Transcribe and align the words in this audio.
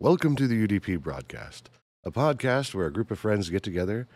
Welcome 0.00 0.36
to 0.36 0.46
the 0.46 0.64
UDP 0.64 1.00
broadcast, 1.00 1.70
a 2.04 2.12
podcast 2.12 2.72
where 2.72 2.86
a 2.86 2.92
group 2.92 3.10
of 3.10 3.18
friends 3.18 3.50
get 3.50 3.64
together 3.64 4.06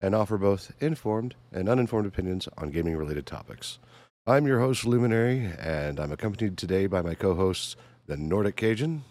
and 0.00 0.14
offer 0.14 0.38
both 0.38 0.70
informed 0.78 1.34
and 1.50 1.68
uninformed 1.68 2.06
opinions 2.06 2.48
on 2.56 2.70
gaming 2.70 2.96
related 2.96 3.26
topics. 3.26 3.80
I'm 4.28 4.46
your 4.46 4.60
host, 4.60 4.84
Luminary, 4.84 5.50
and 5.58 5.98
I'm 5.98 6.12
accompanied 6.12 6.56
today 6.56 6.86
by 6.86 7.02
my 7.02 7.16
co 7.16 7.34
hosts, 7.34 7.74
the 8.06 8.16
Nordic 8.16 8.54
Cajun, 8.54 9.02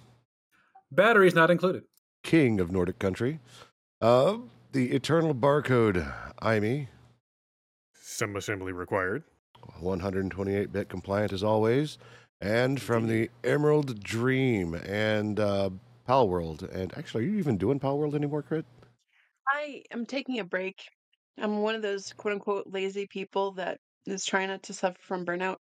Batteries 0.89 1.35
not 1.35 1.51
included. 1.51 1.83
King 2.23 2.61
of 2.61 2.71
Nordic 2.71 2.99
Country, 2.99 3.39
uh, 3.99 4.37
the 4.71 4.93
Eternal 4.93 5.35
Barcode, 5.35 6.09
IMEI, 6.41 6.87
Some 8.01 8.37
assembly 8.37 8.71
required. 8.71 9.23
128 9.81 10.71
bit 10.71 10.87
compliant 10.87 11.33
as 11.33 11.43
always, 11.43 11.97
and 12.39 12.81
from 12.81 13.07
the 13.07 13.29
Emerald 13.43 14.01
Dream 14.01 14.73
and 14.73 15.37
uh, 15.37 15.69
Palworld. 16.07 16.63
And 16.73 16.93
actually, 16.97 17.25
are 17.25 17.29
you 17.29 17.39
even 17.39 17.57
doing 17.57 17.79
Palworld 17.79 18.15
anymore, 18.15 18.43
Crit? 18.43 18.65
I 19.47 19.83
am 19.91 20.05
taking 20.05 20.39
a 20.39 20.43
break. 20.45 20.77
I'm 21.39 21.59
one 21.61 21.75
of 21.75 21.81
those 21.81 22.13
quote 22.13 22.35
unquote 22.35 22.67
lazy 22.67 23.07
people 23.07 23.53
that 23.53 23.79
is 24.05 24.25
trying 24.25 24.49
not 24.49 24.63
to 24.63 24.73
suffer 24.73 24.99
from 25.01 25.25
burnout. 25.25 25.57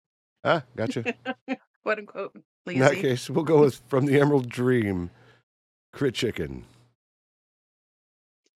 Ah, 0.45 0.63
gotcha. 0.77 1.07
quote 1.85 1.99
unquote 1.99 2.37
lazy. 2.67 2.79
In 2.79 2.81
that 2.81 2.99
case, 3.01 3.31
we'll 3.31 3.45
go 3.45 3.61
with 3.61 3.81
from 3.89 4.07
the 4.07 4.21
Emerald 4.21 4.49
Dream, 4.49 5.11
Crit 5.93 6.15
Chicken. 6.15 6.65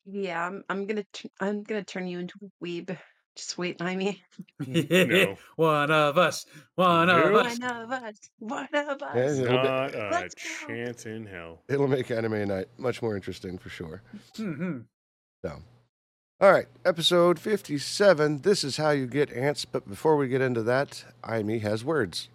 Yeah, 0.06 0.46
I'm, 0.46 0.64
I'm 0.68 0.86
gonna 0.86 1.04
t- 1.12 1.32
I'm 1.40 1.62
gonna 1.64 1.84
turn 1.84 2.08
you 2.08 2.20
into 2.20 2.34
a 2.42 2.64
weeb. 2.66 2.98
Just 3.36 3.56
wait, 3.56 3.80
Limey. 3.80 4.22
No. 4.66 5.36
one 5.56 5.90
of 5.90 6.18
us. 6.18 6.44
One 6.74 7.08
of 7.08 7.34
us. 7.34 7.58
One 7.58 7.70
of 7.72 7.90
us. 7.92 8.30
One 8.38 8.68
of 8.74 9.02
us. 9.02 9.38
It'll 9.38 9.54
Not 9.54 9.94
a 9.94 10.08
Let's 10.10 10.34
go. 10.34 10.66
chance 10.68 11.06
in 11.06 11.26
hell. 11.26 11.62
It'll 11.68 11.88
make 11.88 12.10
anime 12.10 12.46
night 12.48 12.66
much 12.78 13.00
more 13.02 13.16
interesting 13.16 13.56
for 13.58 13.68
sure. 13.70 14.02
hmm 14.36 14.80
All 15.44 16.52
right, 16.52 16.66
episode 16.84 17.38
57. 17.38 18.42
This 18.42 18.64
is 18.64 18.76
how 18.76 18.90
you 18.90 19.06
get 19.06 19.32
ants. 19.32 19.64
But 19.64 19.88
before 19.88 20.16
we 20.16 20.28
get 20.28 20.40
into 20.42 20.62
that, 20.64 21.04
IMEI 21.24 21.60
has 21.62 21.84
words. 21.84 22.28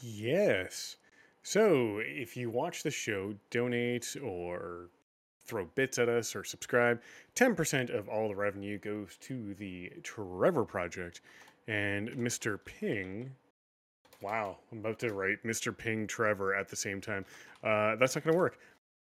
Yes. 0.00 0.96
So 1.42 1.98
if 2.04 2.36
you 2.36 2.50
watch 2.50 2.82
the 2.82 2.90
show, 2.90 3.34
donate 3.50 4.16
or 4.22 4.90
throw 5.48 5.64
bits 5.74 5.98
at 5.98 6.08
us 6.08 6.36
or 6.36 6.44
subscribe, 6.44 7.00
10% 7.34 7.90
of 7.96 8.08
all 8.08 8.28
the 8.28 8.36
revenue 8.36 8.78
goes 8.78 9.16
to 9.22 9.54
the 9.54 9.90
Trevor 10.02 10.64
Project. 10.64 11.20
And 11.66 12.10
Mr. 12.10 12.58
Ping, 12.64 13.30
wow, 14.22 14.58
I'm 14.70 14.78
about 14.78 14.98
to 15.00 15.12
write 15.12 15.42
Mr. 15.44 15.76
Ping 15.76 16.06
Trevor 16.06 16.54
at 16.54 16.68
the 16.68 16.76
same 16.76 17.00
time. 17.00 17.24
Uh, 17.64 17.96
that's 17.96 18.14
not 18.14 18.24
going 18.24 18.34
to 18.34 18.38
work. 18.38 18.58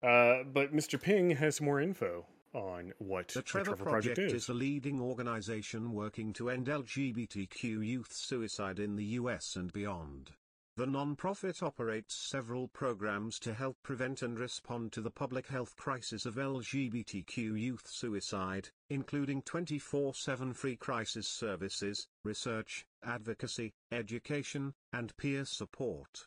Uh, 0.03 0.43
but 0.53 0.75
Mr. 0.75 1.01
Ping 1.01 1.31
has 1.31 1.61
more 1.61 1.81
info 1.81 2.27
on 2.55 2.93
what 2.99 3.29
The 3.29 3.43
Trevor, 3.43 3.77
Project, 3.77 4.19
is 4.19 4.49
a 4.49 4.55
leading 4.55 5.01
organization 5.01 5.93
working 5.93 6.33
to 6.35 6.51
end 6.51 6.67
LGBTQ 6.67 7.87
youth 7.87 8.13
suicide 8.13 8.79
in 8.79 8.97
the 8.97 9.05
US 9.05 9.57
and 9.57 9.73
beyond. 9.73 10.33
The 10.75 10.87
non-profit 10.87 11.63
operates 11.63 12.15
several 12.15 12.67
programs 12.67 13.39
to 13.41 13.53
help 13.53 13.77
prevent 13.83 14.23
and 14.23 14.39
respond 14.39 14.93
to 14.93 15.03
the 15.03 15.11
public 15.11 15.49
health 15.49 15.77
crisis 15.77 16.25
of 16.25 16.37
LGBTQ 16.37 17.61
youth 17.61 17.87
suicide, 17.87 18.71
including 18.89 19.43
24-7 19.43 20.57
free 20.57 20.77
crisis 20.77 21.29
services, 21.29 22.09
research, 22.25 22.87
advocacy, 23.05 23.75
education, 23.93 24.73
and 24.95 25.15
peer 25.19 25.45
support. 25.45 26.27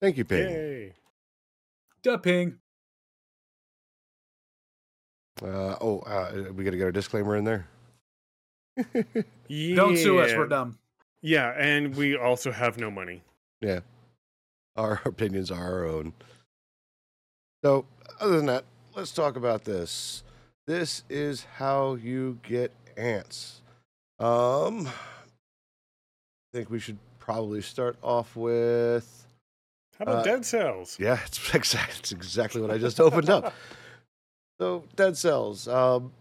Thank 0.00 0.16
you, 0.16 0.24
Ping. 0.24 0.48
Yay. 0.48 0.94
Dupping. 2.04 2.58
Uh, 5.42 5.76
oh, 5.80 5.98
uh, 6.06 6.52
we 6.52 6.62
got 6.62 6.70
to 6.70 6.76
get 6.76 6.84
our 6.84 6.92
disclaimer 6.92 7.34
in 7.34 7.42
there. 7.42 7.66
Don't 8.76 9.96
sue 9.96 10.18
us. 10.20 10.32
We're 10.34 10.46
dumb. 10.46 10.78
Yeah, 11.20 11.50
and 11.56 11.94
we 11.94 12.16
also 12.16 12.50
have 12.50 12.78
no 12.78 12.90
money. 12.90 13.22
Yeah. 13.60 13.80
Our 14.76 15.00
opinions 15.06 15.50
are 15.50 15.62
our 15.62 15.86
own. 15.86 16.12
So, 17.64 17.84
other 18.20 18.36
than 18.36 18.46
that, 18.46 18.64
let's 18.96 19.12
talk 19.12 19.36
about 19.36 19.64
this. 19.64 20.24
This 20.66 21.04
is 21.08 21.44
how 21.58 21.94
you 21.94 22.38
get 22.42 22.72
ants. 22.96 23.60
Um, 24.18 24.86
I 24.88 24.92
think 26.52 26.70
we 26.70 26.78
should 26.80 26.98
probably 27.18 27.62
start 27.62 27.96
off 28.02 28.34
with. 28.36 29.26
How 29.98 30.04
about 30.04 30.16
Uh, 30.18 30.22
Dead 30.22 30.44
Cells? 30.46 30.96
Yeah, 30.98 31.18
it's, 31.26 31.54
exact, 31.54 31.98
it's 32.00 32.12
exactly 32.12 32.60
what 32.60 32.70
I 32.70 32.78
just 32.78 33.00
opened 33.00 33.30
up. 33.30 33.52
So, 34.60 34.84
Dead 34.94 35.16
Cells. 35.16 35.66
Um, 35.66 36.12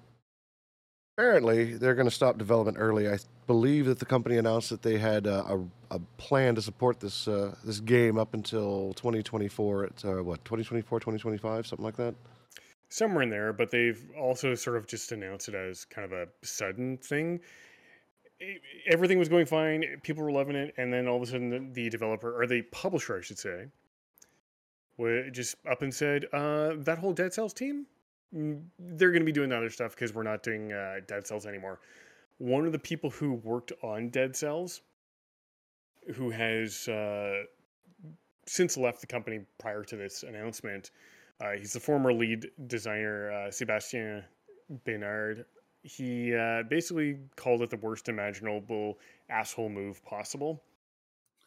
apparently, 1.22 1.76
they're 1.76 1.94
going 1.94 2.08
to 2.08 2.14
stop 2.14 2.40
development 2.40 2.78
early. 2.80 3.08
I 3.08 3.20
believe 3.46 3.86
that 3.86 4.00
the 4.00 4.06
company 4.06 4.38
announced 4.38 4.72
that 4.72 4.82
they 4.82 4.98
had 4.98 5.28
uh, 5.28 5.44
a, 5.48 5.96
a 5.96 6.00
plan 6.18 6.56
to 6.56 6.64
support 6.64 7.00
this 7.00 7.28
uh, 7.28 7.54
this 7.64 7.80
game 7.80 8.18
up 8.18 8.34
until 8.34 8.94
2024. 8.96 9.84
It's 9.84 10.04
uh, 10.04 10.24
what 10.24 10.44
2024, 10.46 11.00
2025, 11.00 11.68
something 11.68 11.86
like 11.86 11.98
that. 11.98 12.16
Somewhere 12.90 13.22
in 13.22 13.30
there, 13.30 13.54
but 13.54 13.70
they've 13.70 14.04
also 14.20 14.56
sort 14.56 14.78
of 14.78 14.88
just 14.88 15.12
announced 15.12 15.48
it 15.48 15.56
as 15.56 15.86
kind 15.86 16.12
of 16.12 16.12
a 16.12 16.28
sudden 16.44 16.98
thing. 16.98 17.40
Everything 18.92 19.20
was 19.20 19.30
going 19.30 19.46
fine, 19.46 19.86
people 20.02 20.24
were 20.24 20.32
loving 20.32 20.56
it, 20.56 20.74
and 20.78 20.92
then 20.92 21.08
all 21.08 21.18
of 21.18 21.22
a 21.22 21.28
sudden, 21.28 21.50
the, 21.50 21.84
the 21.84 21.90
developer 21.92 22.42
or 22.42 22.48
the 22.48 22.64
publisher, 22.64 23.20
I 23.20 23.22
should 23.22 23.38
say, 23.38 23.68
just 25.32 25.56
up 25.70 25.84
and 25.84 25.94
said, 25.94 26.26
uh, 26.34 26.74
"That 26.78 26.98
whole 26.98 27.14
Dead 27.14 27.32
Cells 27.32 27.54
team, 27.54 27.86
they're 28.32 29.12
going 29.12 29.22
to 29.22 29.26
be 29.26 29.32
doing 29.32 29.52
other 29.52 29.70
stuff 29.70 29.96
because 29.96 30.14
we're 30.14 30.24
not 30.24 30.44
doing 30.44 30.72
uh, 30.72 30.96
Dead 31.08 31.28
Cells 31.28 31.46
anymore." 31.46 31.80
One 32.38 32.66
of 32.66 32.72
the 32.72 32.80
people 32.80 33.10
who 33.10 33.34
worked 33.34 33.72
on 33.84 34.10
Dead 34.10 34.36
Cells, 34.36 34.82
who 36.16 36.30
has 36.32 36.88
uh, 36.88 37.44
since 38.46 38.78
left 38.78 39.02
the 39.02 39.08
company 39.08 39.42
prior 39.60 39.84
to 39.84 39.96
this 39.96 40.24
announcement, 40.24 40.92
uh, 41.40 41.52
he's 41.52 41.74
the 41.74 41.80
former 41.80 42.14
lead 42.14 42.50
designer, 42.68 43.32
uh, 43.32 43.52
Sebastien 43.52 44.24
Bénard. 44.86 45.46
He 45.84 46.36
uh, 46.36 46.64
basically 46.70 47.18
called 47.36 47.62
it 47.62 47.70
the 47.70 47.78
worst 47.78 48.08
imaginable 48.08 49.00
asshole 49.30 49.70
move 49.70 50.04
possible 50.06 50.62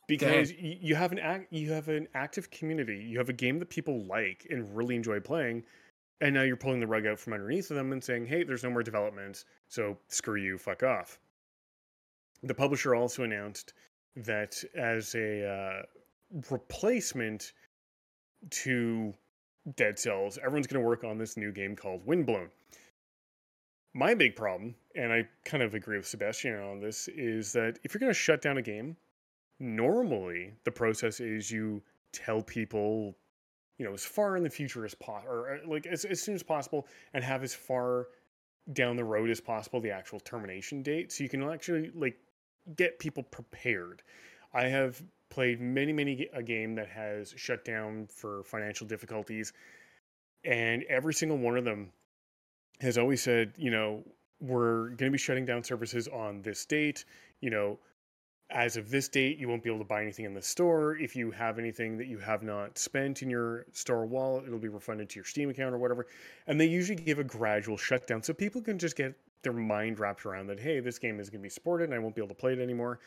because 0.06 0.52
you 0.58 0.94
have 0.94 1.12
an 1.12 1.18
act, 1.18 1.52
you 1.52 1.72
have 1.72 1.88
an 1.88 2.08
active 2.14 2.50
community, 2.50 2.96
you 2.96 3.18
have 3.18 3.28
a 3.28 3.34
game 3.34 3.58
that 3.58 3.70
people 3.70 4.04
like 4.04 4.46
and 4.50 4.76
really 4.76 4.96
enjoy 4.96 5.20
playing, 5.20 5.62
and 6.20 6.34
now 6.34 6.42
you're 6.42 6.56
pulling 6.56 6.80
the 6.80 6.86
rug 6.86 7.06
out 7.06 7.18
from 7.18 7.32
underneath 7.32 7.70
of 7.70 7.76
them 7.76 7.92
and 7.92 8.02
saying, 8.02 8.26
"Hey, 8.26 8.44
there's 8.44 8.64
no 8.64 8.70
more 8.70 8.82
development, 8.82 9.44
so 9.68 9.98
screw 10.08 10.40
you, 10.40 10.58
fuck 10.58 10.82
off." 10.82 11.18
The 12.42 12.54
publisher 12.54 12.94
also 12.94 13.24
announced 13.24 13.74
that 14.16 14.62
as 14.74 15.14
a 15.14 15.46
uh, 15.48 15.82
replacement 16.50 17.52
to 18.50 19.14
Dead 19.76 19.98
Cells, 19.98 20.38
everyone's 20.38 20.66
going 20.66 20.82
to 20.82 20.86
work 20.86 21.04
on 21.04 21.18
this 21.18 21.36
new 21.36 21.52
game 21.52 21.74
called 21.74 22.06
Windblown. 22.06 22.50
My 23.94 24.12
big 24.12 24.36
problem, 24.36 24.74
and 24.94 25.12
I 25.12 25.28
kind 25.44 25.62
of 25.62 25.74
agree 25.74 25.96
with 25.96 26.06
Sebastien 26.06 26.58
on 26.58 26.80
this, 26.80 27.08
is 27.08 27.52
that 27.52 27.78
if 27.84 27.94
you're 27.94 28.00
going 28.00 28.10
to 28.10 28.18
shut 28.18 28.42
down 28.42 28.58
a 28.58 28.62
game, 28.62 28.96
normally 29.60 30.52
the 30.64 30.72
process 30.72 31.20
is 31.20 31.50
you 31.50 31.80
tell 32.12 32.42
people, 32.42 33.16
you 33.78 33.84
know, 33.84 33.92
as 33.92 34.04
far 34.04 34.36
in 34.36 34.42
the 34.42 34.50
future 34.50 34.84
as 34.84 34.94
possible, 34.94 35.32
or 35.32 35.54
uh, 35.54 35.58
like 35.68 35.86
as, 35.86 36.04
as 36.04 36.20
soon 36.22 36.34
as 36.34 36.42
possible, 36.42 36.86
and 37.12 37.24
have 37.24 37.42
as 37.42 37.54
far 37.54 38.08
down 38.72 38.96
the 38.96 39.04
road 39.04 39.30
as 39.30 39.40
possible 39.40 39.80
the 39.80 39.90
actual 39.90 40.20
termination 40.20 40.82
date, 40.82 41.12
so 41.12 41.22
you 41.22 41.28
can 41.28 41.42
actually 41.42 41.90
like 41.94 42.16
get 42.76 42.98
people 42.98 43.22
prepared. 43.22 44.02
I 44.52 44.64
have 44.66 45.02
played 45.30 45.60
many, 45.60 45.92
many 45.92 46.28
a 46.32 46.42
game 46.42 46.74
that 46.76 46.88
has 46.88 47.34
shut 47.36 47.64
down 47.64 48.06
for 48.06 48.44
financial 48.44 48.86
difficulties, 48.86 49.52
and 50.44 50.84
every 50.84 51.14
single 51.14 51.38
one 51.38 51.56
of 51.58 51.64
them 51.64 51.90
has 52.80 52.98
always 52.98 53.22
said, 53.22 53.52
you 53.56 53.70
know, 53.70 54.02
we're 54.40 54.88
going 54.88 55.10
to 55.10 55.10
be 55.10 55.18
shutting 55.18 55.44
down 55.44 55.64
services 55.64 56.08
on 56.08 56.42
this 56.42 56.64
date. 56.66 57.04
You 57.40 57.50
know, 57.50 57.78
as 58.54 58.76
of 58.76 58.88
this 58.88 59.08
date, 59.08 59.36
you 59.36 59.48
won't 59.48 59.64
be 59.64 59.68
able 59.68 59.80
to 59.80 59.84
buy 59.84 60.00
anything 60.00 60.24
in 60.24 60.32
the 60.32 60.40
store. 60.40 60.96
If 60.96 61.16
you 61.16 61.32
have 61.32 61.58
anything 61.58 61.98
that 61.98 62.06
you 62.06 62.18
have 62.18 62.44
not 62.44 62.78
spent 62.78 63.20
in 63.20 63.28
your 63.28 63.66
store 63.72 64.06
wallet, 64.06 64.46
it'll 64.46 64.60
be 64.60 64.68
refunded 64.68 65.10
to 65.10 65.16
your 65.16 65.24
Steam 65.24 65.50
account 65.50 65.74
or 65.74 65.78
whatever. 65.78 66.06
And 66.46 66.58
they 66.58 66.66
usually 66.66 66.94
give 66.94 67.18
a 67.18 67.24
gradual 67.24 67.76
shutdown 67.76 68.22
so 68.22 68.32
people 68.32 68.62
can 68.62 68.78
just 68.78 68.96
get 68.96 69.16
their 69.42 69.52
mind 69.52 69.98
wrapped 69.98 70.24
around 70.24 70.46
that, 70.46 70.60
hey, 70.60 70.78
this 70.78 71.00
game 71.00 71.18
is 71.18 71.28
going 71.28 71.40
to 71.40 71.42
be 71.42 71.50
supported 71.50 71.84
and 71.84 71.94
I 71.94 71.98
won't 71.98 72.14
be 72.14 72.20
able 72.20 72.28
to 72.28 72.40
play 72.40 72.52
it 72.52 72.60
anymore. 72.60 73.00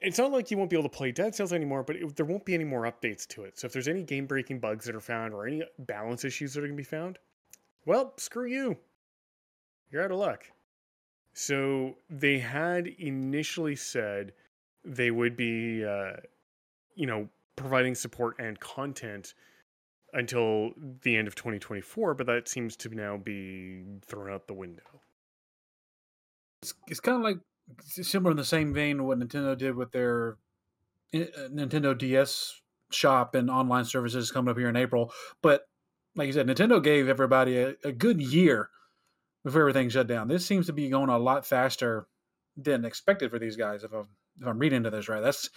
It's 0.00 0.18
not 0.18 0.30
like 0.30 0.50
you 0.50 0.58
won't 0.58 0.70
be 0.70 0.76
able 0.76 0.88
to 0.88 0.96
play 0.96 1.10
Dead 1.10 1.34
Cells 1.34 1.54
anymore, 1.54 1.82
but 1.82 1.96
it, 1.96 2.14
there 2.14 2.26
won't 2.26 2.44
be 2.44 2.54
any 2.54 2.64
more 2.64 2.82
updates 2.82 3.26
to 3.28 3.44
it. 3.44 3.58
So 3.58 3.66
if 3.66 3.72
there's 3.72 3.88
any 3.88 4.02
game 4.02 4.26
breaking 4.26 4.60
bugs 4.60 4.84
that 4.84 4.94
are 4.94 5.00
found 5.00 5.32
or 5.32 5.46
any 5.46 5.62
balance 5.78 6.24
issues 6.24 6.52
that 6.52 6.60
are 6.60 6.66
going 6.66 6.76
to 6.76 6.80
be 6.80 6.84
found, 6.84 7.18
well, 7.86 8.12
screw 8.18 8.46
you. 8.46 8.76
You're 9.90 10.04
out 10.04 10.12
of 10.12 10.18
luck. 10.18 10.44
So 11.40 11.94
they 12.10 12.40
had 12.40 12.88
initially 12.88 13.76
said 13.76 14.32
they 14.84 15.12
would 15.12 15.36
be, 15.36 15.84
uh, 15.84 16.14
you 16.96 17.06
know, 17.06 17.28
providing 17.54 17.94
support 17.94 18.34
and 18.40 18.58
content 18.58 19.34
until 20.12 20.72
the 21.02 21.16
end 21.16 21.28
of 21.28 21.36
2024, 21.36 22.14
but 22.14 22.26
that 22.26 22.48
seems 22.48 22.74
to 22.78 22.88
now 22.88 23.18
be 23.18 23.84
thrown 24.04 24.32
out 24.32 24.48
the 24.48 24.54
window. 24.54 24.82
It's, 26.62 26.74
it's 26.88 26.98
kind 26.98 27.18
of 27.18 27.22
like 27.22 27.38
similar 27.78 28.32
in 28.32 28.36
the 28.36 28.44
same 28.44 28.74
vein 28.74 29.04
what 29.04 29.20
Nintendo 29.20 29.56
did 29.56 29.76
with 29.76 29.92
their 29.92 30.38
uh, 31.14 31.18
Nintendo 31.52 31.96
DS 31.96 32.60
shop 32.90 33.36
and 33.36 33.48
online 33.48 33.84
services 33.84 34.32
coming 34.32 34.50
up 34.50 34.58
here 34.58 34.68
in 34.68 34.76
April. 34.76 35.12
But 35.40 35.68
like 36.16 36.26
you 36.26 36.32
said, 36.32 36.48
Nintendo 36.48 36.82
gave 36.82 37.08
everybody 37.08 37.58
a, 37.58 37.74
a 37.84 37.92
good 37.92 38.20
year 38.20 38.70
before 39.44 39.62
everything 39.62 39.88
shut 39.88 40.06
down. 40.06 40.28
This 40.28 40.44
seems 40.46 40.66
to 40.66 40.72
be 40.72 40.88
going 40.88 41.08
a 41.10 41.18
lot 41.18 41.46
faster 41.46 42.06
than 42.56 42.84
expected 42.84 43.30
for 43.30 43.38
these 43.38 43.56
guys. 43.56 43.84
If 43.84 43.92
I'm 43.92 44.08
if 44.40 44.46
I'm 44.46 44.58
reading 44.58 44.78
into 44.78 44.90
this 44.90 45.08
right, 45.08 45.20
that's 45.22 45.50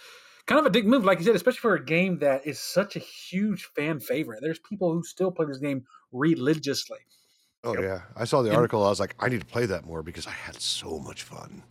kind 0.46 0.58
of 0.58 0.66
a 0.66 0.70
big 0.70 0.86
move, 0.86 1.04
like 1.04 1.18
you 1.18 1.24
said, 1.24 1.36
especially 1.36 1.60
for 1.60 1.74
a 1.74 1.84
game 1.84 2.18
that 2.18 2.46
is 2.46 2.58
such 2.58 2.96
a 2.96 3.00
huge 3.00 3.68
fan 3.76 4.00
favorite. 4.00 4.40
There's 4.42 4.58
people 4.58 4.92
who 4.92 5.02
still 5.04 5.30
play 5.30 5.46
this 5.46 5.58
game 5.58 5.84
religiously. 6.12 6.98
Oh 7.64 7.74
Yep. 7.74 7.82
yeah, 7.84 8.00
I 8.16 8.24
saw 8.24 8.42
the 8.42 8.48
And- 8.48 8.56
article. 8.56 8.84
I 8.84 8.88
was 8.88 8.98
like, 8.98 9.14
I 9.20 9.28
need 9.28 9.40
to 9.40 9.46
play 9.46 9.66
that 9.66 9.84
more 9.84 10.02
because 10.02 10.26
I 10.26 10.30
had 10.32 10.60
so 10.60 10.98
much 10.98 11.22
fun. 11.22 11.62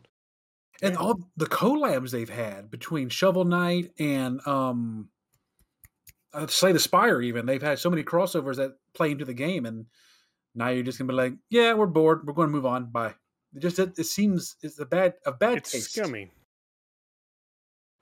and 0.81 0.95
all 0.97 1.19
the 1.37 1.45
collabs 1.45 2.11
they've 2.11 2.29
had 2.29 2.71
between 2.71 3.09
Shovel 3.09 3.43
Knight 3.45 3.91
and 3.99 4.39
um, 4.47 5.09
uh, 6.33 6.47
Slay 6.47 6.71
the 6.71 6.79
Spire. 6.79 7.21
Even 7.21 7.45
they've 7.45 7.61
had 7.61 7.77
so 7.79 7.89
many 7.89 8.03
crossovers 8.03 8.55
that 8.55 8.71
play 8.93 9.11
into 9.11 9.25
the 9.25 9.33
game, 9.33 9.65
and 9.65 9.85
now 10.55 10.69
you're 10.69 10.83
just 10.83 10.97
gonna 10.97 11.07
be 11.07 11.15
like, 11.15 11.33
yeah, 11.49 11.73
we're 11.73 11.87
bored. 11.87 12.25
We're 12.25 12.33
going 12.33 12.49
to 12.49 12.53
move 12.53 12.65
on. 12.65 12.85
Bye. 12.85 13.15
It 13.53 13.59
just 13.59 13.79
it, 13.79 13.97
it 13.97 14.05
seems 14.05 14.55
it's 14.61 14.79
a 14.79 14.85
bad 14.85 15.15
a 15.25 15.31
bad 15.31 15.57
it's 15.57 15.71
taste. 15.71 15.93
scummy. 15.93 16.31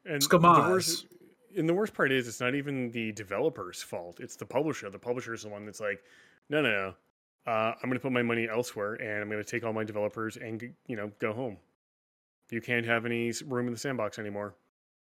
And 0.05 0.21
the 0.21 0.27
Scumaz. 0.27 0.69
worst, 0.69 1.05
and 1.57 1.67
the 1.67 1.73
worst 1.73 1.93
part 1.93 2.11
is, 2.11 2.27
it's 2.27 2.39
not 2.39 2.55
even 2.55 2.91
the 2.91 3.11
developer's 3.11 3.81
fault. 3.81 4.19
It's 4.19 4.35
the 4.35 4.45
publisher. 4.45 4.89
The 4.89 4.99
publisher 4.99 5.33
is 5.33 5.43
the 5.43 5.49
one 5.49 5.65
that's 5.65 5.79
like, 5.81 6.01
no, 6.49 6.61
no, 6.61 6.69
no. 6.69 6.93
Uh, 7.51 7.73
I'm 7.75 7.89
going 7.89 7.93
to 7.93 7.99
put 7.99 8.11
my 8.11 8.21
money 8.21 8.47
elsewhere, 8.49 8.93
and 8.95 9.21
I'm 9.21 9.29
going 9.29 9.43
to 9.43 9.49
take 9.49 9.63
all 9.63 9.73
my 9.73 9.83
developers 9.83 10.37
and 10.37 10.61
you 10.87 10.95
know 10.95 11.11
go 11.19 11.33
home. 11.33 11.57
You 12.51 12.61
can't 12.61 12.85
have 12.85 13.05
any 13.05 13.31
room 13.45 13.67
in 13.67 13.73
the 13.73 13.79
sandbox 13.79 14.17
anymore. 14.19 14.55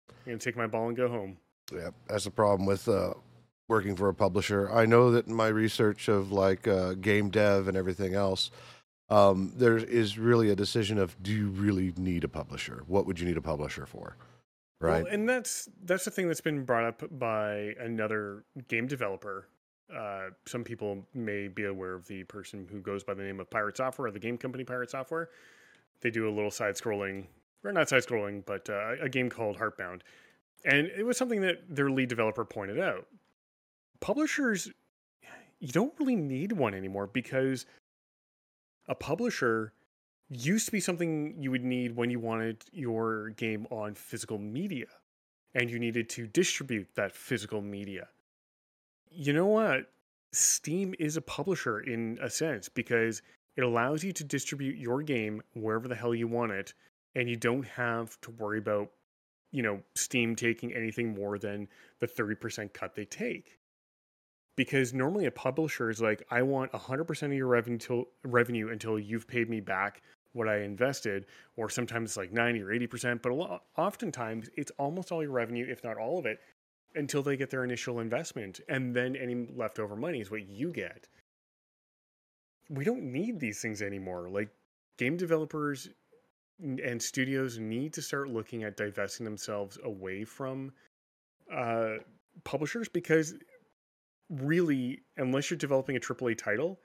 I'm 0.09 0.15
going 0.25 0.39
to 0.39 0.43
take 0.43 0.57
my 0.57 0.67
ball 0.67 0.87
and 0.87 0.97
go 0.97 1.07
home. 1.07 1.37
Yeah, 1.73 1.89
that's 2.07 2.25
the 2.25 2.31
problem 2.31 2.65
with 2.67 2.87
uh, 2.87 3.13
working 3.67 3.95
for 3.95 4.09
a 4.09 4.13
publisher. 4.13 4.71
I 4.71 4.85
know 4.85 5.11
that 5.11 5.27
in 5.27 5.33
my 5.33 5.47
research 5.47 6.07
of 6.07 6.31
like 6.31 6.67
uh, 6.67 6.93
game 6.93 7.29
dev 7.29 7.67
and 7.67 7.75
everything 7.75 8.13
else, 8.13 8.51
um, 9.09 9.53
there 9.55 9.77
is 9.77 10.17
really 10.17 10.49
a 10.49 10.55
decision 10.55 10.97
of 10.97 11.21
do 11.21 11.31
you 11.31 11.49
really 11.49 11.93
need 11.97 12.23
a 12.23 12.27
publisher? 12.27 12.83
What 12.87 13.05
would 13.05 13.19
you 13.19 13.27
need 13.27 13.37
a 13.37 13.41
publisher 13.41 13.85
for? 13.85 14.17
Right. 14.81 15.03
Well, 15.03 15.13
and 15.13 15.27
that's 15.27 15.69
that's 15.83 16.05
the 16.05 16.11
thing 16.11 16.27
that's 16.27 16.41
been 16.41 16.63
brought 16.65 16.83
up 16.83 17.03
by 17.19 17.75
another 17.79 18.43
game 18.67 18.87
developer. 18.87 19.47
Uh, 19.95 20.29
some 20.45 20.63
people 20.63 21.05
may 21.13 21.47
be 21.47 21.65
aware 21.65 21.93
of 21.93 22.07
the 22.07 22.23
person 22.23 22.67
who 22.69 22.81
goes 22.81 23.03
by 23.03 23.13
the 23.13 23.23
name 23.23 23.39
of 23.39 23.49
Pirate 23.49 23.77
Software, 23.77 24.07
or 24.07 24.11
the 24.11 24.19
game 24.19 24.37
company 24.37 24.63
Pirate 24.63 24.89
Software. 24.89 25.29
They 26.01 26.09
do 26.09 26.27
a 26.27 26.33
little 26.33 26.51
side-scrolling, 26.51 27.25
or 27.63 27.71
not 27.71 27.87
side-scrolling, 27.87 28.45
but 28.45 28.69
uh, 28.69 28.95
a 28.99 29.07
game 29.07 29.29
called 29.29 29.57
Heartbound, 29.57 30.01
and 30.65 30.87
it 30.87 31.05
was 31.05 31.17
something 31.17 31.41
that 31.41 31.63
their 31.69 31.89
lead 31.89 32.09
developer 32.09 32.43
pointed 32.43 32.79
out. 32.79 33.07
Publishers, 33.99 34.69
you 35.59 35.69
don't 35.69 35.93
really 35.99 36.15
need 36.15 36.51
one 36.51 36.73
anymore 36.73 37.07
because 37.07 37.65
a 38.87 38.95
publisher 38.95 39.73
used 40.29 40.65
to 40.65 40.71
be 40.71 40.79
something 40.79 41.35
you 41.39 41.51
would 41.51 41.63
need 41.63 41.95
when 41.95 42.09
you 42.09 42.19
wanted 42.19 42.63
your 42.71 43.29
game 43.29 43.67
on 43.69 43.93
physical 43.93 44.37
media 44.37 44.87
and 45.53 45.69
you 45.69 45.79
needed 45.79 46.09
to 46.09 46.27
distribute 46.27 46.87
that 46.95 47.11
physical 47.11 47.61
media. 47.61 48.07
You 49.09 49.33
know 49.33 49.45
what? 49.45 49.91
Steam 50.33 50.93
is 50.99 51.15
a 51.15 51.21
publisher 51.21 51.79
in 51.79 52.19
a 52.21 52.29
sense 52.29 52.67
because 52.67 53.21
it 53.55 53.63
allows 53.63 54.03
you 54.03 54.11
to 54.11 54.23
distribute 54.23 54.77
your 54.77 55.01
game 55.01 55.41
wherever 55.53 55.87
the 55.87 55.95
hell 55.95 56.13
you 56.13 56.27
want 56.27 56.51
it 56.51 56.73
and 57.15 57.29
you 57.29 57.37
don't 57.37 57.65
have 57.65 58.19
to 58.21 58.31
worry 58.31 58.57
about 58.57 58.91
you 59.51 59.63
know 59.63 59.81
Steam 59.95 60.35
taking 60.35 60.73
anything 60.73 61.13
more 61.13 61.37
than 61.37 61.67
the 61.99 62.07
30% 62.07 62.73
cut 62.73 62.95
they 62.95 63.05
take. 63.05 63.57
Because 64.55 64.93
normally 64.93 65.25
a 65.25 65.31
publisher 65.31 65.89
is 65.89 66.01
like 66.01 66.25
I 66.31 66.41
want 66.41 66.71
100% 66.71 67.23
of 67.23 67.33
your 67.33 67.47
revenue 67.47 68.05
revenue 68.23 68.69
until 68.69 68.97
you've 68.97 69.27
paid 69.27 69.49
me 69.49 69.59
back 69.59 70.01
what 70.35 70.49
I 70.49 70.59
invested, 70.59 71.25
or 71.55 71.69
sometimes 71.69 72.11
it's 72.11 72.17
like 72.17 72.33
90 72.33 72.61
or 72.61 72.67
80%, 72.67 73.21
but 73.21 73.31
a 73.31 73.35
lot, 73.35 73.63
oftentimes 73.77 74.49
it's 74.55 74.71
almost 74.77 75.11
all 75.11 75.23
your 75.23 75.31
revenue, 75.31 75.65
if 75.67 75.83
not 75.83 75.97
all 75.97 76.19
of 76.19 76.25
it, 76.25 76.39
until 76.95 77.23
they 77.23 77.37
get 77.37 77.49
their 77.49 77.63
initial 77.63 78.01
investment. 78.01 78.59
And 78.67 78.93
then 78.93 79.15
any 79.15 79.47
leftover 79.55 79.95
money 79.95 80.19
is 80.19 80.29
what 80.29 80.47
you 80.47 80.71
get. 80.71 81.07
We 82.69 82.83
don't 82.83 83.03
need 83.03 83.39
these 83.39 83.61
things 83.61 83.81
anymore. 83.81 84.29
Like 84.29 84.49
game 84.97 85.15
developers 85.15 85.89
and 86.59 87.01
studios 87.01 87.57
need 87.57 87.93
to 87.93 88.01
start 88.01 88.29
looking 88.29 88.63
at 88.63 88.77
divesting 88.77 89.23
themselves 89.23 89.77
away 89.83 90.23
from 90.23 90.71
uh, 91.53 91.95
publishers 92.43 92.89
because 92.89 93.35
really, 94.29 95.01
unless 95.17 95.49
you're 95.49 95.57
developing 95.57 95.95
a 95.95 95.99
AAA 95.99 96.37
title, 96.37 96.79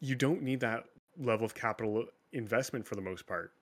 you 0.00 0.14
don't 0.14 0.42
need 0.42 0.60
that 0.60 0.84
level 1.18 1.44
of 1.44 1.54
capital 1.54 2.04
investment 2.32 2.86
for 2.86 2.94
the 2.94 3.02
most 3.02 3.26
part. 3.26 3.52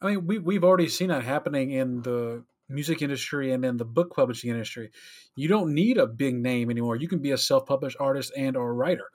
I 0.00 0.10
mean, 0.10 0.26
we 0.26 0.38
we've 0.38 0.64
already 0.64 0.88
seen 0.88 1.08
that 1.08 1.22
happening 1.24 1.70
in 1.70 2.02
the 2.02 2.44
music 2.68 3.00
industry 3.00 3.52
and 3.52 3.64
in 3.64 3.76
the 3.76 3.84
book 3.84 4.14
publishing 4.14 4.50
industry. 4.50 4.90
You 5.36 5.48
don't 5.48 5.72
need 5.72 5.98
a 5.98 6.06
big 6.06 6.34
name 6.34 6.70
anymore. 6.70 6.96
You 6.96 7.08
can 7.08 7.20
be 7.20 7.30
a 7.30 7.38
self-published 7.38 7.96
artist 8.00 8.32
and 8.36 8.56
or 8.56 8.74
writer. 8.74 9.06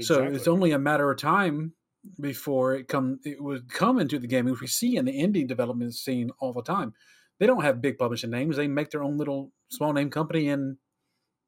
So 0.00 0.24
it's 0.24 0.48
only 0.48 0.72
a 0.72 0.78
matter 0.78 1.08
of 1.10 1.18
time 1.18 1.74
before 2.20 2.74
it 2.74 2.88
come 2.88 3.20
it 3.24 3.40
would 3.40 3.72
come 3.72 4.00
into 4.00 4.18
the 4.18 4.26
game. 4.26 4.46
Which 4.46 4.60
we 4.60 4.66
see 4.66 4.96
in 4.96 5.04
the 5.04 5.12
indie 5.12 5.46
development 5.46 5.94
scene 5.94 6.30
all 6.40 6.52
the 6.52 6.62
time. 6.62 6.94
They 7.38 7.46
don't 7.46 7.62
have 7.62 7.80
big 7.80 7.98
publishing 7.98 8.30
names. 8.30 8.56
They 8.56 8.66
make 8.66 8.90
their 8.90 9.04
own 9.04 9.18
little 9.18 9.52
small 9.68 9.92
name 9.92 10.10
company, 10.10 10.48
and 10.48 10.76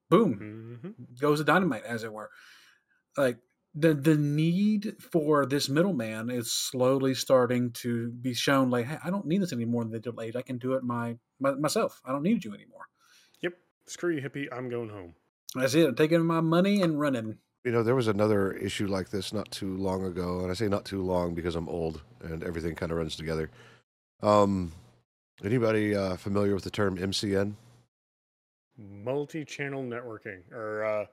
boom, 0.09 0.81
Mhm. 0.83 1.21
goes 1.21 1.39
the 1.39 1.45
dynamite, 1.45 1.85
as 1.85 2.05
it 2.05 2.13
were. 2.13 2.31
Like 3.17 3.39
the 3.75 3.95
the 3.95 4.17
need 4.17 4.97
for 5.01 5.45
this 5.47 5.69
middleman 5.69 6.31
is 6.31 6.51
slowly 6.53 7.15
starting 7.15 7.73
to 7.73 8.11
be 8.11 8.33
shown. 8.35 8.71
Like, 8.71 8.87
hey, 8.87 8.99
I 9.05 9.11
don't 9.11 9.27
need 9.27 9.43
this 9.43 9.53
anymore 9.53 9.83
in 9.83 9.91
the 9.91 9.99
digital 9.99 10.23
age. 10.23 10.37
I 10.37 10.43
can 10.43 10.59
do 10.59 10.75
it 10.75 10.83
my, 10.83 11.17
my 11.41 11.53
myself. 11.55 12.01
I 12.05 12.13
don't 12.13 12.23
need 12.23 12.45
you 12.45 12.55
anymore. 12.55 12.87
Yep. 13.43 13.55
Screw 13.87 14.15
you, 14.15 14.23
hippie. 14.23 14.47
I'm 14.53 14.69
going 14.69 14.89
home. 14.91 15.15
That's 15.55 15.75
it. 15.75 15.89
I'm 15.89 15.95
taking 15.95 16.25
my 16.25 16.41
money 16.41 16.83
and 16.83 16.99
running. 16.99 17.39
You 17.65 17.73
know, 17.73 17.83
there 17.83 17.95
was 17.97 18.07
another 18.09 18.53
issue 18.53 18.87
like 18.87 19.11
this 19.11 19.33
not 19.33 19.51
too 19.51 19.77
long 19.77 20.05
ago, 20.05 20.41
and 20.41 20.51
I 20.51 20.55
say 20.55 20.69
not 20.69 20.85
too 20.85 21.03
long 21.03 21.35
because 21.35 21.57
I'm 21.57 21.69
old 21.69 22.01
and 22.23 22.45
everything 22.45 22.75
kind 22.77 22.93
of 22.93 22.99
runs 22.99 23.17
together. 23.17 23.51
Um, 24.23 24.73
anybody 25.45 25.95
uh, 25.95 26.17
familiar 26.17 26.55
with 26.55 26.65
the 26.65 26.71
term 26.71 26.97
MCN? 26.97 27.55
Multi-channel 28.79 29.83
networking 29.83 30.41
or 30.53 30.85
uh, 30.85 31.07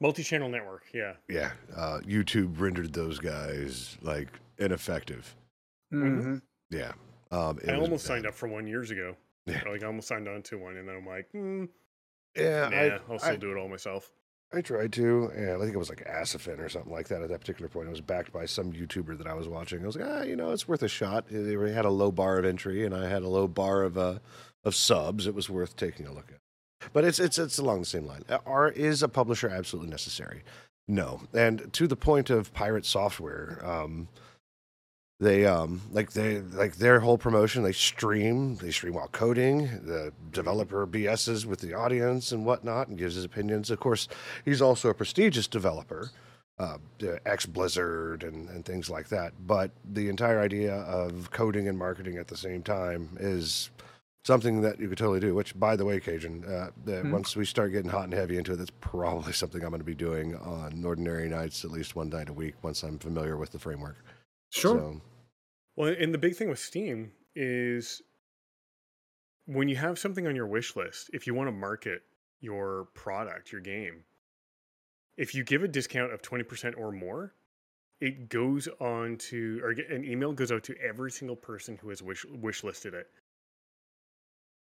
multi-channel 0.00 0.48
network. 0.48 0.84
Yeah. 0.92 1.14
Yeah, 1.28 1.52
uh, 1.74 2.00
YouTube 2.04 2.60
rendered 2.60 2.92
those 2.92 3.18
guys 3.18 3.96
like 4.02 4.28
ineffective. 4.58 5.34
Mm-hmm. 5.92 6.36
Yeah, 6.70 6.92
um, 7.30 7.58
I 7.66 7.74
almost 7.74 8.04
bad. 8.04 8.14
signed 8.14 8.26
up 8.26 8.34
for 8.34 8.48
one 8.48 8.66
years 8.66 8.90
ago. 8.90 9.16
Yeah. 9.46 9.62
Like 9.68 9.82
I 9.82 9.86
almost 9.86 10.08
signed 10.08 10.28
on 10.28 10.42
to 10.42 10.58
one, 10.58 10.76
and 10.76 10.88
then 10.88 10.96
I'm 10.96 11.06
like, 11.06 11.28
mm, 11.34 11.68
Yeah, 12.36 12.68
nah, 12.68 12.76
I, 12.76 13.00
I'll 13.10 13.18
still 13.18 13.32
I, 13.32 13.36
do 13.36 13.50
it 13.52 13.58
all 13.58 13.68
myself. 13.68 14.12
I 14.54 14.60
tried 14.60 14.92
to, 14.94 15.32
and 15.34 15.50
I 15.50 15.58
think 15.60 15.74
it 15.74 15.78
was 15.78 15.88
like 15.88 16.06
Asafin 16.06 16.58
or 16.58 16.68
something 16.68 16.92
like 16.92 17.08
that 17.08 17.22
at 17.22 17.30
that 17.30 17.40
particular 17.40 17.68
point. 17.68 17.88
It 17.88 17.90
was 17.90 18.02
backed 18.02 18.32
by 18.32 18.44
some 18.44 18.70
YouTuber 18.70 19.16
that 19.16 19.26
I 19.26 19.32
was 19.32 19.48
watching. 19.48 19.82
I 19.82 19.86
was 19.86 19.96
like, 19.96 20.06
ah, 20.06 20.22
you 20.22 20.36
know, 20.36 20.50
it's 20.50 20.68
worth 20.68 20.82
a 20.82 20.88
shot. 20.88 21.24
They 21.30 21.72
had 21.72 21.86
a 21.86 21.90
low 21.90 22.12
bar 22.12 22.38
of 22.38 22.44
entry, 22.44 22.84
and 22.84 22.94
I 22.94 23.08
had 23.08 23.22
a 23.22 23.28
low 23.28 23.48
bar 23.48 23.82
of 23.82 23.96
uh, 23.96 24.18
of 24.62 24.74
subs. 24.74 25.26
It 25.26 25.34
was 25.34 25.48
worth 25.48 25.74
taking 25.76 26.06
a 26.06 26.12
look 26.12 26.30
at. 26.30 26.41
But 26.92 27.04
it's 27.04 27.18
it's 27.18 27.38
it's 27.38 27.58
along 27.58 27.80
the 27.80 27.86
same 27.86 28.06
line. 28.06 28.24
Uh, 28.28 28.38
Are 28.46 28.70
is 28.70 29.02
a 29.02 29.08
publisher 29.08 29.48
absolutely 29.48 29.90
necessary? 29.90 30.42
No, 30.88 31.22
and 31.32 31.72
to 31.72 31.86
the 31.86 31.96
point 31.96 32.30
of 32.30 32.52
pirate 32.52 32.84
software. 32.84 33.60
Um, 33.64 34.08
they 35.22 35.46
um 35.46 35.80
like 35.92 36.12
they 36.12 36.40
like 36.40 36.76
their 36.76 36.98
whole 36.98 37.16
promotion 37.16 37.62
they 37.62 37.72
stream 37.72 38.56
they 38.56 38.72
stream 38.72 38.94
while 38.94 39.06
coding 39.08 39.66
the 39.84 40.12
developer 40.32 40.84
bs's 40.84 41.46
with 41.46 41.60
the 41.60 41.72
audience 41.72 42.32
and 42.32 42.44
whatnot 42.44 42.88
and 42.88 42.98
gives 42.98 43.14
his 43.14 43.24
opinions 43.24 43.70
of 43.70 43.78
course 43.78 44.08
he's 44.44 44.60
also 44.60 44.88
a 44.88 44.94
prestigious 44.94 45.46
developer 45.46 46.10
uh, 46.58 46.76
ex 47.24 47.46
blizzard 47.46 48.24
and, 48.24 48.48
and 48.48 48.64
things 48.64 48.90
like 48.90 49.08
that 49.08 49.32
but 49.46 49.70
the 49.92 50.08
entire 50.08 50.40
idea 50.40 50.74
of 50.74 51.30
coding 51.30 51.68
and 51.68 51.78
marketing 51.78 52.18
at 52.18 52.26
the 52.26 52.36
same 52.36 52.62
time 52.62 53.08
is 53.20 53.70
something 54.24 54.60
that 54.60 54.78
you 54.78 54.88
could 54.88 54.98
totally 54.98 55.20
do 55.20 55.34
which 55.34 55.58
by 55.58 55.74
the 55.76 55.84
way 55.84 55.98
cajun 55.98 56.44
uh, 56.44 56.70
the, 56.84 57.00
Hmm. 57.00 57.10
once 57.12 57.34
we 57.36 57.44
start 57.44 57.72
getting 57.72 57.90
hot 57.90 58.04
and 58.04 58.12
heavy 58.14 58.36
into 58.38 58.52
it 58.52 58.56
that's 58.56 58.70
probably 58.80 59.32
something 59.42 59.62
i'm 59.62 59.70
going 59.70 59.80
to 59.80 59.84
be 59.84 59.94
doing 59.94 60.36
on 60.36 60.84
ordinary 60.84 61.28
nights 61.28 61.64
at 61.64 61.70
least 61.70 61.96
one 61.96 62.08
night 62.08 62.28
a 62.28 62.32
week 62.32 62.54
once 62.62 62.82
i'm 62.82 62.98
familiar 62.98 63.36
with 63.36 63.50
the 63.50 63.58
framework 63.58 63.96
Sure. 64.50 64.78
so, 64.78 65.00
Well, 65.76 65.94
and 65.98 66.12
the 66.12 66.18
big 66.18 66.36
thing 66.36 66.50
with 66.50 66.58
Steam 66.58 67.12
is 67.34 68.02
when 69.46 69.68
you 69.68 69.76
have 69.76 69.98
something 69.98 70.26
on 70.26 70.36
your 70.36 70.46
wish 70.46 70.76
list, 70.76 71.08
if 71.14 71.26
you 71.26 71.32
want 71.34 71.48
to 71.48 71.52
market 71.52 72.02
your 72.40 72.88
product, 72.94 73.50
your 73.50 73.62
game, 73.62 74.04
if 75.16 75.34
you 75.34 75.42
give 75.42 75.62
a 75.62 75.68
discount 75.68 76.12
of 76.12 76.20
20% 76.20 76.76
or 76.76 76.92
more, 76.92 77.32
it 78.00 78.28
goes 78.28 78.68
on 78.78 79.16
to, 79.16 79.60
or 79.64 79.70
an 79.70 80.04
email 80.04 80.32
goes 80.34 80.52
out 80.52 80.62
to 80.64 80.74
every 80.86 81.10
single 81.10 81.36
person 81.36 81.78
who 81.80 81.88
has 81.88 82.02
wish, 82.02 82.24
wish 82.26 82.62
listed 82.62 82.92
it. 82.92 83.08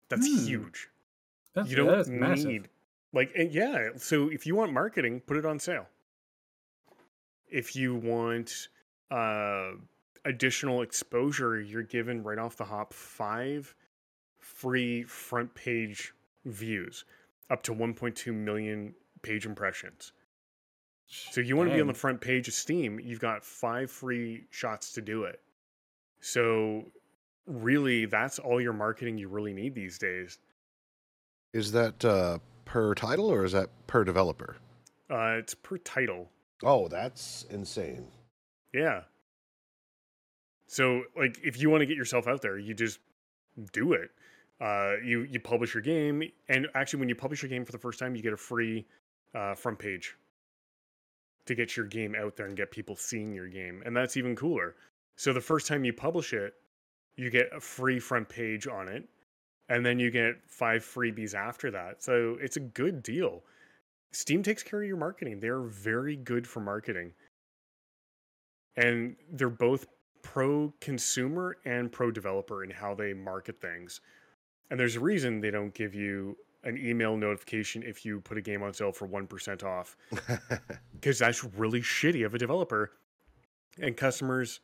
That's 0.10 0.28
Hmm. 0.28 0.46
huge. 0.46 0.90
That's, 1.54 1.70
you 1.70 1.76
don't 1.78 2.00
is 2.00 2.10
massive. 2.10 2.46
need, 2.48 2.70
like, 3.14 3.32
and 3.36 3.52
yeah. 3.52 3.90
So 3.98 4.30
if 4.30 4.46
you 4.46 4.56
want 4.56 4.74
marketing, 4.74 5.22
put 5.22 5.38
it 5.38 5.46
on 5.46 5.60
sale. 5.60 5.88
If 7.48 7.76
you 7.76 7.96
want 7.96 8.68
uh, 9.12 9.72
additional 10.26 10.82
exposure, 10.82 11.62
you're 11.62 11.84
given 11.84 12.24
right 12.24 12.38
off 12.38 12.58
the 12.58 12.66
hop 12.66 12.94
five 12.94 13.74
free 14.40 15.04
front 15.04 15.54
page 15.56 16.14
views, 16.46 17.06
up 17.50 17.64
to 17.64 17.74
1.2 17.74 18.34
million 18.34 18.94
page 19.22 19.46
impressions. 19.46 20.12
So 21.08 21.40
you 21.40 21.56
want 21.56 21.70
to 21.70 21.76
be 21.76 21.82
on 21.82 21.88
the 21.88 21.94
front 21.94 22.20
page 22.20 22.48
of 22.48 22.54
Steam, 22.56 23.00
you've 23.00 23.20
got 23.20 23.46
five 23.46 23.92
free 23.92 24.46
shots 24.50 24.92
to 24.94 25.02
do 25.02 25.24
it. 25.24 25.40
So 26.20 26.84
really 27.48 28.06
that's 28.06 28.40
all 28.40 28.60
your 28.60 28.74
marketing 28.74 29.18
you 29.18 29.28
really 29.28 29.54
need 29.54 29.76
these 29.76 29.98
days. 29.98 30.40
Is 31.54 31.72
that 31.72 32.04
uh, 32.04 32.40
per 32.66 32.94
title 32.96 33.32
or 33.32 33.44
is 33.46 33.54
that 33.54 33.70
per 33.88 34.04
developer? 34.04 34.58
Uh 35.10 35.38
it's 35.40 35.54
per 35.54 35.78
title. 35.78 36.30
Oh, 36.64 36.88
that's 36.88 37.46
insane. 37.50 38.08
Yeah. 38.74 39.02
So 40.68 41.04
like 41.18 41.40
if 41.44 41.62
you 41.62 41.70
want 41.70 41.82
to 41.82 41.86
get 41.86 41.98
yourself 41.98 42.28
out 42.28 42.42
there, 42.42 42.58
you 42.58 42.74
just 42.74 43.00
do 43.72 43.94
it. 43.94 44.10
Uh 44.60 44.94
you 45.04 45.22
you 45.22 45.40
publish 45.40 45.74
your 45.74 45.84
game 45.84 46.24
and 46.50 46.68
actually 46.74 47.00
when 47.00 47.10
you 47.10 47.16
publish 47.16 47.44
your 47.44 47.50
game 47.50 47.66
for 47.66 47.72
the 47.72 47.78
first 47.78 48.00
time, 48.00 48.16
you 48.16 48.24
get 48.24 48.34
a 48.34 48.38
free 48.38 48.86
uh 49.36 49.54
front 49.54 49.78
page 49.78 50.16
to 51.46 51.54
get 51.54 51.78
your 51.78 51.86
game 51.86 52.16
out 52.16 52.36
there 52.36 52.48
and 52.48 52.58
get 52.58 52.72
people 52.72 52.96
seeing 52.96 53.34
your 53.34 53.48
game. 53.48 53.84
And 53.86 53.96
that's 53.96 54.18
even 54.18 54.36
cooler. 54.36 54.76
So 55.16 55.32
the 55.32 55.42
first 55.42 55.68
time 55.68 55.86
you 55.86 55.94
publish 55.94 56.34
it, 56.34 56.56
you 57.18 57.30
get 57.30 57.50
a 57.56 57.60
free 57.60 58.00
front 58.00 58.28
page 58.28 58.68
on 58.68 58.88
it 58.88 59.08
and 59.70 59.86
then 59.86 60.00
you 60.00 60.12
get 60.12 60.36
five 60.48 60.84
freebies 60.84 61.34
after 61.34 61.72
that. 61.72 62.04
So 62.04 62.38
it's 62.40 62.58
a 62.58 62.62
good 62.62 63.02
deal. 63.02 63.44
Steam 64.12 64.44
takes 64.44 64.64
care 64.64 64.82
of 64.82 64.88
your 64.88 64.98
marketing. 64.98 65.40
They're 65.40 65.62
very 65.62 66.16
good 66.16 66.48
for 66.48 66.60
marketing. 66.60 67.14
And 68.78 69.16
they're 69.32 69.50
both 69.50 69.88
pro 70.22 70.74
consumer 70.82 71.58
and 71.66 71.92
pro 71.92 72.12
developer 72.12 72.64
in 72.64 72.70
how 72.70 72.94
they 72.94 73.14
market 73.14 73.60
things. 73.60 74.02
And 74.70 74.80
there's 74.80 74.96
a 74.96 75.00
reason 75.00 75.42
they 75.42 75.52
don't 75.52 75.74
give 75.74 75.94
you 75.96 76.38
an 76.64 76.78
email 76.78 77.16
notification 77.16 77.84
if 77.84 78.06
you 78.06 78.20
put 78.22 78.38
a 78.38 78.42
game 78.42 78.64
on 78.64 78.74
sale 78.74 78.92
for 78.92 79.08
1% 79.08 79.64
off 79.64 79.96
because 80.94 81.20
that's 81.20 81.44
really 81.44 81.82
shitty 81.82 82.26
of 82.26 82.34
a 82.34 82.40
developer. 82.40 82.92
And 83.80 83.96
customers' 83.96 84.62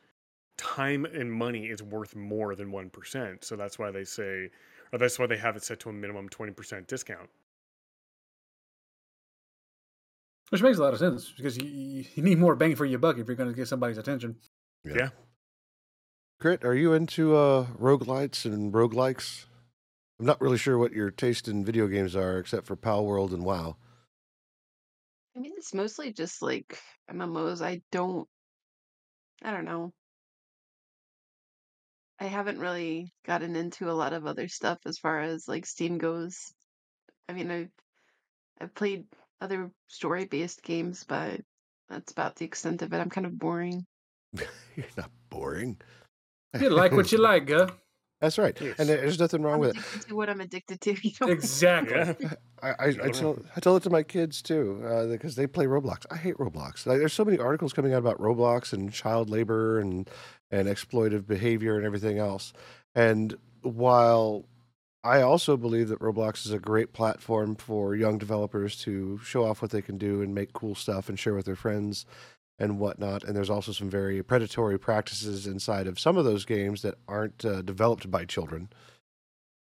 time 0.62 1.04
and 1.04 1.32
money 1.32 1.66
is 1.66 1.82
worth 1.82 2.14
more 2.14 2.54
than 2.54 2.70
1%. 2.70 3.44
So 3.44 3.56
that's 3.56 3.78
why 3.78 3.90
they 3.90 4.04
say, 4.04 4.50
or 4.92 4.98
that's 4.98 5.18
why 5.18 5.26
they 5.26 5.36
have 5.36 5.56
it 5.56 5.64
set 5.64 5.80
to 5.80 5.90
a 5.90 5.92
minimum 5.92 6.28
20% 6.28 6.86
discount. 6.86 7.28
Which 10.50 10.62
makes 10.62 10.78
a 10.78 10.82
lot 10.82 10.92
of 10.92 10.98
sense 10.98 11.32
because 11.34 11.56
you, 11.56 11.66
you 11.66 12.04
you 12.14 12.22
need 12.22 12.38
more 12.38 12.54
bang 12.54 12.76
for 12.76 12.84
your 12.84 12.98
buck 12.98 13.16
if 13.16 13.26
you're 13.26 13.36
going 13.36 13.48
to 13.48 13.56
get 13.56 13.68
somebody's 13.68 13.96
attention. 13.96 14.36
Yeah. 14.84 15.08
Crit, 16.40 16.62
are 16.62 16.74
you 16.74 16.92
into 16.92 17.34
uh, 17.34 17.66
roguelites 17.80 18.44
and 18.44 18.70
roguelikes? 18.72 19.46
I'm 20.20 20.26
not 20.26 20.42
really 20.42 20.58
sure 20.58 20.76
what 20.76 20.92
your 20.92 21.10
taste 21.10 21.48
in 21.48 21.64
video 21.64 21.86
games 21.86 22.14
are, 22.14 22.38
except 22.38 22.66
for 22.66 22.76
Palworld 22.76 23.32
and 23.32 23.44
WoW. 23.44 23.76
I 25.34 25.40
mean, 25.40 25.52
it's 25.56 25.72
mostly 25.72 26.12
just 26.12 26.42
like 26.42 26.78
MMOs. 27.10 27.62
I 27.62 27.80
don't, 27.90 28.28
I 29.42 29.52
don't 29.52 29.64
know. 29.64 29.94
I 32.22 32.26
haven't 32.26 32.60
really 32.60 33.12
gotten 33.26 33.56
into 33.56 33.90
a 33.90 33.98
lot 33.98 34.12
of 34.12 34.26
other 34.26 34.46
stuff 34.46 34.78
as 34.86 34.96
far 34.96 35.18
as 35.18 35.48
like 35.48 35.66
Steam 35.66 35.98
goes. 35.98 36.52
I 37.28 37.32
mean, 37.32 37.50
I've 37.50 37.70
I've 38.60 38.74
played 38.76 39.06
other 39.40 39.72
story-based 39.88 40.62
games, 40.62 41.02
but 41.02 41.40
that's 41.88 42.12
about 42.12 42.36
the 42.36 42.44
extent 42.44 42.82
of 42.82 42.92
it. 42.92 43.00
I'm 43.00 43.10
kind 43.10 43.26
of 43.26 43.36
boring. 43.36 43.84
You're 44.76 44.86
not 44.96 45.10
boring. 45.30 45.78
You 46.60 46.70
like 46.70 46.92
what 46.92 47.10
you 47.10 47.18
like, 47.30 47.50
huh? 47.50 47.70
That's 48.22 48.38
right. 48.38 48.56
Yes. 48.60 48.78
And 48.78 48.88
there's 48.88 49.18
nothing 49.18 49.42
wrong 49.42 49.54
I'm 49.54 49.60
with 49.60 49.76
it. 49.76 50.06
to 50.08 50.14
what 50.14 50.30
I'm 50.30 50.40
addicted 50.40 50.80
to. 50.82 50.92
You 51.02 51.10
know? 51.20 51.26
Exactly. 51.26 51.96
Yeah. 52.20 52.34
I, 52.62 52.68
I, 52.68 52.86
I, 53.02 53.08
tell, 53.10 53.36
I 53.56 53.60
tell 53.60 53.76
it 53.76 53.82
to 53.82 53.90
my 53.90 54.04
kids 54.04 54.40
too 54.40 54.80
uh, 54.86 55.06
because 55.06 55.34
they 55.34 55.48
play 55.48 55.66
Roblox. 55.66 56.06
I 56.08 56.16
hate 56.16 56.36
Roblox. 56.36 56.86
Like, 56.86 56.98
there's 57.00 57.12
so 57.12 57.24
many 57.24 57.38
articles 57.38 57.72
coming 57.72 57.92
out 57.92 57.98
about 57.98 58.18
Roblox 58.18 58.72
and 58.72 58.92
child 58.92 59.28
labor 59.28 59.80
and 59.80 60.08
and 60.52 60.68
exploitive 60.68 61.26
behavior 61.26 61.76
and 61.76 61.84
everything 61.84 62.18
else. 62.18 62.52
And 62.94 63.36
while 63.62 64.44
I 65.02 65.22
also 65.22 65.56
believe 65.56 65.88
that 65.88 65.98
Roblox 65.98 66.46
is 66.46 66.52
a 66.52 66.60
great 66.60 66.92
platform 66.92 67.56
for 67.56 67.96
young 67.96 68.18
developers 68.18 68.76
to 68.82 69.18
show 69.24 69.44
off 69.44 69.62
what 69.62 69.72
they 69.72 69.82
can 69.82 69.98
do 69.98 70.22
and 70.22 70.32
make 70.32 70.52
cool 70.52 70.76
stuff 70.76 71.08
and 71.08 71.18
share 71.18 71.34
with 71.34 71.46
their 71.46 71.56
friends 71.56 72.06
and 72.62 72.78
whatnot. 72.78 73.24
And 73.24 73.34
there's 73.36 73.50
also 73.50 73.72
some 73.72 73.90
very 73.90 74.22
predatory 74.22 74.78
practices 74.78 75.46
inside 75.46 75.88
of 75.88 75.98
some 75.98 76.16
of 76.16 76.24
those 76.24 76.44
games 76.44 76.82
that 76.82 76.94
aren't 77.08 77.44
uh, 77.44 77.60
developed 77.62 78.08
by 78.10 78.24
children. 78.24 78.68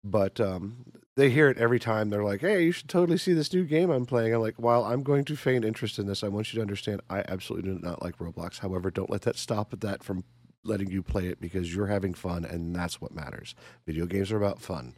But 0.03 0.39
um, 0.39 0.85
they 1.17 1.29
hear 1.29 1.49
it 1.49 1.57
every 1.57 1.79
time. 1.79 2.09
They're 2.09 2.23
like, 2.23 2.41
"Hey, 2.41 2.63
you 2.63 2.71
should 2.71 2.87
totally 2.87 3.17
see 3.17 3.33
this 3.33 3.51
new 3.51 3.65
game 3.65 3.89
I'm 3.89 4.05
playing." 4.05 4.33
I'm 4.33 4.41
like, 4.41 4.55
"While 4.55 4.85
I'm 4.85 5.03
going 5.03 5.25
to 5.25 5.35
feign 5.35 5.63
interest 5.63 5.99
in 5.99 6.05
this, 6.05 6.23
I 6.23 6.29
want 6.29 6.53
you 6.53 6.57
to 6.57 6.61
understand 6.61 7.01
I 7.09 7.23
absolutely 7.27 7.71
do 7.71 7.79
not 7.79 8.01
like 8.01 8.17
Roblox. 8.19 8.59
However, 8.59 8.91
don't 8.91 9.09
let 9.09 9.23
that 9.23 9.35
stop 9.35 9.77
that 9.77 10.03
from 10.03 10.23
letting 10.63 10.89
you 10.89 11.03
play 11.03 11.27
it 11.27 11.41
because 11.41 11.75
you're 11.75 11.87
having 11.87 12.13
fun, 12.13 12.45
and 12.45 12.75
that's 12.75 13.01
what 13.01 13.13
matters. 13.13 13.55
Video 13.85 14.05
games 14.05 14.31
are 14.31 14.37
about 14.37 14.61
fun, 14.61 14.93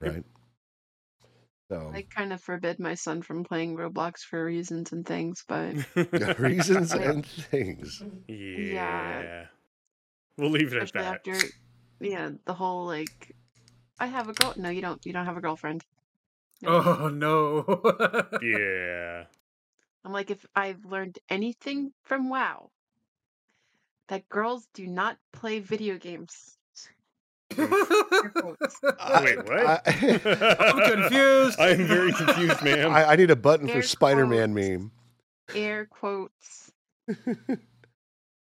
right?" 0.00 0.24
So 1.68 1.92
I 1.94 2.02
kind 2.02 2.32
of 2.32 2.40
forbid 2.40 2.78
my 2.78 2.94
son 2.94 3.20
from 3.20 3.44
playing 3.44 3.76
Roblox 3.76 4.20
for 4.20 4.42
reasons 4.42 4.92
and 4.92 5.04
things, 5.04 5.44
but 5.46 5.74
reasons 6.38 6.92
and 6.92 7.26
things. 7.26 8.02
yeah. 8.26 9.22
yeah. 9.22 9.44
We'll 10.38 10.50
leave 10.50 10.72
it 10.72 10.82
at 10.82 10.92
that. 10.94 11.26
after, 11.26 11.36
yeah, 12.00 12.30
the 12.46 12.54
whole 12.54 12.86
like, 12.86 13.34
I 13.98 14.06
have 14.06 14.28
a 14.28 14.32
girl. 14.32 14.54
No, 14.56 14.70
you 14.70 14.80
don't. 14.80 15.04
You 15.04 15.12
don't 15.12 15.26
have 15.26 15.36
a 15.36 15.40
girlfriend. 15.40 15.84
No. 16.62 16.70
Oh 16.70 17.08
no. 17.08 18.28
Yeah. 18.42 19.24
I'm 20.04 20.12
like, 20.12 20.30
if 20.30 20.46
I've 20.54 20.84
learned 20.84 21.18
anything 21.28 21.92
from 22.04 22.30
WoW, 22.30 22.70
that 24.08 24.28
girls 24.28 24.66
do 24.72 24.86
not 24.86 25.18
play 25.32 25.58
video 25.58 25.98
games. 25.98 26.57
Quotes. 27.66 28.80
Wait, 29.22 29.44
what? 29.44 29.66
I, 29.66 29.80
I'm 30.60 31.00
confused. 31.00 31.60
I 31.60 31.70
am 31.70 31.86
very 31.86 32.12
confused, 32.12 32.62
ma'am. 32.62 32.92
I, 32.92 33.10
I 33.10 33.16
need 33.16 33.30
a 33.30 33.36
button 33.36 33.68
for 33.68 33.82
Spider-Man 33.82 34.54
meme. 34.54 34.90
Air 35.54 35.86
quotes. 35.86 36.70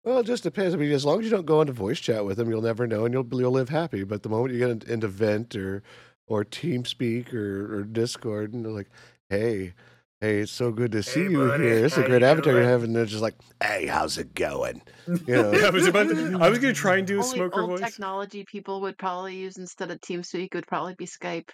Well, 0.04 0.18
it 0.18 0.26
just 0.26 0.42
depends. 0.42 0.74
I 0.74 0.78
mean, 0.78 0.90
as 0.90 1.04
long 1.04 1.20
as 1.20 1.24
you 1.24 1.30
don't 1.30 1.46
go 1.46 1.60
into 1.60 1.72
voice 1.72 2.00
chat 2.00 2.24
with 2.24 2.36
them, 2.36 2.50
you'll 2.50 2.60
never 2.62 2.88
know, 2.88 3.04
and 3.04 3.14
you'll 3.14 3.26
you'll 3.32 3.52
live 3.52 3.68
happy. 3.68 4.02
But 4.02 4.24
the 4.24 4.28
moment 4.28 4.52
you 4.52 4.58
get 4.58 4.88
into 4.88 5.06
Vent 5.06 5.54
or 5.54 5.82
or 6.26 6.44
TeamSpeak 6.44 7.32
or, 7.32 7.78
or 7.78 7.84
Discord, 7.84 8.52
and 8.52 8.64
they're 8.64 8.72
like, 8.72 8.90
"Hey, 9.28 9.74
hey, 10.22 10.38
it's 10.40 10.52
so 10.52 10.72
good 10.72 10.92
to 10.92 11.02
see 11.02 11.24
Hey, 11.24 11.28
you 11.28 11.38
buddy, 11.48 11.64
here. 11.64 11.84
It's 11.84 11.98
a 11.98 12.04
great 12.04 12.22
you 12.22 12.28
avatar 12.28 12.54
you 12.54 12.60
doing?" 12.60 12.68
have," 12.68 12.84
and 12.84 12.96
they're 12.96 13.04
just 13.06 13.22
like, 13.22 13.36
"Hey, 13.62 13.86
how's 13.86 14.18
it 14.18 14.34
going?" 14.34 14.82
You 15.26 15.34
know, 15.34 15.52
I 15.52 15.70
was 15.70 15.86
about 15.86 16.08
to, 16.08 16.38
I 16.40 16.48
was 16.48 16.58
going 16.60 16.74
to 16.74 16.80
try 16.80 16.96
and 16.98 17.06
do 17.06 17.18
a 17.20 17.22
Only 17.22 17.36
smoker 17.36 17.60
old 17.60 17.70
voice. 17.70 17.80
technology 17.80 18.44
people 18.44 18.80
would 18.82 18.98
probably 18.98 19.36
use 19.36 19.58
instead 19.58 19.90
of 19.90 20.00
TeamSpeak 20.00 20.54
would 20.54 20.66
probably 20.66 20.94
be 20.94 21.06
Skype. 21.06 21.50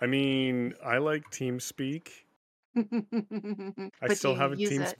I 0.00 0.06
mean, 0.06 0.74
I 0.84 0.98
like 0.98 1.30
TeamSpeak. 1.30 2.08
I 2.76 4.08
But 4.08 4.16
still 4.18 4.34
have 4.34 4.52
you 4.52 4.54
a 4.54 4.56
use 4.56 4.70
Teams. 4.70 4.92
it? 4.92 4.98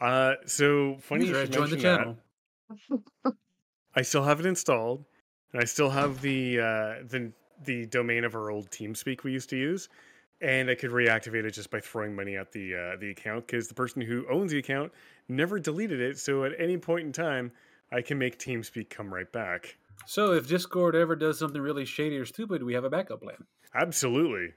Uh, 0.00 0.34
so 0.46 0.96
funny 1.00 1.26
you 1.26 1.28
User 1.28 1.42
should 1.42 1.52
join 1.52 1.70
the 1.70 1.76
mention 1.76 1.82
that. 1.82 1.98
channel. 1.98 2.18
I 3.94 4.02
still 4.02 4.24
have 4.24 4.40
it 4.40 4.46
installed, 4.46 5.04
and 5.52 5.62
I 5.62 5.64
still 5.64 5.90
have 5.90 6.20
the 6.20 6.60
uh, 6.60 6.94
the 7.08 7.32
the 7.64 7.86
domain 7.86 8.24
of 8.24 8.34
our 8.34 8.50
old 8.50 8.70
TeamSpeak 8.70 9.22
we 9.22 9.32
used 9.32 9.50
to 9.50 9.56
use, 9.56 9.88
and 10.40 10.68
I 10.70 10.74
could 10.74 10.90
reactivate 10.90 11.44
it 11.44 11.52
just 11.52 11.70
by 11.70 11.80
throwing 11.80 12.14
money 12.14 12.36
at 12.36 12.52
the 12.52 12.74
uh, 12.74 12.96
the 13.00 13.10
account 13.10 13.46
because 13.46 13.68
the 13.68 13.74
person 13.74 14.02
who 14.02 14.26
owns 14.30 14.52
the 14.52 14.58
account 14.58 14.92
never 15.28 15.58
deleted 15.58 16.00
it. 16.00 16.18
So 16.18 16.44
at 16.44 16.52
any 16.58 16.76
point 16.76 17.06
in 17.06 17.12
time, 17.12 17.52
I 17.92 18.02
can 18.02 18.18
make 18.18 18.38
TeamSpeak 18.38 18.90
come 18.90 19.12
right 19.12 19.30
back. 19.30 19.76
So 20.06 20.32
if 20.32 20.48
Discord 20.48 20.94
ever 20.94 21.16
does 21.16 21.38
something 21.38 21.60
really 21.60 21.84
shady 21.84 22.18
or 22.18 22.26
stupid, 22.26 22.62
we 22.62 22.74
have 22.74 22.84
a 22.84 22.90
backup 22.90 23.22
plan. 23.22 23.44
Absolutely. 23.74 24.52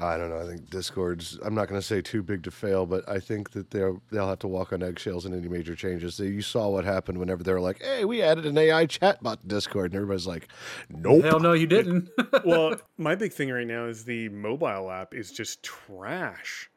I 0.00 0.16
don't 0.16 0.30
know. 0.30 0.40
I 0.40 0.46
think 0.46 0.70
Discord's. 0.70 1.38
I'm 1.42 1.54
not 1.54 1.68
going 1.68 1.80
to 1.80 1.86
say 1.86 2.00
too 2.00 2.22
big 2.22 2.42
to 2.44 2.50
fail, 2.50 2.86
but 2.86 3.06
I 3.08 3.18
think 3.20 3.50
that 3.50 3.70
they'll 3.70 4.00
they'll 4.10 4.28
have 4.28 4.38
to 4.40 4.48
walk 4.48 4.72
on 4.72 4.82
eggshells 4.82 5.26
in 5.26 5.34
any 5.34 5.48
major 5.48 5.76
changes. 5.76 6.14
So 6.14 6.22
you 6.22 6.42
saw 6.42 6.68
what 6.68 6.84
happened 6.84 7.18
whenever 7.18 7.42
they 7.42 7.52
were 7.52 7.60
like, 7.60 7.82
"Hey, 7.82 8.04
we 8.04 8.22
added 8.22 8.46
an 8.46 8.56
AI 8.56 8.86
chatbot 8.86 9.40
to 9.42 9.46
Discord," 9.46 9.92
and 9.92 9.96
everybody's 9.96 10.26
like, 10.26 10.48
"Nope." 10.88 11.24
Hell 11.24 11.40
no, 11.40 11.52
you 11.52 11.66
didn't. 11.68 12.08
well, 12.44 12.76
my 12.96 13.14
big 13.14 13.32
thing 13.32 13.50
right 13.50 13.66
now 13.66 13.86
is 13.86 14.04
the 14.04 14.28
mobile 14.30 14.90
app 14.90 15.14
is 15.14 15.32
just 15.32 15.62
trash. 15.62 16.70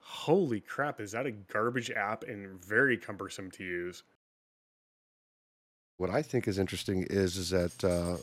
Holy 0.00 0.60
crap, 0.60 1.00
is 1.00 1.12
that 1.12 1.26
a 1.26 1.32
garbage 1.32 1.90
app 1.90 2.24
and 2.24 2.62
very 2.64 2.96
cumbersome 2.96 3.50
to 3.52 3.64
use? 3.64 4.02
What 5.98 6.10
I 6.10 6.22
think 6.22 6.48
is 6.48 6.58
interesting 6.58 7.06
is 7.08 7.36
is 7.36 7.50
that 7.50 7.84
uh, 7.84 8.16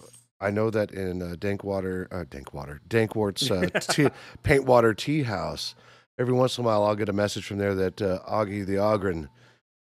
I 0.44 0.52
know 0.52 0.70
that 0.70 0.92
in 0.92 1.22
uh, 1.22 1.36
Dankwater, 1.40 2.08
uh, 2.12 2.26
Dankwater, 2.26 2.80
Dankwart's 2.90 3.50
uh, 3.50 3.68
tea, 3.94 4.10
Paintwater 4.44 4.96
Tea 4.96 5.24
House, 5.24 5.74
every 6.20 6.34
once 6.34 6.58
in 6.58 6.64
a 6.64 6.68
while 6.68 6.84
I'll 6.84 6.96
get 6.96 7.10
a 7.10 7.14
message 7.14 7.46
from 7.46 7.58
there 7.58 7.74
that 7.76 8.02
uh, 8.02 8.20
Augie 8.30 8.66
the 8.66 8.78
Ogren 8.78 9.30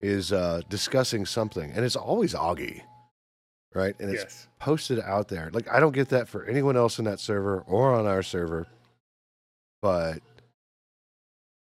is 0.01 0.31
uh, 0.31 0.61
discussing 0.69 1.25
something, 1.25 1.71
and 1.71 1.83
it's 1.83 1.95
always 1.95 2.33
Augie, 2.33 2.81
right? 3.73 3.95
And 3.99 4.11
it's 4.11 4.23
yes. 4.23 4.47
posted 4.59 4.99
out 4.99 5.27
there. 5.27 5.49
Like 5.51 5.67
I 5.69 5.79
don't 5.79 5.93
get 5.93 6.09
that 6.09 6.27
for 6.29 6.45
anyone 6.45 6.77
else 6.77 6.99
in 6.99 7.05
that 7.05 7.19
server 7.19 7.61
or 7.61 7.93
on 7.93 8.05
our 8.05 8.23
server, 8.23 8.67
but 9.81 10.19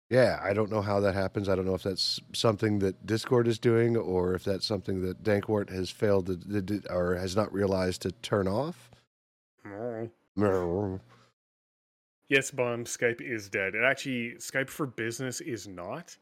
yeah, 0.09 0.39
I 0.41 0.53
don't 0.53 0.71
know 0.71 0.81
how 0.81 0.99
that 1.01 1.15
happens. 1.15 1.49
I 1.49 1.55
don't 1.55 1.65
know 1.65 1.75
if 1.75 1.83
that's 1.83 2.19
something 2.33 2.79
that 2.79 3.05
Discord 3.05 3.47
is 3.47 3.59
doing 3.59 3.97
or 3.97 4.33
if 4.35 4.43
that's 4.43 4.65
something 4.65 5.01
that 5.01 5.23
Dankwart 5.23 5.69
has 5.69 5.89
failed 5.89 6.27
to, 6.27 6.61
to 6.61 6.81
or 6.89 7.15
has 7.15 7.35
not 7.35 7.51
realized 7.51 8.03
to 8.03 8.11
turn 8.11 8.47
off. 8.47 8.89
Yes, 12.29 12.51
bomb. 12.51 12.85
Skype 12.85 13.21
is 13.21 13.49
dead. 13.49 13.75
It 13.75 13.83
actually, 13.83 14.35
Skype 14.37 14.69
for 14.69 14.85
Business 14.85 15.41
is 15.41 15.67
not. 15.67 16.15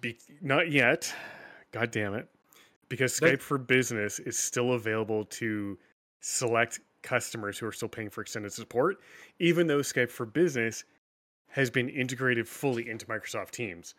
Be- 0.00 0.18
not 0.42 0.70
yet. 0.70 1.12
God 1.72 1.90
damn 1.90 2.14
it. 2.14 2.28
Because 2.88 3.18
That- 3.18 3.38
Skype 3.38 3.42
for 3.42 3.58
Business 3.58 4.18
is 4.18 4.38
still 4.38 4.72
available 4.74 5.24
to 5.24 5.78
select 6.20 6.80
customers 7.02 7.58
who 7.58 7.66
are 7.66 7.72
still 7.72 7.88
paying 7.88 8.10
for 8.10 8.20
extended 8.22 8.52
support, 8.52 8.98
even 9.38 9.66
though 9.66 9.80
Skype 9.80 10.10
for 10.10 10.26
Business 10.26 10.84
has 11.48 11.70
been 11.70 11.88
integrated 11.88 12.46
fully 12.48 12.88
into 12.88 13.06
Microsoft 13.06 13.50
Teams. 13.50 13.94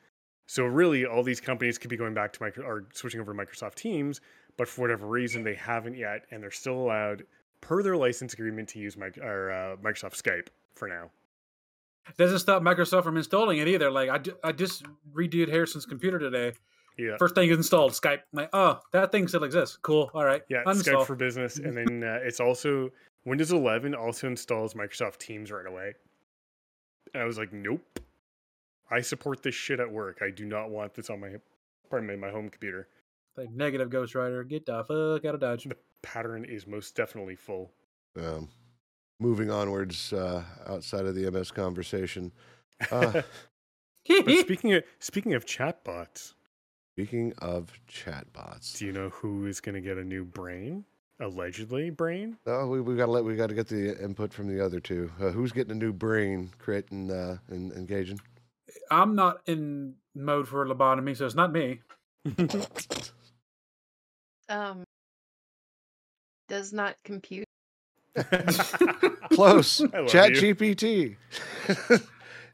So 0.48 0.66
really, 0.66 1.06
all 1.06 1.24
these 1.24 1.40
companies 1.42 1.78
could 1.78 1.90
be 1.90 1.98
going 1.98 2.14
back 2.14 2.34
to 2.34 2.42
micro 2.42 2.66
or 2.66 2.86
switching 2.94 3.20
over 3.20 3.34
to 3.34 3.40
Microsoft 3.40 3.76
Teams, 3.76 4.22
but 4.58 4.68
for 4.68 4.82
whatever 4.82 5.08
reason, 5.08 5.44
they 5.44 5.54
haven't 5.56 5.96
yet, 5.96 6.26
and 6.32 6.42
they're 6.42 6.52
still 6.52 6.76
allowed 6.76 7.24
per 7.62 7.84
their 7.84 7.98
license 7.98 8.34
agreement 8.34 8.70
to 8.70 8.80
use 8.80 8.98
mic- 8.98 9.18
or, 9.18 9.52
uh, 9.52 9.76
Microsoft 9.78 10.20
Skype 10.22 10.48
for 10.76 10.88
now. 10.88 11.12
Doesn't 12.18 12.40
stop 12.40 12.64
Microsoft 12.64 13.04
from 13.04 13.18
installing 13.18 13.60
it 13.60 13.68
either. 13.68 13.92
Like 13.92 14.10
I, 14.10 14.50
I 14.50 14.52
just 14.52 14.84
redid 15.14 15.50
Harrison's 15.50 15.86
computer 15.86 16.18
today. 16.18 16.54
Yeah, 16.98 17.16
First 17.18 17.36
thing 17.36 17.50
installed, 17.50 17.94
Skype. 17.94 18.20
I'm 18.34 18.38
like, 18.42 18.50
oh, 18.52 18.80
that 18.92 19.12
thing 19.12 19.28
still 19.28 19.44
exists. 19.44 19.78
Cool. 19.82 20.10
All 20.14 20.26
right. 20.26 20.42
yeah, 20.50 20.64
Uninstall. 20.66 21.02
Skype 21.02 21.06
for 21.06 21.16
Business, 21.16 21.58
and 21.58 21.78
then 21.78 22.04
uh, 22.04 22.20
it's 22.24 22.40
also 22.40 22.90
Windows 23.26 23.52
11 23.52 23.94
also 23.96 24.28
installs 24.28 24.74
Microsoft 24.74 25.18
Teams 25.18 25.52
right 25.52 25.66
away. 25.68 25.94
And 27.14 27.24
I 27.24 27.26
was 27.26 27.38
like, 27.38 27.52
nope, 27.54 28.00
I 28.90 29.02
support 29.02 29.44
this 29.44 29.56
shit 29.56 29.80
at 29.80 29.92
work. 29.92 30.20
I 30.22 30.30
do 30.30 30.46
not 30.46 30.70
want 30.70 30.94
this 30.94 31.10
on 31.10 31.20
my, 31.20 31.36
pardon 31.90 32.08
me, 32.08 32.16
my 32.16 32.30
home 32.30 32.50
computer. 32.50 32.88
Like 33.38 33.52
negative 33.52 33.90
Ghost 33.90 34.16
Rider. 34.16 34.44
Get 34.44 34.66
the 34.66 34.84
fuck 34.84 35.26
out 35.26 35.36
of 35.36 35.40
Dodge. 35.40 35.64
The 35.64 35.78
pattern 36.02 36.46
is 36.46 36.68
most 36.68 36.96
definitely 36.96 37.36
full. 37.36 37.72
Um, 38.18 38.50
moving 39.20 39.50
onwards 39.50 40.12
uh, 40.12 40.44
outside 40.68 41.06
of 41.06 41.16
the 41.16 41.30
MS 41.30 41.52
conversation. 41.52 42.32
Uh, 42.92 43.22
But 44.08 44.40
speaking 44.40 44.74
of 44.74 44.84
speaking 45.00 45.34
of 45.34 45.46
chatbots, 45.46 46.34
speaking 46.96 47.34
of 47.40 47.72
chatbots, 47.90 48.78
do 48.78 48.86
you 48.86 48.94
know 48.94 49.10
who 49.10 49.46
is 49.46 49.60
going 49.60 49.76
to 49.76 49.82
get 49.82 49.98
a 49.98 50.04
new 50.04 50.24
brain? 50.24 50.86
Allegedly, 51.22 51.90
brain. 51.90 52.38
oh, 52.46 52.68
we, 52.68 52.80
we 52.80 52.96
got 52.96 53.08
to 53.08 53.12
let 53.12 53.26
we 53.26 53.36
got 53.36 53.50
to 53.50 53.56
get 53.56 53.68
the 53.68 54.02
input 54.02 54.32
from 54.32 54.48
the 54.48 54.64
other 54.64 54.80
two. 54.80 55.12
Uh, 55.20 55.30
who's 55.30 55.52
getting 55.52 55.72
a 55.72 55.76
new 55.76 55.92
brain, 55.92 56.52
crit 56.58 56.90
and 56.92 57.12
uh, 57.12 57.36
and 57.50 57.74
engaging? 57.74 58.20
I'm 58.90 59.16
not 59.16 59.42
in 59.46 59.96
mode 60.16 60.48
for 60.48 60.66
lobotomy, 60.66 61.18
so 61.18 61.26
it's 61.26 61.36
not 61.36 61.52
me. 61.52 61.82
Um, 64.50 64.84
does 66.48 66.74
not 66.74 66.96
compute. 67.04 67.46
Close. 69.32 69.78
Chat 70.08 70.32
you. 70.32 70.56
GPT. 70.56 71.16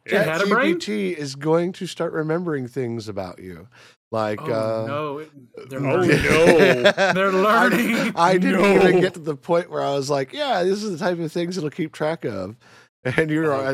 It 0.05 0.21
had 0.21 0.47
brain? 0.49 0.75
GPT 0.75 1.15
is 1.15 1.35
going 1.35 1.71
to 1.73 1.87
start 1.87 2.13
remembering 2.13 2.67
things 2.67 3.07
about 3.07 3.39
you, 3.39 3.67
like. 4.11 4.41
Oh 4.41 4.51
uh, 4.51 4.85
no, 4.87 5.17
it- 5.19 5.31
they're 5.69 5.79
Oh, 5.79 5.95
learning. 5.95 6.23
no. 6.23 6.91
They're 7.13 7.31
learning. 7.31 7.95
I, 8.15 8.31
I 8.33 8.37
didn't 8.37 8.59
even 8.75 8.99
get 9.01 9.13
to 9.13 9.19
the 9.21 9.35
point 9.37 9.69
where 9.71 9.81
I 9.81 9.93
was 9.93 10.09
like, 10.09 10.33
"Yeah, 10.33 10.63
this 10.63 10.83
is 10.83 10.91
the 10.91 11.03
type 11.03 11.17
of 11.19 11.31
things 11.31 11.57
it'll 11.57 11.69
keep 11.69 11.91
track 11.93 12.25
of." 12.25 12.55
And 13.05 13.29
you're, 13.29 13.53
Oh, 13.53 13.69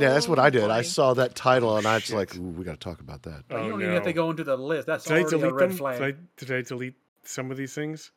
yeah, 0.00 0.08
that's 0.08 0.26
what 0.26 0.38
I 0.38 0.46
Oh, 0.46 0.50
did. 0.50 0.70
I 0.70 0.80
saw 0.80 1.12
that 1.14 1.34
title 1.34 1.76
and 1.76 1.86
I 1.86 1.96
was 1.96 2.04
Shit. 2.04 2.16
like, 2.16 2.34
Ooh, 2.36 2.40
"We 2.42 2.64
got 2.64 2.72
to 2.72 2.76
talk 2.78 3.00
about 3.00 3.22
that." 3.24 3.44
you 3.50 3.56
Oh, 3.56 3.68
don't 3.68 3.82
even 3.82 3.92
have 3.94 4.04
to 4.04 4.12
go 4.14 4.30
into 4.30 4.42
the 4.42 4.56
list. 4.56 4.86
That's 4.86 5.04
Did 5.04 5.12
I 5.12 5.20
already 5.20 5.36
a 5.36 5.38
delete 5.38 5.54
red 5.54 5.68
them? 5.70 5.76
flag. 5.76 5.98
Did 5.98 6.04
I, 6.14 6.18
did 6.38 6.50
I 6.50 6.62
delete 6.68 6.94
some 7.24 7.50
of 7.50 7.58
these 7.58 7.74
things? 7.74 8.10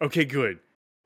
Okay, 0.00 0.24
good. 0.24 0.58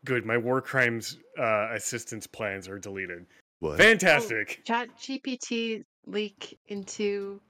Good. 0.04 0.24
My 0.24 0.36
war 0.36 0.60
crimes 0.60 1.18
uh, 1.38 1.70
assistance 1.72 2.26
plans 2.28 2.68
are 2.68 2.78
deleted. 2.78 3.26
What? 3.60 3.78
Fantastic. 3.78 4.62
Chat 4.64 4.88
GPT 4.96 5.84
leak 6.06 6.58
into 6.68 7.40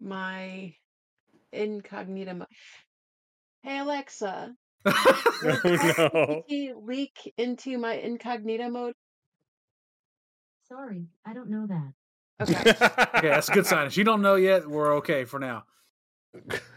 my 0.00 0.74
incognito 1.52 2.34
mode. 2.34 2.48
Hey 3.62 3.78
Alexa, 3.78 4.54
will 4.84 4.94
Oh, 5.44 6.44
no. 6.48 6.82
Leak 6.84 7.32
into 7.36 7.78
my 7.78 7.94
incognito 7.94 8.68
mode? 8.70 8.94
Sorry, 10.68 11.06
I 11.26 11.34
don't 11.34 11.50
know 11.50 11.66
that. 11.66 11.92
Okay. 12.40 12.70
okay, 13.18 13.28
that's 13.28 13.48
a 13.48 13.52
good 13.52 13.66
sign. 13.66 13.86
If 13.86 13.96
you 13.96 14.04
don't 14.04 14.22
know 14.22 14.36
yet, 14.36 14.68
we're 14.68 14.96
okay 14.96 15.24
for 15.24 15.40
now. 15.40 15.64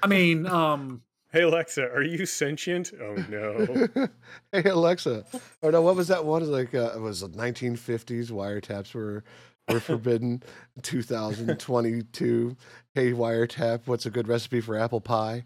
I 0.01 0.07
mean, 0.07 0.47
um, 0.47 1.01
Hey 1.31 1.43
Alexa, 1.43 1.83
are 1.83 2.01
you 2.03 2.25
sentient? 2.25 2.91
Oh 3.01 3.15
no. 3.29 4.09
hey 4.51 4.69
Alexa, 4.69 5.23
or 5.61 5.71
no, 5.71 5.81
what 5.81 5.95
was 5.95 6.09
that 6.09 6.25
one? 6.25 6.41
It 6.41 6.49
was 6.49 6.49
like 6.49 6.75
uh, 6.75 6.91
it 6.93 6.99
was 6.99 7.23
1950s 7.23 8.31
wiretaps 8.31 8.93
were 8.93 9.23
were 9.69 9.79
forbidden. 9.79 10.43
2022, 10.81 12.55
hey 12.95 13.11
wiretap, 13.11 13.81
what's 13.85 14.05
a 14.05 14.11
good 14.11 14.27
recipe 14.27 14.61
for 14.61 14.77
apple 14.77 15.01
pie? 15.01 15.45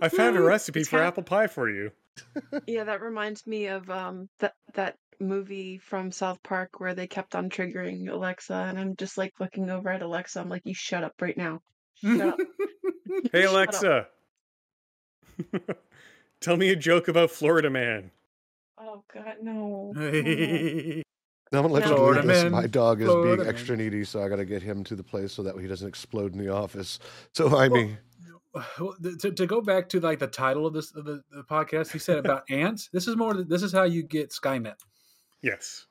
I 0.00 0.08
found 0.08 0.36
a 0.36 0.40
recipe 0.42 0.84
for 0.84 0.90
kinda- 0.90 1.06
apple 1.06 1.22
pie 1.22 1.46
for 1.46 1.68
you. 1.70 1.90
yeah, 2.66 2.84
that 2.84 3.00
reminds 3.00 3.46
me 3.46 3.66
of 3.66 3.88
um 3.90 4.28
that 4.40 4.54
that 4.74 4.96
movie 5.20 5.78
from 5.78 6.10
South 6.12 6.42
Park 6.42 6.78
where 6.80 6.94
they 6.94 7.06
kept 7.06 7.34
on 7.34 7.48
triggering 7.48 8.08
Alexa, 8.10 8.54
and 8.54 8.78
I'm 8.78 8.96
just 8.96 9.16
like 9.16 9.32
looking 9.40 9.70
over 9.70 9.88
at 9.90 10.02
Alexa. 10.02 10.40
I'm 10.40 10.48
like, 10.48 10.62
you 10.64 10.74
shut 10.74 11.04
up 11.04 11.14
right 11.20 11.36
now. 11.36 11.60
Shut 12.02 12.20
up. 12.20 12.38
Hey 13.32 13.42
Shut 13.42 13.44
up. 13.44 13.52
Alexa. 13.52 14.06
Tell 16.40 16.56
me 16.56 16.70
a 16.70 16.76
joke 16.76 17.08
about 17.08 17.30
Florida 17.30 17.70
man. 17.70 18.10
Oh 18.78 19.04
God, 19.12 19.36
no. 19.42 19.92
no, 19.94 20.00
no. 20.00 20.10
hey, 20.10 21.02
I'm 21.52 21.62
gonna 21.62 21.74
let 21.74 21.86
you 21.88 21.94
Florida 21.94 22.22
believe 22.22 22.34
this. 22.34 22.42
man, 22.44 22.52
My 22.52 22.66
dog 22.66 23.00
is 23.00 23.06
Florida 23.08 23.36
being 23.36 23.46
man. 23.46 23.54
extra 23.54 23.76
needy, 23.76 24.04
so 24.04 24.22
I 24.22 24.28
got 24.28 24.36
to 24.36 24.44
get 24.44 24.62
him 24.62 24.84
to 24.84 24.96
the 24.96 25.02
place 25.02 25.32
so 25.32 25.42
that 25.42 25.58
he 25.58 25.66
doesn't 25.66 25.86
explode 25.86 26.32
in 26.32 26.38
the 26.38 26.48
office. 26.48 26.98
So 27.32 27.58
I 27.58 27.68
mean, 27.68 27.98
well, 28.78 28.94
to, 29.20 29.30
to 29.30 29.46
go 29.46 29.60
back 29.60 29.88
to 29.90 30.00
like 30.00 30.18
the 30.18 30.26
title 30.26 30.66
of 30.66 30.74
this 30.74 30.94
of 30.94 31.04
the, 31.04 31.22
the 31.30 31.42
podcast, 31.42 31.92
he 31.92 31.98
said 31.98 32.18
about 32.18 32.44
ants. 32.50 32.88
This 32.92 33.06
is 33.06 33.16
more. 33.16 33.34
This 33.34 33.62
is 33.62 33.72
how 33.72 33.84
you 33.84 34.02
get 34.02 34.30
Skynet. 34.30 34.76
Yes. 35.42 35.86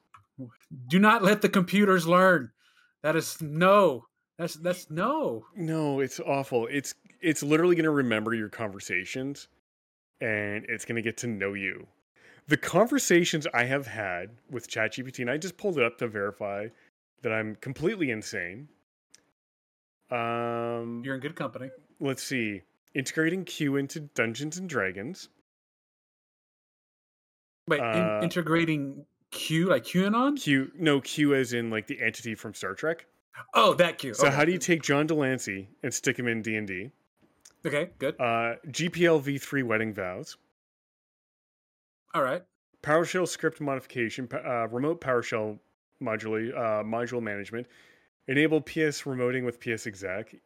Do 0.88 1.00
not 1.00 1.24
let 1.24 1.42
the 1.42 1.50
computers 1.50 2.08
learn. 2.08 2.52
That 3.04 3.16
is 3.16 3.42
no. 3.42 4.06
That's 4.38 4.56
that's 4.56 4.90
no. 4.90 5.46
No, 5.56 6.00
it's 6.00 6.20
awful. 6.20 6.68
It's 6.68 6.96
it's 7.22 7.44
literally 7.44 7.76
going 7.76 7.84
to 7.84 7.92
remember 7.92 8.34
your 8.34 8.50
conversations 8.50 9.48
and 10.20 10.66
it's 10.68 10.86
going 10.86 10.96
to 10.96 11.02
get 11.02 11.18
to 11.18 11.28
know 11.28 11.54
you. 11.54 11.86
The 12.52 12.58
conversations 12.58 13.48
I 13.54 13.64
have 13.64 13.88
had 13.88 14.32
with 14.50 14.70
ChatGPT, 14.70 15.20
and 15.20 15.30
I 15.30 15.38
just 15.38 15.56
pulled 15.56 15.78
it 15.78 15.86
up 15.86 15.98
to 16.00 16.08
verify 16.10 16.68
that 17.22 17.32
I'm 17.32 17.56
completely 17.56 18.12
insane. 18.12 18.68
Um, 20.10 21.02
You're 21.06 21.16
in 21.16 21.22
good 21.22 21.38
company. 21.38 21.70
let's 22.02 22.22
see. 22.22 22.64
Integrating 22.94 23.46
Q 23.46 23.78
into 23.78 24.02
Dungeons 24.02 24.58
and 24.58 24.68
Dragons. 24.68 25.30
Wait, 27.70 27.80
in- 27.80 27.86
Uh, 27.86 28.20
integrating 28.22 29.06
Q 29.30 29.70
like 29.70 29.86
QAnon? 29.86 30.38
Q, 30.38 30.74
no 30.76 31.00
Q 31.00 31.34
as 31.34 31.54
in 31.54 31.70
like 31.70 31.88
the 31.88 32.02
entity 32.02 32.36
from 32.36 32.54
Star 32.54 32.74
Trek. 32.74 33.06
Oh, 33.54 33.74
that 33.76 33.98
Q. 33.98 34.14
So 34.14 34.28
okay. 34.28 34.36
how 34.36 34.44
do 34.44 34.52
you 34.52 34.58
take 34.58 34.82
John 34.84 35.08
de 35.08 35.14
Lancie 35.14 35.70
and 35.84 35.94
stick 35.94 36.20
him 36.20 36.28
in 36.28 36.42
D 36.42 36.58
and 36.58 36.68
D? 36.68 36.92
Okay, 37.66 37.92
good. 37.98 38.20
Uh, 38.20 38.56
GPL 38.68 39.22
v3 39.22 39.64
wedding 39.64 39.94
vows. 39.94 40.36
All 42.14 42.24
right. 42.24 42.44
PowerShell 42.84 43.28
script 43.28 43.62
modification, 43.62 44.28
uh, 44.34 44.68
remote 44.68 45.00
PowerShell 45.02 45.60
module 46.02 46.52
uh, 46.52 46.84
module 46.84 47.22
management, 47.22 47.68
enable 48.28 48.60
PS 48.60 49.04
remoting 49.04 49.46
with 49.46 49.60
PsExec, 49.60 50.40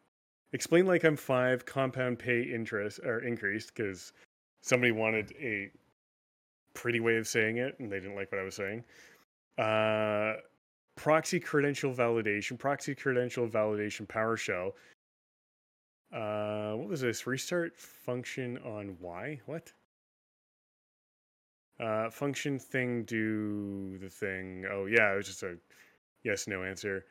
explain 0.54 0.86
like 0.86 1.04
I'm 1.04 1.16
five 1.16 1.66
compound 1.66 2.20
pay 2.20 2.42
interest 2.42 3.00
or 3.00 3.20
increased 3.20 3.74
because 3.74 4.14
somebody 4.62 4.92
wanted 4.92 5.34
a 5.40 5.72
pretty 6.74 7.00
way 7.00 7.18
of 7.18 7.28
saying 7.28 7.58
it 7.58 7.80
and 7.80 7.92
they 7.92 8.00
didn't 8.00 8.16
like 8.16 8.32
what 8.32 8.42
I 8.42 8.44
was 8.44 8.56
saying. 8.56 8.84
Uh, 9.58 10.34
proxy 10.96 11.40
credential 11.40 11.94
validation, 11.94 12.60
proxy 12.60 12.94
credential 12.94 13.48
validation 13.48 14.06
PowerShell. 14.06 14.74
Uh, 16.14 16.76
what 16.78 16.90
was 16.90 17.02
this? 17.02 17.26
Restart 17.26 17.76
function 17.78 18.58
on 18.60 18.98
Y? 19.00 19.40
What? 19.46 19.72
Uh, 21.80 22.10
function 22.10 22.58
thing 22.58 23.04
do 23.04 23.98
the 23.98 24.10
thing. 24.10 24.66
Oh 24.72 24.86
yeah, 24.86 25.14
it 25.14 25.18
was 25.18 25.28
just 25.28 25.44
a 25.44 25.58
yes 26.24 26.48
no 26.48 26.64
answer. 26.64 27.06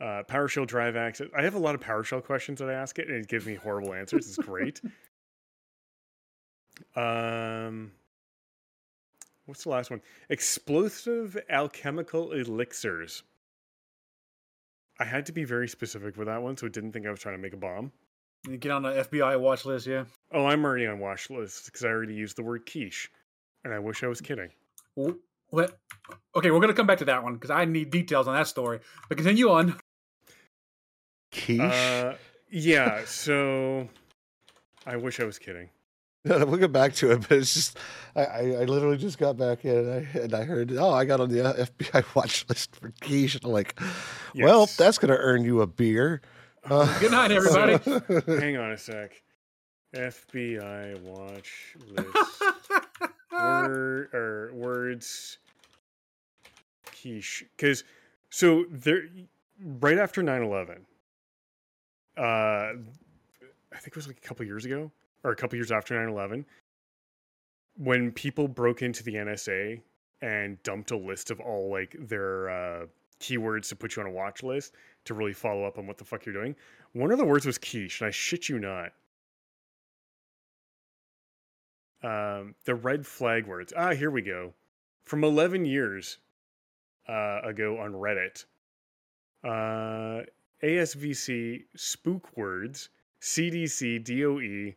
Uh, 0.00 0.22
PowerShell 0.28 0.66
drive 0.66 0.96
access. 0.96 1.28
I 1.36 1.42
have 1.42 1.54
a 1.54 1.58
lot 1.58 1.74
of 1.74 1.80
PowerShell 1.80 2.22
questions 2.22 2.58
that 2.58 2.68
I 2.68 2.74
ask 2.74 2.98
it, 2.98 3.08
and 3.08 3.16
it 3.16 3.28
gives 3.28 3.46
me 3.46 3.54
horrible 3.54 3.94
answers. 3.94 4.28
It's 4.28 4.36
great. 4.36 4.80
um, 6.96 7.92
what's 9.46 9.64
the 9.64 9.70
last 9.70 9.90
one? 9.90 10.02
Explosive 10.28 11.38
alchemical 11.48 12.32
elixirs. 12.32 13.22
I 14.98 15.04
had 15.04 15.26
to 15.26 15.32
be 15.32 15.44
very 15.44 15.68
specific 15.68 16.16
with 16.16 16.26
that 16.26 16.42
one, 16.42 16.56
so 16.56 16.66
it 16.66 16.72
didn't 16.72 16.92
think 16.92 17.06
I 17.06 17.10
was 17.10 17.20
trying 17.20 17.36
to 17.36 17.42
make 17.42 17.52
a 17.52 17.58
bomb. 17.58 17.92
You 18.48 18.56
get 18.56 18.72
on 18.72 18.82
the 18.82 18.92
FBI 18.92 19.40
watch 19.40 19.64
list, 19.64 19.86
yeah. 19.86 20.04
Oh, 20.32 20.46
I'm 20.46 20.64
already 20.64 20.86
on 20.86 21.00
watch 21.00 21.30
list 21.30 21.66
because 21.66 21.84
I 21.84 21.88
already 21.88 22.14
used 22.14 22.36
the 22.36 22.42
word 22.42 22.70
quiche, 22.70 23.10
and 23.66 23.74
I 23.74 23.78
wish 23.80 24.02
I 24.02 24.06
was 24.06 24.20
kidding. 24.20 24.50
Wh- 24.94 25.10
What? 25.48 25.78
Okay, 26.34 26.50
we're 26.50 26.60
gonna 26.60 26.72
come 26.74 26.86
back 26.86 26.98
to 26.98 27.04
that 27.06 27.22
one 27.22 27.34
because 27.34 27.50
I 27.50 27.64
need 27.64 27.90
details 27.90 28.26
on 28.28 28.34
that 28.34 28.46
story. 28.46 28.80
But 29.08 29.18
continue 29.18 29.50
on. 29.50 29.78
Quiche. 31.32 31.60
Uh, 31.60 32.14
yeah, 32.50 33.04
so 33.04 33.88
I 34.86 34.96
wish 34.96 35.20
I 35.20 35.24
was 35.24 35.38
kidding. 35.38 35.68
No, 36.24 36.38
no, 36.38 36.46
we'll 36.46 36.58
get 36.58 36.72
back 36.72 36.94
to 36.94 37.10
it, 37.12 37.20
but 37.28 37.32
it's 37.38 37.54
just 37.54 37.78
I, 38.14 38.24
I, 38.24 38.38
I 38.40 38.64
literally 38.64 38.96
just 38.96 39.18
got 39.18 39.36
back 39.36 39.64
in 39.64 39.76
and 39.76 39.90
I, 39.90 40.18
and 40.18 40.34
I 40.34 40.44
heard, 40.44 40.72
oh, 40.76 40.90
I 40.92 41.04
got 41.04 41.20
on 41.20 41.28
the 41.28 41.44
uh, 41.46 41.64
FBI 41.66 42.04
watch 42.14 42.46
list 42.48 42.74
for 42.76 42.92
quiche. 43.00 43.34
And 43.36 43.44
I'm 43.44 43.50
like, 43.52 43.78
well, 44.34 44.66
that's 44.78 44.98
going 44.98 45.10
to 45.10 45.18
earn 45.18 45.44
you 45.44 45.60
a 45.60 45.66
beer. 45.66 46.22
Uh, 46.64 46.98
Good 47.00 47.12
night, 47.12 47.30
everybody. 47.30 47.78
Hang 48.40 48.56
on 48.56 48.72
a 48.72 48.78
sec. 48.78 49.22
FBI 49.94 51.00
watch 51.02 51.76
list. 51.90 52.42
Word 53.42 54.14
or 54.14 54.50
words. 54.54 55.38
Quiche 56.84 57.44
because 57.56 57.84
so 58.30 58.64
there 58.70 59.02
right 59.80 59.98
after 59.98 60.22
9-11 60.22 60.78
uh 62.16 62.22
i 62.22 62.74
think 63.78 63.88
it 63.88 63.96
was 63.96 64.06
like 64.06 64.18
a 64.18 64.26
couple 64.26 64.44
years 64.44 64.64
ago 64.64 64.90
or 65.24 65.32
a 65.32 65.36
couple 65.36 65.56
years 65.56 65.70
after 65.72 65.94
9-11 65.94 66.44
when 67.78 68.10
people 68.12 68.48
broke 68.48 68.82
into 68.82 69.02
the 69.02 69.14
nsa 69.14 69.80
and 70.22 70.62
dumped 70.62 70.90
a 70.90 70.96
list 70.96 71.30
of 71.30 71.40
all 71.40 71.70
like 71.70 71.94
their 71.98 72.48
uh 72.48 72.86
keywords 73.20 73.68
to 73.68 73.76
put 73.76 73.96
you 73.96 74.02
on 74.02 74.08
a 74.08 74.12
watch 74.12 74.42
list 74.42 74.74
to 75.04 75.14
really 75.14 75.32
follow 75.32 75.64
up 75.64 75.78
on 75.78 75.86
what 75.86 75.96
the 75.96 76.04
fuck 76.04 76.26
you're 76.26 76.34
doing 76.34 76.54
one 76.92 77.10
of 77.10 77.18
the 77.18 77.24
words 77.24 77.46
was 77.46 77.58
quiche 77.58 78.00
and 78.00 78.08
i 78.08 78.10
shit 78.10 78.48
you 78.48 78.58
not 78.58 78.92
um, 82.02 82.54
the 82.64 82.74
red 82.74 83.06
flag 83.06 83.46
words. 83.46 83.72
Ah, 83.76 83.92
here 83.94 84.10
we 84.10 84.22
go. 84.22 84.54
From 85.04 85.24
11 85.24 85.64
years 85.64 86.18
uh, 87.08 87.40
ago 87.44 87.78
on 87.78 87.92
Reddit, 87.92 88.44
uh, 89.44 90.22
ASVC 90.62 91.64
spook 91.76 92.36
words, 92.36 92.88
CDC, 93.20 94.02
DOE, 94.04 94.74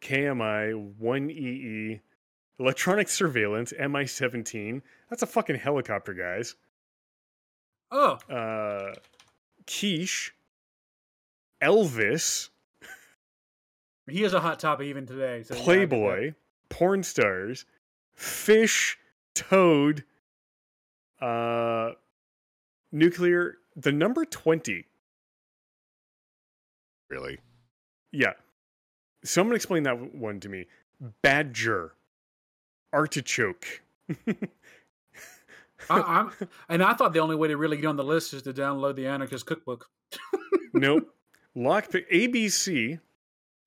KMI, 0.00 0.94
1EE, 1.00 1.30
E 1.30 2.00
electronic 2.60 3.08
surveillance, 3.08 3.72
MI17. 3.78 4.82
That's 5.10 5.22
a 5.22 5.26
fucking 5.26 5.56
helicopter, 5.56 6.12
guys. 6.14 6.54
oh, 7.90 8.18
Uh, 8.28 8.94
quiche, 9.66 10.34
Elvis, 11.62 12.50
he 14.08 14.24
is 14.24 14.34
a 14.34 14.40
hot 14.40 14.58
topic 14.58 14.86
even 14.86 15.06
today. 15.06 15.42
So 15.42 15.54
yeah, 15.54 15.60
I 15.60 15.64
get 15.64 15.64
that. 15.64 15.64
Playboy, 15.64 16.34
porn 16.68 17.02
stars, 17.02 17.64
fish, 18.14 18.98
toad, 19.34 20.04
uh, 21.20 21.92
nuclear. 22.92 23.56
The 23.76 23.92
number 23.92 24.24
twenty. 24.24 24.86
really? 27.08 27.38
Yeah. 28.12 28.32
Someone 29.24 29.56
explain 29.56 29.82
that 29.84 30.14
one 30.14 30.40
to 30.40 30.48
me. 30.48 30.66
Badger, 31.22 31.94
artichoke. 32.92 33.82
I, 34.26 34.34
I'm, 35.90 36.30
and 36.68 36.82
I 36.82 36.94
thought 36.94 37.12
the 37.12 37.20
only 37.20 37.36
way 37.36 37.48
to 37.48 37.56
really 37.56 37.76
get 37.76 37.86
on 37.86 37.96
the 37.96 38.04
list 38.04 38.34
is 38.34 38.42
to 38.42 38.52
download 38.52 38.96
the 38.96 39.06
Anarchist 39.06 39.46
Cookbook. 39.46 39.88
nope. 40.72 41.14
Lockpick. 41.56 42.08
ABC, 42.12 43.00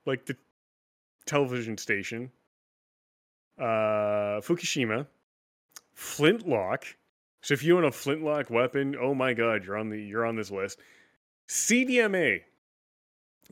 like 0.05 0.25
the 0.25 0.35
television 1.25 1.77
station. 1.77 2.31
Uh, 3.57 4.41
Fukushima. 4.41 5.05
Flintlock. 5.93 6.85
So 7.41 7.53
if 7.53 7.63
you 7.63 7.77
own 7.77 7.85
a 7.85 7.91
flintlock 7.91 8.49
weapon, 8.49 8.95
oh 8.99 9.13
my 9.13 9.33
god, 9.33 9.63
you're 9.65 9.77
on 9.77 9.89
the 9.89 9.97
you're 9.97 10.25
on 10.25 10.35
this 10.35 10.51
list. 10.51 10.79
CDMA. 11.47 12.41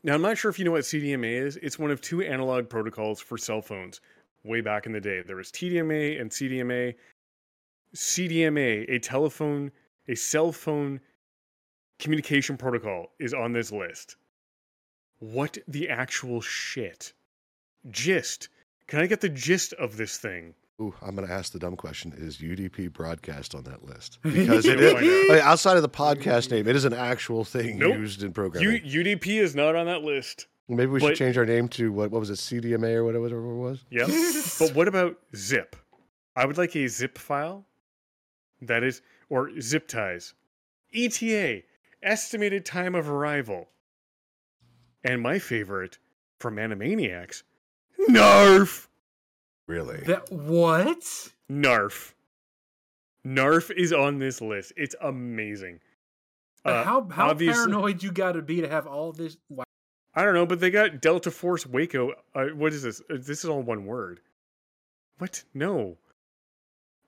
Now 0.04 0.14
I'm 0.14 0.22
not 0.22 0.38
sure 0.38 0.50
if 0.50 0.60
you 0.60 0.66
know 0.66 0.72
what 0.72 0.84
CDMA 0.84 1.46
is. 1.46 1.58
It's 1.58 1.80
one 1.80 1.92
of 1.92 2.00
two 2.00 2.22
analog 2.22 2.70
protocols 2.70 3.20
for 3.20 3.38
cell 3.38 3.62
phones. 3.62 4.00
Way 4.44 4.62
back 4.62 4.86
in 4.86 4.94
the 4.94 5.02
day, 5.02 5.22
there 5.26 5.36
was 5.36 5.52
TDMA 5.52 6.22
and 6.22 6.32
CDMA. 6.32 6.96
CDMA, 7.96 8.86
a 8.88 9.00
telephone, 9.00 9.72
a 10.08 10.16
cell 10.16 10.52
phone 10.52 11.02
communication 11.98 12.56
protocol, 12.56 13.08
is 13.20 13.34
on 13.34 13.52
this 13.52 13.72
list. 13.72 14.16
What 15.20 15.58
the 15.68 15.90
actual 15.90 16.42
shit? 16.42 17.14
Gist. 17.90 18.50
Can 18.88 19.00
I 19.00 19.06
get 19.08 19.22
the 19.22 19.30
gist 19.30 19.74
of 19.74 19.98
this 19.98 20.18
thing? 20.18 20.56
Ooh, 20.82 20.94
I'm 21.02 21.14
going 21.16 21.28
to 21.28 21.34
ask 21.34 21.52
the 21.52 21.60
dumb 21.60 21.76
question: 21.76 22.14
Is 22.16 22.38
UDP 22.38 22.92
broadcast 22.94 23.54
on 23.54 23.64
that 23.64 23.84
list? 23.84 24.20
Because 24.24 24.66
it 24.66 24.80
You'll 24.80 24.88
is 24.88 24.94
find 24.94 25.06
out. 25.06 25.36
like, 25.36 25.42
outside 25.46 25.76
of 25.76 25.84
the 25.84 25.90
podcast 25.90 26.52
name. 26.52 26.68
It 26.68 26.76
is 26.76 26.86
an 26.86 26.94
actual 26.94 27.44
thing 27.44 27.78
Nope. 27.78 27.96
used 27.98 28.22
in 28.22 28.30
U- 28.30 28.34
programming. 28.34 28.82
UDP 28.84 29.28
is 29.42 29.56
not 29.56 29.76
on 29.76 29.86
that 29.88 30.04
list. 30.04 30.48
Maybe 30.70 30.86
we 30.92 31.00
should 31.00 31.16
change 31.16 31.38
our 31.38 31.46
name 31.46 31.68
to 31.70 31.92
what? 31.92 32.12
What 32.12 32.20
was 32.20 32.30
it? 32.30 32.34
CDMA 32.36 32.94
or 32.96 33.04
whatever 33.04 33.26
it 33.38 33.56
was. 33.58 33.84
Yep. 33.90 34.08
but 34.60 34.76
what 34.76 34.88
about 34.88 35.18
zip? 35.36 35.76
I 36.36 36.46
would 36.46 36.58
like 36.58 36.76
a 36.76 36.88
zip 36.88 37.18
file 37.18 37.66
that 38.62 38.84
is, 38.84 39.02
or 39.30 39.50
zip 39.60 39.88
ties. 39.88 40.34
ETA, 40.94 41.64
estimated 42.04 42.66
time 42.66 42.94
of 42.96 43.10
arrival. 43.10 43.68
And 45.04 45.22
my 45.22 45.40
favorite 45.40 45.98
from 46.40 46.56
Animaniacs, 46.58 47.44
NARF. 48.10 48.88
Really? 49.68 50.02
That 50.06 50.32
what? 50.32 51.00
NARF. 51.50 52.14
NARF 53.26 53.72
is 53.76 53.94
on 53.94 54.20
this 54.20 54.42
list. 54.42 54.74
It's 54.78 54.96
amazing. 55.02 55.80
Uh, 56.66 56.84
how 56.84 57.08
how 57.10 57.30
obviously- 57.30 57.56
paranoid 57.72 58.04
you 58.04 58.12
got 58.12 58.34
to 58.34 58.42
be 58.42 58.62
to 58.62 58.68
have 58.68 58.88
all 58.88 59.12
this? 59.12 59.38
Wow. 59.50 59.64
I 60.16 60.24
don't 60.26 60.34
know, 60.34 60.46
but 60.46 60.60
they 60.60 60.72
got 60.72 61.02
Delta 61.02 61.32
Force 61.32 61.66
Waco. 61.66 62.14
Uh, 62.34 62.46
what 62.48 62.74
is 62.74 62.84
this? 62.84 63.00
Uh, 63.10 63.16
This 63.18 63.44
is 63.44 63.46
all 63.46 63.62
one 63.62 63.86
word. 63.86 64.20
What? 65.20 65.44
No. 65.54 65.98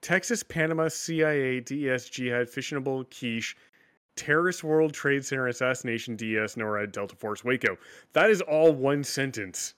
Texas, 0.00 0.42
Panama, 0.42 0.88
CIA, 0.88 1.60
DS, 1.60 2.08
Jihad, 2.08 2.48
Fissionable, 2.48 3.04
Quiche, 3.10 3.56
Terrorist 4.16 4.62
World 4.62 4.92
Trade 4.92 5.24
Center 5.24 5.46
Assassination, 5.48 6.16
DS, 6.16 6.56
NORAD, 6.56 6.92
Delta 6.92 7.16
Force 7.16 7.44
Waco. 7.44 7.76
That 8.12 8.30
is 8.30 8.40
all 8.42 8.72
one 8.72 9.04
sentence. 9.04 9.74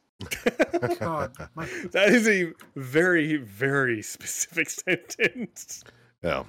God, 0.99 1.33
my, 1.55 1.67
That 1.93 2.09
is 2.11 2.29
a 2.29 2.53
very, 2.77 3.37
very 3.37 4.03
specific 4.03 4.71
sentence. 4.71 5.83
Yeah. 6.23 6.45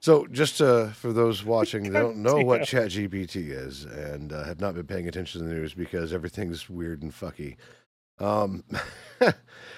So, 0.00 0.26
just 0.26 0.60
uh, 0.60 0.88
for 0.88 1.12
those 1.12 1.44
watching 1.44 1.84
that 1.92 2.00
don't 2.00 2.18
know 2.18 2.36
what 2.36 2.58
damn. 2.70 2.88
ChatGPT 2.88 3.50
is 3.50 3.84
and 3.84 4.32
uh, 4.32 4.44
have 4.44 4.60
not 4.60 4.74
been 4.74 4.86
paying 4.86 5.08
attention 5.08 5.40
to 5.40 5.46
the 5.48 5.54
news 5.54 5.74
because 5.74 6.12
everything's 6.12 6.68
weird 6.70 7.02
and 7.02 7.12
fucky, 7.12 7.56
um, 8.18 8.62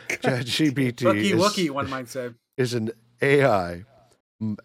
ChatGPT 0.08 1.04
Lucky 1.04 1.32
is, 1.32 1.40
Wookie, 1.40 1.70
one 1.70 1.88
might 1.88 2.08
say. 2.08 2.30
is 2.56 2.74
an 2.74 2.90
AI. 3.22 3.84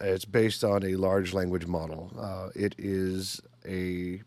It's 0.02 0.26
based 0.26 0.64
on 0.64 0.84
a 0.84 0.96
large 0.96 1.34
language 1.34 1.66
model. 1.66 2.12
Uh, 2.18 2.50
it 2.56 2.76
is 2.78 3.42
a 3.68 4.22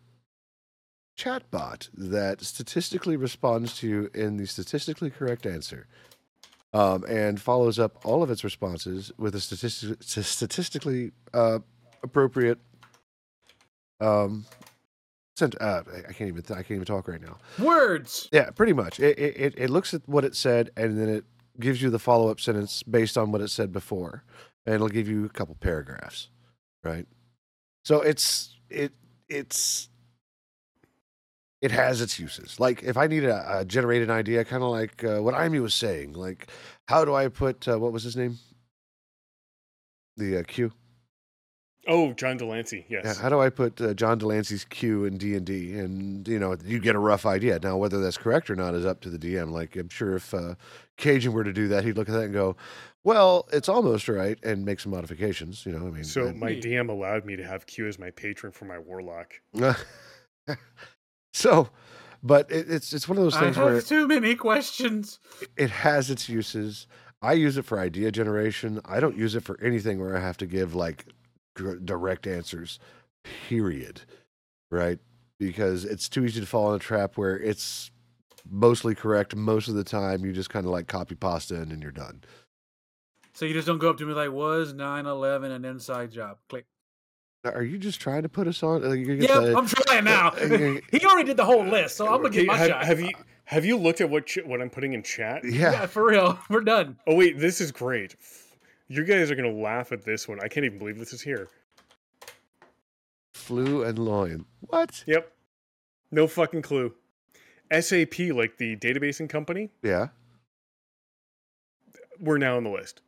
chatbot 1.18 1.88
that 1.94 2.42
statistically 2.42 3.16
responds 3.16 3.76
to 3.78 3.88
you 3.88 4.10
in 4.14 4.36
the 4.36 4.46
statistically 4.46 5.08
correct 5.10 5.46
answer 5.46 5.86
um, 6.74 7.04
and 7.08 7.40
follows 7.40 7.78
up 7.78 7.96
all 8.04 8.22
of 8.22 8.30
its 8.30 8.44
responses 8.44 9.12
with 9.16 9.34
a 9.34 9.40
statistic, 9.40 10.02
statistically 10.02 11.12
uh, 11.32 11.60
appropriate. 12.02 12.58
Um, 14.00 14.44
sent. 15.36 15.58
Uh, 15.60 15.82
I 16.08 16.12
can't 16.12 16.28
even. 16.28 16.42
I 16.50 16.56
can't 16.62 16.72
even 16.72 16.84
talk 16.84 17.08
right 17.08 17.20
now. 17.22 17.38
Words. 17.58 18.28
Yeah, 18.30 18.50
pretty 18.50 18.74
much. 18.74 19.00
It 19.00 19.18
it 19.18 19.36
it- 19.38 19.54
it 19.56 19.70
looks 19.70 19.94
at 19.94 20.02
what 20.06 20.24
it 20.24 20.34
said 20.34 20.70
and 20.76 20.98
then 20.98 21.08
it 21.08 21.24
gives 21.58 21.80
you 21.80 21.88
the 21.88 21.98
follow 21.98 22.28
up 22.30 22.38
sentence 22.40 22.82
based 22.82 23.16
on 23.16 23.32
what 23.32 23.40
it 23.40 23.48
said 23.48 23.72
before, 23.72 24.22
and 24.66 24.74
it'll 24.74 24.88
give 24.88 25.08
you 25.08 25.24
a 25.24 25.28
couple 25.28 25.54
paragraphs, 25.54 26.28
right? 26.82 27.06
So 27.84 28.00
it's 28.00 28.56
it 28.68 28.92
it's 29.28 29.88
it 31.62 31.70
has 31.70 32.00
its 32.00 32.18
uses. 32.18 32.60
Like 32.60 32.82
if 32.82 32.96
I 32.96 33.06
need 33.06 33.24
a, 33.24 33.60
a 33.60 33.64
generate 33.64 34.02
an 34.02 34.10
idea, 34.10 34.44
kind 34.44 34.62
of 34.62 34.70
like 34.70 35.02
uh, 35.04 35.18
what 35.22 35.34
Amy 35.40 35.60
was 35.60 35.74
saying. 35.74 36.12
Like, 36.12 36.48
how 36.88 37.04
do 37.04 37.14
I 37.14 37.28
put 37.28 37.66
uh, 37.68 37.78
what 37.78 37.92
was 37.92 38.02
his 38.02 38.16
name? 38.16 38.38
The 40.16 40.38
uh, 40.38 40.42
Q. 40.42 40.72
Oh, 41.88 42.12
John 42.14 42.36
de 42.36 42.44
Lancie. 42.44 42.84
Yeah, 42.88 43.00
Yes. 43.04 43.18
how 43.18 43.28
do 43.28 43.40
I 43.40 43.48
put 43.50 43.80
uh, 43.80 43.94
John 43.94 44.18
de 44.18 44.26
Lancie's 44.26 44.64
Q 44.64 45.04
in 45.04 45.18
D 45.18 45.34
and 45.36 45.46
D, 45.46 45.78
and 45.78 46.26
you 46.26 46.38
know 46.38 46.56
you 46.64 46.78
get 46.80 46.94
a 46.96 46.98
rough 46.98 47.24
idea. 47.26 47.58
Now 47.62 47.76
whether 47.76 48.00
that's 48.00 48.16
correct 48.16 48.50
or 48.50 48.56
not 48.56 48.74
is 48.74 48.84
up 48.84 49.00
to 49.02 49.10
the 49.10 49.18
DM. 49.18 49.50
Like 49.50 49.76
I'm 49.76 49.88
sure 49.88 50.16
if 50.16 50.34
uh, 50.34 50.54
Cajun 50.96 51.32
were 51.32 51.44
to 51.44 51.52
do 51.52 51.68
that, 51.68 51.84
he'd 51.84 51.96
look 51.96 52.08
at 52.08 52.12
that 52.14 52.24
and 52.24 52.32
go, 52.32 52.56
"Well, 53.04 53.48
it's 53.52 53.68
almost 53.68 54.08
right," 54.08 54.38
and 54.42 54.64
make 54.64 54.80
some 54.80 54.90
modifications. 54.92 55.64
You 55.64 55.72
know, 55.78 55.86
I 55.86 55.90
mean, 55.90 56.04
so 56.04 56.26
and- 56.26 56.40
my 56.40 56.52
DM 56.54 56.88
allowed 56.88 57.24
me 57.24 57.36
to 57.36 57.44
have 57.44 57.66
Q 57.66 57.86
as 57.86 57.98
my 57.98 58.10
patron 58.10 58.52
for 58.52 58.64
my 58.64 58.78
warlock. 58.78 59.34
so, 61.32 61.68
but 62.22 62.50
it, 62.50 62.70
it's 62.70 62.92
it's 62.92 63.08
one 63.08 63.18
of 63.18 63.24
those 63.24 63.36
I 63.36 63.40
things 63.40 63.56
where 63.56 63.80
too 63.80 64.08
many 64.08 64.34
questions. 64.34 65.18
it 65.56 65.70
has 65.70 66.10
its 66.10 66.28
uses. 66.28 66.86
I 67.22 67.32
use 67.32 67.56
it 67.56 67.64
for 67.64 67.80
idea 67.80 68.12
generation. 68.12 68.80
I 68.84 69.00
don't 69.00 69.16
use 69.16 69.34
it 69.34 69.42
for 69.42 69.58
anything 69.62 69.98
where 69.98 70.16
I 70.16 70.20
have 70.20 70.36
to 70.38 70.46
give 70.46 70.74
like 70.74 71.06
gr- 71.06 71.10
direct 71.84 72.26
answers. 72.26 72.78
Period. 73.48 74.02
Right? 74.70 74.98
Because 75.38 75.84
it's 75.84 76.08
too 76.08 76.24
easy 76.24 76.40
to 76.40 76.46
fall 76.46 76.70
in 76.70 76.76
a 76.76 76.78
trap 76.78 77.16
where 77.16 77.38
it's 77.38 77.90
mostly 78.48 78.94
correct 78.94 79.34
most 79.36 79.68
of 79.68 79.74
the 79.74 79.84
time. 79.84 80.24
You 80.24 80.32
just 80.32 80.50
kind 80.50 80.64
of 80.66 80.72
like 80.72 80.86
copy 80.86 81.14
pasta 81.14 81.56
and 81.56 81.70
then 81.70 81.82
you're 81.82 81.90
done. 81.92 82.22
So 83.34 83.44
you 83.44 83.52
just 83.52 83.66
don't 83.66 83.78
go 83.78 83.90
up 83.90 83.98
to 83.98 84.06
me 84.06 84.14
like, 84.14 84.30
was 84.30 84.72
9-11 84.72 85.50
an 85.54 85.64
inside 85.64 86.10
job? 86.10 86.38
Click. 86.48 86.64
Are 87.44 87.62
you 87.62 87.78
just 87.78 88.00
trying 88.00 88.22
to 88.22 88.28
put 88.28 88.48
us 88.48 88.62
on? 88.62 88.82
like, 88.82 89.06
Yeah, 89.06 89.26
say- 89.40 89.54
I'm 89.54 89.66
trying 89.66 90.04
now. 90.04 90.30
He 90.90 91.04
already 91.04 91.24
did 91.26 91.36
the 91.36 91.44
whole 91.44 91.64
list, 91.64 91.96
so 91.96 92.06
I'm 92.06 92.22
gonna 92.22 92.30
get 92.30 92.40
Okay, 92.40 92.46
my 92.46 92.56
have, 92.56 92.68
shot. 92.68 92.84
have 92.84 93.00
you 93.00 93.10
have 93.44 93.64
you 93.64 93.76
looked 93.76 94.00
at 94.00 94.10
what 94.10 94.26
ch- 94.26 94.38
what 94.44 94.60
I'm 94.60 94.70
putting 94.70 94.94
in 94.94 95.02
chat? 95.04 95.44
yeah. 95.44 95.70
Yeah, 95.72 95.86
for 95.86 96.06
real. 96.06 96.38
We're 96.50 96.62
done. 96.62 96.96
Oh 97.06 97.14
wait, 97.14 97.38
this 97.38 97.60
is 97.60 97.70
great. 97.70 98.16
You 98.88 99.04
guys 99.04 99.30
are 99.30 99.34
gonna 99.34 99.50
laugh 99.50 99.92
at 99.92 100.04
this 100.04 100.28
one. 100.28 100.38
I 100.40 100.48
can't 100.48 100.64
even 100.64 100.78
believe 100.78 100.98
this 100.98 101.12
is 101.12 101.20
here. 101.22 101.48
Flu 103.34 103.82
and 103.82 103.98
lion. 103.98 104.44
What? 104.60 105.02
Yep. 105.06 105.32
No 106.10 106.26
fucking 106.26 106.62
clue. 106.62 106.94
SAP, 107.72 108.18
like 108.32 108.56
the 108.58 108.76
databasing 108.76 109.28
company, 109.28 109.70
Yeah. 109.82 110.08
we're 112.20 112.38
now 112.38 112.56
on 112.56 112.62
the 112.64 112.70
list. 112.70 113.02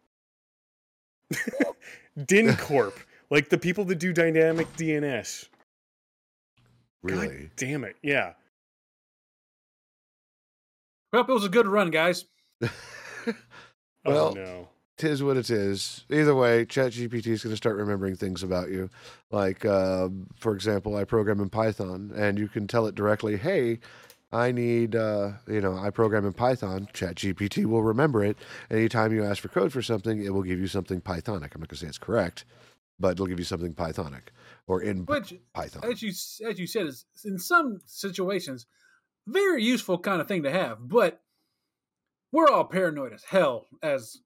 DynCorp, 2.19 2.95
like 3.31 3.49
the 3.51 3.59
people 3.59 3.85
that 3.85 3.97
do 4.01 4.12
dynamic 4.12 4.67
DNS. 4.77 5.47
Really? 7.03 7.29
God 7.29 7.51
damn 7.57 7.85
it. 7.85 7.97
Yeah. 8.03 8.33
Well, 11.12 11.23
it 11.23 11.29
was 11.29 11.45
a 11.45 11.49
good 11.49 11.67
run, 11.67 11.91
guys. 11.91 12.25
Oh, 14.05 14.11
well, 14.12 14.29
oh 14.29 14.33
no. 14.33 14.69
Tis 14.98 15.22
what 15.22 15.37
it 15.37 15.50
is. 15.50 16.04
Either 16.11 16.34
way, 16.34 16.64
ChatGPT 16.66 17.28
is 17.28 17.42
going 17.42 17.52
to 17.52 17.56
start 17.56 17.76
remembering 17.76 18.16
things 18.16 18.42
about 18.42 18.70
you. 18.70 18.90
Like, 19.30 19.64
uh, 19.64 20.08
for 20.37 20.54
example, 20.54 20.96
I 20.96 21.04
program 21.04 21.40
in 21.40 21.48
Python, 21.48 22.12
and 22.14 22.38
you 22.38 22.48
can 22.48 22.66
tell 22.66 22.87
it 22.87 22.94
directly, 22.94 23.37
"Hey, 23.37 23.80
I 24.32 24.52
need, 24.52 24.94
uh, 24.94 25.32
you 25.46 25.61
know, 25.61 25.76
I 25.76 25.90
program 25.90 26.26
in 26.26 26.32
Python." 26.32 26.88
ChatGPT 26.92 27.64
will 27.64 27.82
remember 27.82 28.22
it. 28.22 28.37
Anytime 28.70 29.12
you 29.12 29.24
ask 29.24 29.40
for 29.40 29.48
code 29.48 29.72
for 29.72 29.82
something, 29.82 30.22
it 30.22 30.34
will 30.34 30.42
give 30.42 30.61
you 30.61 30.66
something 30.66 31.00
Pythonic. 31.00 31.54
I'm 31.54 31.61
not 31.61 31.68
going 31.68 31.68
to 31.68 31.76
say 31.76 31.87
it's 31.87 31.98
correct, 31.98 32.44
but 32.98 33.12
it'll 33.12 33.26
give 33.26 33.38
you 33.38 33.44
something 33.44 33.74
Pythonic 33.74 34.28
or 34.66 34.82
in 34.82 35.06
Which, 35.06 35.34
Python. 35.54 35.84
as 35.90 36.02
you 36.02 36.11
as 36.11 36.58
you 36.58 36.66
said, 36.66 36.87
is 36.87 37.06
in 37.24 37.38
some 37.38 37.80
situations 37.87 38.66
very 39.26 39.62
useful 39.62 39.98
kind 39.98 40.20
of 40.20 40.28
thing 40.28 40.42
to 40.42 40.50
have. 40.50 40.78
But 40.88 41.20
we're 42.32 42.48
all 42.48 42.64
paranoid 42.64 43.12
as 43.12 43.24
hell 43.24 43.66
as 43.82 44.18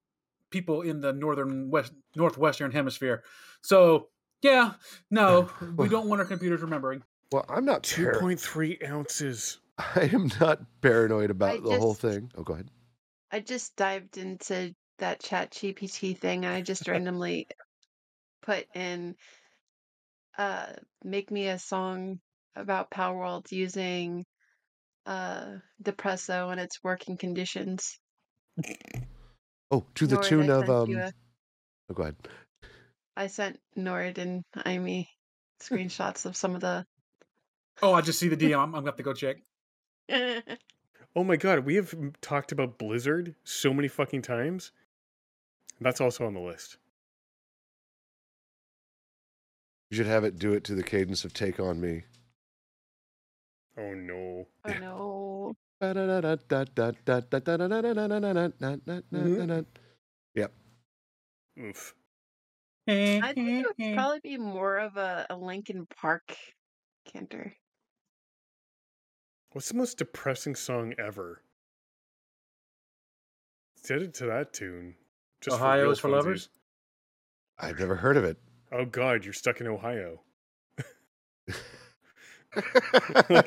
people 0.53 0.83
in 0.83 1.01
the 1.01 1.13
northern 1.13 1.71
west 1.71 1.93
northwestern 2.15 2.71
hemisphere. 2.71 3.25
So 3.63 4.09
yeah, 4.43 4.75
no, 5.11 5.51
we 5.77 5.89
don't 5.89 6.09
want 6.09 6.21
our 6.21 6.27
computers 6.27 6.63
remembering. 6.63 7.03
Well, 7.33 7.45
I'm 7.49 7.65
not. 7.65 7.83
Two 7.83 8.05
Par- 8.05 8.21
point 8.21 8.41
three 8.41 8.79
ounces. 8.87 9.59
I 9.79 10.11
am 10.13 10.31
not 10.41 10.61
paranoid 10.83 11.31
about 11.31 11.51
I 11.51 11.57
the 11.59 11.79
whole 11.79 11.95
just- 11.95 12.03
thing. 12.03 12.31
Oh, 12.37 12.43
go 12.45 12.55
ahead. 12.55 12.69
I 13.31 13.41
just 13.41 13.75
dived 13.77 14.19
into 14.19 14.75
that 14.99 15.21
chat 15.21 15.51
GPT 15.53 16.17
thing 16.17 16.45
and 16.45 16.55
I 16.55 16.61
just 16.61 16.87
randomly 16.89 17.49
put 18.43 18.67
in 18.75 19.17
uh 20.37 20.67
make 21.03 21.31
me 21.31 21.49
a 21.49 21.59
song 21.59 22.21
about 22.55 22.91
Palworld 22.91 23.51
using 23.51 24.27
uh 25.07 25.47
Depresso 25.83 26.51
and 26.53 26.61
its 26.61 26.85
working 26.85 27.17
conditions. 27.17 27.99
Oh, 29.73 29.87
to 29.95 30.07
the 30.07 30.15
Nord, 30.17 30.25
I 30.25 30.29
tune 30.29 30.51
of 30.51 30.67
sent 30.67 30.71
um. 30.71 30.95
a- 30.97 31.13
Oh, 31.91 31.95
go 31.95 32.03
ahead. 32.03 32.17
I 33.17 33.27
sent 33.27 33.59
Nord 33.75 34.19
and 34.19 34.45
Amy 34.67 35.09
screenshots 35.61 36.27
of 36.27 36.37
some 36.37 36.55
of 36.55 36.61
the 36.61 36.87
Oh, 37.83 37.95
I 37.95 38.03
just 38.03 38.19
see 38.19 38.29
the 38.29 38.37
DM. 38.51 38.55
I'm, 38.55 38.63
I'm 38.67 38.73
gonna 38.73 38.87
have 38.87 38.97
to 38.97 39.03
go 39.03 39.15
check. 39.15 39.39
Oh 41.15 41.25
my 41.25 41.37
god, 41.37 41.67
we 41.67 41.75
have 41.75 41.95
talked 42.23 42.53
about 42.53 42.79
Blizzard 42.79 43.35
so 43.45 43.75
many 43.75 43.87
fucking 43.87 44.23
times. 44.23 44.73
That's 45.79 46.01
also 46.01 46.25
on 46.25 46.33
the 46.33 46.41
list. 46.41 46.79
You 49.91 49.99
should 49.99 50.07
have 50.07 50.25
it 50.25 50.39
do 50.39 50.55
it 50.55 50.65
to 50.65 50.75
the 50.75 50.83
cadence 50.83 51.27
of 51.27 51.35
"Take 51.35 51.61
on 51.61 51.83
Me." 51.83 52.05
Oh 53.77 53.93
no. 53.93 54.47
Oh 54.65 54.73
no. 54.81 55.55
Mm-hmm. 59.13 59.61
Oof. 61.61 61.95
I 62.89 63.33
think 63.35 63.49
it 63.49 63.67
would 63.79 63.95
probably 63.95 64.21
be 64.23 64.37
more 64.39 64.79
of 64.79 64.97
a, 64.97 65.27
a 65.31 65.37
Linkin 65.37 65.87
Park 65.97 66.37
canter. 67.05 67.55
What's 69.53 69.69
the 69.69 69.77
most 69.77 69.99
depressing 69.99 70.55
song 70.55 70.95
ever? 70.99 71.43
Set 73.77 74.03
it 74.03 74.15
to 74.15 74.27
that 74.27 74.53
tune. 74.53 74.95
Ohio 75.51 75.83
real 75.83 75.91
is 75.91 75.99
for 75.99 76.09
funsies. 76.09 76.13
lovers? 76.13 76.49
I've 77.59 77.79
never 77.79 77.97
heard 77.97 78.17
of 78.17 78.25
it. 78.25 78.39
Oh 78.73 78.85
god, 78.85 79.25
you're 79.25 79.35
stuck 79.35 79.61
in 79.61 79.67
Ohio. 79.67 80.21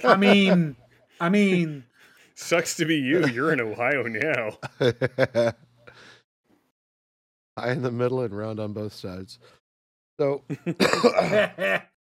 I 0.04 0.16
mean, 0.18 0.76
I 1.20 1.30
mean, 1.30 1.86
Sucks 2.36 2.76
to 2.76 2.86
be 2.86 2.98
you. 2.98 3.26
You're 3.28 3.54
in 3.54 3.62
Ohio 3.62 4.04
now. 4.04 4.58
High 7.58 7.72
in 7.72 7.82
the 7.84 7.92
middle 7.92 8.22
and 8.22 8.36
round 8.38 8.60
on 8.60 8.74
both 8.74 8.94
sides. 8.94 9.40
So, 10.20 10.44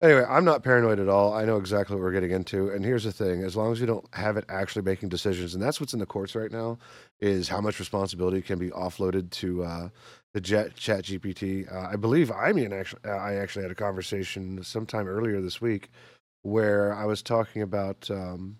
anyway, 0.01 0.25
I'm 0.29 0.45
not 0.45 0.63
paranoid 0.63 0.99
at 0.99 1.09
all. 1.09 1.33
I 1.33 1.45
know 1.45 1.57
exactly 1.57 1.95
what 1.95 2.03
we're 2.03 2.11
getting 2.11 2.31
into. 2.31 2.69
And 2.69 2.85
here's 2.85 3.03
the 3.03 3.11
thing: 3.11 3.43
as 3.43 3.55
long 3.55 3.71
as 3.71 3.79
you 3.79 3.87
don't 3.87 4.05
have 4.13 4.37
it 4.37 4.45
actually 4.49 4.83
making 4.83 5.09
decisions, 5.09 5.55
and 5.55 5.63
that's 5.63 5.79
what's 5.79 5.93
in 5.93 5.99
the 5.99 6.05
courts 6.05 6.35
right 6.35 6.51
now, 6.51 6.77
is 7.19 7.49
how 7.49 7.61
much 7.61 7.79
responsibility 7.79 8.43
can 8.43 8.59
be 8.59 8.69
offloaded 8.69 9.31
to 9.31 9.63
uh, 9.63 9.89
the 10.33 10.41
Jet 10.41 10.75
Chat 10.75 11.05
GPT. 11.05 11.71
Uh, 11.73 11.89
I 11.91 11.95
believe 11.95 12.31
I 12.31 12.51
mean 12.51 12.71
actually, 12.71 13.09
I 13.09 13.35
actually 13.35 13.63
had 13.63 13.71
a 13.71 13.75
conversation 13.75 14.63
sometime 14.63 15.07
earlier 15.07 15.41
this 15.41 15.59
week 15.59 15.89
where 16.43 16.93
I 16.93 17.05
was 17.05 17.23
talking 17.23 17.63
about 17.63 18.09
um, 18.11 18.57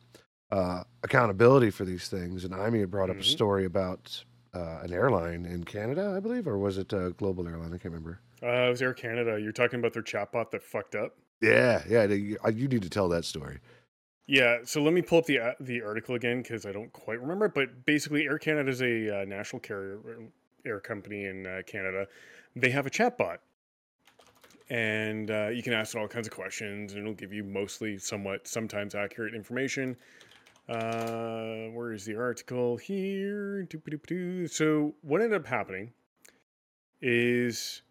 uh, 0.51 0.83
accountability 1.03 1.69
for 1.69 1.85
these 1.85 2.07
things, 2.07 2.43
and 2.43 2.53
Amy 2.53 2.79
had 2.79 2.91
brought 2.91 3.09
up 3.09 3.17
a 3.17 3.19
Mhm. 3.19 3.25
story 3.25 3.65
about 3.65 4.23
uh, 4.53 4.79
an 4.81 4.91
airline 4.91 5.45
in 5.45 5.63
Canada, 5.63 6.13
I 6.15 6.19
believe, 6.19 6.47
or 6.47 6.57
was 6.57 6.77
it 6.77 6.91
a 6.91 7.11
global 7.11 7.47
airline? 7.47 7.67
I 7.67 7.77
can't 7.77 7.85
remember. 7.93 8.19
Uh, 8.41 8.47
it 8.67 8.69
was 8.69 8.81
Air 8.81 8.93
Canada. 8.93 9.39
You're 9.39 9.51
talking 9.51 9.79
about 9.79 9.93
their 9.93 10.01
chatbot 10.01 10.49
that 10.51 10.63
fucked 10.63 10.95
up. 10.95 11.17
Yeah, 11.41 11.83
yeah. 11.87 12.05
You, 12.05 12.37
you 12.51 12.67
need 12.67 12.81
to 12.81 12.89
tell 12.89 13.09
that 13.09 13.25
story. 13.25 13.59
Yeah, 14.27 14.59
so 14.63 14.81
let 14.81 14.93
me 14.93 15.01
pull 15.01 15.19
up 15.19 15.25
the 15.25 15.39
uh, 15.39 15.53
the 15.59 15.81
article 15.81 16.15
again 16.15 16.41
because 16.41 16.65
I 16.65 16.71
don't 16.71 16.91
quite 16.93 17.19
remember. 17.21 17.47
But 17.47 17.85
basically, 17.85 18.25
Air 18.25 18.37
Canada 18.37 18.69
is 18.69 18.81
a 18.81 19.21
uh, 19.21 19.25
national 19.25 19.59
carrier 19.59 19.99
air 20.65 20.79
company 20.79 21.25
in 21.25 21.47
uh, 21.47 21.61
Canada. 21.65 22.07
They 22.55 22.69
have 22.69 22.85
a 22.85 22.89
chatbot, 22.89 23.37
and 24.69 25.31
uh, 25.31 25.47
you 25.47 25.63
can 25.63 25.73
ask 25.73 25.95
it 25.95 25.99
all 25.99 26.07
kinds 26.07 26.27
of 26.27 26.33
questions, 26.33 26.93
and 26.93 27.01
it'll 27.01 27.13
give 27.13 27.33
you 27.33 27.43
mostly 27.43 27.97
somewhat, 27.97 28.47
sometimes 28.47 28.93
accurate 28.93 29.33
information. 29.33 29.97
Uh, 30.69 31.69
where 31.73 31.93
is 31.93 32.05
the 32.05 32.15
article 32.15 32.77
here? 32.77 33.67
So 34.47 34.93
what 35.01 35.21
ended 35.21 35.41
up 35.41 35.47
happening 35.47 35.91
is 37.01 37.81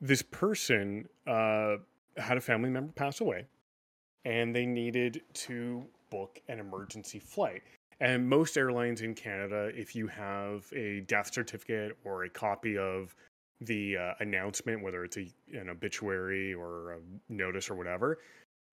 this 0.00 0.22
person 0.22 1.06
uh, 1.26 1.76
had 2.16 2.38
a 2.38 2.40
family 2.40 2.70
member 2.70 2.92
pass 2.92 3.20
away, 3.20 3.46
and 4.24 4.56
they 4.56 4.64
needed 4.64 5.20
to 5.34 5.84
book 6.08 6.40
an 6.48 6.58
emergency 6.58 7.18
flight. 7.18 7.62
And 8.00 8.26
most 8.26 8.56
airlines 8.56 9.02
in 9.02 9.14
Canada, 9.14 9.70
if 9.74 9.94
you 9.94 10.06
have 10.06 10.64
a 10.74 11.00
death 11.00 11.34
certificate 11.34 11.98
or 12.04 12.24
a 12.24 12.30
copy 12.30 12.78
of 12.78 13.14
the 13.60 13.98
uh, 13.98 14.14
announcement, 14.20 14.82
whether 14.82 15.04
it's 15.04 15.18
a, 15.18 15.30
an 15.52 15.68
obituary 15.68 16.54
or 16.54 16.92
a 16.92 16.98
notice 17.28 17.68
or 17.68 17.74
whatever, 17.74 18.20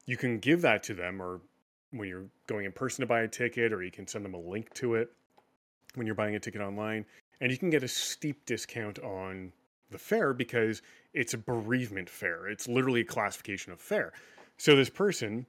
you 0.05 0.15
can 0.15 0.39
give 0.39 0.61
that 0.61 0.81
to 0.83 0.93
them, 0.93 1.21
or 1.21 1.41
when 1.91 2.07
you're 2.07 2.25
going 2.47 2.65
in 2.65 2.71
person 2.71 3.01
to 3.01 3.07
buy 3.07 3.21
a 3.21 3.27
ticket, 3.27 3.73
or 3.73 3.83
you 3.83 3.91
can 3.91 4.07
send 4.07 4.25
them 4.25 4.33
a 4.33 4.39
link 4.39 4.73
to 4.75 4.95
it 4.95 5.11
when 5.95 6.05
you're 6.05 6.15
buying 6.15 6.35
a 6.35 6.39
ticket 6.39 6.61
online, 6.61 7.05
and 7.41 7.51
you 7.51 7.57
can 7.57 7.69
get 7.69 7.83
a 7.83 7.87
steep 7.87 8.45
discount 8.45 8.99
on 8.99 9.51
the 9.89 9.97
fare 9.97 10.33
because 10.33 10.81
it's 11.13 11.33
a 11.33 11.37
bereavement 11.37 12.09
fare. 12.09 12.47
It's 12.47 12.67
literally 12.67 13.01
a 13.01 13.05
classification 13.05 13.71
of 13.71 13.79
fare. 13.79 14.13
So 14.57 14.75
this 14.75 14.89
person 14.89 15.45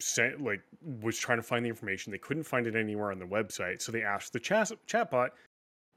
sent 0.00 0.42
like 0.42 0.60
was 1.00 1.18
trying 1.18 1.38
to 1.38 1.42
find 1.42 1.64
the 1.64 1.68
information. 1.68 2.12
They 2.12 2.18
couldn't 2.18 2.44
find 2.44 2.66
it 2.66 2.76
anywhere 2.76 3.10
on 3.10 3.18
the 3.18 3.24
website, 3.24 3.80
so 3.80 3.92
they 3.92 4.02
asked 4.02 4.32
the 4.32 4.40
chat 4.40 4.70
chatbot, 4.86 5.30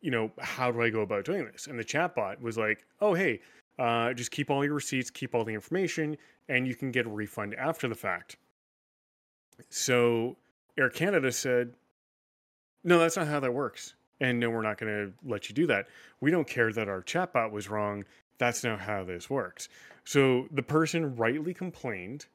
you 0.02 0.12
know, 0.12 0.32
how 0.40 0.72
do 0.72 0.82
I 0.82 0.90
go 0.90 1.02
about 1.02 1.26
doing 1.26 1.46
this? 1.46 1.68
And 1.68 1.78
the 1.78 1.84
chatbot 1.84 2.40
was 2.42 2.58
like, 2.58 2.86
oh 3.02 3.14
hey, 3.14 3.42
uh, 3.80 4.14
just 4.14 4.32
keep 4.32 4.50
all 4.50 4.64
your 4.64 4.74
receipts, 4.74 5.10
keep 5.10 5.36
all 5.36 5.44
the 5.44 5.54
information, 5.54 6.18
and 6.50 6.68
you 6.68 6.76
can 6.76 6.92
get 6.92 7.06
a 7.06 7.10
refund 7.10 7.56
after 7.56 7.88
the 7.88 7.96
fact. 7.96 8.38
So 9.70 10.38
Air 10.78 10.90
Canada 10.90 11.32
said, 11.32 11.74
no, 12.84 13.00
that's 13.00 13.18
not 13.18 13.28
how 13.28 13.40
that 13.40 13.54
works. 13.54 13.96
And 14.20 14.40
no, 14.40 14.50
we're 14.50 14.62
not 14.62 14.78
going 14.78 14.92
to 14.92 15.14
let 15.30 15.50
you 15.50 15.56
do 15.56 15.68
that. 15.68 15.88
We 16.22 16.32
don't 16.32 16.48
care 16.48 16.72
that 16.72 16.88
our 16.88 17.02
chatbot 17.02 17.52
was 17.52 17.70
wrong. 17.70 18.06
That's 18.38 18.64
not 18.64 18.80
how 18.80 19.04
this 19.04 19.30
works. 19.30 19.70
So 20.06 20.48
the 20.52 20.64
person 20.64 21.16
rightly 21.16 21.54
complained 21.54 22.26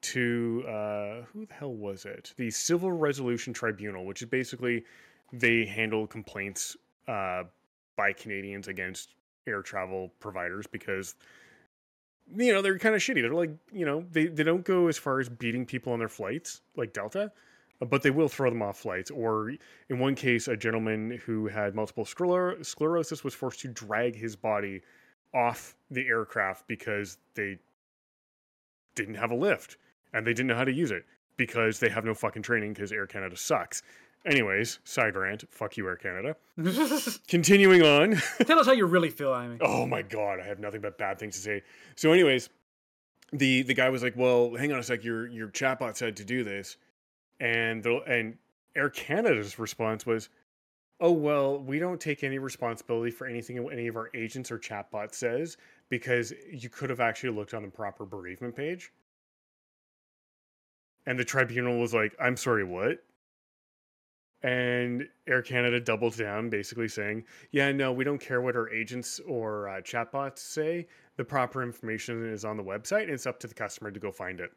to 0.00 0.64
uh, 0.66 1.22
who 1.32 1.46
the 1.46 1.54
hell 1.54 1.74
was 1.74 2.04
it? 2.04 2.32
The 2.36 2.50
Civil 2.50 2.92
Resolution 2.92 3.52
Tribunal, 3.52 4.04
which 4.04 4.22
is 4.22 4.28
basically 4.28 4.84
they 5.32 5.64
handle 5.64 6.06
complaints 6.06 6.76
uh, 7.08 7.44
by 7.96 8.12
Canadians 8.12 8.68
against 8.68 9.14
air 9.46 9.62
travel 9.62 10.12
providers 10.20 10.66
because 10.66 11.16
you 12.38 12.52
know 12.52 12.62
they're 12.62 12.78
kind 12.78 12.94
of 12.94 13.00
shitty. 13.00 13.20
They're 13.22 13.34
like 13.34 13.50
you 13.72 13.84
know 13.84 14.04
they 14.10 14.26
they 14.26 14.44
don't 14.44 14.64
go 14.64 14.88
as 14.88 14.96
far 14.96 15.20
as 15.20 15.28
beating 15.28 15.66
people 15.66 15.92
on 15.92 15.98
their 15.98 16.08
flights 16.08 16.62
like 16.76 16.92
Delta, 16.92 17.32
uh, 17.82 17.84
but 17.84 18.02
they 18.02 18.10
will 18.10 18.28
throw 18.28 18.48
them 18.48 18.62
off 18.62 18.78
flights. 18.78 19.10
Or 19.10 19.52
in 19.88 19.98
one 19.98 20.14
case, 20.14 20.48
a 20.48 20.56
gentleman 20.56 21.20
who 21.26 21.48
had 21.48 21.74
multiple 21.74 22.04
scler- 22.04 22.64
sclerosis 22.64 23.24
was 23.24 23.34
forced 23.34 23.60
to 23.60 23.68
drag 23.68 24.14
his 24.14 24.36
body 24.36 24.82
off 25.34 25.76
the 25.90 26.06
aircraft 26.06 26.66
because 26.68 27.18
they 27.34 27.58
didn't 28.94 29.16
have 29.16 29.30
a 29.30 29.34
lift 29.34 29.76
and 30.12 30.26
they 30.26 30.32
didn't 30.32 30.46
know 30.46 30.56
how 30.56 30.64
to 30.64 30.72
use 30.72 30.90
it 30.90 31.04
because 31.36 31.78
they 31.78 31.88
have 31.88 32.04
no 32.04 32.14
fucking 32.14 32.42
training 32.42 32.72
because 32.72 32.92
Air 32.92 33.06
Canada 33.06 33.36
sucks. 33.36 33.82
Anyways, 34.26 34.80
side 34.84 35.16
rant. 35.16 35.44
Fuck 35.50 35.76
you, 35.76 35.86
Air 35.86 35.96
Canada. 35.96 36.36
Continuing 37.28 37.82
on. 37.82 38.20
Tell 38.44 38.58
us 38.58 38.66
how 38.66 38.72
you 38.72 38.86
really 38.86 39.10
feel, 39.10 39.34
Amy. 39.34 39.58
Oh 39.60 39.86
my 39.86 40.02
god, 40.02 40.40
I 40.40 40.46
have 40.46 40.58
nothing 40.58 40.80
but 40.80 40.98
bad 40.98 41.18
things 41.18 41.36
to 41.36 41.40
say. 41.40 41.62
So, 41.96 42.12
anyways, 42.12 42.50
the 43.32 43.62
the 43.62 43.74
guy 43.74 43.88
was 43.88 44.02
like, 44.02 44.14
"Well, 44.16 44.54
hang 44.54 44.72
on 44.72 44.78
a 44.78 44.82
sec. 44.82 45.04
Your 45.04 45.26
your 45.28 45.48
chatbot 45.48 45.96
said 45.96 46.16
to 46.16 46.24
do 46.24 46.42
this," 46.44 46.76
and 47.40 47.82
the 47.82 48.00
and 48.06 48.36
Air 48.74 48.90
Canada's 48.90 49.58
response 49.58 50.04
was, 50.04 50.28
"Oh 51.00 51.12
well, 51.12 51.58
we 51.58 51.78
don't 51.78 52.00
take 52.00 52.24
any 52.24 52.38
responsibility 52.38 53.10
for 53.10 53.26
anything 53.26 53.58
any 53.70 53.86
of 53.86 53.96
our 53.96 54.10
agents 54.14 54.50
or 54.50 54.58
chatbot 54.58 55.14
says 55.14 55.56
because 55.88 56.32
you 56.52 56.68
could 56.68 56.90
have 56.90 57.00
actually 57.00 57.30
looked 57.30 57.54
on 57.54 57.62
the 57.62 57.68
proper 57.68 58.04
bereavement 58.04 58.56
page." 58.56 58.92
And 61.06 61.18
the 61.18 61.24
tribunal 61.24 61.78
was 61.78 61.94
like, 61.94 62.14
"I'm 62.20 62.36
sorry, 62.36 62.64
what?" 62.64 63.04
And 64.42 65.08
Air 65.26 65.42
Canada 65.42 65.80
doubled 65.80 66.16
down, 66.16 66.48
basically 66.48 66.86
saying, 66.86 67.24
"Yeah, 67.50 67.72
no, 67.72 67.92
we 67.92 68.04
don't 68.04 68.20
care 68.20 68.40
what 68.40 68.54
our 68.54 68.70
agents 68.70 69.18
or 69.26 69.68
uh, 69.68 69.80
chatbots 69.80 70.38
say. 70.38 70.86
The 71.16 71.24
proper 71.24 71.62
information 71.62 72.24
is 72.24 72.44
on 72.44 72.56
the 72.56 72.62
website, 72.62 73.02
and 73.02 73.10
it's 73.10 73.26
up 73.26 73.40
to 73.40 73.48
the 73.48 73.54
customer 73.54 73.90
to 73.90 73.98
go 73.98 74.12
find 74.12 74.38
it." 74.40 74.52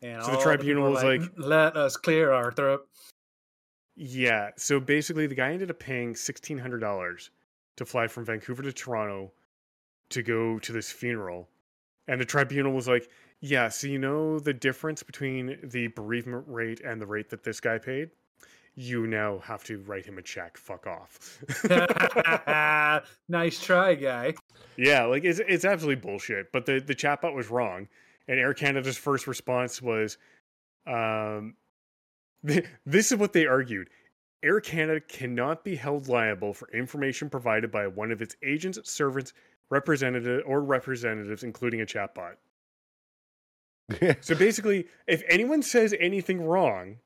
And 0.00 0.24
So 0.24 0.30
the 0.32 0.38
tribunal 0.38 0.84
people 0.84 0.92
was 0.94 1.04
were 1.04 1.18
like- 1.18 1.32
"Let 1.36 1.76
us 1.76 1.98
clear 1.98 2.32
our 2.32 2.52
throat." 2.52 2.88
Yeah. 3.96 4.52
So 4.56 4.80
basically, 4.80 5.26
the 5.26 5.34
guy 5.34 5.52
ended 5.52 5.70
up 5.70 5.78
paying 5.78 6.16
sixteen 6.16 6.56
hundred 6.56 6.78
dollars 6.80 7.30
to 7.76 7.84
fly 7.84 8.06
from 8.06 8.24
Vancouver 8.24 8.62
to 8.62 8.72
Toronto 8.72 9.32
to 10.08 10.22
go 10.22 10.58
to 10.58 10.72
this 10.72 10.90
funeral, 10.90 11.50
and 12.08 12.18
the 12.18 12.24
tribunal 12.24 12.72
was 12.72 12.88
like, 12.88 13.10
"Yeah, 13.40 13.68
so 13.68 13.88
you 13.88 13.98
know 13.98 14.38
the 14.38 14.54
difference 14.54 15.02
between 15.02 15.58
the 15.62 15.88
bereavement 15.88 16.44
rate 16.48 16.80
and 16.80 16.98
the 16.98 17.06
rate 17.06 17.28
that 17.28 17.42
this 17.42 17.60
guy 17.60 17.76
paid." 17.76 18.10
You 18.74 19.06
now 19.06 19.38
have 19.40 19.64
to 19.64 19.78
write 19.80 20.06
him 20.06 20.18
a 20.18 20.22
check. 20.22 20.56
Fuck 20.56 20.86
off. 20.86 21.42
nice 23.28 23.60
try, 23.60 23.94
guy. 23.94 24.34
Yeah, 24.76 25.04
like 25.04 25.24
it's 25.24 25.40
it's 25.46 25.64
absolutely 25.64 26.00
bullshit. 26.00 26.52
But 26.52 26.66
the 26.66 26.80
the 26.80 26.94
chatbot 26.94 27.34
was 27.34 27.50
wrong, 27.50 27.88
and 28.28 28.38
Air 28.38 28.54
Canada's 28.54 28.96
first 28.96 29.26
response 29.26 29.82
was, 29.82 30.18
um, 30.86 31.54
this 32.42 33.12
is 33.12 33.16
what 33.16 33.32
they 33.32 33.46
argued: 33.46 33.90
Air 34.42 34.60
Canada 34.60 35.00
cannot 35.00 35.64
be 35.64 35.76
held 35.76 36.08
liable 36.08 36.54
for 36.54 36.70
information 36.70 37.28
provided 37.28 37.70
by 37.70 37.86
one 37.86 38.12
of 38.12 38.22
its 38.22 38.36
agents, 38.42 38.78
servants, 38.90 39.34
representative, 39.68 40.42
or 40.46 40.62
representatives, 40.62 41.42
including 41.42 41.80
a 41.80 41.86
chatbot. 41.86 42.36
So 44.20 44.36
basically, 44.36 44.86
if 45.08 45.24
anyone 45.28 45.62
says 45.62 45.94
anything 45.98 46.40
wrong. 46.40 46.98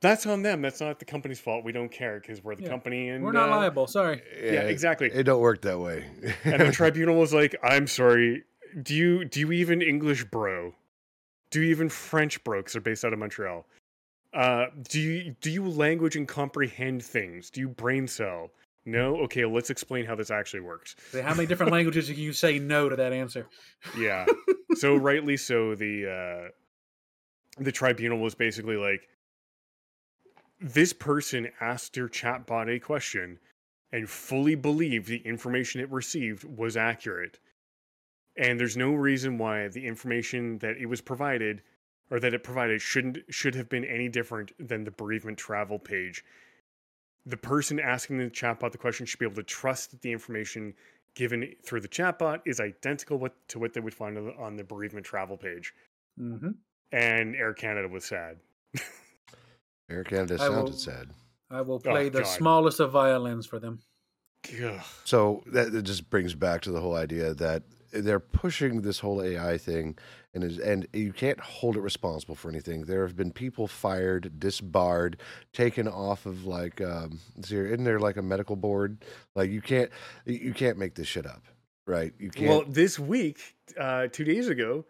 That's 0.00 0.24
on 0.26 0.42
them. 0.42 0.62
That's 0.62 0.80
not 0.80 0.98
the 0.98 1.04
company's 1.04 1.40
fault. 1.40 1.64
We 1.64 1.72
don't 1.72 1.90
care 1.90 2.20
because 2.20 2.42
we're 2.42 2.54
the 2.54 2.62
Yeah, 2.62 2.70
company, 2.70 3.10
and 3.10 3.22
We're 3.22 3.32
not 3.32 3.50
uh, 3.50 3.56
liable. 3.56 3.86
Sorry. 3.86 4.22
Yeah, 4.42 4.62
exactly. 4.62 5.08
It 5.12 5.24
don't 5.24 5.40
work 5.40 5.60
that 5.62 5.78
way. 5.78 6.06
and 6.44 6.60
the 6.62 6.72
tribunal 6.72 7.16
was 7.16 7.34
like, 7.34 7.54
"I'm 7.62 7.86
sorry. 7.86 8.44
Do 8.82 8.94
you 8.94 9.24
do 9.24 9.40
you 9.40 9.52
even 9.52 9.82
English, 9.82 10.24
bro? 10.24 10.74
Do 11.50 11.60
you 11.60 11.70
even 11.70 11.88
French, 11.88 12.42
bro? 12.44 12.60
Because 12.60 12.72
they're 12.74 12.82
based 12.82 13.04
out 13.04 13.12
of 13.12 13.18
Montreal. 13.18 13.66
Uh, 14.32 14.66
do 14.88 15.00
you 15.00 15.34
do 15.40 15.50
you 15.50 15.68
language 15.68 16.16
and 16.16 16.26
comprehend 16.26 17.02
things? 17.02 17.50
Do 17.50 17.60
you 17.60 17.68
brain 17.68 18.06
cell? 18.08 18.50
No. 18.86 19.16
Okay, 19.22 19.44
let's 19.44 19.68
explain 19.68 20.06
how 20.06 20.14
this 20.14 20.30
actually 20.30 20.60
works. 20.60 20.96
How 21.12 21.34
many 21.34 21.46
different 21.46 21.72
languages 21.72 22.06
can 22.06 22.16
you 22.16 22.32
say 22.32 22.58
no 22.58 22.88
to 22.88 22.96
that 22.96 23.12
answer? 23.12 23.48
Yeah. 23.98 24.24
so 24.76 24.96
rightly 24.96 25.36
so, 25.36 25.74
the 25.74 26.48
uh, 26.48 27.62
the 27.62 27.72
tribunal 27.72 28.18
was 28.18 28.34
basically 28.34 28.76
like, 28.76 29.06
this 30.60 30.92
person 30.92 31.50
asked 31.60 31.96
your 31.96 32.08
chatbot 32.08 32.68
a 32.68 32.78
question 32.78 33.38
and 33.92 34.08
fully 34.08 34.54
believed 34.54 35.08
the 35.08 35.18
information 35.18 35.80
it 35.80 35.90
received 35.90 36.44
was 36.44 36.76
accurate. 36.76 37.38
And 38.36 38.60
there's 38.60 38.76
no 38.76 38.92
reason 38.92 39.38
why 39.38 39.68
the 39.68 39.86
information 39.86 40.58
that 40.58 40.76
it 40.76 40.86
was 40.86 41.00
provided 41.00 41.62
or 42.10 42.20
that 42.20 42.34
it 42.34 42.44
provided 42.44 42.80
shouldn't 42.80 43.18
should 43.30 43.54
have 43.54 43.68
been 43.68 43.84
any 43.84 44.08
different 44.08 44.52
than 44.58 44.84
the 44.84 44.90
bereavement 44.90 45.38
travel 45.38 45.78
page. 45.78 46.24
The 47.26 47.36
person 47.36 47.80
asking 47.80 48.18
the 48.18 48.30
chatbot 48.30 48.72
the 48.72 48.78
question 48.78 49.06
should 49.06 49.18
be 49.18 49.26
able 49.26 49.36
to 49.36 49.42
trust 49.42 49.90
that 49.90 50.02
the 50.02 50.12
information 50.12 50.74
given 51.14 51.54
through 51.64 51.80
the 51.80 51.88
chatbot 51.88 52.40
is 52.44 52.60
identical 52.60 53.18
what, 53.18 53.34
to 53.48 53.58
what 53.58 53.74
they 53.74 53.80
would 53.80 53.94
find 53.94 54.16
on 54.16 54.26
the, 54.26 54.34
on 54.36 54.56
the 54.56 54.64
bereavement 54.64 55.06
travel 55.06 55.36
page. 55.36 55.74
hmm 56.18 56.50
And 56.92 57.34
Air 57.34 57.54
Canada 57.54 57.88
was 57.88 58.04
sad. 58.04 58.38
Air 59.90 60.04
Canada 60.04 60.36
I 60.40 60.48
will- 60.48 60.56
sounded 60.56 60.78
sad. 60.78 61.10
I 61.50 61.62
will 61.62 61.80
play 61.80 62.08
the 62.08 62.20
God. 62.20 62.28
smallest 62.28 62.78
of 62.78 62.92
violins 62.92 63.44
for 63.44 63.58
them. 63.58 63.80
Ugh. 64.64 64.80
So 65.04 65.42
that 65.46 65.74
it 65.74 65.82
just 65.82 66.08
brings 66.08 66.34
back 66.34 66.62
to 66.62 66.70
the 66.70 66.80
whole 66.80 66.94
idea 66.94 67.34
that 67.34 67.64
they're 67.92 68.20
pushing 68.20 68.82
this 68.82 69.00
whole 69.00 69.20
AI 69.20 69.58
thing, 69.58 69.98
and 70.32 70.44
is, 70.44 70.58
and 70.60 70.86
you 70.92 71.12
can't 71.12 71.40
hold 71.40 71.76
it 71.76 71.80
responsible 71.80 72.36
for 72.36 72.48
anything. 72.48 72.82
There 72.82 73.04
have 73.04 73.16
been 73.16 73.32
people 73.32 73.66
fired, 73.66 74.38
disbarred, 74.38 75.16
taken 75.52 75.88
off 75.88 76.24
of 76.24 76.44
like, 76.46 76.80
um, 76.80 77.18
is 77.36 77.48
there, 77.48 77.66
isn't 77.66 77.82
there 77.82 77.98
like 77.98 78.16
a 78.16 78.22
medical 78.22 78.54
board? 78.54 79.04
Like 79.34 79.50
you 79.50 79.60
can't 79.60 79.90
you 80.24 80.54
can't 80.54 80.78
make 80.78 80.94
this 80.94 81.08
shit 81.08 81.26
up, 81.26 81.42
right? 81.88 82.14
You 82.16 82.30
can't. 82.30 82.48
Well, 82.48 82.64
this 82.66 83.00
week, 83.00 83.56
uh, 83.76 84.06
two 84.06 84.24
days 84.24 84.46
ago, 84.46 84.86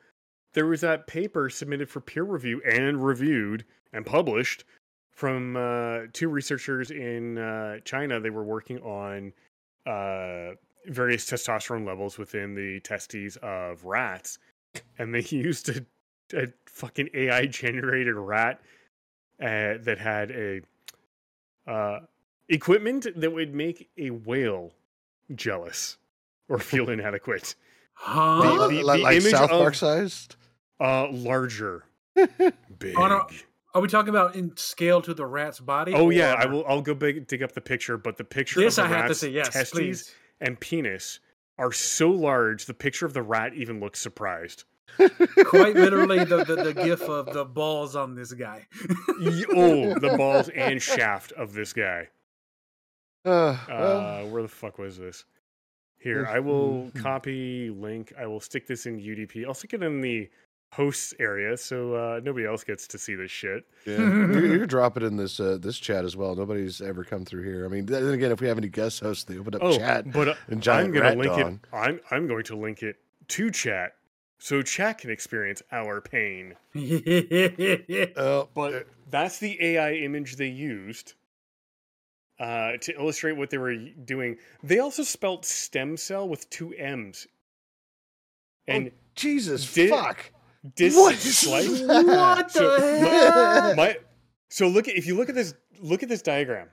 there 0.53 0.67
was 0.67 0.83
that 0.83 1.07
paper 1.07 1.49
submitted 1.49 1.89
for 1.89 2.01
peer 2.01 2.23
review 2.25 2.61
and 2.71 3.03
reviewed 3.03 3.65
and 3.95 4.05
published 4.05 4.65
from 5.11 5.57
uh, 5.57 6.01
two 6.13 6.29
researchers 6.29 6.91
in 6.91 7.39
uh, 7.39 7.79
China. 7.85 8.21
They 8.21 8.31
were 8.31 8.45
working 8.45 8.79
on 8.79 9.33
uh, 9.87 10.55
various 10.87 11.29
testosterone 11.31 11.87
levels 11.87 12.17
within 12.19 12.55
the 12.55 12.81
testes 12.81 13.37
of 13.43 13.85
rats, 13.85 14.39
and 14.99 15.15
they 15.15 15.21
used 15.29 15.69
a, 15.69 15.85
a 16.35 16.47
fucking 16.67 17.11
AI 17.15 17.47
generated 17.47 18.15
rat 18.15 18.61
uh, 19.43 19.75
that 19.83 19.99
had 19.99 20.31
a 20.31 20.61
uh, 21.67 22.01
equipment 22.49 23.07
that 23.17 23.31
would 23.33 23.55
make 23.55 23.89
a 23.99 24.11
whale 24.11 24.73
jealous. 25.35 25.97
or 26.49 26.59
feel 26.59 26.89
inadequate. 26.91 27.55
Huh? 27.95 28.69
The- 28.69 28.83
like, 28.83 29.03
like 29.03 29.17
image 29.19 29.33
South 29.33 29.51
Park 29.51 29.75
sized. 29.75 30.37
Uh, 30.81 31.09
larger, 31.13 31.85
big. 32.79 32.95
Oh, 32.97 33.07
no. 33.07 33.27
Are 33.75 33.81
we 33.81 33.89
talking 33.89 34.09
about 34.11 34.35
in 34.35 34.57
scale 34.57 35.01
to 35.03 35.15
the 35.15 35.25
rat's 35.27 35.61
body? 35.61 35.93
Oh 35.95 36.11
yeah, 36.11 36.35
I 36.39 36.47
will. 36.47 36.65
I'll 36.67 36.83
go 36.83 36.95
big, 36.95 37.27
dig 37.29 37.43
up 37.43 37.53
the 37.53 37.61
picture, 37.61 37.97
but 37.97 38.17
the 38.17 38.25
picture 38.25 38.61
This 38.61 38.79
of 38.79 38.87
I 38.87 38.89
the 38.89 38.95
have 38.95 39.05
to 39.05 39.09
rat's 39.11 39.21
say, 39.21 39.31
yes, 39.31 39.49
testes 39.51 39.71
please. 39.73 40.15
and 40.41 40.59
penis 40.59 41.21
are 41.59 41.71
so 41.73 42.11
large. 42.11 42.67
The 42.67 42.75
picture 42.75 43.07
of 43.07 43.13
the 43.15 43.23
rat 43.23 43.55
even 43.55 43.79
looks 43.81 44.01
surprised. 44.01 44.65
Quite 45.45 45.77
literally 45.77 46.25
the, 46.25 46.45
the, 46.45 46.57
the 46.57 46.75
gif 46.75 47.03
of 47.03 47.33
the 47.33 47.45
balls 47.45 47.95
on 47.95 48.15
this 48.17 48.33
guy. 48.33 48.67
Oh, 49.53 49.95
the 49.99 50.15
balls 50.19 50.49
and 50.49 50.83
shaft 50.83 51.31
of 51.33 51.53
this 51.53 51.73
guy. 51.73 52.09
Uh, 53.25 53.57
well, 53.69 54.01
Uh, 54.01 54.27
where 54.31 54.43
the 54.43 54.49
fuck 54.49 54.79
was 54.79 54.99
this? 54.99 55.25
Here, 55.99 56.27
I 56.27 56.41
will 56.41 56.91
copy 56.97 57.69
link. 57.71 58.13
I 58.19 58.27
will 58.27 58.41
stick 58.41 58.67
this 58.67 58.87
in 58.87 58.99
UDP. 58.99 59.47
I'll 59.47 59.53
stick 59.55 59.75
it 59.75 59.83
in 59.83 60.01
the 60.01 60.29
hosts 60.73 61.13
area 61.19 61.57
so 61.57 61.95
uh, 61.95 62.21
nobody 62.23 62.47
else 62.47 62.63
gets 62.63 62.87
to 62.87 62.97
see 62.99 63.15
this 63.17 63.31
shit. 63.31 63.65
yeah. 63.87 63.97
you, 63.99 64.53
you 64.53 64.67
drop 64.67 64.97
it 64.97 65.03
in 65.03 65.17
this 65.17 65.41
uh, 65.41 65.59
this 65.61 65.79
chat 65.79 66.05
as 66.05 66.17
well. 66.17 66.35
Nobody's 66.37 66.81
ever 66.81 67.03
come 67.05 67.25
through 67.25 67.43
here. 67.43 67.65
I 67.65 67.69
mean, 67.69 67.87
then 67.87 68.07
again, 68.09 68.31
if 68.31 68.41
we 68.41 68.47
have 68.49 68.57
any 68.59 68.69
guest 68.69 69.01
hosts, 69.01 69.25
they 69.25 69.37
open 69.39 69.55
up 69.57 69.63
Oh, 69.65 69.77
chat 69.77 70.11
but 70.13 70.29
uh, 70.29 70.35
and 70.49 70.67
I'm 70.69 70.93
gonna 70.93 71.15
link 71.17 71.33
dong. 71.37 71.61
it. 71.63 71.77
I'm 71.77 72.01
I'm 72.11 72.27
going 72.29 72.45
to 72.45 72.57
link 72.57 72.83
it 72.83 72.97
to 73.29 73.51
chat 73.51 73.93
so 74.39 74.63
chat 74.63 74.99
can 74.99 75.11
experience 75.11 75.61
our 75.73 76.01
pain. 76.01 76.55
Oh, 78.17 78.49
But 78.55 78.75
uh, 78.75 78.81
that's 79.11 79.39
the 79.39 79.59
AI 79.61 79.95
image 79.95 80.37
they 80.37 80.49
used 80.49 81.15
uh, 82.39 82.73
to 82.81 82.95
illustrate 82.99 83.37
what 83.37 83.51
they 83.51 83.59
were 83.59 83.75
doing. 83.77 84.37
They 84.63 84.79
also 84.79 85.03
spelt 85.03 85.45
stem 85.45 85.97
cell 85.97 86.29
with 86.29 86.49
two 86.49 86.73
M's. 86.75 87.27
And 88.69 88.93
Jesus 89.15 89.73
did- 89.75 89.91
fuck! 89.91 90.31
Dis 90.77 90.95
What? 90.97 91.15
what 92.07 92.49
the 92.49 92.59
So, 92.59 92.81
hell? 92.81 93.75
My, 93.77 93.97
so 94.49 94.69
look 94.69 94.89
at 94.89 94.97
if 94.97 95.07
you 95.07 95.17
look 95.17 95.29
at 95.29 95.35
this 95.35 95.55
look 95.81 96.03
at 96.03 96.09
this 96.09 96.23
diagram. 96.23 96.69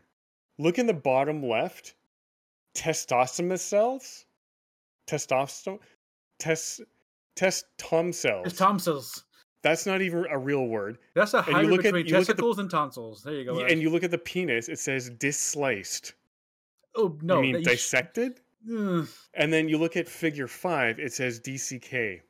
Look 0.60 0.80
in 0.80 0.88
the 0.88 0.94
bottom 0.94 1.44
left. 1.48 1.94
Testosterone 2.76 3.60
cells. 3.60 4.26
Testosterone. 5.08 5.80
Test. 6.40 6.82
Testom 7.36 8.14
cells. 8.14 8.48
It's 8.48 8.58
tonsils. 8.58 9.24
That's 9.62 9.86
not 9.86 10.02
even 10.02 10.26
a 10.32 10.38
real 10.40 10.66
word. 10.66 10.98
That's 11.14 11.34
a 11.36 11.42
hybrid 11.42 11.86
at- 11.86 11.94
between 11.94 12.02
at 12.02 12.06
the- 12.06 12.12
testicles 12.12 12.58
and 12.60 12.70
tonsils. 12.70 13.22
There 13.24 13.34
you 13.36 13.44
go. 13.46 13.64
And 13.66 13.80
you 13.82 13.90
look 13.92 14.04
at 14.04 14.10
the 14.12 14.18
penis. 14.18 14.70
It 14.70 14.80
says 14.80 15.10
disliced. 15.12 16.14
oh 16.96 17.16
no, 17.22 17.36
you 17.38 17.42
mean 17.42 17.56
you 17.58 17.62
sh- 17.62 17.68
dissected? 17.68 18.40
Ugh. 18.72 19.08
And 19.36 19.54
then 19.54 19.70
you 19.70 19.78
look 19.78 19.96
at 19.96 20.08
figure 20.08 20.48
five. 20.48 21.00
It 21.00 21.14
says 21.14 21.40
DCK. 21.40 22.22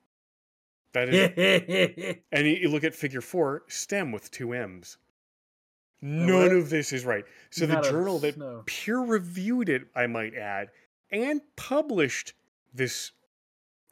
That 0.98 1.10
is. 1.14 2.16
and 2.32 2.48
you, 2.48 2.70
look 2.70 2.84
at 2.84 2.95
figure 2.95 3.22
four. 3.22 3.64
Stem 3.68 4.12
with 4.12 4.32
two 4.32 4.54
M's. 4.54 4.98
None 6.02 6.52
of 6.56 6.70
this 6.70 6.93
is 6.93 7.06
right. 7.06 7.24
So 7.50 7.66
the 7.66 7.74
Not 7.74 7.86
a- 7.86 7.89
journal 7.89 8.20
that 8.20 8.64
peer 8.66 9.00
reviewed 9.00 9.70
it, 9.70 9.88
I 9.95 10.08
might 10.08 10.36
add, 10.36 10.70
and 11.12 11.41
published 11.56 12.34
this 12.74 13.12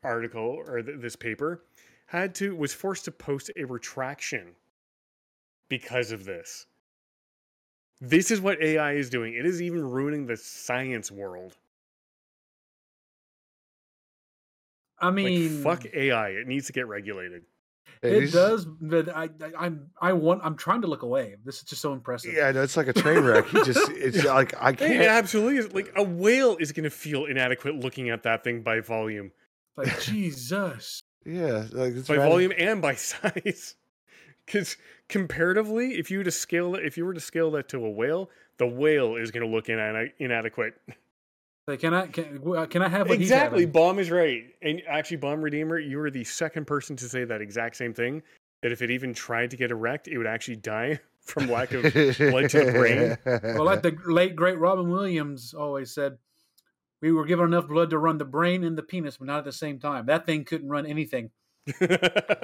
article 0.03 0.63
or 0.67 0.81
th- 0.81 0.99
this 0.99 1.15
paper 1.15 1.63
had 2.07 2.35
to 2.35 2.55
was 2.55 2.73
forced 2.73 3.05
to 3.05 3.11
post 3.11 3.49
a 3.55 3.65
retraction 3.65 4.55
because 5.67 6.11
of 6.11 6.25
this. 6.25 6.67
This 8.01 8.29
is 8.29 8.39
what 8.41 8.61
AI 8.61 8.93
is 8.93 9.09
doing. 9.09 9.33
It 9.33 9.45
is 9.45 9.61
even 9.61 9.83
ruining 9.89 10.27
the 10.27 10.37
science 10.37 11.11
world. 11.11 11.57
I 14.99 15.11
mean, 15.11 15.63
like 15.63 15.81
fuck 15.81 15.93
AI. 15.93 16.29
It 16.29 16.47
needs 16.47 16.67
to 16.67 16.73
get 16.73 16.87
regulated. 16.87 17.43
Hey, 18.01 18.17
it 18.17 18.19
these- 18.21 18.33
does. 18.33 18.65
But 18.65 19.09
I, 19.09 19.23
I, 19.23 19.29
I'm, 19.65 19.87
I 20.01 20.13
want. 20.13 20.41
I'm 20.43 20.55
trying 20.57 20.81
to 20.81 20.87
look 20.87 21.01
away. 21.03 21.35
This 21.43 21.57
is 21.57 21.63
just 21.63 21.81
so 21.81 21.93
impressive. 21.93 22.33
Yeah, 22.33 22.51
no, 22.51 22.61
it's 22.61 22.77
like 22.77 22.87
a 22.87 22.93
train 22.93 23.23
wreck. 23.23 23.47
He 23.47 23.63
just, 23.63 23.89
it's 23.91 24.23
like 24.23 24.53
I 24.61 24.73
can't. 24.73 25.01
absolutely 25.01 25.57
is. 25.57 25.73
Like 25.73 25.91
a 25.95 26.03
whale 26.03 26.57
is 26.59 26.71
going 26.71 26.83
to 26.83 26.89
feel 26.89 27.25
inadequate 27.25 27.75
looking 27.75 28.09
at 28.09 28.23
that 28.23 28.43
thing 28.43 28.61
by 28.61 28.79
volume, 28.81 29.31
Like 29.77 29.99
Jesus. 30.01 31.01
Yeah, 31.25 31.65
like 31.71 31.95
it's 31.95 32.07
by 32.07 32.17
rather- 32.17 32.29
volume 32.29 32.51
and 32.57 32.81
by 32.81 32.95
size. 32.95 33.75
Because 34.45 34.77
comparatively, 35.09 35.95
if 35.97 36.11
you 36.11 36.19
were 36.19 36.23
to 36.23 36.31
scale 36.31 36.75
it, 36.75 36.85
if 36.85 36.97
you 36.97 37.05
were 37.05 37.13
to 37.15 37.19
scale 37.19 37.49
that 37.51 37.67
to 37.69 37.83
a 37.83 37.89
whale, 37.89 38.29
the 38.57 38.67
whale 38.67 39.15
is 39.15 39.31
going 39.31 39.43
to 39.43 39.51
look 39.51 39.69
ina- 39.69 40.09
inadequate. 40.19 40.75
Like, 41.67 41.79
can 41.79 41.93
I 41.93 42.07
can, 42.07 42.41
uh, 42.55 42.65
can 42.67 42.83
I 42.83 42.89
have 42.89 43.09
what 43.09 43.19
exactly. 43.19 43.61
He's? 43.65 43.73
Bomb 43.73 43.97
is 43.97 44.11
right. 44.11 44.43
And 44.61 44.81
actually, 44.87 45.17
Bomb 45.17 45.41
Redeemer, 45.41 45.79
you 45.79 45.97
were 45.97 46.11
the 46.11 46.23
second 46.23 46.67
person 46.67 46.95
to 46.97 47.09
say 47.09 47.23
that 47.23 47.41
exact 47.41 47.75
same 47.75 47.93
thing. 47.93 48.21
That 48.61 48.71
if 48.71 48.81
it 48.81 48.91
even 48.91 49.13
tried 49.13 49.51
to 49.51 49.57
get 49.57 49.71
erect, 49.71 50.07
it 50.07 50.17
would 50.17 50.27
actually 50.27 50.57
die 50.57 50.99
from 51.21 51.49
lack 51.49 51.71
of 51.71 51.81
blood 51.83 52.49
to 52.51 52.65
the 52.65 52.71
brain. 52.71 53.17
Well, 53.55 53.65
like 53.65 53.81
the 53.81 53.95
late 54.05 54.35
great 54.35 54.57
Robin 54.59 54.89
Williams 54.89 55.53
always 55.53 55.93
said, 55.93 56.17
we 57.01 57.11
were 57.11 57.25
given 57.25 57.45
enough 57.45 57.67
blood 57.67 57.89
to 57.91 57.97
run 57.97 58.17
the 58.17 58.25
brain 58.25 58.63
and 58.63 58.77
the 58.77 58.83
penis, 58.83 59.17
but 59.17 59.27
not 59.27 59.39
at 59.39 59.45
the 59.45 59.51
same 59.51 59.79
time. 59.79 60.05
That 60.05 60.25
thing 60.25 60.45
couldn't 60.45 60.69
run 60.69 60.85
anything. 60.85 61.31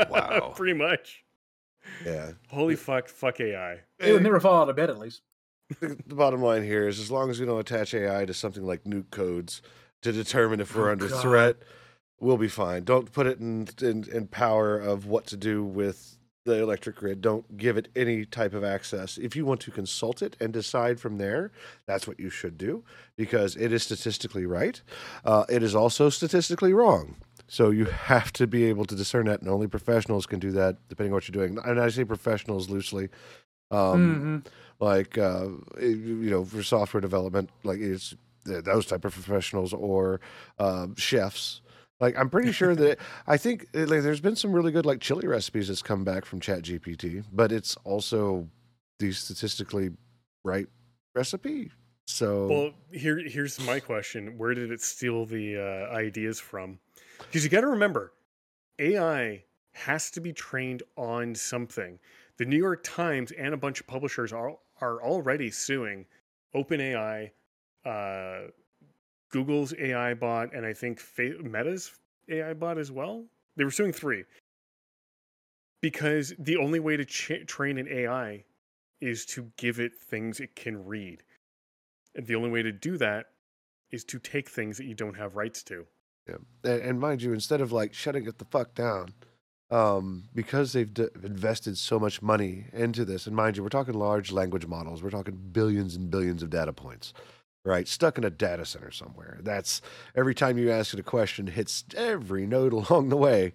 Wow. 0.09 0.53
Pretty 0.55 0.73
much. 0.73 1.23
yeah. 2.05 2.31
Holy 2.49 2.75
fuck, 2.75 3.07
fuck 3.07 3.39
AI. 3.39 3.79
It 3.99 4.13
would 4.13 4.23
never 4.23 4.39
fall 4.39 4.61
out 4.61 4.69
of 4.69 4.75
bed, 4.75 4.89
at 4.89 4.99
least. 4.99 5.21
the 5.79 6.15
bottom 6.15 6.41
line 6.41 6.63
here 6.63 6.87
is 6.87 6.99
as 6.99 7.09
long 7.11 7.29
as 7.29 7.39
we 7.39 7.45
don't 7.45 7.59
attach 7.59 7.93
AI 7.93 8.25
to 8.25 8.33
something 8.33 8.63
like 8.65 8.83
nuke 8.83 9.09
codes 9.11 9.61
to 10.01 10.11
determine 10.11 10.59
if 10.59 10.75
we're 10.75 10.89
Oh, 10.89 10.93
under 10.93 11.07
God. 11.07 11.21
threat, 11.21 11.57
we'll 12.19 12.37
be 12.37 12.47
fine. 12.47 12.83
Don't 12.83 13.11
put 13.11 13.27
it 13.27 13.39
in, 13.39 13.67
in 13.81 14.05
in 14.11 14.27
power 14.27 14.77
of 14.77 15.05
what 15.05 15.25
to 15.27 15.37
do 15.37 15.63
with 15.63 16.17
the 16.43 16.59
electric 16.59 16.95
grid. 16.95 17.21
Don't 17.21 17.55
give 17.55 17.77
it 17.77 17.87
any 17.95 18.25
type 18.25 18.55
of 18.55 18.63
access. 18.63 19.19
If 19.19 19.35
you 19.35 19.45
want 19.45 19.61
to 19.61 19.71
consult 19.71 20.23
it 20.23 20.35
and 20.39 20.51
decide 20.51 20.99
from 20.99 21.19
there, 21.19 21.51
that's 21.85 22.07
what 22.07 22.19
you 22.19 22.31
should 22.31 22.57
do 22.57 22.83
because 23.15 23.55
it 23.55 23.71
is 23.71 23.83
statistically 23.83 24.47
right. 24.47 24.81
Uh, 25.23 25.45
it 25.49 25.61
is 25.61 25.75
also 25.75 26.09
statistically 26.09 26.73
wrong. 26.73 27.15
So 27.47 27.69
you 27.69 27.85
have 27.85 28.31
to 28.33 28.47
be 28.47 28.63
able 28.63 28.85
to 28.85 28.95
discern 28.95 29.25
that, 29.27 29.41
and 29.41 29.49
only 29.49 29.67
professionals 29.67 30.25
can 30.25 30.39
do 30.39 30.51
that, 30.53 30.77
depending 30.89 31.11
on 31.11 31.15
what 31.15 31.27
you're 31.27 31.45
doing. 31.45 31.59
And 31.63 31.79
I 31.79 31.89
say 31.89 32.05
professionals 32.05 32.69
loosely. 32.69 33.09
Um, 33.69 34.43
Mhm. 34.45 34.51
Like 34.81 35.17
uh, 35.17 35.47
you 35.79 36.29
know 36.29 36.43
for 36.43 36.63
software 36.63 37.01
development 37.01 37.49
like 37.63 37.79
it's 37.79 38.15
those 38.43 38.87
type 38.87 39.05
of 39.05 39.13
professionals 39.13 39.73
or 39.73 40.19
um, 40.59 40.95
chefs 40.95 41.61
like 41.99 42.17
i'm 42.17 42.29
pretty 42.29 42.51
sure 42.51 42.75
that 42.75 42.97
i 43.27 43.37
think 43.37 43.67
uh, 43.75 43.81
like 43.81 44.01
there's 44.01 44.21
been 44.21 44.35
some 44.35 44.51
really 44.51 44.71
good 44.71 44.85
like 44.85 44.99
chili 44.99 45.27
recipes 45.27 45.67
that's 45.69 45.83
come 45.83 46.03
back 46.03 46.25
from 46.25 46.39
chat 46.39 46.63
gpt 46.63 47.23
but 47.31 47.51
it's 47.51 47.77
also 47.85 48.47
the 48.99 49.11
statistically 49.11 49.91
right 50.43 50.67
recipe 51.15 51.71
so 52.07 52.47
Well, 52.47 52.71
here 52.91 53.19
here's 53.25 53.59
my 53.65 53.79
question: 53.79 54.37
Where 54.37 54.53
did 54.53 54.71
it 54.71 54.81
steal 54.81 55.25
the 55.25 55.57
uh, 55.57 55.95
ideas 55.95 56.39
from? 56.39 56.79
Because 57.19 57.43
you 57.43 57.49
got 57.49 57.61
to 57.61 57.67
remember, 57.67 58.13
AI 58.79 59.43
has 59.73 60.11
to 60.11 60.21
be 60.21 60.33
trained 60.33 60.83
on 60.97 61.35
something. 61.35 61.99
The 62.37 62.45
New 62.45 62.57
York 62.57 62.83
Times 62.83 63.31
and 63.31 63.53
a 63.53 63.57
bunch 63.57 63.79
of 63.79 63.87
publishers 63.87 64.33
are 64.33 64.57
are 64.81 65.01
already 65.01 65.51
suing 65.51 66.05
OpenAI, 66.55 67.31
uh, 67.85 68.47
Google's 69.31 69.73
AI 69.79 70.13
bot, 70.13 70.53
and 70.53 70.65
I 70.65 70.73
think 70.73 71.01
Meta's 71.17 71.91
AI 72.29 72.53
bot 72.53 72.77
as 72.77 72.91
well. 72.91 73.25
They 73.55 73.63
were 73.63 73.71
suing 73.71 73.93
three 73.93 74.25
because 75.81 76.33
the 76.37 76.57
only 76.57 76.79
way 76.79 76.97
to 76.97 77.05
ch- 77.05 77.45
train 77.47 77.77
an 77.77 77.87
AI 77.87 78.43
is 78.99 79.25
to 79.25 79.51
give 79.57 79.79
it 79.79 79.93
things 79.95 80.39
it 80.39 80.55
can 80.55 80.85
read. 80.85 81.23
And 82.15 82.25
the 82.27 82.35
only 82.35 82.49
way 82.49 82.61
to 82.61 82.71
do 82.71 82.97
that 82.97 83.27
is 83.91 84.03
to 84.05 84.19
take 84.19 84.49
things 84.49 84.77
that 84.77 84.85
you 84.85 84.93
don't 84.93 85.17
have 85.17 85.35
rights 85.35 85.63
to. 85.63 85.85
Yeah. 86.29 86.35
And, 86.63 86.81
and 86.81 86.99
mind 86.99 87.21
you, 87.21 87.33
instead 87.33 87.61
of 87.61 87.71
like 87.71 87.93
shutting 87.93 88.27
it 88.27 88.37
the 88.37 88.45
fuck 88.45 88.75
down, 88.75 89.13
um, 89.71 90.25
because 90.35 90.73
they've 90.73 90.93
d- 90.93 91.07
invested 91.23 91.77
so 91.77 91.97
much 91.97 92.21
money 92.21 92.65
into 92.73 93.05
this, 93.05 93.25
and 93.25 93.35
mind 93.35 93.55
you, 93.55 93.63
we're 93.63 93.69
talking 93.69 93.93
large 93.93 94.31
language 94.31 94.67
models, 94.67 95.01
we're 95.01 95.09
talking 95.09 95.39
billions 95.51 95.95
and 95.95 96.11
billions 96.11 96.43
of 96.43 96.49
data 96.49 96.73
points, 96.73 97.13
right? 97.63 97.87
Stuck 97.87 98.17
in 98.17 98.25
a 98.25 98.29
data 98.29 98.65
center 98.65 98.91
somewhere. 98.91 99.39
That's 99.41 99.81
every 100.15 100.35
time 100.35 100.57
you 100.57 100.69
ask 100.69 100.93
it 100.93 100.99
a 100.99 101.03
question, 101.03 101.47
hits 101.47 101.85
every 101.95 102.45
node 102.45 102.73
along 102.89 103.09
the 103.09 103.17
way. 103.17 103.53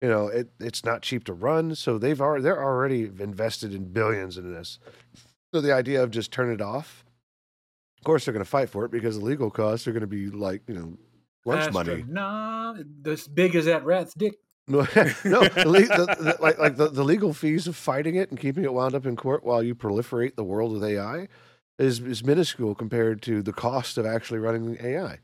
You 0.00 0.08
know, 0.08 0.28
it 0.28 0.50
it's 0.60 0.84
not 0.84 1.02
cheap 1.02 1.24
to 1.24 1.32
run, 1.32 1.74
so 1.74 1.98
they've 1.98 2.20
already 2.20 2.44
they're 2.44 2.62
already 2.62 3.02
invested 3.02 3.74
in 3.74 3.92
billions 3.92 4.38
in 4.38 4.52
this. 4.52 4.78
So 5.52 5.60
the 5.60 5.74
idea 5.74 6.02
of 6.02 6.10
just 6.10 6.30
turn 6.30 6.52
it 6.52 6.60
off, 6.60 7.04
of 7.98 8.04
course 8.04 8.24
they're 8.24 8.32
going 8.32 8.44
to 8.44 8.50
fight 8.50 8.70
for 8.70 8.84
it 8.84 8.92
because 8.92 9.18
the 9.18 9.24
legal 9.24 9.50
costs 9.50 9.86
are 9.88 9.92
going 9.92 10.02
to 10.02 10.06
be 10.06 10.28
like 10.28 10.62
you 10.68 10.74
know 10.74 10.96
lunch 11.44 11.72
money. 11.72 12.04
Nah, 12.06 12.76
as 13.04 13.26
big 13.26 13.56
as 13.56 13.66
that 13.66 13.84
rat's 13.84 14.14
dick. 14.14 14.36
No, 14.68 14.86
no, 15.24 15.48
the, 15.88 16.10
the, 16.18 16.36
like 16.40 16.58
like 16.58 16.76
the, 16.76 16.88
the 16.88 17.04
legal 17.04 17.32
fees 17.32 17.66
of 17.66 17.76
fighting 17.76 18.16
it 18.16 18.30
and 18.30 18.38
keeping 18.38 18.64
it 18.64 18.72
wound 18.72 18.94
up 18.94 19.06
in 19.06 19.16
court 19.16 19.44
while 19.44 19.62
you 19.62 19.74
proliferate 19.74 20.36
the 20.36 20.44
world 20.44 20.72
with 20.72 20.84
AI 20.84 21.28
is 21.78 22.00
is 22.00 22.24
minuscule 22.24 22.74
compared 22.74 23.22
to 23.22 23.42
the 23.42 23.52
cost 23.52 23.98
of 23.98 24.06
actually 24.06 24.38
running 24.40 24.72
the 24.74 24.86
AI. 24.86 25.18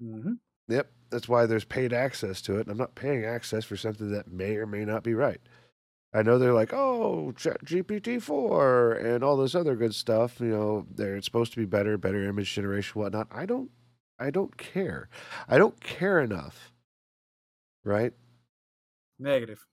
hmm 0.00 0.32
Yep, 0.68 0.90
that's 1.10 1.28
why 1.28 1.44
there's 1.44 1.64
paid 1.64 1.92
access 1.92 2.40
to 2.42 2.56
it. 2.58 2.68
I'm 2.68 2.78
not 2.78 2.94
paying 2.94 3.24
access 3.24 3.64
for 3.64 3.76
something 3.76 4.10
that 4.12 4.28
may 4.32 4.56
or 4.56 4.66
may 4.66 4.84
not 4.84 5.02
be 5.02 5.12
right. 5.12 5.40
I 6.14 6.22
know 6.22 6.38
they're 6.38 6.54
like, 6.54 6.72
oh, 6.74 7.32
GPT 7.36 8.20
four 8.20 8.92
and 8.94 9.24
all 9.24 9.36
this 9.36 9.54
other 9.54 9.76
good 9.76 9.94
stuff. 9.94 10.40
You 10.40 10.48
know, 10.48 10.86
they're 10.94 11.16
it's 11.16 11.26
supposed 11.26 11.52
to 11.54 11.58
be 11.60 11.66
better, 11.66 11.98
better 11.98 12.24
image 12.24 12.54
generation, 12.54 13.00
whatnot. 13.00 13.28
I 13.30 13.46
don't, 13.46 13.70
I 14.18 14.30
don't 14.30 14.56
care. 14.58 15.08
I 15.48 15.58
don't 15.58 15.80
care 15.80 16.20
enough. 16.20 16.72
Right? 17.84 18.12
Negative. 19.22 19.64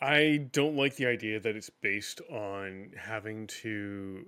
I 0.00 0.48
don't 0.52 0.76
like 0.76 0.94
the 0.96 1.06
idea 1.06 1.40
that 1.40 1.56
it's 1.56 1.70
based 1.70 2.20
on 2.30 2.92
having 2.96 3.46
to 3.62 4.26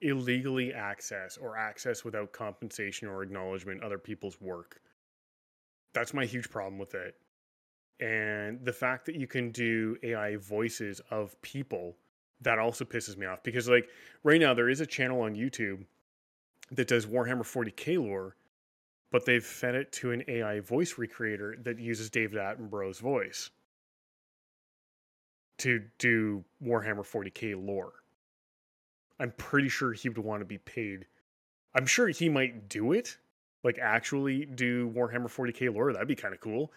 illegally 0.00 0.72
access 0.72 1.36
or 1.36 1.58
access 1.58 2.04
without 2.04 2.32
compensation 2.32 3.08
or 3.08 3.22
acknowledgement 3.22 3.82
other 3.82 3.98
people's 3.98 4.40
work. 4.40 4.80
That's 5.94 6.14
my 6.14 6.24
huge 6.24 6.48
problem 6.48 6.78
with 6.78 6.94
it. 6.94 7.16
And 7.98 8.64
the 8.64 8.72
fact 8.72 9.04
that 9.06 9.16
you 9.16 9.26
can 9.26 9.50
do 9.50 9.96
AI 10.02 10.36
voices 10.36 11.00
of 11.10 11.40
people, 11.42 11.96
that 12.40 12.58
also 12.58 12.84
pisses 12.84 13.16
me 13.16 13.26
off 13.26 13.42
because, 13.42 13.68
like, 13.68 13.88
right 14.22 14.40
now 14.40 14.54
there 14.54 14.68
is 14.68 14.80
a 14.80 14.86
channel 14.86 15.22
on 15.22 15.34
YouTube 15.34 15.84
that 16.70 16.88
does 16.88 17.06
Warhammer 17.06 17.40
40k 17.40 17.98
lore, 17.98 18.36
but 19.10 19.24
they've 19.24 19.44
fed 19.44 19.74
it 19.74 19.92
to 19.92 20.12
an 20.12 20.24
AI 20.28 20.60
voice 20.60 20.94
recreator 20.94 21.62
that 21.64 21.78
uses 21.78 22.10
David 22.10 22.38
Attenborough's 22.38 22.98
voice 22.98 23.50
to 25.58 25.82
do 25.98 26.44
Warhammer 26.62 27.00
40k 27.00 27.54
lore. 27.64 27.92
I'm 29.18 29.32
pretty 29.32 29.68
sure 29.68 29.92
he 29.92 30.08
would 30.08 30.18
want 30.18 30.40
to 30.40 30.46
be 30.46 30.58
paid. 30.58 31.06
I'm 31.74 31.86
sure 31.86 32.08
he 32.08 32.28
might 32.28 32.68
do 32.68 32.92
it, 32.92 33.16
like 33.64 33.78
actually 33.78 34.44
do 34.44 34.90
Warhammer 34.90 35.26
40k 35.26 35.74
lore. 35.74 35.92
That'd 35.92 36.08
be 36.08 36.14
kind 36.14 36.34
of 36.34 36.40
cool. 36.40 36.72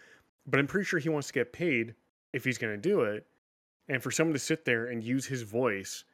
But 0.46 0.60
I'm 0.60 0.66
pretty 0.66 0.86
sure 0.86 0.98
he 0.98 1.08
wants 1.08 1.28
to 1.28 1.34
get 1.34 1.52
paid 1.52 1.94
if 2.32 2.44
he's 2.44 2.58
going 2.58 2.72
to 2.72 2.88
do 2.88 3.02
it. 3.02 3.26
And 3.88 4.02
for 4.02 4.10
someone 4.10 4.34
to 4.34 4.38
sit 4.38 4.64
there 4.64 4.86
and 4.86 5.02
use 5.02 5.26
his 5.26 5.42
voice 5.42 6.04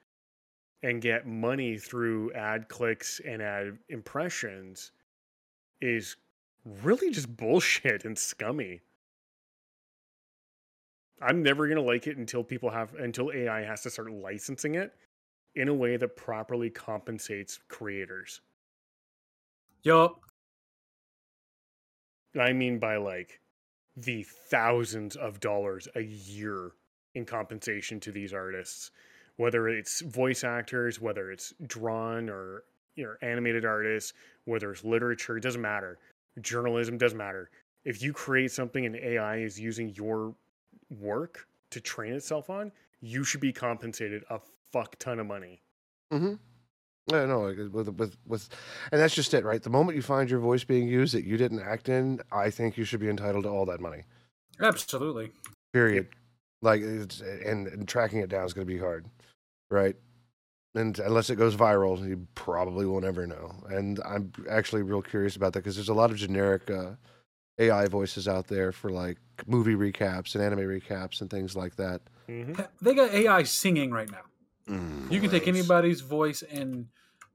and 0.82 1.00
get 1.00 1.26
money 1.26 1.78
through 1.78 2.32
ad 2.32 2.68
clicks 2.68 3.20
and 3.24 3.42
ad 3.42 3.78
impressions 3.88 4.92
is 5.80 6.16
really 6.82 7.10
just 7.10 7.36
bullshit 7.36 8.04
and 8.04 8.18
scummy. 8.18 8.80
I'm 11.20 11.42
never 11.42 11.66
gonna 11.68 11.80
like 11.80 12.06
it 12.06 12.18
until 12.18 12.44
people 12.44 12.70
have 12.70 12.94
until 12.94 13.32
AI 13.32 13.62
has 13.62 13.82
to 13.82 13.90
start 13.90 14.10
licensing 14.10 14.74
it 14.74 14.94
in 15.54 15.68
a 15.68 15.74
way 15.74 15.96
that 15.96 16.16
properly 16.16 16.68
compensates 16.68 17.58
creators. 17.68 18.42
Yup. 19.82 20.20
I 22.38 22.52
mean 22.52 22.78
by 22.78 22.96
like 22.96 23.40
the 23.96 24.24
thousands 24.24 25.16
of 25.16 25.40
dollars 25.40 25.88
a 25.94 26.02
year 26.02 26.72
in 27.14 27.24
compensation 27.24 27.98
to 28.00 28.12
these 28.12 28.34
artists, 28.34 28.90
whether 29.36 29.68
it's 29.68 30.02
voice 30.02 30.44
actors, 30.44 31.00
whether 31.00 31.30
it's 31.30 31.54
drawn 31.66 32.28
or 32.28 32.64
you 32.96 33.04
know 33.04 33.14
animated 33.22 33.64
artists, 33.64 34.12
whether 34.44 34.72
it's 34.72 34.84
literature, 34.84 35.36
it 35.36 35.42
doesn't 35.42 35.62
matter. 35.62 35.98
Journalism 36.40 36.98
doesn't 36.98 37.16
matter. 37.16 37.50
If 37.84 38.02
you 38.02 38.12
create 38.12 38.50
something 38.50 38.84
and 38.84 38.96
AI 38.96 39.36
is 39.36 39.60
using 39.60 39.90
your 39.90 40.34
work 40.98 41.46
to 41.70 41.80
train 41.80 42.12
itself 42.12 42.50
on, 42.50 42.72
you 43.00 43.22
should 43.24 43.40
be 43.40 43.52
compensated 43.52 44.24
a 44.30 44.40
fuck 44.72 44.98
ton 44.98 45.20
of 45.20 45.26
money. 45.26 45.62
Mm-hmm. 46.12 46.34
Yeah, 47.12 47.26
no, 47.26 47.54
with 47.72 47.88
with 47.88 48.16
with, 48.26 48.48
and 48.90 49.00
that's 49.00 49.14
just 49.14 49.32
it, 49.32 49.44
right? 49.44 49.62
The 49.62 49.70
moment 49.70 49.94
you 49.94 50.02
find 50.02 50.28
your 50.28 50.40
voice 50.40 50.64
being 50.64 50.88
used 50.88 51.14
that 51.14 51.24
you 51.24 51.36
didn't 51.36 51.60
act 51.60 51.88
in, 51.88 52.20
I 52.32 52.50
think 52.50 52.76
you 52.76 52.84
should 52.84 52.98
be 52.98 53.08
entitled 53.08 53.44
to 53.44 53.50
all 53.50 53.64
that 53.66 53.80
money. 53.80 54.02
Absolutely. 54.60 55.30
Period. 55.72 56.08
Like, 56.62 56.80
it's, 56.80 57.20
and, 57.20 57.68
and 57.68 57.86
tracking 57.86 58.20
it 58.20 58.28
down 58.28 58.44
is 58.44 58.54
going 58.54 58.66
to 58.66 58.72
be 58.72 58.80
hard, 58.80 59.06
right? 59.70 59.94
And 60.76 60.98
unless 60.98 61.30
it 61.30 61.36
goes 61.36 61.56
viral, 61.56 62.06
you 62.06 62.26
probably 62.34 62.84
will 62.86 63.00
never 63.00 63.26
know. 63.26 63.50
And 63.68 63.98
I'm 64.04 64.32
actually 64.48 64.82
real 64.82 65.02
curious 65.02 65.34
about 65.34 65.54
that 65.54 65.60
because 65.60 65.74
there's 65.74 65.88
a 65.88 65.94
lot 65.94 66.10
of 66.10 66.16
generic 66.18 66.70
uh, 66.70 66.92
AI 67.58 67.86
voices 67.88 68.28
out 68.28 68.46
there 68.46 68.72
for 68.72 68.90
like 68.90 69.16
movie 69.46 69.74
recaps 69.74 70.34
and 70.34 70.44
anime 70.44 70.60
recaps 70.60 71.20
and 71.22 71.30
things 71.30 71.56
like 71.56 71.76
that. 71.76 72.02
Mm-hmm. 72.28 72.60
They 72.82 72.94
got 72.94 73.10
AI 73.12 73.42
singing 73.44 73.90
right 73.90 74.10
now. 74.10 74.22
Mm, 74.68 75.10
You 75.10 75.20
can 75.20 75.30
take 75.30 75.48
anybody's 75.48 76.00
voice 76.00 76.42
and 76.42 76.88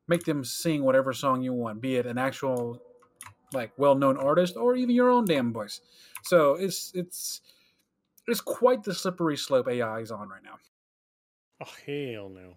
make 0.07 0.23
them 0.25 0.43
sing 0.43 0.83
whatever 0.83 1.13
song 1.13 1.41
you 1.41 1.53
want, 1.53 1.81
be 1.81 1.95
it 1.95 2.05
an 2.05 2.17
actual 2.17 2.81
like 3.53 3.71
well-known 3.77 4.17
artist 4.17 4.55
or 4.55 4.75
even 4.75 4.95
your 4.95 5.09
own 5.09 5.25
damn 5.25 5.51
voice. 5.51 5.81
So 6.23 6.55
it's 6.55 6.91
it's 6.93 7.41
it's 8.27 8.41
quite 8.41 8.83
the 8.83 8.93
slippery 8.93 9.37
slope 9.37 9.67
AI 9.67 9.99
is 9.99 10.11
on 10.11 10.29
right 10.29 10.43
now. 10.43 10.57
Oh 11.61 11.73
hell 11.85 12.29
no. 12.29 12.55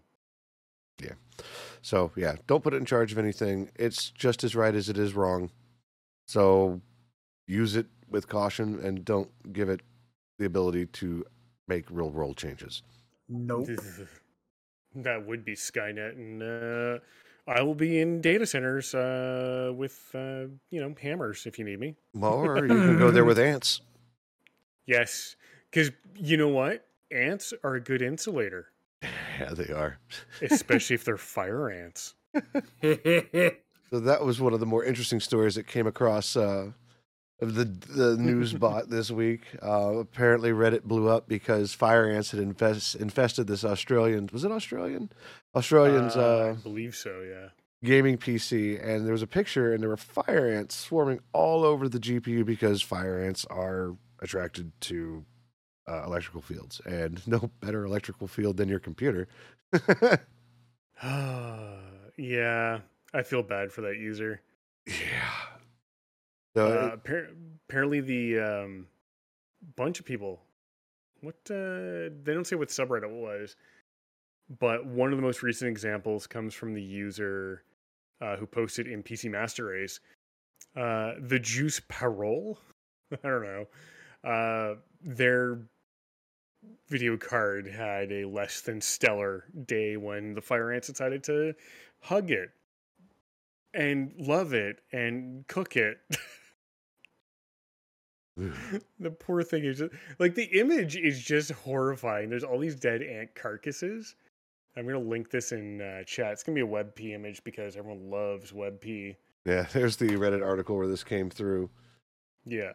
So 1.84 2.12
yeah, 2.16 2.36
don't 2.47 2.64
put 2.64 2.72
it 2.72 2.78
in 2.78 2.86
charge 2.86 3.12
of 3.12 3.18
anything. 3.18 3.70
It's 3.76 4.09
just 4.11 4.42
as 4.42 4.57
right 4.57 4.74
as 4.74 4.88
it 4.88 4.97
is 4.97 5.12
wrong. 5.12 5.51
So 6.26 6.80
use 7.47 7.76
it 7.76 7.86
with 8.09 8.26
caution 8.26 8.80
and 8.82 9.05
don't 9.05 9.30
give 9.53 9.68
it 9.68 9.82
the 10.38 10.47
ability 10.47 10.86
to 10.86 11.26
make 11.68 11.84
real 11.90 12.09
world 12.09 12.38
changes. 12.38 12.82
Nope. 13.28 13.68
that 14.95 15.26
would 15.26 15.45
be 15.45 15.55
Skynet, 15.55 16.12
and 16.12 16.42
uh, 16.42 17.01
I 17.47 17.61
will 17.61 17.74
be 17.74 18.01
in 18.01 18.22
data 18.22 18.47
centers 18.47 18.95
uh, 18.95 19.70
with 19.76 20.11
uh, 20.14 20.49
you 20.70 20.80
know 20.80 20.95
hammers 20.99 21.45
if 21.45 21.59
you 21.59 21.66
need 21.66 21.80
me. 21.80 21.97
Or 22.18 22.57
you 22.66 22.68
can 22.68 22.99
go 22.99 23.11
there 23.11 23.26
with 23.26 23.38
ants. 23.38 23.82
Yes, 24.86 25.36
because 25.70 25.90
you 26.16 26.38
know 26.38 26.49
what, 26.49 26.86
ants 27.11 27.53
are 27.62 27.74
a 27.74 27.80
good 27.80 28.01
insulator, 28.01 28.68
Yeah, 29.40 29.55
they 29.55 29.72
are. 29.72 29.98
especially 30.42 30.94
if 30.94 31.05
they're 31.05 31.16
fire 31.16 31.70
ants. 31.70 32.14
So 33.90 34.00
that 34.00 34.24
was 34.24 34.40
one 34.40 34.52
of 34.52 34.61
the 34.61 34.66
more 34.66 34.84
interesting 34.84 35.20
stories 35.20 35.55
that 35.55 35.68
came 35.68 35.86
across 35.86 36.36
uh, 36.36 36.72
of 37.40 37.55
the 37.55 37.64
the 37.64 38.16
news 38.16 38.52
bot 38.52 38.90
this 38.90 39.11
week. 39.11 39.42
Uh, 39.62 39.98
apparently, 39.98 40.50
Reddit 40.50 40.82
blew 40.82 41.09
up 41.09 41.28
because 41.28 41.72
fire 41.74 42.11
ants 42.11 42.32
had 42.32 42.40
infest, 42.40 42.96
infested 42.96 43.46
this 43.46 43.64
Australian. 43.64 44.28
Was 44.32 44.42
it 44.44 44.50
Australian? 44.50 45.12
Australian's 45.55 46.16
Uh, 46.16 46.20
uh, 46.22 46.55
I 46.59 46.62
believe 46.62 46.96
so. 46.96 47.20
Yeah. 47.20 47.50
gaming 47.84 48.18
PC, 48.18 48.82
and 48.84 49.05
there 49.07 49.12
was 49.12 49.22
a 49.22 49.28
picture, 49.28 49.72
and 49.72 49.80
there 49.80 49.90
were 49.90 49.96
fire 49.96 50.50
ants 50.50 50.74
swarming 50.74 51.20
all 51.32 51.62
over 51.64 51.88
the 51.88 52.00
GPU 52.00 52.44
because 52.44 52.82
fire 52.82 53.20
ants 53.22 53.44
are 53.50 53.94
attracted 54.20 54.72
to 54.80 55.24
uh, 55.89 56.03
electrical 56.05 56.41
fields, 56.41 56.80
and 56.87 57.26
no 57.26 57.51
better 57.61 57.85
electrical 57.85 58.26
field 58.28 58.57
than 58.57 58.68
your 58.68 58.80
computer. 58.80 59.28
yeah, 62.16 62.78
I 63.12 63.22
feel 63.22 63.43
bad 63.43 63.72
for 63.72 63.80
that 63.82 63.97
user. 63.99 64.41
yeah. 64.87 65.30
So 66.57 66.66
Uh, 66.66 66.87
it- 66.95 67.03
appar- 67.05 67.35
apparently, 67.68 68.01
the 68.01 68.39
um, 68.41 68.87
bunch 69.76 69.99
of 70.01 70.07
people. 70.07 70.41
What 71.20 71.37
uh, 71.51 72.12
they 72.22 72.35
don't 72.35 72.47
say 72.47 72.55
what 72.57 72.68
subreddit 72.68 73.05
it 73.05 73.11
was, 73.11 73.57
but 74.61 74.85
one 74.87 75.11
of 75.11 75.16
the 75.16 75.22
most 75.22 75.43
recent 75.43 75.70
examples 75.70 76.26
comes 76.26 76.53
from 76.55 76.74
the 76.74 76.82
user 76.82 77.62
uh, 78.20 78.37
who 78.37 78.47
posted 78.47 78.87
in 78.87 79.03
PC 79.03 79.30
Master 79.30 79.64
Race. 79.66 80.01
Uh, 80.76 81.12
the 81.20 81.39
Juice 81.39 81.80
Parole. 81.89 82.59
I 83.12 83.16
don't 83.28 83.43
know. 83.43 83.66
Uh, 84.28 84.74
their 85.03 85.59
video 86.95 87.16
card 87.16 87.66
had 87.66 88.12
a 88.12 88.24
less 88.24 88.61
than 88.61 88.80
stellar 88.80 89.47
day 89.66 89.97
when 89.97 90.32
the 90.32 90.40
fire 90.40 90.70
ants 90.70 90.86
decided 90.86 91.24
to 91.24 91.53
hug 91.99 92.30
it 92.30 92.51
and 93.74 94.12
love 94.16 94.55
it 94.55 94.78
and 94.92 95.45
cook 95.49 95.76
it. 95.76 95.99
the 98.36 99.11
poor 99.11 99.42
thing 99.42 99.64
is 99.64 99.78
just 99.78 99.92
like 100.20 100.36
the 100.36 100.61
image 100.61 100.95
is 100.95 101.20
just 101.20 101.51
horrifying. 101.51 102.30
There's 102.30 102.45
all 102.45 102.61
these 102.61 102.76
dead 102.76 103.03
ant 103.03 103.34
carcasses. 103.34 104.14
I'm 104.76 104.86
gonna 104.86 105.01
link 105.01 105.32
this 105.32 105.51
in 105.51 105.80
uh, 105.80 106.05
chat. 106.05 106.34
It's 106.34 106.45
gonna 106.45 106.55
be 106.55 106.61
a 106.61 106.64
WebP 106.64 107.12
image 107.12 107.42
because 107.42 107.76
everyone 107.76 108.09
loves 108.09 108.53
WebP. 108.53 109.16
yeah, 109.45 109.66
there's 109.72 109.97
the 109.97 110.11
Reddit 110.11 110.47
article 110.47 110.76
where 110.76 110.86
this 110.86 111.03
came 111.03 111.28
through. 111.28 111.70
Yeah, 112.47 112.74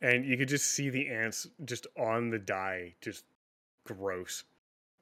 and 0.00 0.24
you 0.24 0.36
could 0.36 0.48
just 0.48 0.66
see 0.66 0.90
the 0.90 1.08
ants 1.08 1.46
just 1.64 1.86
on 1.98 2.30
the 2.30 2.38
die, 2.38 2.94
just 3.00 3.24
gross. 3.84 4.44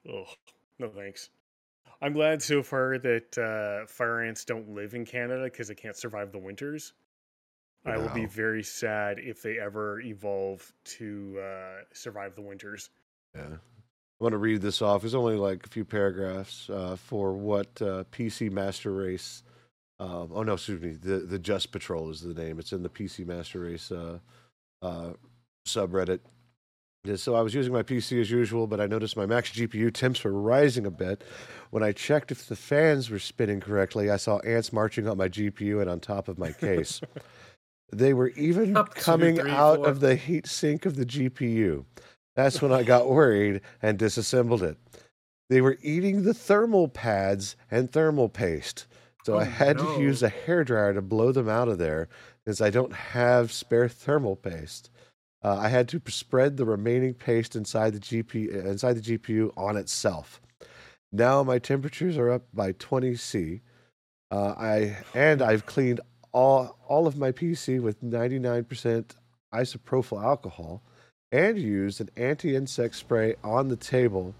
Ugh, 0.07 0.27
no 0.79 0.89
thanks. 0.89 1.29
I'm 2.01 2.13
glad 2.13 2.41
so 2.41 2.63
far 2.63 2.97
that 2.99 3.37
uh, 3.37 3.85
fire 3.87 4.21
ants 4.21 4.45
don't 4.45 4.69
live 4.69 4.93
in 4.93 5.05
Canada 5.05 5.43
because 5.43 5.67
they 5.67 5.75
can't 5.75 5.97
survive 5.97 6.31
the 6.31 6.39
winters. 6.39 6.93
I 7.85 7.97
will 7.97 8.09
be 8.09 8.25
very 8.25 8.61
sad 8.61 9.19
if 9.19 9.41
they 9.41 9.57
ever 9.57 10.01
evolve 10.01 10.71
to 10.83 11.39
uh, 11.41 11.83
survive 11.93 12.35
the 12.35 12.41
winters. 12.41 12.89
Yeah. 13.33 13.55
I 14.19 14.23
want 14.23 14.33
to 14.33 14.37
read 14.37 14.61
this 14.61 14.81
off. 14.81 15.05
It's 15.05 15.13
only 15.13 15.35
like 15.35 15.65
a 15.65 15.69
few 15.69 15.85
paragraphs 15.85 16.69
uh, 16.69 16.97
for 16.97 17.33
what 17.33 17.67
uh, 17.81 18.03
PC 18.11 18.51
Master 18.51 18.91
Race 18.91 19.43
Um, 19.99 20.29
oh 20.33 20.43
no, 20.43 20.53
excuse 20.53 20.81
me. 20.81 20.91
The 20.91 21.19
the 21.19 21.39
Just 21.39 21.71
Patrol 21.71 22.09
is 22.09 22.21
the 22.21 22.33
name. 22.33 22.59
It's 22.59 22.73
in 22.73 22.83
the 22.83 22.89
PC 22.89 23.25
Master 23.25 23.61
Race 23.61 23.91
uh, 24.81 25.11
subreddit. 25.67 26.19
So 27.15 27.33
I 27.33 27.41
was 27.41 27.53
using 27.53 27.71
my 27.71 27.81
PC 27.81 28.19
as 28.19 28.29
usual, 28.29 28.67
but 28.67 28.81
I 28.81 28.85
noticed 28.85 29.15
my 29.15 29.25
max 29.25 29.51
GPU 29.51 29.93
temps 29.93 30.21
were 30.23 30.33
rising 30.33 30.85
a 30.85 30.91
bit. 30.91 31.23
When 31.71 31.81
I 31.81 31.93
checked 31.93 32.29
if 32.31 32.45
the 32.47 32.57
fans 32.57 33.09
were 33.09 33.19
spinning 33.19 33.61
correctly, 33.61 34.09
I 34.09 34.17
saw 34.17 34.39
ants 34.39 34.73
marching 34.73 35.07
on 35.07 35.17
my 35.17 35.29
GPU 35.29 35.79
and 35.79 35.89
on 35.89 36.01
top 36.01 36.27
of 36.27 36.37
my 36.37 36.51
case. 36.51 36.99
they 37.93 38.13
were 38.13 38.29
even 38.29 38.75
Up, 38.75 38.93
two, 38.93 39.01
coming 39.01 39.37
three, 39.37 39.49
out 39.49 39.77
four. 39.77 39.87
of 39.87 40.01
the 40.01 40.15
heat 40.15 40.45
sink 40.45 40.85
of 40.85 40.97
the 40.97 41.05
GPU. 41.05 41.85
That's 42.35 42.61
when 42.61 42.73
I 42.73 42.83
got 42.83 43.09
worried 43.09 43.61
and 43.81 43.97
disassembled 43.97 44.61
it. 44.63 44.77
They 45.49 45.61
were 45.61 45.77
eating 45.81 46.23
the 46.23 46.33
thermal 46.33 46.89
pads 46.89 47.55
and 47.71 47.91
thermal 47.91 48.27
paste. 48.29 48.87
So 49.25 49.37
I 49.37 49.43
Oh, 49.43 49.45
had 49.45 49.77
no. 49.77 49.95
to 49.95 50.01
use 50.01 50.21
a 50.21 50.29
hairdryer 50.29 50.93
to 50.93 51.01
blow 51.01 51.31
them 51.31 51.47
out 51.49 51.69
of 51.69 51.77
there 51.77 52.09
since 52.49 52.61
I 52.61 52.71
don't 52.71 52.93
have 52.93 53.51
spare 53.51 53.87
thermal 53.87 54.35
paste. 54.35 54.89
Uh, 55.43 55.57
I 55.57 55.67
had 55.67 55.87
to 55.89 56.01
spread 56.07 56.57
the 56.57 56.65
remaining 56.65 57.13
paste 57.13 57.55
inside 57.55 57.93
the 57.93 57.99
GPU 57.99 58.65
inside 58.65 58.93
the 58.93 59.19
GPU 59.19 59.53
on 59.55 59.77
itself. 59.77 60.41
Now 61.11 61.43
my 61.43 61.59
temperatures 61.59 62.17
are 62.17 62.31
up 62.31 62.47
by 62.51 62.71
20 62.71 63.15
C. 63.17 63.61
Uh, 64.31 64.55
I 64.57 64.97
and 65.13 65.43
I've 65.43 65.67
cleaned 65.67 66.01
all 66.31 66.79
all 66.87 67.05
of 67.05 67.19
my 67.19 67.31
PC 67.31 67.79
with 67.79 68.01
99% 68.01 69.11
isopropyl 69.53 70.23
alcohol 70.23 70.81
and 71.31 71.59
used 71.59 72.01
an 72.01 72.09
anti-insect 72.17 72.95
spray 72.95 73.35
on 73.43 73.67
the 73.67 73.75
table. 73.75 74.33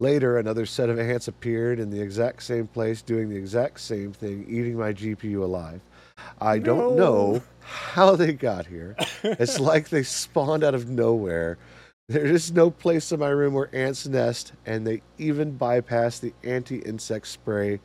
Later, 0.00 0.36
another 0.36 0.66
set 0.66 0.90
of 0.90 0.98
ants 0.98 1.28
appeared 1.28 1.80
in 1.80 1.88
the 1.88 2.02
exact 2.02 2.42
same 2.42 2.66
place, 2.66 3.00
doing 3.00 3.30
the 3.30 3.36
exact 3.36 3.80
same 3.80 4.12
thing, 4.12 4.44
eating 4.50 4.76
my 4.76 4.92
GPU 4.92 5.42
alive. 5.42 5.80
I 6.40 6.58
don't 6.58 6.96
know 6.96 7.42
how 7.60 8.16
they 8.16 8.32
got 8.32 8.66
here. 8.66 8.96
It's 9.22 9.60
like 9.60 9.88
they 9.88 10.02
spawned 10.02 10.64
out 10.64 10.74
of 10.74 10.88
nowhere. 10.88 11.58
There 12.08 12.26
is 12.26 12.52
no 12.52 12.70
place 12.70 13.12
in 13.12 13.20
my 13.20 13.30
room 13.30 13.54
where 13.54 13.74
ants 13.74 14.06
nest, 14.06 14.52
and 14.66 14.86
they 14.86 15.02
even 15.16 15.56
bypass 15.56 16.18
the 16.18 16.34
anti 16.42 16.78
insect 16.80 17.26
spray. 17.26 17.80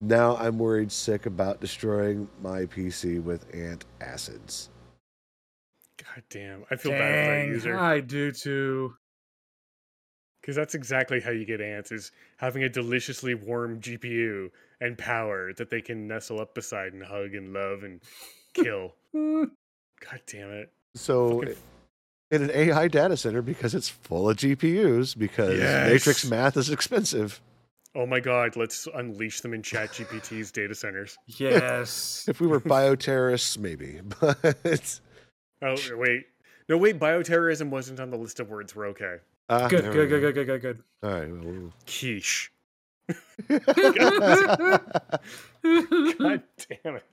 Now 0.00 0.36
I'm 0.36 0.58
worried 0.58 0.92
sick 0.92 1.24
about 1.24 1.60
destroying 1.60 2.28
my 2.42 2.66
PC 2.66 3.22
with 3.22 3.46
ant 3.54 3.86
acids. 4.02 4.68
God 5.96 6.22
damn. 6.28 6.64
I 6.70 6.76
feel 6.76 6.92
bad 6.92 6.98
for 6.98 7.30
that 7.30 7.36
Dang, 7.36 7.48
user. 7.48 7.78
I 7.78 8.00
do 8.00 8.32
too. 8.32 8.94
Because 10.40 10.56
that's 10.56 10.74
exactly 10.74 11.20
how 11.20 11.30
you 11.30 11.46
get 11.46 11.62
ants 11.62 11.90
is 11.90 12.12
having 12.36 12.64
a 12.64 12.68
deliciously 12.68 13.34
warm 13.34 13.80
GPU 13.80 14.50
and 14.84 14.96
power 14.98 15.52
that 15.54 15.70
they 15.70 15.80
can 15.80 16.06
nestle 16.06 16.40
up 16.40 16.54
beside 16.54 16.92
and 16.92 17.02
hug 17.02 17.34
and 17.34 17.52
love 17.52 17.82
and 17.82 18.00
kill. 18.52 18.94
God 19.12 20.20
damn 20.26 20.50
it. 20.50 20.72
So, 20.94 21.40
Fucking- 21.40 21.56
in 22.30 22.42
an 22.42 22.50
AI 22.52 22.88
data 22.88 23.16
center, 23.16 23.42
because 23.42 23.74
it's 23.74 23.88
full 23.88 24.28
of 24.30 24.36
GPUs, 24.36 25.16
because 25.16 25.58
matrix 25.58 26.24
math 26.24 26.56
is 26.56 26.70
expensive. 26.70 27.40
Oh 27.96 28.06
my 28.06 28.18
god, 28.18 28.56
let's 28.56 28.88
unleash 28.92 29.40
them 29.40 29.54
in 29.54 29.62
ChatGPT's 29.62 30.50
data 30.52 30.74
centers. 30.74 31.16
Yes. 31.26 32.24
If 32.28 32.40
we 32.40 32.46
were 32.48 32.60
bioterrorists, 32.60 33.56
maybe, 33.58 34.00
but 34.20 35.00
Oh, 35.62 35.76
wait. 35.92 36.24
No, 36.68 36.76
wait, 36.76 36.98
bioterrorism 36.98 37.68
wasn't 37.70 38.00
on 38.00 38.10
the 38.10 38.16
list 38.18 38.40
of 38.40 38.48
words. 38.50 38.74
We're 38.74 38.86
okay. 38.88 39.16
Ah, 39.48 39.68
good, 39.68 39.84
there 39.84 39.92
good, 39.92 40.08
good, 40.08 40.34
good, 40.34 40.46
good, 40.46 40.60
good, 40.62 40.82
All 41.02 41.10
right. 41.10 41.30
well, 41.44 41.72
Quiche. 41.86 42.50
God 45.62 46.42
damn 46.82 46.96
it. 46.96 47.04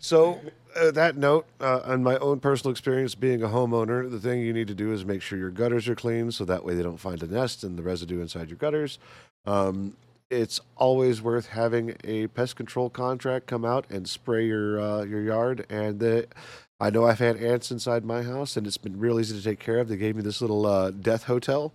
So, 0.00 0.40
uh, 0.76 0.92
that 0.92 1.16
note, 1.16 1.46
uh, 1.60 1.80
on 1.84 2.02
my 2.04 2.16
own 2.18 2.38
personal 2.38 2.70
experience 2.70 3.14
being 3.16 3.42
a 3.42 3.48
homeowner, 3.48 4.08
the 4.08 4.20
thing 4.20 4.40
you 4.40 4.52
need 4.52 4.68
to 4.68 4.74
do 4.74 4.92
is 4.92 5.04
make 5.04 5.22
sure 5.22 5.38
your 5.38 5.50
gutters 5.50 5.88
are 5.88 5.96
clean 5.96 6.30
so 6.30 6.44
that 6.44 6.64
way 6.64 6.74
they 6.74 6.82
don't 6.82 6.98
find 6.98 7.20
a 7.22 7.26
nest 7.26 7.64
and 7.64 7.76
the 7.76 7.82
residue 7.82 8.20
inside 8.20 8.48
your 8.48 8.58
gutters. 8.58 8.98
Um, 9.44 9.96
it's 10.30 10.60
always 10.76 11.22
worth 11.22 11.48
having 11.48 11.96
a 12.04 12.26
pest 12.28 12.54
control 12.56 12.90
contract 12.90 13.46
come 13.46 13.64
out 13.64 13.86
and 13.90 14.08
spray 14.08 14.46
your 14.46 14.80
uh, 14.80 15.02
your 15.04 15.22
yard. 15.22 15.66
And 15.70 15.98
the, 15.98 16.28
I 16.78 16.90
know 16.90 17.06
I've 17.06 17.18
had 17.18 17.36
ants 17.36 17.70
inside 17.70 18.04
my 18.04 18.22
house, 18.22 18.56
and 18.56 18.66
it's 18.66 18.76
been 18.76 18.98
real 18.98 19.18
easy 19.18 19.36
to 19.36 19.42
take 19.42 19.58
care 19.58 19.78
of. 19.78 19.88
They 19.88 19.96
gave 19.96 20.16
me 20.16 20.22
this 20.22 20.40
little 20.40 20.66
uh, 20.66 20.90
death 20.90 21.24
hotel, 21.24 21.72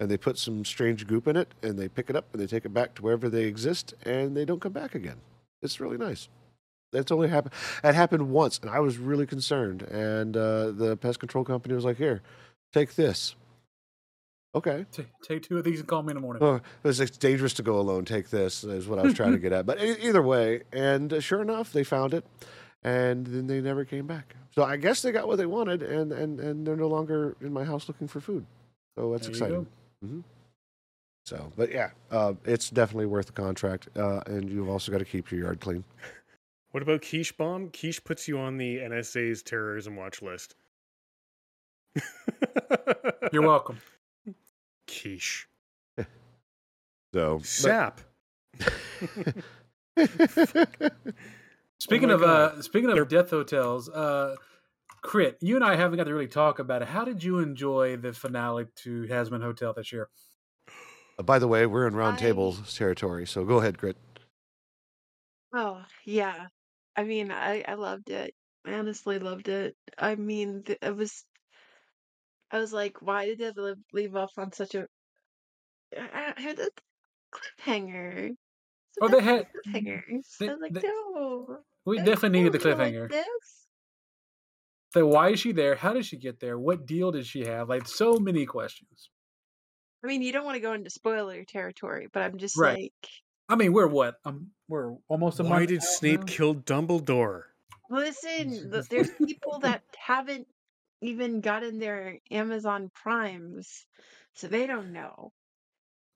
and 0.00 0.10
they 0.10 0.16
put 0.16 0.36
some 0.38 0.64
strange 0.64 1.06
goop 1.06 1.28
in 1.28 1.36
it, 1.36 1.54
and 1.62 1.78
they 1.78 1.88
pick 1.88 2.10
it 2.10 2.16
up 2.16 2.24
and 2.32 2.42
they 2.42 2.46
take 2.48 2.64
it 2.64 2.74
back 2.74 2.94
to 2.96 3.02
wherever 3.02 3.28
they 3.28 3.44
exist, 3.44 3.94
and 4.04 4.36
they 4.36 4.44
don't 4.44 4.60
come 4.60 4.72
back 4.72 4.94
again. 4.96 5.18
It's 5.62 5.78
really 5.78 5.98
nice. 5.98 6.28
That's 6.92 7.12
only 7.12 7.28
happened. 7.28 7.54
It 7.84 7.94
happened 7.94 8.30
once, 8.30 8.58
and 8.58 8.70
I 8.70 8.80
was 8.80 8.98
really 8.98 9.26
concerned. 9.26 9.82
And 9.82 10.36
uh, 10.36 10.72
the 10.72 10.96
pest 10.96 11.20
control 11.20 11.44
company 11.44 11.74
was 11.74 11.84
like, 11.84 11.98
"Here, 11.98 12.22
take 12.72 12.96
this." 12.96 13.36
Okay. 14.52 14.84
Ta- 14.90 15.02
Take 15.22 15.42
two 15.44 15.58
of 15.58 15.64
these 15.64 15.78
and 15.78 15.88
call 15.88 16.02
me 16.02 16.10
in 16.10 16.16
the 16.16 16.20
morning. 16.20 16.42
Oh, 16.42 16.60
it's, 16.82 16.98
it's 16.98 17.16
dangerous 17.16 17.54
to 17.54 17.62
go 17.62 17.78
alone. 17.78 18.04
Take 18.04 18.30
this 18.30 18.64
is 18.64 18.88
what 18.88 18.98
I 18.98 19.02
was 19.02 19.14
trying 19.14 19.30
to 19.32 19.38
get 19.38 19.52
at. 19.52 19.66
But 19.66 19.80
either 19.80 20.22
way, 20.22 20.62
and 20.72 21.12
uh, 21.12 21.20
sure 21.20 21.40
enough, 21.40 21.72
they 21.72 21.84
found 21.84 22.12
it, 22.14 22.24
and 22.82 23.24
then 23.26 23.46
they 23.46 23.60
never 23.60 23.84
came 23.84 24.08
back. 24.08 24.34
So 24.52 24.64
I 24.64 24.76
guess 24.76 25.02
they 25.02 25.12
got 25.12 25.28
what 25.28 25.36
they 25.36 25.46
wanted, 25.46 25.84
and 25.84 26.10
and 26.10 26.40
and 26.40 26.66
they're 26.66 26.74
no 26.74 26.88
longer 26.88 27.36
in 27.40 27.52
my 27.52 27.62
house 27.62 27.86
looking 27.86 28.08
for 28.08 28.20
food. 28.20 28.46
So 28.98 29.12
that's 29.12 29.26
There 29.26 29.30
exciting. 29.30 29.66
Hmm 30.02 30.20
So, 31.26 31.52
but 31.56 31.70
yeah, 31.70 31.90
uh, 32.10 32.34
it's 32.44 32.70
definitely 32.70 33.06
worth 33.06 33.26
the 33.26 33.32
contract, 33.32 33.88
uh, 33.96 34.20
and 34.26 34.48
you've 34.50 34.68
also 34.68 34.90
got 34.92 34.98
to 34.98 35.04
keep 35.04 35.30
your 35.30 35.40
yard 35.44 35.60
clean. 35.60 35.84
What 36.72 36.82
about 36.82 37.02
Quiche 37.02 37.36
Bomb? 37.36 37.70
Quiche 37.70 38.02
puts 38.04 38.28
you 38.28 38.38
on 38.38 38.56
the 38.56 38.78
NSA's 38.78 39.42
terrorism 39.42 39.96
watch 39.96 40.22
list. 40.22 40.54
You're 43.32 43.42
welcome. 43.42 43.78
Quiche. 44.86 45.46
So, 47.12 47.40
Sap. 47.42 48.00
Speaking 51.80 52.08
my 52.08 52.14
of 52.14 52.20
God. 52.20 52.52
uh, 52.58 52.62
speaking 52.62 52.88
of 52.90 52.94
They're- 52.94 53.04
death 53.04 53.30
hotels, 53.30 53.88
uh, 53.88 54.36
Crit, 55.02 55.38
you 55.40 55.56
and 55.56 55.64
I 55.64 55.76
haven't 55.76 55.96
got 55.96 56.04
to 56.04 56.12
really 56.12 56.28
talk 56.28 56.58
about 56.58 56.82
it. 56.82 56.88
How 56.88 57.04
did 57.04 57.22
you 57.24 57.38
enjoy 57.38 57.96
the 57.96 58.12
finale 58.12 58.66
to 58.76 59.04
Hazbin 59.04 59.42
Hotel 59.42 59.72
this 59.72 59.92
year? 59.92 60.08
Uh, 61.18 61.22
by 61.22 61.38
the 61.38 61.48
way, 61.48 61.64
we're 61.66 61.86
in 61.86 61.94
round 61.94 62.16
I- 62.16 62.20
table 62.20 62.54
territory, 62.74 63.26
so 63.26 63.44
go 63.44 63.58
ahead, 63.58 63.78
Grit. 63.78 63.96
Oh, 65.54 65.82
yeah. 66.04 66.46
I 66.96 67.04
mean, 67.04 67.30
I 67.32 67.64
I 67.66 67.74
loved 67.74 68.10
it. 68.10 68.34
I 68.66 68.74
honestly 68.74 69.18
loved 69.18 69.48
it. 69.48 69.74
I 69.98 70.14
mean, 70.16 70.62
th- 70.64 70.78
it 70.82 70.94
was 70.96 71.24
I 72.50 72.58
was 72.58 72.72
like, 72.72 73.00
why 73.00 73.26
did 73.26 73.38
they 73.38 73.50
leave, 73.62 73.76
leave 73.92 74.16
off 74.16 74.32
on 74.36 74.52
such 74.52 74.74
a 74.74 74.86
I, 75.98 76.34
I 76.36 76.40
had 76.40 76.58
a 76.58 76.68
cliffhanger. 77.34 78.30
It's 78.30 78.98
Oh, 79.00 79.08
they 79.08 79.20
had- 79.22 79.46
cliffhangers. 79.66 80.36
they- 80.38 80.48
I 80.48 80.52
was 80.52 80.60
like, 80.60 80.72
they- 80.74 80.82
no. 80.82 81.58
We 81.86 81.96
definitely 81.98 82.38
needed 82.40 82.52
the 82.52 82.58
can't 82.58 82.78
like 82.78 82.92
cliffhanger. 82.92 83.10
this. 83.10 83.59
So 84.92 85.06
why 85.06 85.30
is 85.30 85.40
she 85.40 85.52
there? 85.52 85.74
How 85.76 85.92
did 85.92 86.04
she 86.06 86.16
get 86.16 86.40
there? 86.40 86.58
What 86.58 86.86
deal 86.86 87.12
did 87.12 87.26
she 87.26 87.44
have? 87.44 87.68
Like 87.68 87.86
so 87.86 88.14
many 88.18 88.44
questions. 88.46 89.10
I 90.02 90.06
mean, 90.08 90.22
you 90.22 90.32
don't 90.32 90.44
want 90.44 90.56
to 90.56 90.60
go 90.60 90.72
into 90.72 90.90
spoiler 90.90 91.44
territory, 91.44 92.08
but 92.12 92.22
I'm 92.22 92.38
just 92.38 92.56
Right. 92.56 92.92
like, 93.02 93.10
I 93.48 93.56
mean, 93.56 93.72
we're 93.72 93.86
what? 93.86 94.16
Um, 94.24 94.52
we're 94.68 94.96
almost 95.08 95.40
a 95.40 95.44
Why 95.44 95.50
month 95.60 95.68
did 95.68 95.82
out 95.82 95.88
Snape 95.88 96.20
now? 96.20 96.26
kill 96.26 96.54
Dumbledore? 96.54 97.42
listen, 97.90 98.70
there's 98.70 99.10
people 99.26 99.58
that 99.60 99.82
haven't 99.98 100.46
even 101.02 101.40
gotten 101.40 101.78
their 101.78 102.18
Amazon 102.30 102.90
Primes, 102.94 103.86
so 104.34 104.46
they 104.48 104.66
don't 104.66 104.92
know. 104.92 105.32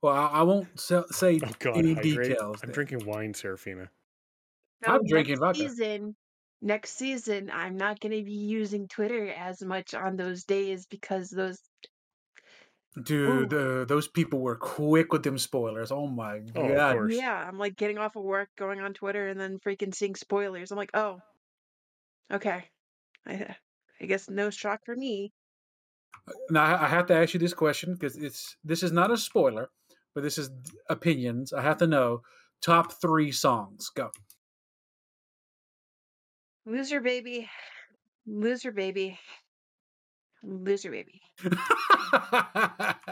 Well, 0.02 0.14
I, 0.14 0.26
I 0.26 0.42
won't 0.42 0.78
se- 0.78 1.04
say 1.10 1.40
Oh 1.42 1.50
god, 1.58 1.78
any 1.78 1.94
hydrate. 1.94 2.28
details. 2.28 2.60
I'm 2.62 2.68
there. 2.68 2.74
drinking 2.74 3.06
wine, 3.06 3.34
Serafina. 3.34 3.90
I'm 4.86 5.04
drinking 5.04 5.38
next 5.40 5.40
vodka. 5.40 5.58
Season, 5.58 6.16
next 6.64 6.96
season, 6.96 7.50
I'm 7.52 7.76
not 7.76 8.00
going 8.00 8.16
to 8.18 8.24
be 8.24 8.32
using 8.32 8.88
Twitter 8.88 9.30
as 9.30 9.62
much 9.62 9.94
on 9.94 10.16
those 10.16 10.44
days 10.44 10.86
because 10.86 11.30
those. 11.30 11.60
Dude, 13.02 13.50
the, 13.50 13.84
those 13.88 14.06
people 14.06 14.38
were 14.38 14.54
quick 14.54 15.12
with 15.12 15.24
them 15.24 15.36
spoilers. 15.36 15.90
Oh 15.90 16.06
my 16.06 16.40
Oh, 16.54 16.68
god! 16.68 16.92
course. 16.94 17.14
Yeah, 17.16 17.34
I'm 17.34 17.58
like 17.58 17.76
getting 17.76 17.98
off 17.98 18.14
of 18.14 18.22
work, 18.22 18.48
going 18.56 18.80
on 18.80 18.94
Twitter, 18.94 19.28
and 19.28 19.38
then 19.40 19.58
freaking 19.58 19.92
seeing 19.94 20.14
spoilers. 20.14 20.70
I'm 20.70 20.78
like, 20.78 20.92
oh, 20.94 21.20
okay. 22.32 22.64
I, 23.26 23.56
I 24.00 24.06
guess 24.06 24.30
no 24.30 24.50
shock 24.50 24.80
for 24.86 24.94
me. 24.94 25.32
Uh, 26.28 26.32
now 26.50 26.64
I 26.64 26.84
I 26.84 26.88
have 26.88 27.06
to 27.06 27.14
ask 27.14 27.34
you 27.34 27.40
this 27.40 27.54
question 27.54 27.94
because 27.94 28.16
it's 28.16 28.56
this 28.62 28.84
is 28.84 28.92
not 28.92 29.10
a 29.10 29.16
spoiler, 29.16 29.70
but 30.14 30.22
this 30.22 30.38
is 30.38 30.50
opinions. 30.88 31.52
I 31.52 31.62
have 31.62 31.78
to 31.78 31.88
know 31.88 32.22
top 32.62 32.92
three 32.92 33.32
songs. 33.32 33.90
Go. 33.96 34.10
Loser 36.66 37.00
baby, 37.00 37.48
loser 38.26 38.72
baby, 38.72 39.18
loser 40.42 40.90
baby. 40.90 41.20
that 41.42 43.10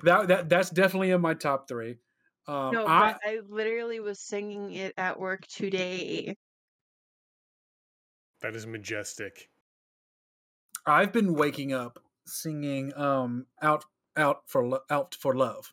that 0.00 0.48
that's 0.48 0.70
definitely 0.70 1.10
in 1.10 1.20
my 1.20 1.34
top 1.34 1.68
three. 1.68 1.98
Um, 2.46 2.72
No, 2.72 2.86
I 2.86 3.14
I 3.24 3.40
literally 3.46 4.00
was 4.00 4.20
singing 4.20 4.72
it 4.72 4.94
at 4.96 5.18
work 5.18 5.46
today. 5.46 6.34
That 8.42 8.54
is 8.54 8.66
majestic. 8.66 9.50
I've 10.84 11.10
been 11.12 11.32
waking 11.34 11.72
up 11.72 12.04
singing 12.26 12.94
um 12.96 13.46
out 13.62 13.86
out 14.14 14.46
for 14.48 14.82
out 14.90 15.14
for 15.14 15.34
love 15.34 15.72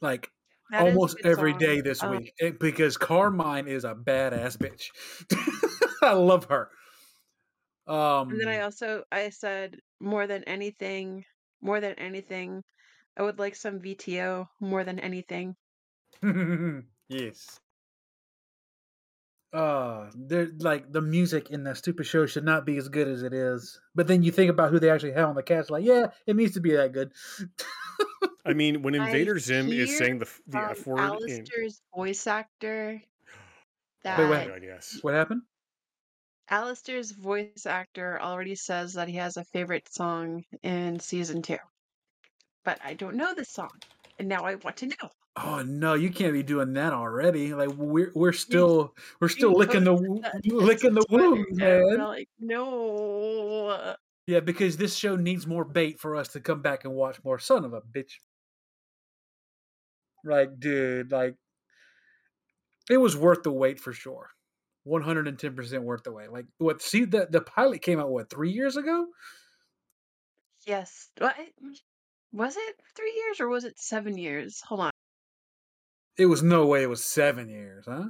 like 0.00 0.32
That 0.72 0.82
almost 0.82 1.18
every 1.22 1.52
song. 1.52 1.58
day 1.60 1.80
this 1.82 2.02
Um, 2.02 2.16
week 2.16 2.34
it- 2.38 2.58
because 2.58 2.96
Carmine 2.96 3.68
is 3.68 3.84
a 3.84 3.94
badass 3.94 4.56
bitch. 4.56 4.88
I 6.02 6.14
love 6.14 6.46
her. 6.46 6.70
Um 7.86 8.30
And 8.30 8.40
then 8.40 8.48
I 8.48 8.60
also 8.62 9.04
I 9.12 9.28
said 9.30 9.80
more 10.00 10.26
than 10.26 10.42
anything, 10.44 11.24
more 11.60 11.80
than 11.80 11.94
anything, 11.98 12.64
I 13.18 13.22
would 13.22 13.38
like 13.38 13.54
some 13.54 13.80
VTO 13.80 14.48
more 14.60 14.82
than 14.84 14.98
anything. 14.98 15.56
yes. 17.08 17.60
Uh, 19.52 20.10
they're 20.16 20.48
like 20.60 20.90
the 20.90 21.02
music 21.02 21.50
in 21.50 21.64
that 21.64 21.76
stupid 21.76 22.06
show 22.06 22.24
should 22.24 22.44
not 22.44 22.64
be 22.64 22.78
as 22.78 22.88
good 22.88 23.06
as 23.06 23.22
it 23.22 23.34
is. 23.34 23.78
But 23.94 24.06
then 24.06 24.22
you 24.22 24.32
think 24.32 24.48
about 24.50 24.70
who 24.70 24.78
they 24.80 24.88
actually 24.88 25.12
have 25.12 25.28
on 25.28 25.34
the 25.34 25.42
cast, 25.42 25.68
like, 25.70 25.84
yeah, 25.84 26.06
it 26.26 26.36
needs 26.36 26.54
to 26.54 26.60
be 26.60 26.72
that 26.72 26.92
good. 26.92 27.12
I 28.44 28.54
mean, 28.54 28.82
when 28.82 28.98
I 28.98 29.06
Invader 29.06 29.38
Zim 29.38 29.70
is 29.70 29.96
saying 29.96 30.18
the 30.18 30.26
f- 30.26 30.40
the 30.46 30.58
Um, 30.58 30.70
F 30.70 30.86
word 30.86 31.20
in 31.28 31.44
voice 31.94 32.26
actor. 32.26 33.00
That 34.02 34.18
Wait, 34.18 34.30
wait. 34.30 34.48
god, 34.48 34.62
yes. 34.64 34.98
what 35.02 35.14
happened? 35.14 35.42
Alastor's 36.50 37.12
voice 37.12 37.66
actor 37.66 38.20
already 38.20 38.56
says 38.56 38.94
that 38.94 39.08
he 39.08 39.14
has 39.16 39.36
a 39.36 39.44
favorite 39.44 39.88
song 39.92 40.44
in 40.62 40.98
season 40.98 41.40
two. 41.42 41.58
But 42.64 42.80
I 42.84 42.94
don't 42.94 43.14
know 43.16 43.32
this 43.34 43.48
song. 43.48 43.70
And 44.18 44.28
now 44.28 44.42
I 44.42 44.56
want 44.56 44.76
to 44.78 44.86
know. 44.86 45.10
Oh 45.36 45.62
no, 45.62 45.94
you 45.94 46.10
can't 46.10 46.32
be 46.34 46.42
doing 46.42 46.74
that 46.74 46.92
already. 46.92 47.54
Like 47.54 47.70
we're 47.70 48.12
we're 48.14 48.32
still 48.32 48.94
we're 49.20 49.28
still 49.28 49.52
licking 49.52 49.84
the 49.84 49.92
posted 49.92 50.08
wo- 50.10 50.20
that 50.20 50.44
licking 50.52 50.94
the 50.94 51.00
to 51.00 51.16
wound, 51.16 51.46
man. 51.52 51.98
like, 51.98 52.28
no. 52.38 53.96
Yeah, 54.26 54.40
because 54.40 54.76
this 54.76 54.94
show 54.94 55.16
needs 55.16 55.46
more 55.46 55.64
bait 55.64 55.98
for 56.00 56.16
us 56.16 56.28
to 56.28 56.40
come 56.40 56.60
back 56.60 56.84
and 56.84 56.94
watch 56.94 57.22
more. 57.24 57.38
Son 57.38 57.64
of 57.64 57.72
a 57.72 57.80
bitch. 57.80 58.14
Like, 60.24 60.58
dude, 60.58 61.12
like 61.12 61.36
it 62.90 62.98
was 62.98 63.16
worth 63.16 63.42
the 63.42 63.52
wait 63.52 63.78
for 63.80 63.92
sure. 63.92 64.28
One 64.84 65.02
hundred 65.02 65.28
and 65.28 65.38
ten 65.38 65.54
percent 65.54 65.84
worth 65.84 66.02
the 66.02 66.12
wait. 66.12 66.32
Like 66.32 66.46
what? 66.58 66.82
See, 66.82 67.04
the 67.04 67.28
the 67.30 67.40
pilot 67.40 67.82
came 67.82 68.00
out 68.00 68.10
what 68.10 68.30
three 68.30 68.50
years 68.50 68.76
ago? 68.76 69.06
Yes. 70.66 71.10
What? 71.18 71.36
Was 72.32 72.56
it 72.56 72.76
three 72.96 73.12
years 73.24 73.40
or 73.40 73.48
was 73.48 73.64
it 73.64 73.78
seven 73.78 74.16
years? 74.16 74.60
Hold 74.66 74.80
on. 74.80 74.90
It 76.16 76.26
was 76.26 76.42
no 76.42 76.66
way. 76.66 76.82
It 76.82 76.88
was 76.88 77.04
seven 77.04 77.48
years, 77.48 77.84
huh? 77.86 78.08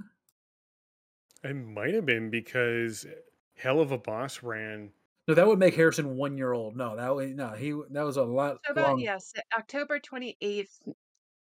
It 1.45 1.55
might 1.55 1.95
have 1.95 2.07
been 2.07 2.31
because 2.31 3.05
eh, 3.05 3.63
Helluva 3.63 4.03
Boss 4.03 4.43
ran. 4.43 4.91
No, 5.29 5.35
that 5.35 5.47
would 5.47 5.59
make 5.59 5.75
Harrison 5.75 6.17
one 6.17 6.37
year 6.37 6.53
old. 6.53 6.77
No, 6.77 6.97
that 6.97 7.15
would 7.15 7.37
no. 7.37 7.51
He 7.51 7.75
that 7.91 8.03
was 8.05 8.17
a 8.17 8.23
lot. 8.23 8.59
So 8.67 8.73
about 8.73 8.89
long. 8.91 9.01
yes, 9.01 9.33
October 9.57 9.99
twenty 9.99 10.37
eighth, 10.41 10.81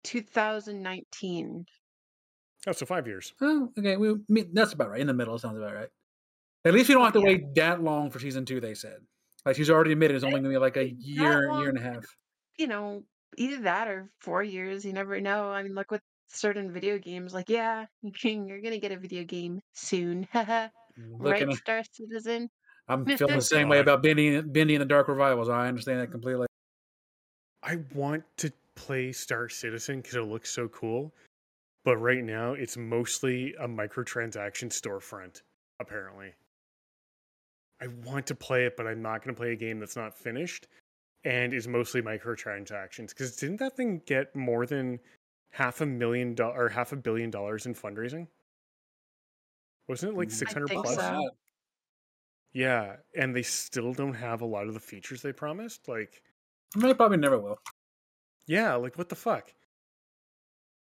two 0.05 0.23
thousand 0.23 0.83
nineteen. 0.83 1.67
Oh, 2.67 2.73
so 2.73 2.85
five 2.87 3.07
years. 3.07 3.33
Oh, 3.41 3.71
okay. 3.79 3.97
We, 3.97 4.17
me- 4.29 4.47
that's 4.53 4.73
about 4.75 4.91
right. 4.91 5.01
In 5.01 5.07
the 5.07 5.15
middle, 5.15 5.39
sounds 5.39 5.57
about 5.59 5.75
right. 5.75 5.89
At 6.65 6.75
least 6.75 6.89
we 6.89 6.95
don't 6.95 7.05
have 7.05 7.15
to 7.15 7.21
Yeah. 7.21 7.25
wait 7.25 7.55
that 7.55 7.83
long 7.83 8.11
for 8.11 8.19
season 8.19 8.45
two. 8.45 8.61
They 8.61 8.75
said, 8.75 8.99
like 9.47 9.57
she's 9.57 9.71
already 9.71 9.93
admitted, 9.93 10.15
it's 10.15 10.25
only 10.25 10.41
going 10.41 10.45
to 10.45 10.51
be 10.51 10.59
like 10.59 10.77
a 10.77 10.85
That 10.85 10.93
year, 10.99 11.51
year 11.59 11.69
and 11.71 11.79
a 11.79 11.83
half. 11.83 12.05
You 12.59 12.67
know, 12.67 13.05
either 13.39 13.63
that 13.63 13.89
or 13.89 14.11
four 14.21 14.43
years. 14.43 14.85
You 14.85 14.93
never 14.93 15.19
know. 15.23 15.49
I 15.51 15.63
mean, 15.63 15.75
look 15.75 15.91
with 15.91 16.03
certain 16.29 16.71
video 16.71 16.99
games. 16.99 17.33
Like, 17.33 17.49
yeah, 17.49 17.87
you're 18.03 18.61
gonna 18.61 18.79
get 18.79 18.93
a 18.93 18.99
video 18.99 19.25
game 19.25 19.61
soon. 19.73 20.29
Right, 20.99 21.49
at- 21.49 21.55
Star 21.55 21.83
Citizen. 21.93 22.51
I'm 22.89 23.07
feeling 23.17 23.37
the 23.37 23.41
same 23.41 23.69
way 23.71 23.79
about 23.79 24.03
Bendy, 24.03 24.43
Bendy 24.43 24.75
and 24.75 24.83
the 24.83 24.87
Dark 24.87 25.09
Revivals. 25.09 25.49
I 25.49 25.67
understand 25.69 26.01
that 26.01 26.11
completely. 26.11 26.47
I 27.63 27.79
want 27.95 28.25
to 28.39 28.53
play 28.81 29.13
Star 29.13 29.49
Citizen 29.49 30.01
because 30.01 30.15
it 30.15 30.23
looks 30.23 30.51
so 30.51 30.69
cool, 30.69 31.15
but 31.85 31.99
right 31.99 32.25
now 32.25 32.55
it's 32.55 32.77
mostly 32.77 33.55
a 33.61 33.69
microtransaction 33.69 34.69
storefront. 34.71 35.43
Apparently, 35.81 36.33
I 37.81 37.89
want 38.05 38.27
to 38.29 38.35
play 38.35 38.65
it, 38.65 38.77
but 38.77 38.87
I'm 38.87 39.03
not 39.03 39.23
going 39.23 39.35
to 39.35 39.39
play 39.39 39.53
a 39.53 39.57
game 39.57 39.79
that's 39.79 39.97
not 39.97 40.17
finished 40.17 40.67
and 41.25 41.53
is 41.53 41.69
mostly 41.69 42.01
microtransactions. 42.01 43.11
Because 43.11 43.37
didn't 43.37 43.59
that 43.59 43.77
thing 43.77 44.01
get 44.07 44.35
more 44.35 44.65
than 44.67 44.99
half 45.51 45.81
a 45.81 45.87
million 45.87 46.35
dollars 46.35 46.57
or 46.59 46.69
half 46.69 46.93
a 46.93 46.97
billion 46.97 47.31
dollars 47.31 47.67
in 47.67 47.75
fundraising? 47.75 48.27
Wasn't 49.89 50.13
it 50.13 50.17
like 50.17 50.29
Mm, 50.29 50.33
six 50.33 50.53
hundred 50.55 50.71
plus? 50.71 50.95
so. 50.95 51.31
Yeah, 52.53 52.97
and 53.17 53.35
they 53.37 53.43
still 53.43 53.93
don't 53.93 54.15
have 54.15 54.41
a 54.41 54.47
lot 54.47 54.67
of 54.67 54.75
the 54.75 54.81
features 54.81 55.23
they 55.23 55.33
promised. 55.33 55.87
Like, 55.87 56.23
I 56.75 56.79
mean, 56.79 56.89
they 56.89 56.95
probably 56.95 57.19
never 57.19 57.39
will. 57.39 57.59
Yeah, 58.51 58.75
like 58.75 58.99
what 58.99 59.09
the 59.09 59.15
fuck? 59.15 59.55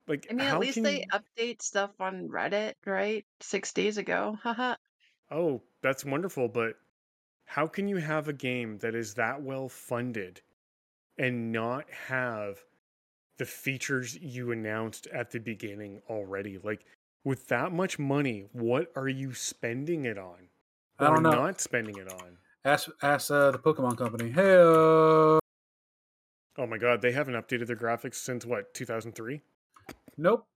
Like, 0.09 0.27
I 0.29 0.35
mean, 0.35 0.45
how 0.45 0.57
at 0.57 0.61
least 0.61 0.75
can 0.75 0.83
they 0.83 1.07
update 1.13 1.63
stuff 1.63 1.93
on 2.01 2.29
Reddit, 2.29 2.75
right? 2.85 3.25
Six 3.41 3.73
days 3.73 3.99
ago. 3.99 4.37
Haha. 4.43 4.75
Oh, 5.31 5.63
that's 5.81 6.05
wonderful, 6.05 6.49
but 6.49 6.75
how 7.45 7.69
can 7.69 7.87
you 7.87 7.99
have 7.99 8.27
a 8.27 8.33
game 8.33 8.79
that 8.79 8.97
is 8.97 9.15
that 9.15 9.41
well 9.41 9.69
funded 9.69 10.41
and 11.19 11.53
not 11.53 11.89
have 12.09 12.59
the 13.39 13.45
features 13.45 14.19
you 14.21 14.51
announced 14.51 15.07
at 15.15 15.31
the 15.31 15.39
beginning 15.39 16.03
already? 16.11 16.59
Like 16.59 16.85
with 17.23 17.47
that 17.47 17.71
much 17.71 17.97
money, 17.97 18.47
what 18.51 18.91
are 18.97 19.09
you 19.09 19.35
spending 19.35 20.05
it 20.07 20.19
on? 20.19 20.49
I 20.99 21.07
don't 21.07 21.23
know. 21.23 21.31
Not 21.31 21.61
spending 21.61 21.97
it 21.97 22.13
on. 22.13 22.39
Ask 22.65 22.91
ask 23.03 23.31
uh, 23.31 23.53
the 23.53 23.59
Pokemon 23.59 23.97
Company. 23.97 24.33
Hey, 24.33 25.39
Oh 26.59 26.67
my 26.67 26.79
god, 26.79 27.01
they 27.01 27.13
haven't 27.13 27.35
updated 27.35 27.67
their 27.67 27.77
graphics 27.77 28.17
since 28.17 28.45
what, 28.45 28.75
2003? 28.75 29.41
nope, 30.19 30.47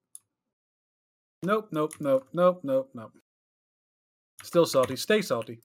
nope, 1.43 1.69
nope, 1.71 1.95
nope, 2.01 2.29
nope, 2.33 2.61
nope, 2.63 2.91
nope. 2.95 3.13
Still 4.43 4.67
salty. 4.67 4.97
Stay 4.97 5.23
salty. 5.23 5.61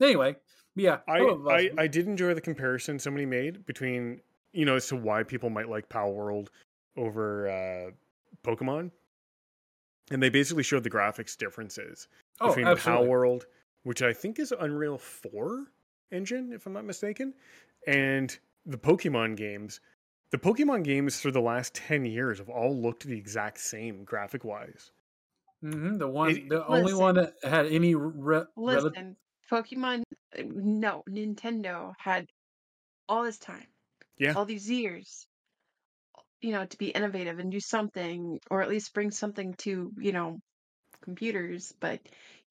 Anyway, 0.00 0.36
yeah. 0.76 0.98
I, 1.08 1.18
I, 1.18 1.70
I 1.78 1.86
did 1.86 2.06
enjoy 2.06 2.34
the 2.34 2.40
comparison 2.40 2.98
somebody 2.98 3.26
made 3.26 3.64
between, 3.66 4.20
you 4.52 4.64
know, 4.64 4.76
as 4.76 4.86
to 4.88 4.96
why 4.96 5.22
people 5.22 5.50
might 5.50 5.68
like 5.68 5.88
Palworld 5.88 6.48
over 6.96 7.48
uh, 7.48 7.90
Pokemon. 8.44 8.90
And 10.10 10.22
they 10.22 10.28
basically 10.30 10.62
showed 10.62 10.82
the 10.82 10.90
graphics 10.90 11.36
differences 11.36 12.08
oh, 12.40 12.48
between 12.48 12.66
absolutely. 12.66 13.06
Palworld, 13.06 13.42
which 13.84 14.02
I 14.02 14.12
think 14.12 14.38
is 14.38 14.52
Unreal 14.58 14.98
4 14.98 15.66
engine, 16.12 16.52
if 16.52 16.66
I'm 16.66 16.72
not 16.72 16.84
mistaken, 16.84 17.34
and 17.86 18.36
the 18.66 18.78
Pokemon 18.78 19.36
games. 19.36 19.80
The 20.30 20.38
Pokemon 20.38 20.84
games 20.84 21.20
for 21.20 21.30
the 21.30 21.40
last 21.40 21.74
10 21.74 22.04
years 22.04 22.38
have 22.38 22.48
all 22.48 22.76
looked 22.76 23.04
the 23.04 23.18
exact 23.18 23.58
same 23.58 24.04
graphic 24.04 24.44
wise. 24.44 24.92
hmm 25.60 25.98
The 25.98 26.08
one, 26.08 26.30
It- 26.30 26.48
the 26.48 26.66
only 26.66 26.94
one 26.94 27.16
that 27.16 27.34
had 27.42 27.66
any 27.66 27.94
re- 27.94 28.12
rel- 28.14 28.46
Listen, 28.56 29.16
Pokemon, 29.50 30.02
uh, 30.38 30.42
no, 30.46 31.02
Nintendo 31.08 31.92
had 31.98 32.26
all 33.08 33.24
this 33.24 33.38
time, 33.38 33.66
Yeah. 34.16 34.34
all 34.34 34.44
these 34.44 34.70
years, 34.70 35.26
you 36.40 36.52
know, 36.52 36.64
to 36.64 36.78
be 36.78 36.90
innovative 36.90 37.38
and 37.40 37.50
do 37.50 37.60
something, 37.60 38.38
or 38.50 38.62
at 38.62 38.68
least 38.68 38.94
bring 38.94 39.10
something 39.10 39.54
to, 39.54 39.92
you 39.98 40.12
know, 40.12 40.38
computers. 41.02 41.74
But, 41.80 42.00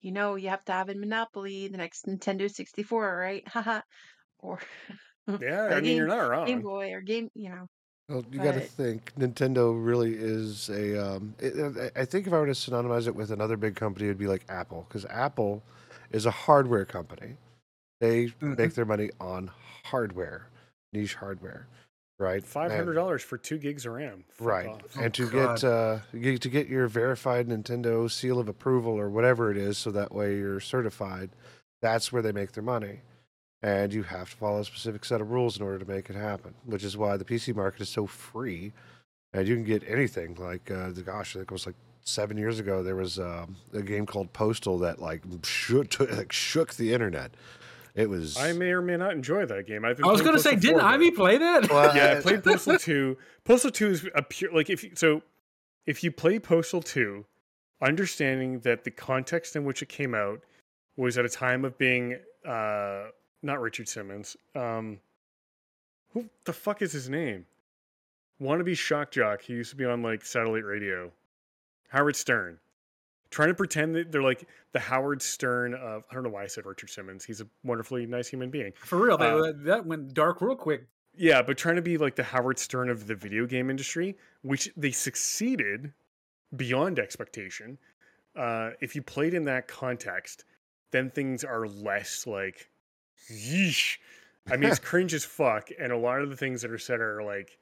you 0.01 0.11
know, 0.11 0.35
you 0.35 0.49
have 0.49 0.65
to 0.65 0.73
have 0.73 0.89
a 0.89 0.95
monopoly, 0.95 1.69
the 1.69 1.77
next 1.77 2.05
Nintendo 2.05 2.49
64, 2.51 3.17
right? 3.17 3.47
Haha. 3.47 3.81
or 4.39 4.59
Yeah, 5.41 5.69
I 5.71 5.81
mean, 5.81 5.97
you're 5.97 6.07
not 6.07 6.29
not 6.31 6.47
Game. 6.47 6.61
Boy 6.61 6.91
or 6.93 7.01
Game, 7.01 7.29
you 7.35 7.49
know. 7.49 7.67
Well, 8.09 8.25
you 8.31 8.39
got 8.39 8.55
to 8.55 8.61
think 8.61 9.13
Nintendo 9.19 9.71
really 9.75 10.15
is 10.15 10.69
a. 10.69 10.97
Um, 11.15 11.35
it, 11.39 11.53
I 11.95 12.01
I 12.01 12.05
think 12.05 12.25
if 12.25 12.33
I 12.33 12.39
were 12.39 12.47
to 12.47 12.53
synonymize 12.53 13.07
it 13.07 13.15
with 13.15 13.29
another 13.29 13.55
big 13.55 13.75
company, 13.75 14.07
it'd 14.07 14.17
be 14.17 14.27
like 14.27 14.43
Apple, 14.49 14.85
because 14.87 15.05
Apple 15.05 15.61
is 16.11 16.25
a 16.25 16.31
hardware 16.31 16.85
company. 16.85 17.37
They 18.01 18.27
Mhm. 18.41 18.57
make 18.57 18.73
their 18.73 18.85
money 18.85 19.11
on 19.19 19.51
hardware, 19.83 20.47
niche 20.91 21.13
hardware, 21.15 21.67
right? 22.17 22.43
Five 22.43 22.71
hundred 22.71 22.93
dollars 22.95 23.21
for 23.21 23.37
two 23.37 23.59
gigs 23.59 23.85
of 23.85 23.93
RAM. 23.93 24.23
Fuck 24.29 24.47
right? 24.47 24.67
off. 24.67 24.81
And 24.99 25.13
to 25.13 25.29
God. 25.29 25.61
get 25.61 25.69
uh, 25.69 25.99
get 26.19 26.41
to 26.41 26.49
get 26.49 26.67
your 26.67 26.87
verified 26.87 27.47
Nintendo 27.47 28.09
seal 28.09 28.39
of 28.39 28.47
approval 28.49 28.93
or 28.93 29.09
whatever 29.09 29.51
it 29.51 29.57
is, 29.57 29.77
so 29.77 29.91
that 29.91 30.11
way 30.11 30.37
you're 30.37 30.59
certified. 30.59 31.29
That's 31.83 32.11
where 32.11 32.23
they 32.23 32.31
make 32.31 32.53
their 32.53 32.63
money, 32.63 33.01
and 33.61 33.93
you 33.93 34.03
have 34.03 34.29
to 34.31 34.37
follow 34.37 34.59
a 34.59 34.65
specific 34.65 35.03
set 35.05 35.21
of 35.21 35.31
rules 35.31 35.57
in 35.57 35.63
order 35.63 35.79
to 35.79 35.85
make 35.85 36.09
it 36.09 36.15
happen. 36.15 36.53
Which 36.65 36.83
is 36.83 36.95
why 36.97 37.17
the 37.17 37.25
PC 37.25 37.55
market 37.55 37.81
is 37.81 37.89
so 37.89 38.05
free, 38.07 38.71
and 39.33 39.47
you 39.47 39.55
can 39.55 39.63
get 39.65 39.83
anything. 39.87 40.35
Like, 40.35 40.69
uh, 40.71 40.91
the- 40.91 41.01
gosh, 41.03 41.35
I 41.35 41.39
think 41.39 41.51
it 41.51 41.53
was 41.53 41.65
like 41.65 41.75
seven 42.01 42.37
years 42.37 42.59
ago. 42.59 42.81
There 42.83 42.95
was 42.95 43.19
um, 43.19 43.55
a 43.73 43.81
game 43.81 44.05
called 44.05 44.31
Postal 44.33 44.77
that 44.79 44.99
like 45.01 45.21
shook 45.43 45.99
like 46.11 46.31
shook 46.31 46.73
the 46.75 46.93
internet. 46.93 47.31
It 47.95 48.09
was. 48.09 48.37
I 48.37 48.53
may 48.53 48.71
or 48.71 48.81
may 48.81 48.95
not 48.97 49.11
enjoy 49.13 49.45
that 49.47 49.67
game. 49.67 49.83
I've 49.83 49.97
been 49.97 50.05
I 50.05 50.11
was 50.11 50.21
going 50.21 50.35
to 50.35 50.41
say, 50.41 50.55
didn't 50.55 50.79
4, 50.79 50.87
Ivy 50.89 51.11
play 51.11 51.37
that? 51.39 51.69
Well, 51.69 51.93
Yeah, 51.95 52.05
I 52.05 52.17
I- 52.17 52.21
played 52.21 52.43
Postal 52.43 52.77
2. 52.77 53.17
Postal 53.43 53.71
2 53.71 53.87
is 53.89 54.07
a 54.15 54.21
pure 54.21 54.53
like 54.53 54.69
if 54.69 54.83
you, 54.83 54.91
so 54.95 55.21
if 55.85 56.03
you 56.03 56.11
play 56.11 56.39
Postal 56.39 56.81
2 56.81 57.25
understanding 57.81 58.59
that 58.59 58.83
the 58.83 58.91
context 58.91 59.55
in 59.55 59.65
which 59.65 59.81
it 59.81 59.89
came 59.89 60.13
out 60.13 60.41
was 60.97 61.17
at 61.17 61.25
a 61.25 61.29
time 61.29 61.65
of 61.65 61.77
being 61.77 62.17
uh, 62.45 63.05
not 63.41 63.61
Richard 63.61 63.87
Simmons. 63.87 64.35
Um, 64.55 64.99
who 66.13 66.25
the 66.45 66.53
fuck 66.53 66.81
is 66.81 66.91
his 66.91 67.09
name? 67.09 67.45
Wannabe 68.41 68.77
shock 68.77 69.11
jock. 69.11 69.41
He 69.41 69.53
used 69.53 69.69
to 69.71 69.75
be 69.75 69.85
on 69.85 70.01
like 70.01 70.25
satellite 70.25 70.65
radio. 70.65 71.11
Howard 71.89 72.15
Stern. 72.15 72.59
Trying 73.31 73.49
to 73.49 73.53
pretend 73.53 73.93
that 73.95 74.11
they're 74.11 74.23
like 74.23 74.47
the 74.71 74.79
Howard 74.79 75.21
Stern 75.21 75.73
of 75.75 76.03
I 76.09 76.13
don't 76.13 76.23
know 76.23 76.29
why 76.29 76.43
I 76.43 76.47
said 76.47 76.65
Richard 76.65 76.89
Simmons. 76.89 77.23
He's 77.23 77.41
a 77.41 77.47
wonderfully 77.63 78.05
nice 78.05 78.27
human 78.27 78.49
being. 78.49 78.71
For 78.83 78.97
real, 78.97 79.15
Uh, 79.19 79.51
that 79.65 79.85
went 79.85 80.13
dark 80.13 80.41
real 80.41 80.55
quick. 80.55 80.87
Yeah, 81.15 81.41
but 81.41 81.57
trying 81.57 81.75
to 81.75 81.81
be 81.81 81.97
like 81.97 82.15
the 82.15 82.23
Howard 82.23 82.57
Stern 82.57 82.89
of 82.89 83.05
the 83.05 83.15
video 83.15 83.45
game 83.45 83.69
industry, 83.69 84.15
which 84.41 84.69
they 84.77 84.91
succeeded 84.91 85.91
beyond 86.55 86.97
expectation. 86.97 87.77
Uh, 88.35 88.71
if 88.79 88.95
you 88.95 89.01
played 89.01 89.33
in 89.33 89.43
that 89.45 89.67
context, 89.67 90.45
then 90.91 91.09
things 91.09 91.43
are 91.43 91.67
less 91.67 92.25
like, 92.25 92.69
yeesh. 93.31 93.97
I 94.49 94.57
mean, 94.57 94.69
it's 94.69 94.79
cringe 94.79 95.13
as 95.13 95.25
fuck, 95.25 95.69
and 95.79 95.91
a 95.91 95.97
lot 95.97 96.21
of 96.21 96.29
the 96.29 96.35
things 96.35 96.61
that 96.61 96.71
are 96.71 96.77
said 96.79 97.01
are 97.01 97.23
like 97.23 97.57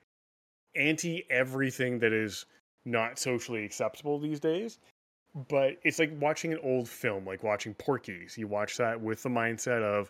anti 0.76 1.26
everything 1.30 2.00
that 2.00 2.14
is 2.14 2.46
not 2.86 3.20
socially 3.20 3.66
acceptable 3.66 4.20
these 4.20 4.40
days. 4.40 4.80
But 5.50 5.78
it's 5.84 6.00
like 6.00 6.12
watching 6.20 6.54
an 6.54 6.60
old 6.64 6.88
film, 6.90 7.26
like 7.26 7.44
watching 7.44 7.74
Porky's. 7.74 8.38
You 8.38 8.48
watch 8.48 8.78
that 8.78 9.00
with 9.00 9.22
the 9.22 9.30
mindset 9.30 9.84
of 9.84 10.10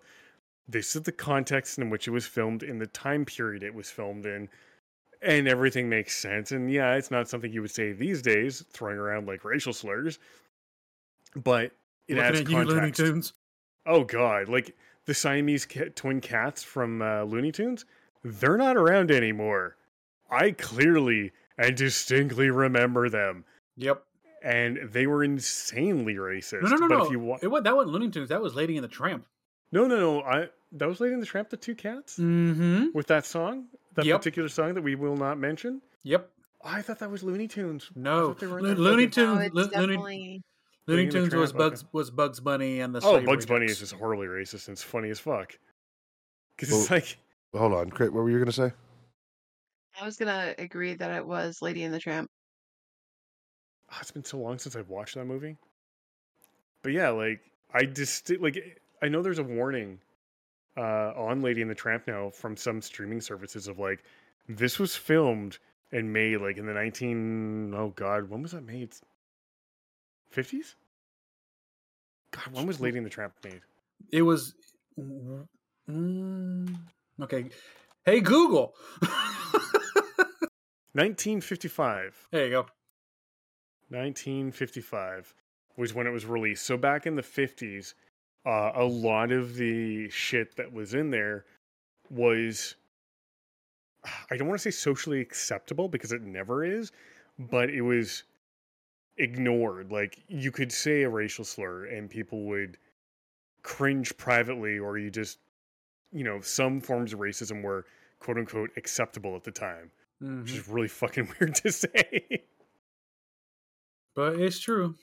this 0.68 0.96
is 0.96 1.02
the 1.02 1.12
context 1.12 1.80
in 1.80 1.90
which 1.90 2.08
it 2.08 2.12
was 2.12 2.26
filmed, 2.26 2.64
in 2.64 2.78
the 2.78 2.88
time 2.88 3.26
period 3.26 3.64
it 3.64 3.74
was 3.74 3.90
filmed 3.90 4.26
in, 4.26 4.48
and 5.22 5.48
everything 5.48 5.90
makes 5.90 6.16
sense. 6.16 6.52
And 6.52 6.72
yeah, 6.72 6.94
it's 6.96 7.12
not 7.12 7.28
something 7.28 7.52
you 7.52 7.62
would 7.62 7.72
say 7.72 7.92
these 7.92 8.22
days, 8.22 8.64
throwing 8.72 8.98
around 8.98 9.28
like 9.28 9.44
racial 9.44 9.74
slurs, 9.74 10.20
but 11.36 11.72
it 12.08 12.16
Looking 12.16 12.24
adds 12.24 12.40
at 12.42 12.50
you, 12.50 12.58
Looney 12.58 12.80
context. 12.80 13.02
Tunes. 13.02 13.34
Oh 13.86 14.04
god, 14.04 14.48
like 14.50 14.76
the 15.08 15.14
Siamese 15.16 15.66
ca- 15.66 15.90
twin 15.96 16.22
cats 16.22 16.62
from 16.64 17.02
uh, 17.02 17.24
Looney 17.24 17.52
Tunes, 17.52 17.86
they're 18.24 18.58
not 18.58 18.78
around 18.78 19.10
anymore. 19.10 19.76
I 20.30 20.52
clearly 20.52 21.32
and 21.58 21.76
distinctly 21.76 22.52
remember 22.52 23.10
them, 23.10 23.46
Yep. 23.78 24.04
and 24.44 24.78
they 24.92 25.08
were 25.08 25.24
insanely 25.24 26.16
racist. 26.16 26.62
No, 26.62 26.70
no, 26.70 26.76
no, 26.76 26.88
but 26.90 26.98
no. 27.00 27.06
If 27.06 27.12
you 27.12 27.20
wa- 27.20 27.40
it 27.42 27.48
was, 27.48 27.64
that 27.64 27.76
wasn't 27.76 27.94
Looney 27.94 28.10
Tunes. 28.12 28.30
That 28.30 28.42
was 28.42 28.54
Lady 28.54 28.78
and 28.78 28.84
the 28.84 28.88
Tramp. 28.90 29.26
no, 29.72 29.88
no, 29.88 29.98
no, 29.98 30.22
I 30.22 30.50
that 30.74 30.88
was 30.88 31.00
Lady 31.00 31.14
and 31.14 31.22
the 31.22 31.26
Tramp, 31.26 31.50
the 31.50 31.58
two 31.58 31.74
cats 31.76 32.20
Mm-hmm. 32.20 32.88
with 32.94 33.08
that 33.08 33.26
song, 33.26 33.68
that 33.96 34.06
Yep. 34.06 34.20
particular 34.20 34.50
song 34.50 34.74
that 34.76 34.82
we 34.84 34.96
will 34.96 35.16
not 35.18 35.40
mention. 35.40 35.82
Yep. 36.04 36.30
I 36.64 36.82
thought 36.82 37.00
that 37.00 37.10
was 37.10 37.24
Looney 37.24 37.48
Tunes. 37.48 37.90
No. 37.96 38.28
thought 38.28 38.40
they 38.40 38.48
were 38.48 38.60
in 38.60 38.66
Lo- 38.66 38.70
that 38.76 38.80
Looney 38.80 39.06
fucking- 39.08 39.24
No, 39.24 39.34
Tunes. 39.36 39.46
it's 39.48 39.56
Lo- 39.56 39.64
definitely 39.68 39.96
Looney 39.98 40.42
Lady 40.88 41.04
and 41.04 41.12
the 41.12 41.20
Tunes 41.20 41.36
was 41.36 41.52
Tramp, 41.52 41.62
okay. 41.62 41.70
Bugs 41.70 41.86
was 41.92 42.12
Bugs 42.12 42.40
Bunny 42.40 42.80
and 42.80 42.94
the 42.96 43.00
Oh, 43.00 43.12
Slave 43.14 43.26
Bugs 43.26 43.46
Bunny 43.46 43.66
is 43.66 43.80
just 43.80 43.94
horribly 43.94 44.28
racist 44.28 44.68
and 44.68 44.74
it's 44.74 44.84
funny 44.84 45.10
as 45.10 45.20
fuck. 45.20 45.58
Because 46.56 46.72
Well- 46.72 46.82
it's 46.82 46.92
like 46.92 47.18
Hold 47.56 47.74
on, 47.74 47.90
Crit, 47.90 48.14
what 48.14 48.24
were 48.24 48.30
you 48.30 48.38
going 48.38 48.48
to 48.48 48.52
say? 48.52 48.72
I 50.00 50.06
was 50.06 50.18
gonna 50.18 50.54
agree 50.60 50.94
that 50.94 51.12
it 51.12 51.26
was 51.26 51.62
Lady 51.62 51.84
and 51.84 51.94
the 51.94 52.00
Tramp. 52.00 52.30
oh, 53.92 53.98
it's 54.00 54.12
been 54.12 54.24
so 54.24 54.38
long 54.38 54.60
since 54.60 54.76
I've 54.76 54.90
watched 54.90 55.16
that 55.16 55.26
movie. 55.26 55.58
But 56.84 56.92
yeah, 56.92 57.10
like 57.10 57.42
I 57.74 57.86
just 57.86 58.30
like 58.40 58.80
I 59.02 59.08
know 59.10 59.22
there's 59.24 59.40
a 59.40 59.44
warning 59.44 60.00
uh, 60.78 61.14
on 61.16 61.42
Lady 61.42 61.62
and 61.64 61.72
the 61.72 61.76
Tramp 61.76 62.06
now 62.08 62.30
from 62.30 62.56
some 62.56 62.82
streaming 62.82 63.22
services 63.22 63.68
of 63.68 63.80
like 63.80 64.04
this 64.48 64.78
was 64.78 64.96
filmed 64.96 65.58
and 65.92 66.14
made 66.14 66.38
like 66.38 66.58
in 66.58 66.66
the 66.68 66.74
19 66.74 67.74
oh 67.76 67.90
god 67.96 68.30
when 68.30 68.42
was 68.44 68.52
that 68.52 68.64
made 68.66 68.94
50s 70.36 70.76
god 72.32 72.54
when 72.54 72.68
was 72.68 72.80
Lady 72.80 72.98
and 72.98 73.06
the 73.06 73.10
Tramp 73.10 73.34
made 73.44 73.62
It 74.12 74.22
was. 74.22 74.54
Mm, 75.90 76.76
okay. 77.22 77.46
Hey 78.06 78.20
Google. 78.22 78.74
1955 80.94 82.28
there 82.32 82.46
you 82.46 82.52
go. 82.52 82.66
1955 83.90 85.34
was 85.78 85.94
when 85.94 86.08
it 86.08 86.10
was 86.10 86.26
released. 86.26 86.66
So 86.66 86.76
back 86.76 87.06
in 87.06 87.16
the 87.16 87.22
50s, 87.22 87.94
uh, 88.46 88.72
a 88.76 88.84
lot 88.84 89.32
of 89.32 89.56
the 89.56 90.10
shit 90.10 90.56
that 90.58 90.72
was 90.74 90.94
in 90.94 91.12
there 91.12 91.46
was, 92.10 92.76
I 94.30 94.36
don't 94.36 94.48
want 94.48 94.60
to 94.60 94.64
say 94.64 94.76
socially 94.76 95.22
acceptable 95.22 95.88
because 95.88 96.12
it 96.12 96.22
never 96.22 96.66
is, 96.66 96.92
but 97.38 97.70
it 97.70 97.82
was 97.82 98.24
ignored. 99.18 99.92
Like 99.92 100.20
you 100.28 100.52
could 100.52 100.72
say 100.72 101.04
a 101.04 101.10
racial 101.10 101.46
slur 101.46 101.86
and 101.86 102.10
people 102.10 102.44
would 102.46 102.78
cringe 103.64 104.16
privately, 104.18 104.80
or 104.80 104.98
you 104.98 105.10
just, 105.10 105.40
you 106.12 106.24
know, 106.24 106.40
some 106.42 106.80
forms 106.82 107.14
of 107.14 107.20
racism 107.20 107.62
were 107.64 107.86
quote 108.20 108.38
unquote 108.38 108.72
acceptable 108.78 109.36
at 109.36 109.44
the 109.44 109.52
time, 109.52 109.92
which 110.20 110.30
Mhm. 110.30 110.58
is 110.58 110.68
really 110.68 110.88
fucking 111.02 111.28
weird 111.40 111.56
to 111.56 111.72
say. 111.72 112.44
But 114.16 114.40
it's 114.40 114.60
true. 114.60 114.96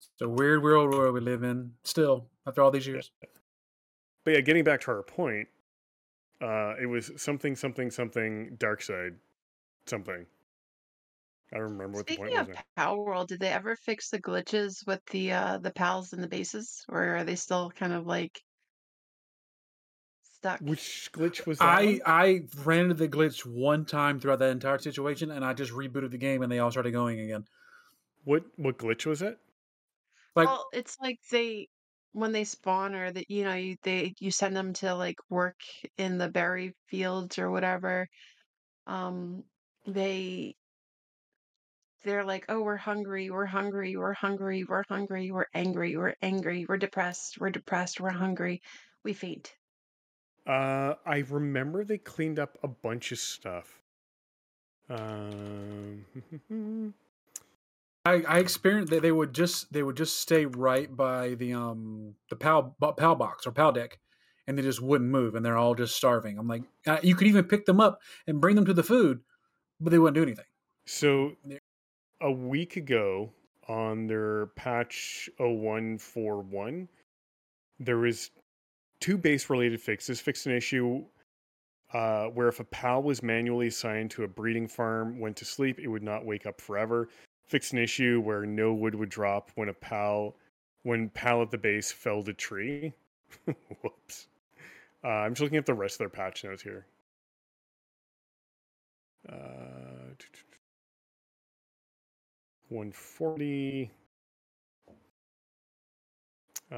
It's 0.00 0.22
a 0.22 0.28
weird 0.28 0.62
world 0.62 0.94
where 0.94 1.12
we 1.12 1.20
live 1.20 1.42
in 1.42 1.74
still 1.84 2.26
after 2.46 2.62
all 2.62 2.70
these 2.70 2.86
years. 2.86 3.10
but 4.24 4.34
yeah, 4.34 4.40
getting 4.40 4.64
back 4.64 4.80
to 4.82 4.90
our 4.92 5.02
point, 5.02 5.48
uh, 6.40 6.74
it 6.80 6.86
was 6.86 7.10
something, 7.16 7.54
something, 7.54 7.90
something, 7.90 8.56
dark 8.58 8.80
side, 8.82 9.14
something. 9.86 10.24
I 11.52 11.56
don't 11.56 11.72
remember 11.72 11.98
what 11.98 12.06
the 12.06 12.14
Speaking 12.14 12.26
point 12.26 12.38
of 12.38 12.48
was. 12.48 12.56
now. 12.56 12.62
Palworld, 12.76 13.28
did 13.28 13.40
they 13.40 13.50
ever 13.50 13.76
fix 13.76 14.10
the 14.10 14.20
glitches 14.20 14.86
with 14.86 15.04
the 15.06 15.32
uh 15.32 15.58
the 15.58 15.72
pals 15.72 16.12
and 16.12 16.22
the 16.22 16.28
bases, 16.28 16.84
or 16.88 17.16
are 17.16 17.24
they 17.24 17.36
still 17.36 17.70
kind 17.70 17.92
of 17.92 18.06
like 18.06 18.40
stuck? 20.22 20.60
Which 20.60 21.10
glitch 21.12 21.46
was 21.46 21.58
that? 21.58 21.64
I 21.66 21.84
one? 21.84 22.00
I 22.06 22.40
ran 22.64 22.84
into 22.84 22.94
the 22.94 23.08
glitch 23.08 23.44
one 23.44 23.84
time 23.84 24.20
throughout 24.20 24.38
that 24.40 24.50
entire 24.50 24.78
situation, 24.78 25.30
and 25.30 25.44
I 25.44 25.54
just 25.54 25.72
rebooted 25.72 26.10
the 26.10 26.18
game, 26.18 26.42
and 26.42 26.50
they 26.50 26.58
all 26.58 26.70
started 26.70 26.92
going 26.92 27.20
again. 27.20 27.44
What 28.24 28.44
what 28.56 28.78
glitch 28.78 29.06
was 29.06 29.22
it? 29.22 29.38
Like 30.36 30.46
well, 30.46 30.66
it's 30.72 30.96
like 31.00 31.18
they 31.30 31.68
when 32.12 32.32
they 32.32 32.44
spawn 32.44 32.94
or 32.94 33.10
that 33.10 33.30
you 33.30 33.44
know 33.44 33.54
you 33.54 33.76
they 33.82 34.14
you 34.18 34.30
send 34.30 34.56
them 34.56 34.72
to 34.74 34.94
like 34.94 35.18
work 35.28 35.60
in 35.98 36.18
the 36.18 36.28
berry 36.28 36.74
fields 36.86 37.38
or 37.38 37.50
whatever. 37.50 38.08
Um, 38.86 39.44
they 39.86 40.56
they're 42.02 42.24
like, 42.24 42.46
oh, 42.48 42.62
we're 42.62 42.76
hungry, 42.76 43.30
we're 43.30 43.46
hungry, 43.46 43.96
we're 43.96 44.12
hungry, 44.12 44.64
we're 44.64 44.84
hungry, 44.88 45.30
we're 45.30 45.46
angry, 45.54 45.96
we're 45.96 46.14
angry, 46.22 46.66
we're 46.68 46.76
depressed, 46.76 47.38
we're 47.40 47.50
depressed, 47.50 48.00
we're 48.00 48.10
hungry, 48.10 48.62
we 49.04 49.12
faint. 49.12 49.54
Uh, 50.46 50.94
I 51.04 51.24
remember 51.28 51.84
they 51.84 51.98
cleaned 51.98 52.38
up 52.38 52.58
a 52.62 52.68
bunch 52.68 53.12
of 53.12 53.18
stuff. 53.18 53.82
Um, 54.88 56.04
I, 58.06 58.22
I 58.26 58.38
experienced 58.38 58.90
that 58.92 59.02
they 59.02 59.12
would 59.12 59.34
just 59.34 59.72
they 59.72 59.82
would 59.82 59.96
just 59.96 60.20
stay 60.20 60.46
right 60.46 60.94
by 60.94 61.34
the 61.34 61.52
um 61.52 62.14
the 62.30 62.36
pal 62.36 62.74
pal 62.96 63.14
box 63.14 63.46
or 63.46 63.52
pal 63.52 63.72
deck, 63.72 63.98
and 64.46 64.56
they 64.56 64.62
just 64.62 64.80
wouldn't 64.80 65.10
move, 65.10 65.34
and 65.34 65.44
they're 65.44 65.58
all 65.58 65.74
just 65.74 65.94
starving. 65.94 66.38
I'm 66.38 66.48
like, 66.48 66.62
uh, 66.86 66.98
you 67.02 67.14
could 67.14 67.26
even 67.26 67.44
pick 67.44 67.66
them 67.66 67.78
up 67.80 68.00
and 68.26 68.40
bring 68.40 68.56
them 68.56 68.64
to 68.64 68.74
the 68.74 68.82
food, 68.82 69.20
but 69.80 69.90
they 69.90 69.98
wouldn't 69.98 70.16
do 70.16 70.22
anything. 70.22 70.46
so 70.86 71.32
Yeah. 71.46 71.58
A 72.20 72.30
week 72.30 72.76
ago 72.76 73.30
on 73.68 74.06
their 74.06 74.46
patch 74.48 75.28
0141, 75.38 76.88
there 77.78 77.98
was 77.98 78.30
two 79.00 79.16
base 79.16 79.48
related 79.48 79.80
fixes. 79.80 80.20
Fixed 80.20 80.46
an 80.46 80.52
issue 80.52 81.04
uh, 81.92 82.26
where 82.26 82.48
if 82.48 82.60
a 82.60 82.64
pal 82.64 83.02
was 83.02 83.22
manually 83.22 83.68
assigned 83.68 84.10
to 84.12 84.24
a 84.24 84.28
breeding 84.28 84.68
farm, 84.68 85.18
went 85.18 85.36
to 85.36 85.44
sleep, 85.44 85.78
it 85.78 85.88
would 85.88 86.02
not 86.02 86.24
wake 86.24 86.46
up 86.46 86.60
forever. 86.60 87.08
Fixed 87.46 87.72
an 87.72 87.78
issue 87.78 88.20
where 88.20 88.46
no 88.46 88.72
wood 88.72 88.94
would 88.94 89.08
drop 89.08 89.50
when 89.54 89.68
a 89.68 89.74
pal 89.74 90.36
when 90.82 91.10
pal 91.10 91.42
at 91.42 91.50
the 91.50 91.58
base 91.58 91.90
felled 91.92 92.28
a 92.28 92.32
tree. 92.32 92.92
Whoops. 93.82 94.28
Uh, 95.02 95.08
I'm 95.08 95.32
just 95.32 95.42
looking 95.42 95.58
at 95.58 95.66
the 95.66 95.74
rest 95.74 95.94
of 95.94 95.98
their 95.98 96.08
patch 96.08 96.44
notes 96.44 96.62
here. 96.62 96.86
Uh, 99.28 99.79
140. 102.70 103.90
Uh, 106.72 106.76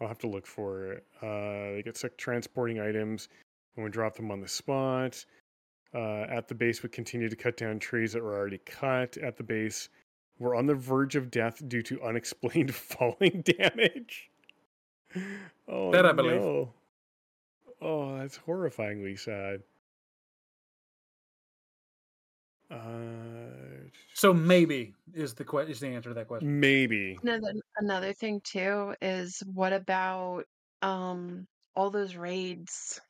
I'll 0.00 0.08
have 0.08 0.18
to 0.18 0.26
look 0.26 0.46
for 0.46 0.92
it. 0.92 1.04
Uh, 1.22 1.74
they 1.76 1.82
get 1.84 1.96
sick 1.96 2.16
transporting 2.16 2.80
items 2.80 3.28
and 3.76 3.84
would 3.84 3.92
drop 3.92 4.16
them 4.16 4.30
on 4.30 4.40
the 4.40 4.48
spot. 4.48 5.24
Uh, 5.94 6.22
at 6.22 6.48
the 6.48 6.54
base, 6.54 6.82
would 6.82 6.92
continue 6.92 7.28
to 7.28 7.36
cut 7.36 7.56
down 7.56 7.78
trees 7.78 8.12
that 8.14 8.22
were 8.22 8.34
already 8.34 8.58
cut. 8.64 9.18
At 9.18 9.36
the 9.36 9.42
base, 9.42 9.90
were 10.38 10.54
on 10.54 10.66
the 10.66 10.74
verge 10.74 11.16
of 11.16 11.30
death 11.30 11.62
due 11.68 11.82
to 11.82 12.02
unexplained 12.04 12.74
falling 12.74 13.42
damage. 13.44 14.30
Oh, 15.68 15.92
That 15.92 16.06
I 16.06 16.12
believe. 16.12 16.40
no. 16.40 16.72
Oh, 17.82 18.16
that's 18.16 18.38
horrifyingly 18.38 19.18
sad. 19.18 19.62
Uh, 22.72 23.90
So 24.14 24.32
maybe 24.32 24.94
is 25.14 25.34
the 25.34 25.44
que- 25.44 25.68
is 25.68 25.80
the 25.80 25.88
answer 25.88 26.10
to 26.10 26.14
that 26.14 26.28
question. 26.28 26.54
maybe. 26.60 27.20
Another 27.22 27.54
another 27.78 28.12
thing 28.14 28.40
too 28.42 28.96
is 29.02 29.40
what 29.46 29.72
about 29.72 30.46
um 30.82 31.48
all 31.76 31.90
those 31.90 32.16
raids? 32.16 33.00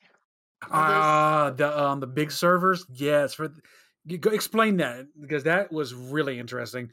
All 0.72 0.84
those 0.84 1.10
Ah, 1.10 1.52
the 1.56 1.76
um 1.78 2.00
the 2.00 2.06
big 2.06 2.30
servers. 2.30 2.86
Yes, 2.92 3.34
for 3.34 3.48
th- 4.08 4.20
go 4.20 4.30
explain 4.30 4.76
that 4.78 5.06
because 5.20 5.44
that 5.44 5.72
was 5.72 5.94
really 5.94 6.38
interesting. 6.38 6.90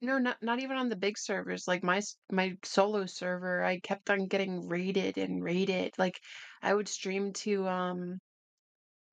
no, 0.00 0.18
not 0.18 0.42
not 0.42 0.60
even 0.60 0.76
on 0.76 0.88
the 0.88 0.96
big 0.96 1.18
servers. 1.18 1.66
Like 1.66 1.82
my 1.82 2.00
my 2.30 2.56
solo 2.64 3.06
server, 3.06 3.64
I 3.64 3.80
kept 3.80 4.10
on 4.10 4.26
getting 4.26 4.68
raided 4.68 5.18
and 5.18 5.42
raided. 5.42 5.94
Like 5.98 6.20
I 6.62 6.74
would 6.74 6.88
stream 6.88 7.32
to 7.44 7.66
um 7.68 8.18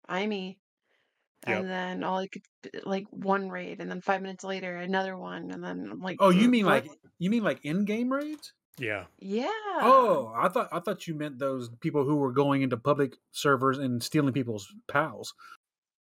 IME 0.10 0.58
Yep. 1.48 1.60
and 1.62 1.70
then 1.70 2.04
all 2.04 2.18
I 2.20 2.28
could 2.28 2.42
like 2.86 3.06
one 3.12 3.50
raid 3.50 3.80
and 3.80 3.90
then 3.90 4.02
five 4.02 4.22
minutes 4.22 4.44
later 4.44 4.76
another 4.78 5.16
one 5.18 5.52
and 5.52 5.64
then 5.64 5.88
I'm 5.92 6.00
like 6.02 6.18
Oh, 6.20 6.30
you 6.30 6.48
"Uh, 6.48 6.50
mean 6.50 6.66
what?" 6.66 6.86
like 6.86 6.92
you 7.20 7.30
mean 7.30 7.44
like 7.44 7.60
in 7.64 7.86
game 7.86 8.12
raids? 8.12 8.54
Yeah. 8.78 9.06
yeah. 9.20 9.48
Oh, 9.80 10.34
I 10.36 10.50
thought 10.50 10.70
I 10.72 10.80
thought 10.80 11.08
you 11.08 11.16
meant 11.16 11.40
those 11.40 11.70
people 11.80 12.04
who 12.04 12.16
were 12.18 12.34
going 12.34 12.62
into 12.62 12.76
public 12.78 13.16
servers 13.32 13.78
and 13.78 14.04
stealing 14.04 14.34
people's 14.34 14.68
pals. 14.92 15.34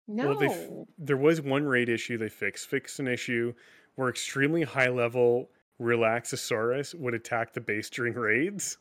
no. 0.08 0.30
Well, 0.30 0.40
they 0.40 0.48
f- 0.48 0.70
there 0.98 1.18
was 1.18 1.40
one 1.42 1.66
raid 1.66 1.88
issue 1.90 2.18
they 2.18 2.30
fixed. 2.30 2.68
Fixed 2.68 3.00
an 3.00 3.08
issue 3.08 3.54
where 3.96 4.10
extremely 4.10 4.64
high 4.64 4.90
level 4.90 5.50
Relaxosaurus 5.80 6.96
would 6.96 7.14
attack 7.14 7.54
the 7.54 7.62
base 7.62 7.90
during 7.90 8.14
raids. 8.14 8.78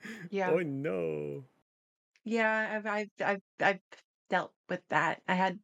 yeah. 0.30 0.50
Oh 0.50 0.58
no. 0.58 1.44
Yeah, 2.24 2.76
I've 2.76 2.86
I've 2.86 3.10
I've 3.24 3.42
I've 3.60 3.80
dealt 4.30 4.52
with 4.68 4.80
that. 4.90 5.20
I 5.28 5.34
had 5.34 5.58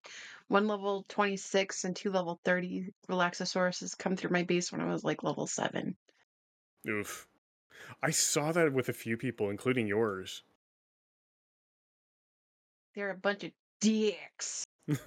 one 0.48 0.66
level 0.66 1.04
26 1.08 1.84
and 1.84 1.94
two 1.96 2.10
level 2.10 2.40
30 2.44 2.92
Relaxosauruses 3.08 3.96
come 3.96 4.16
through 4.16 4.30
my 4.30 4.42
base 4.42 4.70
when 4.72 4.80
I 4.80 4.86
was 4.92 5.04
like 5.04 5.22
level 5.22 5.46
7. 5.46 5.96
Oof. 6.88 7.26
I 8.02 8.10
saw 8.10 8.52
that 8.52 8.72
with 8.72 8.88
a 8.88 8.92
few 8.94 9.16
people, 9.16 9.50
including 9.50 9.86
yours. 9.86 10.42
They're 12.94 13.10
a 13.10 13.16
bunch 13.16 13.44
of 13.44 13.52
dicks. 13.80 14.64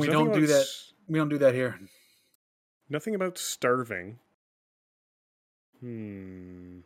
we 0.00 0.06
don't 0.06 0.32
do 0.32 0.46
that. 0.46 0.62
s- 0.62 0.92
We 1.08 1.18
don't 1.18 1.28
do 1.28 1.38
that 1.38 1.54
here. 1.54 1.78
Nothing 2.88 3.14
about 3.14 3.38
starving. 3.38 4.18
Hmm. 5.80 6.80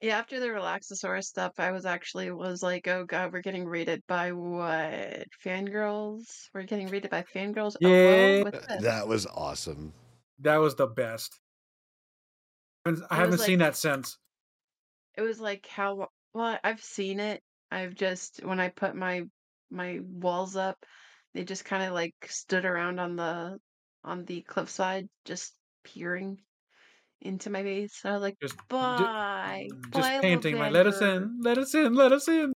Yeah, 0.00 0.18
after 0.18 0.40
the 0.40 0.46
Relaxosaurus 0.46 1.24
stuff, 1.24 1.52
I 1.58 1.72
was 1.72 1.84
actually 1.84 2.30
was 2.30 2.62
like, 2.62 2.88
oh 2.88 3.04
god, 3.04 3.32
we're 3.32 3.42
getting 3.42 3.66
raided 3.66 4.02
by 4.08 4.32
what? 4.32 5.24
Fangirls? 5.44 6.24
We're 6.54 6.62
getting 6.62 6.88
raided 6.88 7.10
by 7.10 7.22
fangirls? 7.34 7.76
Oh, 7.84 7.86
Yeah. 7.88 8.42
well. 8.44 8.80
That 8.80 9.06
was 9.06 9.26
awesome. 9.26 9.92
That 10.38 10.56
was 10.56 10.74
the 10.74 10.86
best. 10.86 11.38
I 12.86 12.90
haven't- 12.90 13.06
I 13.10 13.14
haven't 13.16 13.30
was 13.32 13.44
seen 13.44 13.58
like- 13.58 13.72
that 13.72 13.76
since. 13.76 14.16
It 15.18 15.22
was 15.22 15.38
like 15.38 15.66
how 15.66 16.08
well 16.32 16.58
I've 16.64 16.82
seen 16.82 17.20
it. 17.20 17.42
I've 17.70 17.94
just 17.94 18.42
when 18.42 18.58
I 18.58 18.68
put 18.70 18.94
my 18.96 19.24
my 19.70 20.00
walls 20.02 20.56
up, 20.56 20.78
they 21.34 21.44
just 21.44 21.64
kind 21.66 21.82
of 21.82 21.92
like 21.92 22.14
stood 22.26 22.64
around 22.64 23.00
on 23.00 23.16
the 23.16 23.58
on 24.02 24.24
the 24.24 24.40
cliffside, 24.42 25.08
just 25.26 25.54
peering 25.84 26.38
into 27.20 27.50
my 27.50 27.62
base. 27.62 28.04
I 28.04 28.12
was 28.12 28.22
like, 28.22 28.36
Just, 28.40 28.56
ju- 28.56 28.64
bye, 28.68 29.68
just 29.92 29.92
bye, 29.92 30.20
panting 30.20 30.56
like, 30.58 30.72
"Let 30.72 30.86
us 30.86 31.00
in, 31.02 31.38
let 31.42 31.58
us 31.58 31.74
in, 31.74 31.94
let 31.94 32.12
us 32.12 32.28
in." 32.28 32.52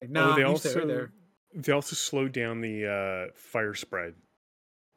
Like, 0.00 0.10
No, 0.10 0.32
oh, 0.32 0.34
they 0.34 0.42
also 0.42 0.68
stay 0.70 0.78
right 0.80 0.88
there. 0.88 1.12
they 1.54 1.72
also 1.72 1.94
slowed 1.96 2.32
down 2.32 2.60
the 2.60 2.86
uh, 3.30 3.32
fire 3.34 3.74
spread 3.74 4.14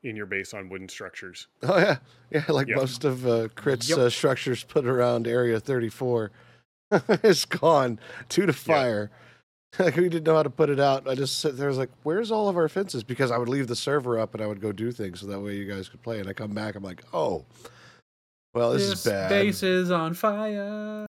in 0.03 0.15
your 0.15 0.25
base 0.25 0.53
on 0.53 0.69
wooden 0.69 0.89
structures. 0.89 1.47
Oh 1.63 1.77
yeah, 1.77 1.99
yeah. 2.31 2.45
Like 2.49 2.67
Yep. 2.67 2.77
most 2.77 3.03
of 3.05 3.25
uh, 3.27 3.47
Crit's 3.55 3.89
Yep. 3.89 3.97
uh, 3.97 4.09
structures 4.09 4.63
put 4.63 4.85
around 4.85 5.27
Area 5.27 5.59
34, 5.59 6.31
it's 6.91 7.45
gone 7.45 7.99
due 8.29 8.45
to 8.45 8.53
fire. 8.53 9.11
like 9.79 9.95
we 9.95 10.09
didn't 10.09 10.23
know 10.25 10.35
how 10.35 10.43
to 10.43 10.49
put 10.49 10.69
it 10.69 10.79
out. 10.79 11.07
I 11.07 11.15
just 11.15 11.39
sit 11.39 11.57
there, 11.57 11.67
I 11.67 11.69
was 11.69 11.77
like, 11.77 11.91
"Where's 12.03 12.31
all 12.31 12.49
of 12.49 12.57
our 12.57 12.69
fences?" 12.69 13.03
Because 13.03 13.31
I 13.31 13.37
would 13.37 13.49
leave 13.49 13.67
the 13.67 13.75
server 13.75 14.19
up 14.19 14.33
and 14.33 14.43
I 14.43 14.47
would 14.47 14.61
go 14.61 14.71
do 14.71 14.91
things 14.91 15.19
so 15.19 15.27
that 15.27 15.39
way 15.39 15.55
you 15.55 15.65
guys 15.65 15.89
could 15.89 16.01
play. 16.01 16.19
And 16.19 16.27
I 16.27 16.33
come 16.33 16.51
back, 16.51 16.75
I'm 16.75 16.83
like, 16.83 17.03
"Oh, 17.13 17.45
well, 18.53 18.73
this, 18.73 18.83
is 18.83 19.03
bad. 19.03 19.29
base 19.29 19.63
is 19.63 19.91
on 19.91 20.13
fire. 20.13 21.05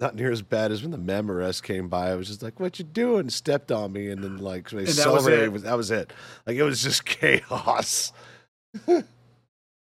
Not 0.00 0.16
near 0.16 0.32
as 0.32 0.42
bad 0.42 0.72
as 0.72 0.82
when 0.82 0.90
the 0.90 0.98
Mammorest 0.98 1.62
came 1.62 1.88
by. 1.88 2.10
I 2.10 2.16
was 2.16 2.26
just 2.26 2.42
like, 2.42 2.58
"What 2.58 2.78
you 2.78 2.84
doing?" 2.84 3.30
Stepped 3.30 3.70
on 3.70 3.92
me, 3.92 4.08
and 4.08 4.22
then 4.22 4.38
like 4.38 4.70
they 4.70 4.78
And 4.78 4.88
that 4.88 5.12
was 5.12 5.26
it. 5.26 5.62
that 5.62 5.76
was 5.76 5.90
it. 5.90 6.12
Like 6.46 6.56
it 6.56 6.64
was 6.64 6.82
just 6.82 7.04
chaos. 7.06 8.12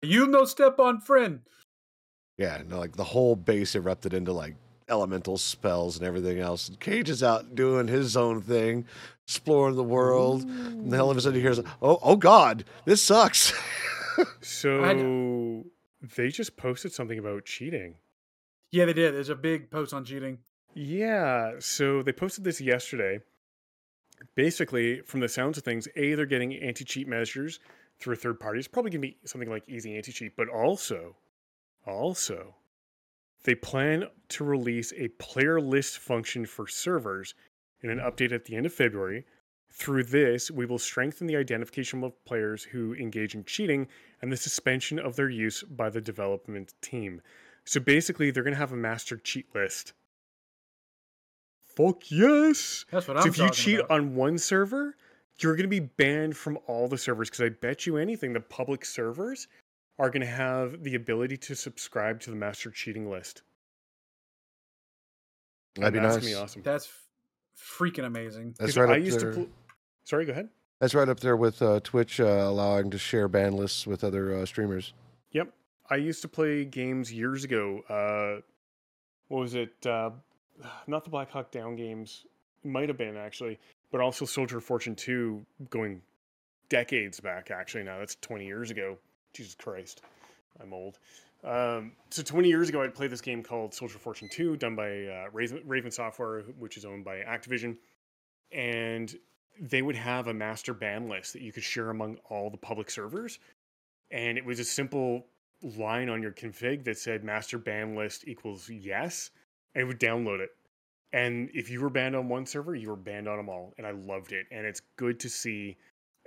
You 0.02 0.28
no 0.28 0.46
step 0.46 0.80
on 0.80 1.00
friend. 1.00 1.42
Yeah, 2.38 2.62
no, 2.68 2.80
like 2.80 2.96
the 2.96 3.04
whole 3.04 3.36
base 3.36 3.76
erupted 3.76 4.14
into 4.14 4.32
like 4.34 4.56
elemental 4.90 5.38
spells 5.38 5.98
and 5.98 6.06
everything 6.06 6.40
else. 6.40 6.68
And 6.68 6.80
Cage 6.80 7.10
is 7.10 7.24
out 7.24 7.56
doing 7.56 7.88
his 7.88 8.18
own 8.18 8.42
thing, 8.42 8.86
exploring 9.26 9.76
the 9.76 9.84
world. 9.84 10.44
And 10.44 10.92
then 10.92 11.00
all 11.00 11.12
of 11.12 11.18
a 11.18 11.22
sudden 11.22 11.36
he 11.36 11.42
hears, 11.42 11.60
"Oh, 11.82 12.00
oh 12.02 12.16
God, 12.16 12.66
this 12.86 13.02
sucks." 13.02 13.54
So 14.42 15.64
they 16.18 16.28
just 16.28 16.58
posted 16.58 16.92
something 16.92 17.18
about 17.20 17.46
cheating. 17.46 17.96
Yeah, 18.72 18.86
they 18.86 18.94
did. 18.94 19.14
There's 19.14 19.30
a 19.30 19.36
big 19.36 19.72
post 19.72 19.94
on 19.94 20.04
cheating. 20.04 20.40
Yeah, 20.74 21.54
so 21.60 22.04
they 22.04 22.12
posted 22.12 22.44
this 22.44 22.62
yesterday. 22.62 23.20
Basically, 24.36 25.02
from 25.02 25.22
the 25.22 25.30
sounds 25.30 25.58
of 25.58 25.64
things, 25.64 25.88
A, 25.96 26.14
they're 26.14 26.26
getting 26.26 26.54
anti 26.56 26.84
cheat 26.84 27.08
measures 27.08 27.60
through 28.00 28.14
a 28.14 28.18
third 28.18 28.40
party. 28.40 28.60
It's 28.60 28.68
probably 28.68 28.92
going 28.92 29.02
to 29.02 29.08
be 29.08 29.18
something 29.26 29.50
like 29.50 29.64
easy 29.68 29.96
anti 29.96 30.12
cheat, 30.12 30.36
but 30.36 30.50
also, 30.50 31.16
also, 31.86 32.56
they 33.44 33.56
plan 33.56 34.06
to 34.30 34.44
release 34.44 34.94
a 34.98 35.08
player 35.10 35.62
list 35.62 35.98
function 35.98 36.46
for 36.46 36.68
servers 36.68 37.34
in 37.82 37.90
an 37.90 38.00
update 38.00 38.32
at 38.32 38.46
the 38.46 38.56
end 38.56 38.66
of 38.66 38.74
February. 38.74 39.26
Through 39.72 40.06
this, 40.06 40.50
we 40.50 40.66
will 40.66 40.80
strengthen 40.80 41.28
the 41.28 41.38
identification 41.38 42.04
of 42.04 42.26
players 42.26 42.64
who 42.64 42.94
engage 42.96 43.36
in 43.36 43.46
cheating 43.46 43.88
and 44.22 44.32
the 44.32 44.38
suspension 44.38 45.00
of 45.00 45.16
their 45.16 45.30
use 45.30 45.64
by 45.64 45.90
the 45.90 46.02
development 46.02 46.74
team. 46.82 47.22
So 47.66 47.80
basically, 47.80 48.32
they're 48.32 48.44
going 48.44 48.56
to 48.56 48.60
have 48.60 48.74
a 48.74 48.78
master 48.78 49.16
cheat 49.16 49.54
list. 49.54 49.94
Fuck 51.62 52.10
yes! 52.10 52.84
That's 52.92 53.08
what 53.08 53.18
so 53.18 53.22
I'm 53.22 53.24
So 53.24 53.30
if 53.30 53.38
you 53.38 53.50
cheat 53.52 53.80
about. 53.80 53.92
on 53.92 54.16
one 54.16 54.38
server, 54.38 54.96
you're 55.38 55.56
going 55.56 55.64
to 55.64 55.70
be 55.70 55.80
banned 55.80 56.36
from 56.36 56.58
all 56.68 56.88
the 56.88 56.98
servers 56.98 57.30
because 57.30 57.46
I 57.46 57.50
bet 57.50 57.86
you 57.86 57.98
anything 57.98 58.34
the 58.34 58.42
public 58.42 58.84
servers 58.84 59.48
are 60.00 60.10
going 60.10 60.22
to 60.22 60.28
have 60.28 60.82
the 60.84 60.95
ability 60.95 61.38
to 61.38 61.56
subscribe 61.56 62.20
to 62.22 62.30
the 62.30 62.36
master 62.36 62.72
cheating 62.72 63.10
list. 63.10 63.41
That'd 65.76 65.93
be 65.93 65.97
And 66.00 66.06
that's 66.06 66.16
nice. 66.16 66.24
gonna 66.26 66.36
be 66.39 66.43
awesome. 66.43 66.62
That's 66.64 66.89
freaking 67.58 68.06
amazing. 68.06 68.56
That's 68.58 68.72
'Cause 68.74 68.78
right 68.78 68.89
I 68.97 69.00
up 69.00 69.06
used 69.06 69.20
there. 69.20 69.32
to. 69.32 69.38
Pl- 69.38 69.50
Sorry, 70.06 70.26
go 70.26 70.32
ahead. 70.32 70.50
That's 70.80 70.95
right 70.95 71.08
up 71.10 71.20
there 71.20 71.36
with 71.38 71.62
uh, 71.62 71.82
Twitch 71.84 72.20
uh, 72.20 72.24
allowing 72.24 72.89
to 72.91 72.97
share 72.97 73.28
ban 73.28 73.54
lists 73.54 73.86
with 73.86 74.04
other 74.04 74.34
uh, 74.36 74.45
streamers. 74.45 74.93
Yep. 75.32 75.54
I 75.89 75.95
used 75.97 76.22
to 76.22 76.28
play 76.28 76.66
games 76.66 77.12
years 77.12 77.43
ago. 77.43 77.82
Uh, 77.89 78.41
what 79.28 79.39
was 79.41 79.54
it? 79.56 79.74
Uh, 79.86 80.12
not 80.88 81.04
the 81.04 81.10
Black 81.10 81.30
Hawk 81.30 81.52
Down 81.52 81.76
games. 81.76 82.26
Might 82.64 82.89
have 82.89 82.97
been 82.97 83.16
actually, 83.16 83.60
but 83.91 84.02
also 84.02 84.26
Soldier 84.26 84.58
of 84.58 84.64
Fortune 84.64 84.95
2 84.95 85.45
going 85.70 86.02
decades 86.70 87.20
back, 87.20 87.52
actually. 87.52 87.84
Now 87.84 88.00
that's 88.00 88.16
20 88.16 88.45
years 88.45 88.72
ago. 88.72 88.97
Jesus 89.34 89.56
Christ. 89.56 90.02
I'm 90.62 90.74
old. 90.74 91.00
Um, 91.44 91.94
so 92.10 92.22
20 92.22 92.50
years 92.50 92.70
ago, 92.70 92.82
I'd 92.82 92.94
played 92.94 93.12
this 93.12 93.22
game 93.22 93.44
called 93.44 93.74
Soldier 93.74 93.96
of 93.96 94.02
Fortune 94.02 94.30
2, 94.30 94.58
done 94.58 94.76
by 94.76 95.06
uh, 95.06 95.26
Raven, 95.32 95.62
Raven 95.66 95.92
Software, 95.92 96.42
which 96.58 96.76
is 96.78 96.86
owned 96.86 97.06
by 97.06 97.18
Activision. 97.20 97.78
And 98.52 99.16
they 99.60 99.82
would 99.82 99.96
have 99.96 100.28
a 100.28 100.34
master 100.34 100.74
ban 100.74 101.08
list 101.08 101.34
that 101.34 101.42
you 101.42 101.52
could 101.52 101.64
share 101.64 101.90
among 101.90 102.18
all 102.30 102.50
the 102.50 102.58
public 102.58 102.90
servers. 102.90 103.40
And 104.12 104.38
it 104.38 104.46
was 104.46 104.60
a 104.60 104.64
simple 104.64 105.28
line 105.62 106.10
on 106.10 106.22
your 106.22 106.32
config 106.32 106.84
that 106.86 106.98
said 106.98 107.24
master 107.24 107.58
ban 107.58 107.96
list 107.96 108.28
equals 108.28 108.70
yes, 108.70 109.32
and 109.76 109.84
it 109.84 109.86
would 109.86 110.00
download 110.00 110.40
it. 110.40 110.50
And 111.12 111.50
if 111.54 111.70
you 111.70 111.82
were 111.82 111.90
banned 111.90 112.16
on 112.16 112.30
one 112.30 112.46
server, 112.46 112.76
you 112.76 112.90
were 112.90 112.96
banned 112.96 113.28
on 113.28 113.38
them 113.38 113.50
all. 113.50 113.74
And 113.78 113.88
I 113.88 113.92
loved 113.92 114.32
it. 114.32 114.46
And 114.52 114.66
it's 114.66 114.82
good 114.96 115.20
to 115.22 115.30
see. 115.30 115.78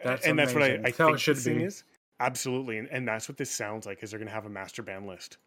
That's 0.03 0.27
and 0.27 0.39
that's 0.39 0.55
what 0.55 0.65
I, 0.65 0.69
amazing. 0.69 0.87
I 0.87 1.03
how 1.03 1.09
it 1.09 1.11
think 1.11 1.21
should 1.21 1.45
be. 1.45 1.63
is. 1.63 1.85
Absolutely. 2.21 2.79
And, 2.79 2.89
and 2.91 3.07
that's 3.09 3.29
what 3.29 3.37
this 3.39 3.51
sounds 3.51 3.87
like 3.87 4.03
is 4.03 4.11
they're 4.11 4.19
going 4.19 4.29
to 4.29 4.35
have 4.35 4.47
a 4.47 4.51
master 4.51 4.83
ban 4.83 5.07
list. 5.07 5.39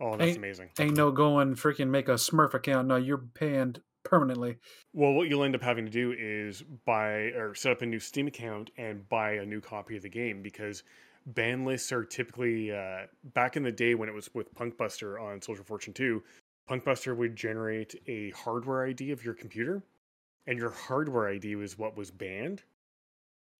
Oh, 0.00 0.12
that's 0.12 0.28
Ain't- 0.30 0.36
amazing. 0.38 0.70
Ain't 0.78 0.96
no 0.96 1.10
going 1.10 1.54
freaking 1.56 1.88
make 1.88 2.08
a 2.08 2.12
Smurf 2.14 2.54
account. 2.54 2.88
No, 2.88 2.96
you're 2.96 3.16
banned 3.16 3.80
permanently. 4.04 4.56
Well, 4.94 5.12
what 5.12 5.28
you'll 5.28 5.44
end 5.44 5.54
up 5.54 5.62
having 5.62 5.84
to 5.84 5.90
do 5.90 6.14
is 6.16 6.62
buy 6.86 7.32
or 7.36 7.54
set 7.54 7.72
up 7.72 7.82
a 7.82 7.86
new 7.86 7.98
Steam 7.98 8.26
account 8.28 8.70
and 8.78 9.08
buy 9.08 9.32
a 9.32 9.44
new 9.44 9.60
copy 9.60 9.96
of 9.96 10.02
the 10.02 10.08
game 10.08 10.40
because 10.42 10.82
ban 11.26 11.64
lists 11.64 11.92
are 11.92 12.04
typically 12.04 12.72
uh, 12.72 13.06
back 13.34 13.56
in 13.56 13.62
the 13.64 13.72
day 13.72 13.94
when 13.94 14.08
it 14.08 14.14
was 14.14 14.30
with 14.34 14.54
Punkbuster 14.54 15.20
on 15.20 15.42
Soldier 15.42 15.64
Fortune 15.64 15.92
2, 15.92 16.22
Punkbuster 16.70 17.14
would 17.16 17.34
generate 17.36 17.94
a 18.06 18.30
hardware 18.30 18.86
ID 18.86 19.10
of 19.10 19.24
your 19.24 19.34
computer 19.34 19.82
and 20.46 20.58
your 20.58 20.70
hardware 20.70 21.28
ID 21.28 21.56
was 21.56 21.76
what 21.76 21.96
was 21.96 22.10
banned. 22.10 22.62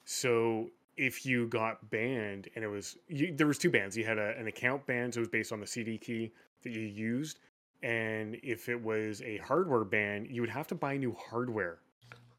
So 0.05 0.71
if 0.99 1.25
you 1.25 1.47
got 1.47 1.91
banned 1.91 2.49
and 2.55 2.65
it 2.65 2.69
was 2.69 2.99
you, 3.09 3.33
there 3.35 3.47
was 3.47 3.57
two 3.57 3.71
bans. 3.71 3.97
You 3.97 4.05
had 4.05 4.19
a, 4.19 4.37
an 4.37 4.49
account 4.49 4.85
ban, 4.87 5.13
so 5.13 5.19
it 5.19 5.23
was 5.23 5.29
based 5.29 5.53
on 5.53 5.61
the 5.61 5.67
CD 5.67 5.97
key 5.97 6.33
that 6.63 6.71
you 6.71 6.81
used, 6.83 7.39
and 7.83 8.37
if 8.43 8.69
it 8.69 8.83
was 8.83 9.23
a 9.23 9.39
hardware 9.39 9.85
ban, 9.85 10.27
you 10.29 10.41
would 10.41 10.51
have 10.51 10.67
to 10.69 10.75
buy 10.75 10.97
new 10.97 11.17
hardware. 11.19 11.79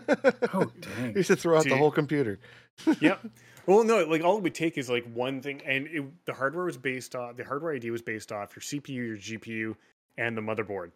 Oh 0.53 0.69
dang! 0.81 1.15
you 1.15 1.23
should 1.23 1.39
throw 1.39 1.57
out 1.57 1.63
the 1.63 1.77
whole 1.77 1.91
computer. 1.91 2.39
yep. 2.99 3.25
Well, 3.65 3.83
no, 3.83 4.03
like 4.03 4.21
all 4.21 4.37
it 4.37 4.43
would 4.43 4.55
take 4.55 4.77
is 4.77 4.89
like 4.89 5.05
one 5.13 5.41
thing, 5.41 5.61
and 5.65 5.87
it, 5.87 6.25
the 6.25 6.33
hardware 6.33 6.65
was 6.65 6.77
based 6.77 7.15
off 7.15 7.37
the 7.37 7.43
hardware 7.43 7.73
ID 7.73 7.91
was 7.91 8.01
based 8.01 8.31
off 8.31 8.53
your 8.55 8.61
CPU, 8.61 8.95
your 8.95 9.17
GPU, 9.17 9.75
and 10.17 10.35
the 10.35 10.41
motherboard. 10.41 10.91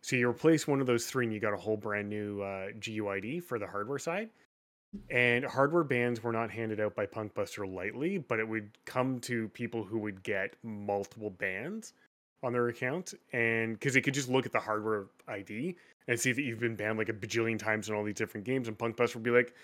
So 0.00 0.16
you 0.16 0.28
replace 0.28 0.66
one 0.66 0.80
of 0.80 0.86
those 0.86 1.06
three, 1.06 1.24
and 1.24 1.32
you 1.32 1.40
got 1.40 1.54
a 1.54 1.56
whole 1.56 1.76
brand 1.76 2.08
new 2.08 2.42
uh, 2.42 2.68
GUID 2.78 3.42
for 3.44 3.58
the 3.58 3.66
hardware 3.66 3.98
side. 3.98 4.30
And 5.10 5.44
hardware 5.44 5.84
bans 5.84 6.22
were 6.22 6.32
not 6.32 6.50
handed 6.50 6.80
out 6.80 6.94
by 6.94 7.06
Punkbuster 7.06 7.72
lightly, 7.72 8.18
but 8.18 8.38
it 8.38 8.48
would 8.48 8.70
come 8.84 9.18
to 9.20 9.48
people 9.48 9.84
who 9.84 9.98
would 9.98 10.22
get 10.22 10.54
multiple 10.62 11.30
bans 11.30 11.94
on 12.42 12.52
their 12.52 12.68
account, 12.68 13.14
and 13.32 13.72
because 13.74 13.94
they 13.94 14.00
could 14.02 14.12
just 14.12 14.28
look 14.28 14.44
at 14.44 14.52
the 14.52 14.60
hardware 14.60 15.06
ID 15.26 15.74
and 16.08 16.20
see 16.20 16.30
that 16.30 16.42
you've 16.42 16.60
been 16.60 16.76
banned 16.76 16.98
like 16.98 17.08
a 17.08 17.12
bajillion 17.12 17.58
times 17.58 17.88
in 17.88 17.94
all 17.94 18.04
these 18.04 18.14
different 18.14 18.44
games, 18.44 18.68
and 18.68 18.76
Punkbuster 18.76 19.14
would 19.14 19.22
be 19.22 19.30
like, 19.30 19.54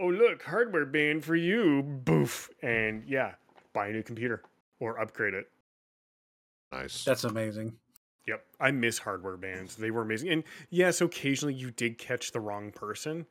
oh 0.00 0.06
look, 0.08 0.42
hardware 0.42 0.86
ban 0.86 1.20
for 1.20 1.36
you, 1.36 1.82
boof, 1.82 2.48
and 2.62 3.04
yeah, 3.06 3.34
buy 3.74 3.88
a 3.88 3.92
new 3.92 4.02
computer 4.02 4.42
or 4.78 4.98
upgrade 4.98 5.34
it. 5.34 5.50
Nice. 6.72 7.04
That's 7.04 7.24
amazing. 7.24 7.74
Yep, 8.26 8.44
I 8.58 8.70
miss 8.70 8.98
hardware 8.98 9.36
bans. 9.36 9.76
They 9.76 9.90
were 9.90 10.02
amazing, 10.02 10.30
and 10.30 10.44
yes, 10.70 11.02
occasionally 11.02 11.54
you 11.54 11.70
did 11.70 11.98
catch 11.98 12.32
the 12.32 12.40
wrong 12.40 12.72
person, 12.72 13.26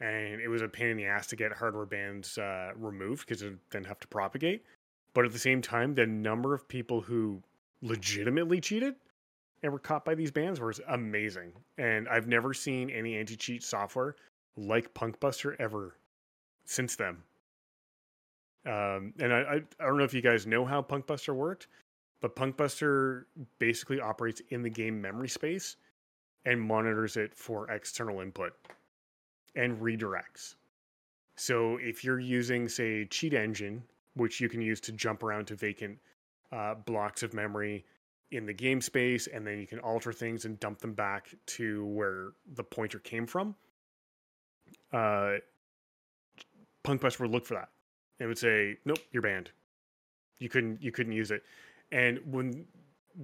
and 0.00 0.40
it 0.40 0.48
was 0.48 0.62
a 0.62 0.68
pain 0.68 0.88
in 0.88 0.96
the 0.96 1.06
ass 1.06 1.26
to 1.28 1.36
get 1.36 1.52
hardware 1.52 1.86
bans 1.86 2.38
uh, 2.38 2.72
removed 2.76 3.26
because 3.26 3.42
it 3.42 3.54
didn't 3.70 3.86
have 3.86 4.00
to 4.00 4.08
propagate. 4.08 4.64
But 5.14 5.24
at 5.24 5.32
the 5.32 5.38
same 5.38 5.62
time, 5.62 5.94
the 5.94 6.06
number 6.06 6.54
of 6.54 6.66
people 6.68 7.00
who 7.00 7.42
legitimately 7.82 8.60
cheated 8.60 8.96
and 9.62 9.72
were 9.72 9.78
caught 9.78 10.04
by 10.04 10.14
these 10.14 10.30
bans 10.30 10.60
was 10.60 10.80
amazing. 10.88 11.52
And 11.78 12.08
I've 12.08 12.26
never 12.26 12.52
seen 12.52 12.90
any 12.90 13.16
anti-cheat 13.16 13.62
software 13.62 14.16
like 14.56 14.92
Punkbuster 14.94 15.56
ever 15.58 15.96
since 16.64 16.96
then. 16.96 17.16
Um, 18.66 19.12
and 19.20 19.32
I, 19.32 19.40
I 19.40 19.54
I 19.78 19.86
don't 19.86 19.98
know 19.98 20.04
if 20.04 20.14
you 20.14 20.22
guys 20.22 20.46
know 20.46 20.64
how 20.64 20.80
Punkbuster 20.80 21.34
worked, 21.34 21.68
but 22.20 22.34
Punkbuster 22.34 23.24
basically 23.58 24.00
operates 24.00 24.40
in 24.50 24.62
the 24.62 24.70
game 24.70 25.00
memory 25.00 25.28
space 25.28 25.76
and 26.46 26.60
monitors 26.60 27.16
it 27.16 27.34
for 27.34 27.70
external 27.70 28.20
input 28.20 28.54
and 29.56 29.80
redirects. 29.80 30.54
So 31.36 31.78
if 31.78 32.04
you're 32.04 32.20
using, 32.20 32.68
say, 32.68 33.06
Cheat 33.06 33.34
Engine, 33.34 33.82
which 34.14 34.40
you 34.40 34.48
can 34.48 34.60
use 34.60 34.80
to 34.82 34.92
jump 34.92 35.22
around 35.22 35.46
to 35.46 35.56
vacant 35.56 35.98
uh, 36.52 36.74
blocks 36.74 37.22
of 37.22 37.34
memory 37.34 37.84
in 38.30 38.46
the 38.46 38.52
game 38.52 38.80
space, 38.80 39.26
and 39.26 39.46
then 39.46 39.58
you 39.58 39.66
can 39.66 39.78
alter 39.80 40.12
things 40.12 40.44
and 40.44 40.58
dump 40.60 40.78
them 40.78 40.92
back 40.92 41.34
to 41.46 41.84
where 41.86 42.32
the 42.54 42.62
pointer 42.62 42.98
came 42.98 43.26
from, 43.26 43.54
uh, 44.92 45.34
Punkbuster 46.84 47.20
would 47.20 47.30
look 47.30 47.46
for 47.46 47.54
that. 47.54 47.70
and 48.20 48.28
would 48.28 48.38
say, 48.38 48.78
"Nope, 48.84 49.00
you're 49.10 49.22
banned. 49.22 49.50
You 50.38 50.48
couldn't. 50.48 50.80
You 50.80 50.92
couldn't 50.92 51.12
use 51.12 51.32
it." 51.32 51.42
And 51.90 52.18
when 52.32 52.68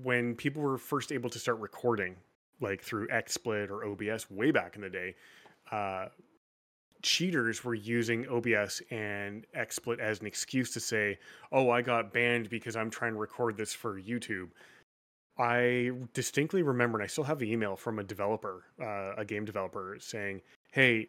when 0.03 0.35
people 0.35 0.63
were 0.63 0.79
first 0.79 1.13
able 1.13 1.31
to 1.31 1.39
start 1.39 1.59
recording, 1.61 2.17
like 2.61 2.83
through 2.83 3.07
XSplit 3.09 3.71
or 3.71 3.85
OBS 3.85 4.29
way 4.31 4.51
back 4.51 4.75
in 4.75 4.83
the 4.83 4.91
day, 4.91 5.15
uh, 5.71 6.07
cheaters 7.03 7.65
were 7.65 7.75
using 7.75 8.29
OBS 8.29 8.83
and 8.91 9.47
XSplit 9.57 9.99
as 9.99 10.21
an 10.21 10.27
excuse 10.27 10.71
to 10.73 10.81
say, 10.81 11.19
"Oh, 11.53 11.71
I 11.71 11.83
got 11.83 12.13
banned 12.13 12.51
because 12.51 12.77
I'm 12.77 12.91
trying 12.91 13.13
to 13.13 13.19
record 13.19 13.57
this 13.57 13.73
for 13.73 14.01
YouTube." 14.01 14.51
I 15.39 15.93
distinctly 16.13 16.63
remember, 16.63 16.99
and 16.99 17.05
I 17.05 17.07
still 17.07 17.25
have 17.25 17.39
the 17.39 17.51
email 17.51 17.77
from 17.77 17.99
a 17.99 18.05
developer, 18.05 18.65
uh, 18.81 19.15
a 19.17 19.25
game 19.25 19.45
developer, 19.45 19.97
saying, 19.99 20.43
"Hey, 20.73 21.09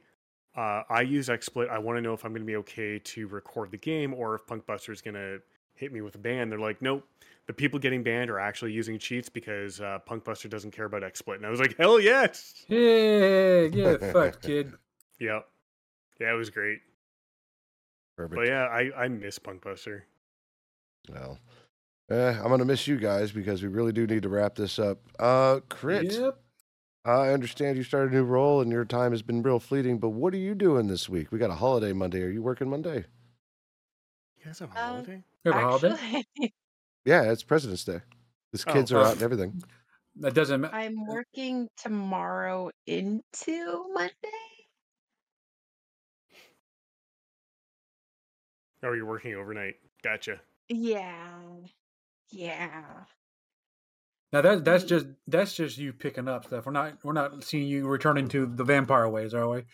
uh, 0.55 0.83
I 0.89 1.01
use 1.01 1.29
XSplit. 1.29 1.69
I 1.69 1.79
want 1.79 1.97
to 1.97 2.01
know 2.01 2.13
if 2.13 2.25
I'm 2.25 2.31
going 2.31 2.41
to 2.41 2.47
be 2.47 2.57
okay 2.57 2.99
to 2.99 3.27
record 3.27 3.71
the 3.71 3.77
game 3.77 4.13
or 4.13 4.35
if 4.35 4.45
Punkbuster 4.45 4.91
is 4.91 5.01
going 5.01 5.15
to 5.15 5.41
hit 5.81 5.91
me 5.91 5.99
with 6.01 6.15
a 6.15 6.19
ban." 6.19 6.49
They're 6.49 6.59
like, 6.59 6.81
"Nope." 6.81 7.05
The 7.47 7.53
people 7.53 7.79
getting 7.79 8.03
banned 8.03 8.29
are 8.29 8.39
actually 8.39 8.71
using 8.71 8.97
cheats 8.97 9.27
because 9.27 9.81
uh, 9.81 9.99
Punkbuster 10.07 10.49
doesn't 10.49 10.71
care 10.71 10.85
about 10.85 11.01
XSplit. 11.01 11.35
And 11.35 11.45
I 11.45 11.49
was 11.49 11.59
like, 11.59 11.75
"Hell 11.77 11.99
yes!" 11.99 12.53
Yeah, 12.69 13.61
yeah, 13.73 13.97
fuck, 14.13 14.41
kid. 14.41 14.73
Yep. 15.19 15.47
Yeah, 16.19 16.31
it 16.31 16.37
was 16.37 16.49
great. 16.49 16.79
Perfect. 18.15 18.35
But 18.35 18.47
yeah, 18.47 18.65
I, 18.65 18.91
I 18.95 19.07
miss 19.07 19.39
Punkbuster. 19.39 20.03
Well, 21.09 21.39
eh, 22.11 22.39
I'm 22.39 22.49
gonna 22.49 22.65
miss 22.65 22.87
you 22.87 22.97
guys 22.97 23.31
because 23.31 23.61
we 23.63 23.67
really 23.67 23.91
do 23.91 24.05
need 24.05 24.23
to 24.23 24.29
wrap 24.29 24.55
this 24.55 24.77
up. 24.79 24.99
Uh, 25.19 25.59
Crit, 25.67 26.13
Yep. 26.13 26.39
I 27.03 27.29
understand 27.29 27.77
you 27.77 27.83
started 27.83 28.11
a 28.11 28.15
new 28.15 28.23
role 28.23 28.61
and 28.61 28.71
your 28.71 28.85
time 28.85 29.11
has 29.11 29.23
been 29.23 29.41
real 29.41 29.59
fleeting. 29.59 29.97
But 29.97 30.09
what 30.09 30.33
are 30.35 30.37
you 30.37 30.53
doing 30.53 30.87
this 30.87 31.09
week? 31.09 31.31
We 31.31 31.39
got 31.39 31.49
a 31.49 31.55
holiday 31.55 31.93
Monday. 31.93 32.21
Are 32.21 32.29
you 32.29 32.43
working 32.43 32.69
Monday? 32.69 33.05
You 34.41 34.47
guys 34.47 34.59
have 34.59 34.71
a 34.71 34.73
Uh, 34.77 34.85
holiday? 34.85 35.23
You 35.45 35.51
have 35.51 35.61
a 35.63 35.67
holiday? 35.67 35.89
Actually, 35.93 36.25
Yeah, 37.05 37.31
it's 37.31 37.43
President's 37.43 37.83
Day. 37.83 37.99
His 38.51 38.65
Oh, 38.67 38.73
kids 38.73 38.91
are 38.91 38.99
out 39.03 39.13
and 39.13 39.21
everything. 39.21 39.61
That 40.17 40.33
doesn't 40.33 40.61
matter. 40.61 40.75
I'm 40.75 41.05
working 41.05 41.69
tomorrow 41.77 42.71
into 42.87 43.87
Monday. 43.93 44.11
Oh, 48.83 48.93
you're 48.93 49.05
working 49.05 49.35
overnight. 49.35 49.75
Gotcha. 50.03 50.41
Yeah. 50.69 51.39
Yeah. 52.31 52.83
Now 54.33 54.41
that 54.41 54.65
that's 54.65 54.83
Mm. 54.85 54.87
just 54.87 55.05
that's 55.27 55.55
just 55.55 55.77
you 55.77 55.93
picking 55.93 56.27
up 56.27 56.45
stuff. 56.45 56.65
We're 56.65 56.71
not 56.71 57.03
we're 57.03 57.13
not 57.13 57.43
seeing 57.43 57.67
you 57.67 57.87
returning 57.87 58.27
to 58.29 58.45
the 58.47 58.63
vampire 58.63 59.07
ways, 59.07 59.33
are 59.33 59.47
we? 59.47 59.65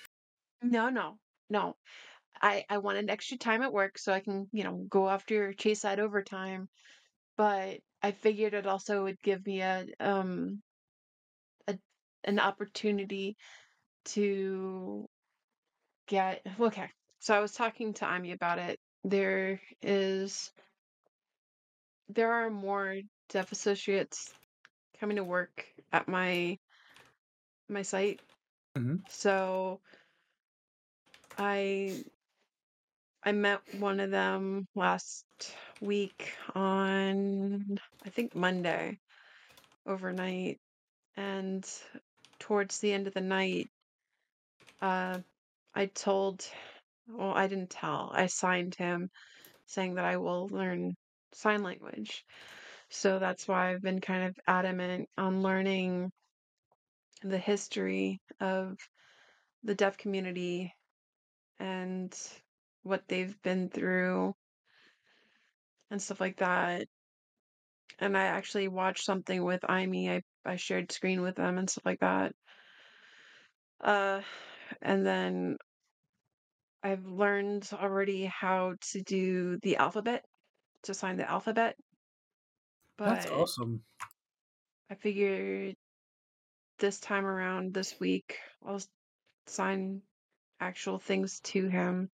No, 0.62 0.90
no, 0.90 1.18
no. 1.50 1.78
I 2.42 2.66
I 2.70 2.78
wanted 2.80 3.10
extra 3.10 3.38
time 3.38 3.62
at 3.62 3.74
work 3.74 3.98
so 3.98 4.14
I 4.14 4.20
can, 4.20 4.48
you 4.52 4.64
know, 4.64 4.86
go 4.90 5.10
after 5.10 5.54
chase 5.54 5.82
that 5.82 6.00
overtime. 6.00 6.70
But 7.38 7.80
I 8.02 8.12
figured 8.12 8.54
it 8.54 8.68
also 8.68 9.04
would 9.04 9.22
give 9.22 9.46
me 9.46 9.62
a 9.62 9.86
um 10.00 10.62
a 11.68 11.78
an 12.24 12.40
opportunity 12.40 13.38
to 14.06 15.08
get 16.08 16.46
okay. 16.60 16.90
So 17.20 17.36
I 17.36 17.40
was 17.40 17.52
talking 17.54 17.94
to 17.96 18.12
Amy 18.12 18.32
about 18.32 18.60
it. 18.60 18.80
There 19.04 19.62
is 19.82 20.52
there 22.10 22.32
are 22.32 22.50
more 22.50 22.98
deaf 23.30 23.52
associates 23.52 24.34
coming 25.00 25.18
to 25.18 25.24
work 25.24 25.66
at 25.92 26.08
my 26.08 26.58
my 27.70 27.82
site. 27.82 28.22
Mhm. 28.76 29.02
So 29.10 29.82
I 31.38 32.04
I 33.28 33.34
met 33.34 33.60
one 33.78 34.00
of 34.00 34.10
them 34.10 34.70
last 34.74 35.26
week 35.82 36.32
on 36.56 37.78
I 38.06 38.10
think 38.10 38.34
Monday 38.34 39.00
overnight 39.86 40.62
and 41.18 41.70
towards 42.40 42.80
the 42.80 42.94
end 42.94 43.06
of 43.06 43.14
the 43.14 43.20
night 43.20 43.68
uh 44.82 45.20
I 45.76 45.88
told 45.88 46.46
well 47.10 47.34
I 47.34 47.48
didn't 47.48 47.70
tell 47.70 48.12
I 48.14 48.28
signed 48.28 48.76
him 48.76 49.10
saying 49.66 49.96
that 49.96 50.06
I 50.06 50.16
will 50.16 50.48
learn 50.48 50.96
sign 51.34 51.64
language. 51.64 52.24
So 52.88 53.20
that's 53.20 53.46
why 53.46 53.74
I've 53.74 53.82
been 53.82 54.00
kind 54.00 54.24
of 54.24 54.40
adamant 54.48 55.10
on 55.18 55.44
learning 55.44 56.14
the 57.24 57.40
history 57.40 58.22
of 58.40 58.78
the 59.66 59.76
deaf 59.76 59.98
community 59.98 60.74
and 61.60 62.18
what 62.88 63.08
they've 63.08 63.42
been 63.42 63.70
through 63.70 64.34
and 65.92 66.02
stuff 66.02 66.20
like 66.20 66.38
that. 66.38 66.88
And 68.00 68.18
I 68.18 68.26
actually 68.26 68.68
watched 68.68 69.06
something 69.06 69.44
with 69.44 69.62
Amy. 69.70 70.10
I, 70.12 70.22
I 70.46 70.56
shared 70.56 70.92
screen 70.92 71.22
with 71.22 71.36
them 71.36 71.58
and 71.58 71.70
stuff 71.70 71.86
like 71.86 72.00
that. 72.00 72.34
Uh, 73.82 74.22
and 74.82 75.06
then 75.06 75.58
I've 76.84 77.06
learned 77.06 77.70
already 77.74 78.26
how 78.26 78.76
to 78.92 79.02
do 79.02 79.58
the 79.62 79.78
alphabet, 79.78 80.24
to 80.84 80.94
sign 80.94 81.18
the 81.18 81.30
alphabet. 81.30 81.76
But 82.98 83.16
That's 83.16 83.32
awesome. 83.32 83.82
I 84.90 84.96
figured 84.96 85.76
this 86.80 87.00
time 87.00 87.26
around, 87.26 87.74
this 87.74 88.00
week, 88.00 88.38
I'll 88.66 88.82
sign 89.48 90.02
actual 90.60 91.00
things 91.00 91.40
to 91.42 91.68
him 91.68 92.10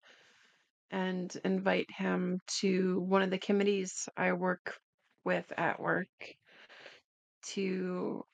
and 0.90 1.34
invite 1.44 1.90
him 1.90 2.40
to 2.60 3.00
one 3.00 3.22
of 3.22 3.30
the 3.30 3.38
committees 3.38 4.08
I 4.16 4.32
work 4.32 4.78
with 5.24 5.50
at 5.56 5.80
work 5.80 6.08
to 7.54 8.24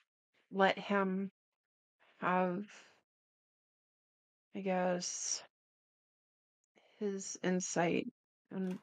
let 0.53 0.79
him 0.79 1.31
have 2.21 2.65
I 4.55 4.61
guess, 4.61 5.43
his 6.99 7.39
insight 7.43 8.09
and 8.51 8.79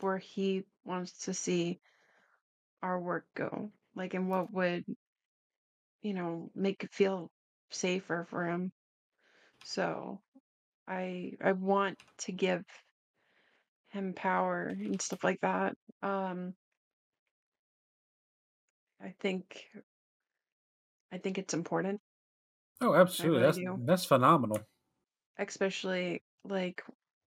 where 0.00 0.18
he 0.18 0.64
wants 0.84 1.24
to 1.24 1.34
see 1.34 1.80
our 2.82 2.98
work 2.98 3.24
go. 3.34 3.70
Like, 3.94 4.14
and 4.14 4.28
what 4.28 4.52
would, 4.52 4.84
you 6.02 6.14
know, 6.14 6.50
make 6.54 6.82
it 6.82 6.92
feel 6.92 7.30
safer 7.70 8.26
for 8.30 8.46
him. 8.46 8.72
So 9.64 10.20
I 10.88 11.32
I 11.42 11.52
want 11.52 11.98
to 12.18 12.32
give 12.32 12.64
him 13.92 14.14
power 14.14 14.66
and 14.68 15.00
stuff 15.02 15.24
like 15.24 15.40
that. 15.42 15.76
Um 16.02 16.54
I 19.00 19.10
think 19.20 19.70
I 21.12 21.18
think 21.18 21.38
it's 21.38 21.54
important, 21.54 22.00
Oh, 22.82 22.94
absolutely. 22.94 23.40
really 23.40 23.42
That's 23.42 23.60
do. 23.64 23.80
that's 23.86 24.04
phenomenal. 24.04 24.66
especially 25.38 26.22
like 26.44 26.82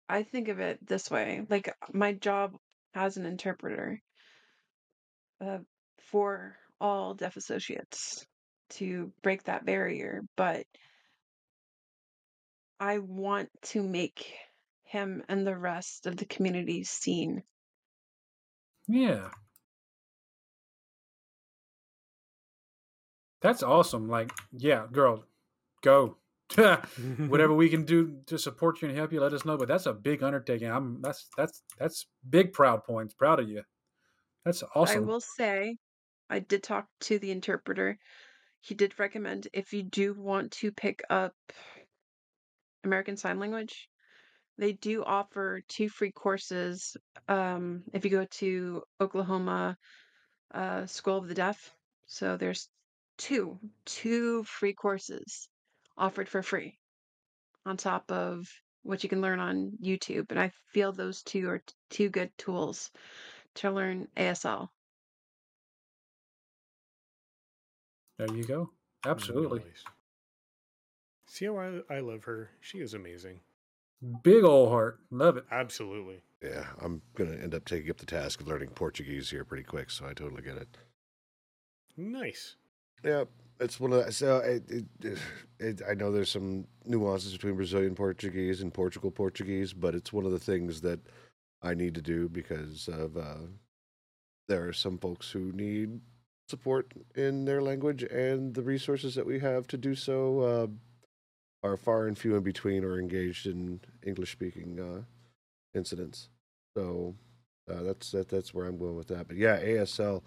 I 0.08 0.22
think 0.22 0.48
of 0.48 0.60
it 0.60 0.84
this 0.86 1.10
way. 1.10 1.44
Like 1.48 1.74
my 1.92 2.12
job 2.12 2.56
as 2.94 3.16
an 3.16 3.26
interpreter 3.26 4.00
uh, 5.40 5.58
for 5.98 6.56
all 6.80 7.14
deaf 7.14 7.36
associates 7.36 8.26
to 8.70 9.12
break 9.22 9.44
that 9.44 9.64
barrier, 9.64 10.22
but 10.36 10.66
I 12.80 12.98
want 12.98 13.48
to 13.62 13.82
make 13.82 14.36
him 14.92 15.24
and 15.28 15.46
the 15.46 15.56
rest 15.56 16.06
of 16.06 16.16
the 16.16 16.26
community 16.26 16.84
seen. 16.84 17.42
Yeah. 18.86 19.28
That's 23.40 23.62
awesome. 23.62 24.08
Like, 24.08 24.30
yeah, 24.52 24.86
girl, 24.90 25.24
go. 25.82 26.18
Whatever 26.56 27.54
we 27.54 27.70
can 27.70 27.84
do 27.84 28.18
to 28.26 28.38
support 28.38 28.82
you 28.82 28.88
and 28.88 28.96
help 28.96 29.12
you, 29.12 29.20
let 29.20 29.32
us 29.32 29.44
know. 29.46 29.56
But 29.56 29.68
that's 29.68 29.86
a 29.86 29.94
big 29.94 30.22
undertaking. 30.22 30.70
I'm 30.70 31.00
that's 31.00 31.26
that's 31.36 31.62
that's 31.78 32.06
big 32.28 32.52
proud 32.52 32.84
points. 32.84 33.14
Proud 33.14 33.40
of 33.40 33.48
you. 33.48 33.62
That's 34.44 34.62
awesome. 34.74 35.04
I 35.04 35.06
will 35.06 35.22
say, 35.22 35.78
I 36.28 36.40
did 36.40 36.62
talk 36.62 36.86
to 37.02 37.18
the 37.18 37.30
interpreter. 37.30 37.98
He 38.60 38.74
did 38.74 38.98
recommend 38.98 39.48
if 39.54 39.72
you 39.72 39.82
do 39.82 40.14
want 40.14 40.52
to 40.52 40.70
pick 40.70 41.02
up 41.08 41.34
American 42.84 43.16
Sign 43.16 43.38
Language, 43.38 43.88
they 44.58 44.72
do 44.72 45.02
offer 45.04 45.62
two 45.68 45.88
free 45.88 46.12
courses 46.12 46.96
um, 47.28 47.82
if 47.92 48.04
you 48.04 48.10
go 48.10 48.26
to 48.32 48.82
Oklahoma 49.00 49.76
uh, 50.54 50.86
School 50.86 51.18
of 51.18 51.28
the 51.28 51.34
Deaf. 51.34 51.70
So 52.06 52.36
there's 52.36 52.68
two, 53.18 53.58
two 53.86 54.44
free 54.44 54.74
courses 54.74 55.48
offered 55.96 56.28
for 56.28 56.42
free 56.42 56.78
on 57.64 57.76
top 57.76 58.10
of 58.10 58.46
what 58.82 59.02
you 59.02 59.08
can 59.08 59.20
learn 59.20 59.40
on 59.40 59.72
YouTube. 59.82 60.26
And 60.30 60.38
I 60.38 60.52
feel 60.72 60.92
those 60.92 61.22
two 61.22 61.48
are 61.48 61.58
t- 61.58 61.74
two 61.90 62.08
good 62.08 62.30
tools 62.36 62.90
to 63.56 63.70
learn 63.70 64.08
ASL. 64.16 64.68
There 68.18 68.36
you 68.36 68.44
go. 68.44 68.70
Absolutely. 69.06 69.60
Nice. 69.60 69.84
See 71.26 71.46
how 71.46 71.56
I, 71.58 71.80
I 71.90 72.00
love 72.00 72.24
her? 72.24 72.50
She 72.60 72.78
is 72.78 72.94
amazing. 72.94 73.40
Big 74.22 74.42
old 74.44 74.70
heart. 74.70 74.98
Love 75.10 75.36
it. 75.36 75.44
Absolutely. 75.50 76.22
Yeah, 76.42 76.64
I'm 76.80 77.02
going 77.14 77.30
to 77.30 77.40
end 77.40 77.54
up 77.54 77.64
taking 77.64 77.90
up 77.90 77.98
the 77.98 78.06
task 78.06 78.40
of 78.40 78.48
learning 78.48 78.70
Portuguese 78.70 79.30
here 79.30 79.44
pretty 79.44 79.62
quick, 79.62 79.90
so 79.90 80.06
I 80.06 80.12
totally 80.12 80.42
get 80.42 80.56
it. 80.56 80.76
Nice. 81.96 82.56
Yeah, 83.04 83.24
it's 83.60 83.78
one 83.78 83.92
of 83.92 84.04
the, 84.04 84.12
so 84.12 84.38
it, 84.38 84.68
it, 84.68 84.84
it, 85.02 85.18
it, 85.60 85.82
I 85.88 85.94
know 85.94 86.10
there's 86.10 86.30
some 86.30 86.66
nuances 86.84 87.32
between 87.32 87.54
Brazilian 87.54 87.94
Portuguese 87.94 88.60
and 88.60 88.74
Portugal 88.74 89.10
Portuguese, 89.10 89.72
but 89.72 89.94
it's 89.94 90.12
one 90.12 90.24
of 90.24 90.32
the 90.32 90.38
things 90.38 90.80
that 90.80 91.00
I 91.62 91.74
need 91.74 91.94
to 91.94 92.02
do 92.02 92.28
because 92.28 92.88
of 92.88 93.16
uh, 93.16 93.46
there 94.48 94.66
are 94.66 94.72
some 94.72 94.98
folks 94.98 95.30
who 95.30 95.52
need 95.52 96.00
support 96.48 96.92
in 97.14 97.44
their 97.44 97.62
language, 97.62 98.02
and 98.02 98.54
the 98.54 98.62
resources 98.62 99.14
that 99.14 99.26
we 99.26 99.38
have 99.38 99.68
to 99.68 99.76
do 99.76 99.94
so 99.94 100.40
uh, 100.40 100.66
are 101.62 101.76
far 101.76 102.06
and 102.06 102.18
few 102.18 102.36
in 102.36 102.42
between 102.42 102.84
or 102.84 102.98
engaged 102.98 103.46
in 103.46 103.80
English 104.02 104.32
speaking 104.32 104.78
uh, 104.80 105.02
incidents. 105.74 106.28
So 106.76 107.14
uh, 107.70 107.82
that's 107.82 108.10
that, 108.12 108.28
that's 108.28 108.52
where 108.52 108.66
I'm 108.66 108.78
going 108.78 108.96
with 108.96 109.08
that. 109.08 109.28
But 109.28 109.36
yeah, 109.36 109.60
ASL, 109.60 110.22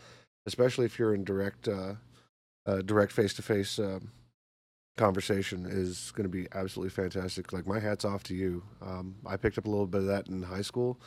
especially 0.45 0.85
if 0.85 0.97
you're 0.97 1.13
in 1.13 1.23
direct 1.23 1.67
uh, 1.67 1.95
uh, 2.65 2.81
direct 2.81 3.11
face 3.11 3.33
to 3.35 3.41
face 3.41 3.79
conversation, 4.97 5.65
is 5.65 6.11
going 6.15 6.23
to 6.23 6.29
be 6.29 6.47
absolutely 6.53 6.91
fantastic. 6.91 7.51
Like 7.51 7.67
my 7.67 7.79
hats 7.79 8.05
off 8.05 8.23
to 8.23 8.35
you. 8.35 8.63
Um, 8.81 9.15
I 9.25 9.37
picked 9.37 9.57
up 9.57 9.65
a 9.65 9.69
little 9.69 9.87
bit 9.87 10.01
of 10.01 10.07
that 10.07 10.27
in 10.27 10.43
high 10.43 10.61
school. 10.61 10.99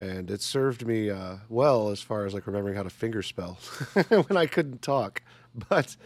And 0.00 0.32
it 0.32 0.42
served 0.42 0.84
me 0.84 1.10
uh, 1.10 1.36
well 1.48 1.90
as 1.90 2.00
far 2.00 2.26
as 2.26 2.34
like 2.34 2.48
remembering 2.48 2.74
how 2.74 2.82
to 2.82 2.90
finger 2.90 3.22
spell 3.22 3.60
when 4.08 4.36
I 4.36 4.46
couldn't 4.46 4.82
talk. 4.82 5.22
But 5.68 5.96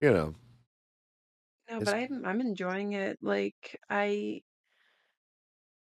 you 0.00 0.12
know, 0.12 0.34
It's- 1.80 1.86
but 1.86 1.94
I'm 1.94 2.24
I'm 2.24 2.40
enjoying 2.40 2.92
it. 2.92 3.18
Like 3.22 3.80
I 3.88 4.42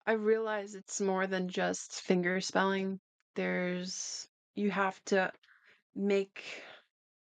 I 0.06 0.12
realize 0.12 0.74
it's 0.74 1.01
more 1.01 1.27
than 1.27 1.48
just 1.48 2.01
finger 2.02 2.40
spelling. 2.40 3.01
There's 3.35 4.28
you 4.55 4.70
have 4.70 5.02
to 5.06 5.32
make 5.94 6.62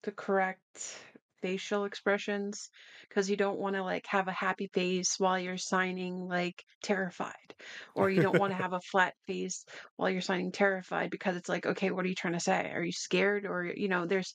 the 0.03 0.12
correct 0.12 0.99
facial 1.43 1.85
expressions 1.85 2.70
because 3.09 3.28
you 3.28 3.36
don't 3.36 3.59
want 3.59 3.77
to 3.77 3.82
like 3.82 4.07
have 4.07 4.28
a 4.28 4.32
happy 4.32 4.69
face 4.69 5.19
while 5.19 5.39
you're 5.39 5.59
signing 5.59 6.28
like 6.28 6.65
terrified 6.82 7.55
or 7.94 8.11
you 8.11 8.23
don't 8.23 8.39
want 8.39 8.53
to 8.53 8.57
have 8.62 8.73
a 8.73 8.81
flat 8.81 9.15
face 9.27 9.65
while 9.97 10.09
you're 10.11 10.20
signing 10.20 10.53
terrified 10.53 11.11
because 11.11 11.36
it's 11.36 11.49
like 11.49 11.66
okay 11.66 11.90
what 11.90 12.05
are 12.05 12.09
you 12.09 12.15
trying 12.15 12.35
to 12.35 12.40
say 12.40 12.70
are 12.73 12.82
you 12.85 12.93
scared 12.93 13.44
or 13.44 13.65
you 13.65 13.89
know 13.89 14.07
there's 14.07 14.35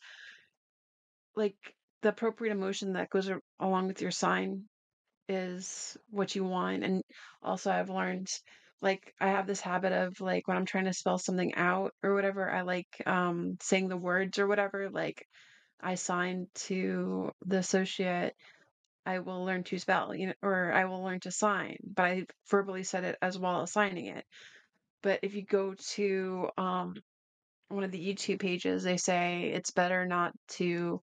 like 1.35 1.55
the 2.01 2.09
appropriate 2.09 2.51
emotion 2.51 2.93
that 2.93 3.09
goes 3.09 3.29
along 3.59 3.87
with 3.87 4.01
your 4.01 4.11
sign 4.11 4.63
is 5.29 5.97
what 6.09 6.35
you 6.35 6.43
want 6.43 6.83
and 6.83 7.03
also 7.43 7.71
I've 7.71 7.89
learned 7.89 8.29
like 8.81 9.13
I 9.19 9.29
have 9.29 9.47
this 9.47 9.59
habit 9.59 9.91
of 9.91 10.21
like 10.21 10.47
when 10.47 10.57
I'm 10.57 10.65
trying 10.65 10.85
to 10.85 10.93
spell 10.93 11.17
something 11.17 11.55
out 11.55 11.93
or 12.03 12.13
whatever 12.13 12.49
I 12.49 12.61
like 12.61 12.87
um 13.05 13.57
saying 13.61 13.89
the 13.89 13.97
words 13.97 14.39
or 14.39 14.47
whatever 14.47 14.89
like 14.89 15.25
I 15.81 15.95
sign 15.95 16.47
to 16.67 17.31
the 17.45 17.57
associate 17.57 18.35
I 19.05 19.19
will 19.19 19.45
learn 19.45 19.63
to 19.65 19.79
spell 19.79 20.15
you 20.15 20.27
know 20.27 20.33
or 20.41 20.71
I 20.71 20.85
will 20.85 21.03
learn 21.03 21.19
to 21.21 21.31
sign 21.31 21.77
but 21.83 22.05
I 22.05 22.25
verbally 22.49 22.83
said 22.83 23.03
it 23.03 23.17
as 23.21 23.37
well 23.37 23.63
as 23.63 23.71
signing 23.71 24.07
it. 24.07 24.25
But 25.03 25.19
if 25.23 25.35
you 25.35 25.43
go 25.43 25.75
to 25.95 26.49
um 26.57 26.95
one 27.69 27.83
of 27.83 27.91
the 27.91 27.99
YouTube 28.05 28.39
pages 28.39 28.83
they 28.83 28.97
say 28.97 29.51
it's 29.53 29.71
better 29.71 30.05
not 30.05 30.33
to 30.49 31.01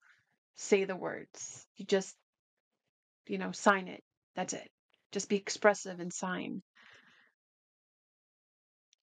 say 0.56 0.84
the 0.84 0.96
words. 0.96 1.66
You 1.76 1.86
just 1.86 2.14
you 3.26 3.38
know 3.38 3.52
sign 3.52 3.88
it. 3.88 4.02
That's 4.36 4.52
it. 4.52 4.70
Just 5.12 5.28
be 5.28 5.36
expressive 5.36 6.00
and 6.00 6.12
sign. 6.12 6.62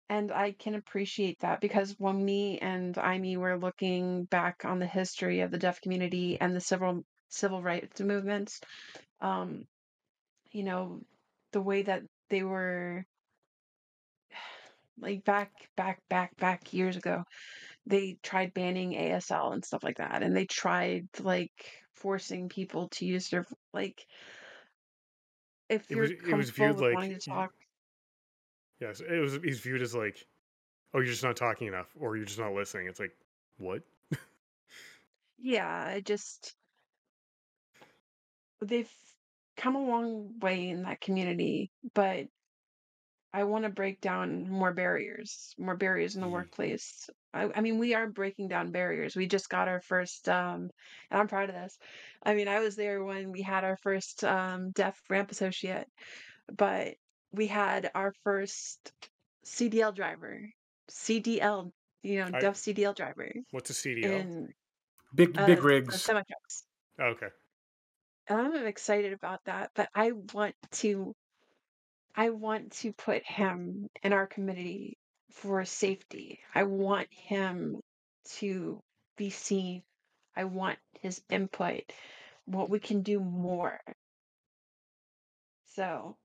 And 0.10 0.30
I 0.30 0.52
can 0.52 0.76
appreciate 0.76 1.40
that 1.40 1.62
because 1.62 1.96
when 1.98 2.26
me 2.26 2.60
and 2.60 2.98
Amy 3.02 3.38
were 3.38 3.58
looking 3.58 4.26
back 4.26 4.66
on 4.66 4.78
the 4.78 4.86
history 4.86 5.40
of 5.40 5.52
the 5.52 5.58
deaf 5.58 5.80
community 5.80 6.38
and 6.40 6.54
the 6.54 6.60
civil 6.60 7.06
civil 7.30 7.64
rights 7.64 8.02
movements, 8.02 8.60
um, 9.22 9.64
you 10.52 10.64
know, 10.64 11.00
the 11.54 11.62
way 11.62 11.84
that 11.84 12.04
they 12.30 12.44
were 12.44 13.06
like 15.00 15.24
back, 15.24 15.52
back, 15.78 16.02
back, 16.10 16.36
back 16.38 16.74
years 16.74 16.98
ago, 16.98 17.24
they 17.86 18.18
tried 18.24 18.54
banning 18.54 18.92
ASL 18.94 19.54
and 19.54 19.64
stuff 19.66 19.84
like 19.84 19.98
that, 19.98 20.24
and 20.24 20.36
they 20.36 20.46
tried 20.46 21.08
like 21.20 21.52
forcing 21.94 22.50
people 22.50 22.90
to 22.90 23.06
use 23.06 23.30
their 23.30 23.46
like 23.74 24.06
if 25.70 25.90
It 25.90 25.96
you're 25.96 26.02
was- 26.02 26.12
it 26.12 26.36
was 26.36 26.50
viewed 26.50 26.76
with 26.76 26.82
like 26.82 26.94
wanting 26.96 27.18
to 27.18 27.30
talk. 27.30 27.54
Yes, 28.80 29.00
it 29.02 29.20
was. 29.20 29.36
He's 29.44 29.60
viewed 29.60 29.82
as 29.82 29.94
like, 29.94 30.26
oh, 30.94 31.00
you're 31.00 31.06
just 31.06 31.24
not 31.24 31.36
talking 31.38 31.68
enough, 31.68 31.88
or 32.00 32.18
you're 32.18 32.26
just 32.26 32.40
not 32.40 32.54
listening. 32.54 32.88
It's 32.88 33.00
like, 33.00 33.16
what? 33.58 33.84
Yeah, 35.38 35.68
I 35.68 36.02
just 36.02 36.56
they've 38.62 38.92
come 39.58 39.76
a 39.76 39.84
long 39.84 40.40
way 40.40 40.70
in 40.70 40.84
that 40.84 41.02
community, 41.02 41.72
but 41.94 42.28
I 43.34 43.46
want 43.46 43.64
to 43.64 43.70
break 43.70 44.02
down 44.02 44.50
more 44.50 44.74
barriers, 44.74 45.54
more 45.58 45.78
barriers 45.78 46.16
in 46.16 46.22
the 46.22 46.28
Mhm. 46.28 46.32
workplace. 46.32 47.10
I, 47.34 47.50
I 47.56 47.62
mean, 47.62 47.80
we 47.80 47.94
are 47.94 48.08
breaking 48.10 48.50
down 48.50 48.72
barriers. 48.72 49.16
We 49.16 49.28
just 49.28 49.50
got 49.50 49.68
our 49.70 49.82
first, 49.82 50.28
um, 50.28 50.70
and 51.10 51.20
I'm 51.22 51.28
proud 51.28 51.50
of 51.50 51.56
this. 51.56 51.78
I 52.24 52.36
mean, 52.36 52.48
I 52.50 52.60
was 52.60 52.76
there 52.76 53.04
when 53.04 53.32
we 53.32 53.42
had 53.42 53.64
our 53.64 53.78
first 53.78 54.24
um, 54.26 54.72
deaf 54.72 55.00
ramp 55.10 55.32
associate, 55.32 55.88
but 56.48 56.96
we 57.32 57.48
had 57.48 57.92
our 57.96 58.14
first 58.24 58.94
CDL 59.46 59.94
driver, 59.94 60.42
CDL, 60.90 61.74
you 62.04 62.20
know, 62.20 62.32
I- 62.34 62.42
deaf 62.42 62.56
CDL 62.58 62.94
driver 62.94 63.32
What's 63.52 63.70
a 63.70 63.74
CDL? 63.74 64.12
in 64.12 64.50
Big 65.16 65.38
uh, 65.38 65.46
big 65.46 65.64
rigs. 65.64 66.02
semi 66.04 66.24
trucks. 66.24 66.66
Oh, 67.00 67.06
okay. 67.16 67.30
And 68.28 68.40
I'm 68.40 68.66
excited 68.66 69.14
about 69.14 69.44
that, 69.46 69.72
but 69.76 69.90
I 69.94 70.12
want 70.34 70.56
to 70.72 71.14
I 72.16 72.30
want 72.30 72.72
to 72.80 72.94
put 72.94 73.24
him 73.24 73.90
in 74.04 74.14
our 74.14 74.28
committee 74.28 74.98
for 75.32 75.64
safety. 75.66 76.40
I 76.54 76.64
want 76.64 77.08
him 77.12 77.80
to 78.38 78.82
be 79.18 79.30
seen. 79.30 79.84
I 80.36 80.46
want 80.46 80.80
his 81.02 81.22
input, 81.30 81.84
what 82.46 82.70
we 82.70 82.80
can 82.80 83.02
do 83.02 83.20
more. 83.20 83.80
So, 85.76 86.18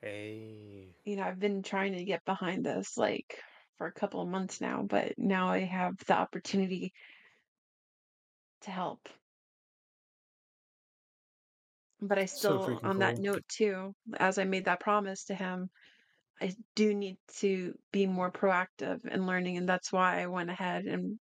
Hey. 0.00 0.94
you 1.04 1.16
know, 1.16 1.24
I've 1.24 1.38
been 1.40 1.62
trying 1.62 1.94
to 1.94 2.04
get 2.04 2.24
behind 2.24 2.64
this 2.64 2.96
like 2.96 3.38
for 3.78 3.86
a 3.86 3.92
couple 3.92 4.22
of 4.22 4.28
months 4.28 4.60
now, 4.60 4.82
but 4.82 5.18
now 5.18 5.48
I 5.48 5.60
have 5.60 5.96
the 6.06 6.14
opportunity 6.14 6.92
to 8.62 8.70
help. 8.70 9.08
But 12.02 12.18
I 12.18 12.24
So 12.24 12.58
still, 12.58 12.58
freaking 12.58 12.82
on 12.84 12.98
that 12.98 13.16
cool. 13.16 13.24
note 13.24 13.44
too, 13.48 13.94
as 14.18 14.38
I 14.38 14.44
made 14.44 14.64
that 14.64 14.80
promise 14.80 15.24
to 15.24 15.34
him, 15.34 15.70
I 16.40 16.54
do 16.74 16.94
need 16.94 17.18
to 17.38 17.74
be 17.92 18.06
more 18.06 18.32
proactive 18.32 19.04
in 19.06 19.26
learning, 19.26 19.58
and 19.58 19.68
that's 19.68 19.92
why 19.92 20.22
I 20.22 20.26
went 20.26 20.50
ahead 20.50 20.86
and 20.86 21.18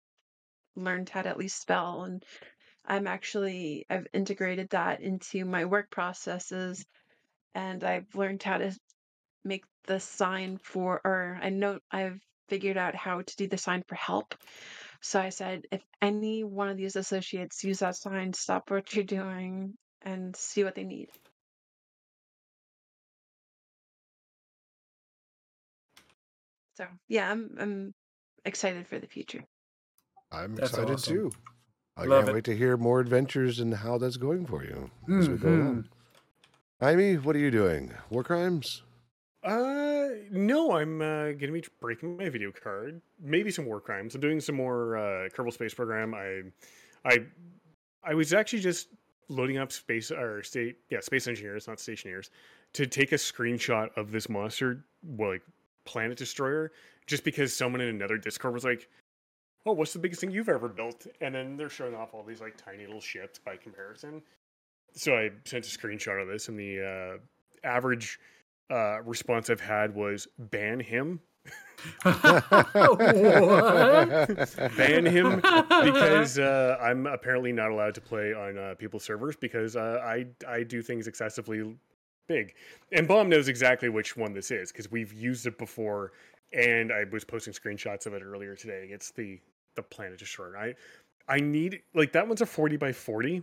learned 0.76 1.08
how 1.08 1.22
to 1.22 1.28
at 1.28 1.38
least 1.38 1.60
spell. 1.60 2.04
And 2.04 2.24
I'm 2.84 3.06
actually, 3.06 3.86
I've 3.90 4.06
integrated 4.12 4.70
that 4.70 5.00
into 5.00 5.44
my 5.44 5.64
work 5.64 5.90
processes, 5.90 6.86
and 7.54 7.82
I've 7.84 8.14
learned 8.14 8.42
how 8.42 8.58
to 8.58 8.72
make 9.44 9.64
the 9.86 10.00
sign 10.00 10.58
for, 10.58 11.00
or 11.04 11.38
I 11.42 11.50
know 11.50 11.80
I've 11.90 12.20
figured 12.48 12.76
out 12.76 12.94
how 12.94 13.22
to 13.22 13.36
do 13.36 13.48
the 13.48 13.58
sign 13.58 13.82
for 13.88 13.96
help. 13.96 14.34
So 15.02 15.20
I 15.20 15.30
said, 15.30 15.62
if 15.72 15.82
any 16.00 16.44
one 16.44 16.68
of 16.68 16.76
these 16.76 16.96
associates 16.96 17.64
use 17.64 17.80
that 17.80 17.96
sign, 17.96 18.32
stop 18.32 18.70
what 18.70 18.94
you're 18.94 19.04
doing 19.04 19.76
and 20.08 20.34
see 20.34 20.64
what 20.64 20.74
they 20.74 20.84
need. 20.84 21.08
So 26.76 26.86
yeah, 27.08 27.30
I'm 27.30 27.56
I'm 27.58 27.94
excited 28.44 28.86
for 28.86 28.98
the 28.98 29.06
future. 29.06 29.44
I'm 30.30 30.54
That's 30.54 30.70
excited 30.70 30.94
awesome. 30.94 31.14
too. 31.14 31.32
I 31.96 32.04
Love 32.04 32.20
can't 32.24 32.28
it. 32.28 32.34
wait 32.34 32.44
to 32.44 32.56
hear 32.56 32.76
more 32.76 33.00
adventures 33.00 33.58
and 33.58 33.74
how 33.74 33.98
that's 33.98 34.16
going 34.16 34.46
for 34.46 34.62
you 34.62 34.90
as 35.18 35.28
we 35.28 35.36
go 35.36 35.48
Mhm. 35.48 35.60
along. 35.62 35.88
Amy, 36.80 37.16
what 37.16 37.34
are 37.34 37.40
you 37.40 37.50
doing? 37.50 37.92
War 38.10 38.22
crimes? 38.22 38.82
Uh, 39.42 40.08
no, 40.30 40.72
I'm 40.72 41.00
uh, 41.00 41.32
gonna 41.32 41.52
be 41.52 41.64
breaking 41.80 42.16
my 42.16 42.28
video 42.28 42.52
card. 42.52 43.00
Maybe 43.20 43.50
some 43.50 43.66
war 43.66 43.80
crimes. 43.80 44.14
I'm 44.14 44.20
doing 44.20 44.40
some 44.40 44.54
more 44.54 44.96
uh, 44.96 45.28
Kerbal 45.30 45.52
Space 45.52 45.74
Program. 45.74 46.14
I, 46.14 46.42
I, 47.04 47.26
I 48.04 48.14
was 48.14 48.32
actually 48.32 48.60
just 48.60 48.88
loading 49.28 49.58
up 49.58 49.72
space 49.72 50.10
or 50.10 50.42
state, 50.42 50.78
yeah, 50.90 51.00
space 51.00 51.26
engineers, 51.26 51.68
not 51.68 51.80
stationers, 51.80 52.30
to 52.74 52.86
take 52.86 53.12
a 53.12 53.16
screenshot 53.16 53.88
of 53.96 54.10
this 54.10 54.28
monster, 54.28 54.84
like 55.18 55.42
planet 55.84 56.18
destroyer, 56.18 56.72
just 57.06 57.24
because 57.24 57.54
someone 57.54 57.80
in 57.80 57.88
another 57.88 58.18
Discord 58.18 58.54
was 58.54 58.64
like, 58.64 58.88
"Oh, 59.66 59.72
what's 59.72 59.92
the 59.92 59.98
biggest 59.98 60.20
thing 60.20 60.30
you've 60.30 60.48
ever 60.48 60.68
built?" 60.68 61.06
And 61.20 61.34
then 61.34 61.56
they're 61.56 61.68
showing 61.70 61.94
off 61.94 62.14
all 62.14 62.22
these 62.22 62.40
like 62.40 62.56
tiny 62.56 62.86
little 62.86 63.00
ships 63.00 63.38
by 63.38 63.56
comparison. 63.56 64.22
So 64.94 65.14
I 65.14 65.30
sent 65.44 65.66
a 65.66 65.78
screenshot 65.78 66.20
of 66.20 66.28
this, 66.28 66.48
and 66.48 66.58
the 66.58 66.80
uh, 66.82 67.18
average 67.66 68.18
uh, 68.70 69.02
response 69.02 69.50
I've 69.50 69.60
had 69.60 69.94
was 69.94 70.28
ban 70.38 70.80
him? 70.80 71.20
ban 74.76 75.06
him 75.06 75.36
because 75.36 76.38
uh, 76.38 76.76
I'm 76.80 77.06
apparently 77.06 77.52
not 77.52 77.70
allowed 77.70 77.94
to 77.94 78.00
play 78.00 78.34
on 78.34 78.58
uh, 78.58 78.74
people's 78.76 79.04
servers 79.04 79.36
because 79.36 79.76
uh, 79.76 80.00
I 80.04 80.26
I 80.46 80.64
do 80.64 80.82
things 80.82 81.06
excessively 81.06 81.76
big, 82.26 82.54
and 82.92 83.06
Bomb 83.06 83.28
knows 83.28 83.48
exactly 83.48 83.88
which 83.88 84.16
one 84.16 84.32
this 84.32 84.50
is 84.50 84.72
because 84.72 84.90
we've 84.90 85.12
used 85.12 85.46
it 85.46 85.56
before, 85.56 86.12
and 86.52 86.92
I 86.92 87.04
was 87.10 87.24
posting 87.24 87.52
screenshots 87.52 88.06
of 88.06 88.14
it 88.14 88.22
earlier 88.22 88.56
today. 88.56 88.88
It's 88.90 89.12
the 89.12 89.38
the 89.76 89.82
Planet 89.82 90.18
Destroyer. 90.18 90.56
I 90.56 90.74
I 91.28 91.38
need 91.38 91.82
like 91.94 92.12
that 92.12 92.26
one's 92.26 92.40
a 92.40 92.46
forty 92.46 92.76
by 92.76 92.92
forty 92.92 93.42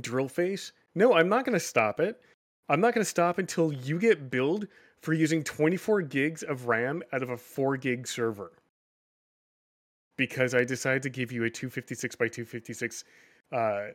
drill 0.00 0.28
face. 0.28 0.72
No, 0.94 1.14
I'm 1.14 1.28
not 1.28 1.44
going 1.44 1.54
to 1.54 1.64
stop 1.64 2.00
it. 2.00 2.20
I'm 2.68 2.80
not 2.80 2.94
going 2.94 3.02
to 3.04 3.08
stop 3.08 3.38
until 3.38 3.72
you 3.72 3.98
get 3.98 4.30
billed 4.30 4.68
for 5.00 5.12
using 5.12 5.42
24 5.42 6.02
gigs 6.02 6.42
of 6.42 6.66
RAM 6.66 7.02
out 7.12 7.22
of 7.22 7.30
a 7.30 7.36
4 7.36 7.76
gig 7.76 8.06
server. 8.06 8.52
Because 10.16 10.54
I 10.54 10.64
decided 10.64 11.02
to 11.04 11.10
give 11.10 11.32
you 11.32 11.44
a 11.44 11.50
256 11.50 12.16
by 12.16 12.28
256 12.28 13.04
uh 13.52 13.86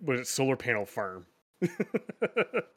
was 0.00 0.20
it 0.20 0.26
solar 0.26 0.56
panel 0.56 0.84
farm. 0.84 1.26
but 1.60 2.68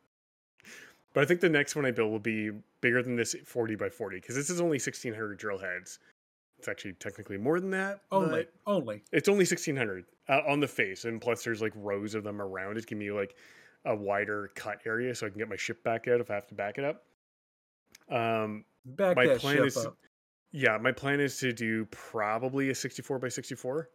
I 1.16 1.26
think 1.26 1.42
the 1.42 1.50
next 1.50 1.76
one 1.76 1.86
I 1.86 1.92
build 1.92 2.12
will 2.12 2.20
be 2.20 2.52
bigger 2.82 3.04
than 3.04 3.16
this 3.16 3.36
40 3.46 3.76
by 3.76 3.90
40 3.90 4.18
because 4.18 4.36
this 4.36 4.50
is 4.50 4.62
only 4.62 4.76
1600 4.76 5.38
drill 5.38 5.58
heads. 5.58 6.00
It's 6.58 6.68
actually 6.68 6.94
technically 6.94 7.38
more 7.38 7.60
than 7.60 7.70
that. 7.72 8.02
only, 8.12 8.48
only. 8.66 9.04
it's 9.12 9.30
only 9.30 9.44
1600 9.44 10.06
uh, 10.28 10.42
on 10.48 10.60
the 10.60 10.68
face, 10.68 11.06
and 11.06 11.22
plus 11.22 11.44
there's 11.44 11.62
like 11.62 11.74
rows 11.76 12.16
of 12.16 12.24
them 12.24 12.42
around 12.42 12.78
it, 12.78 12.88
give 12.88 12.98
me 12.98 13.12
like 13.12 13.36
a 13.88 13.96
wider 13.96 14.52
cut 14.56 14.80
area 14.86 15.16
so 15.16 15.26
I 15.26 15.30
can 15.30 15.40
get 15.40 15.50
my 15.50 15.56
ship 15.56 15.84
back 15.84 16.08
out 16.08 16.20
if 16.22 16.30
I 16.30 16.36
have 16.36 16.48
to 16.48 16.56
back 16.56 16.78
it 16.78 16.84
up. 16.84 17.04
Um, 18.10 18.66
Back 18.86 19.16
my 19.18 19.28
that 19.28 19.40
plan 19.40 19.58
ship 19.58 19.66
is, 19.66 19.78
up. 19.78 19.98
yeah, 20.52 20.78
my 20.78 20.92
plan 20.92 21.20
is 21.20 21.40
to 21.40 21.52
do 21.52 21.86
probably 21.86 22.70
a 22.70 22.76
64 22.76 23.20
by 23.20 23.28
64 23.28 23.90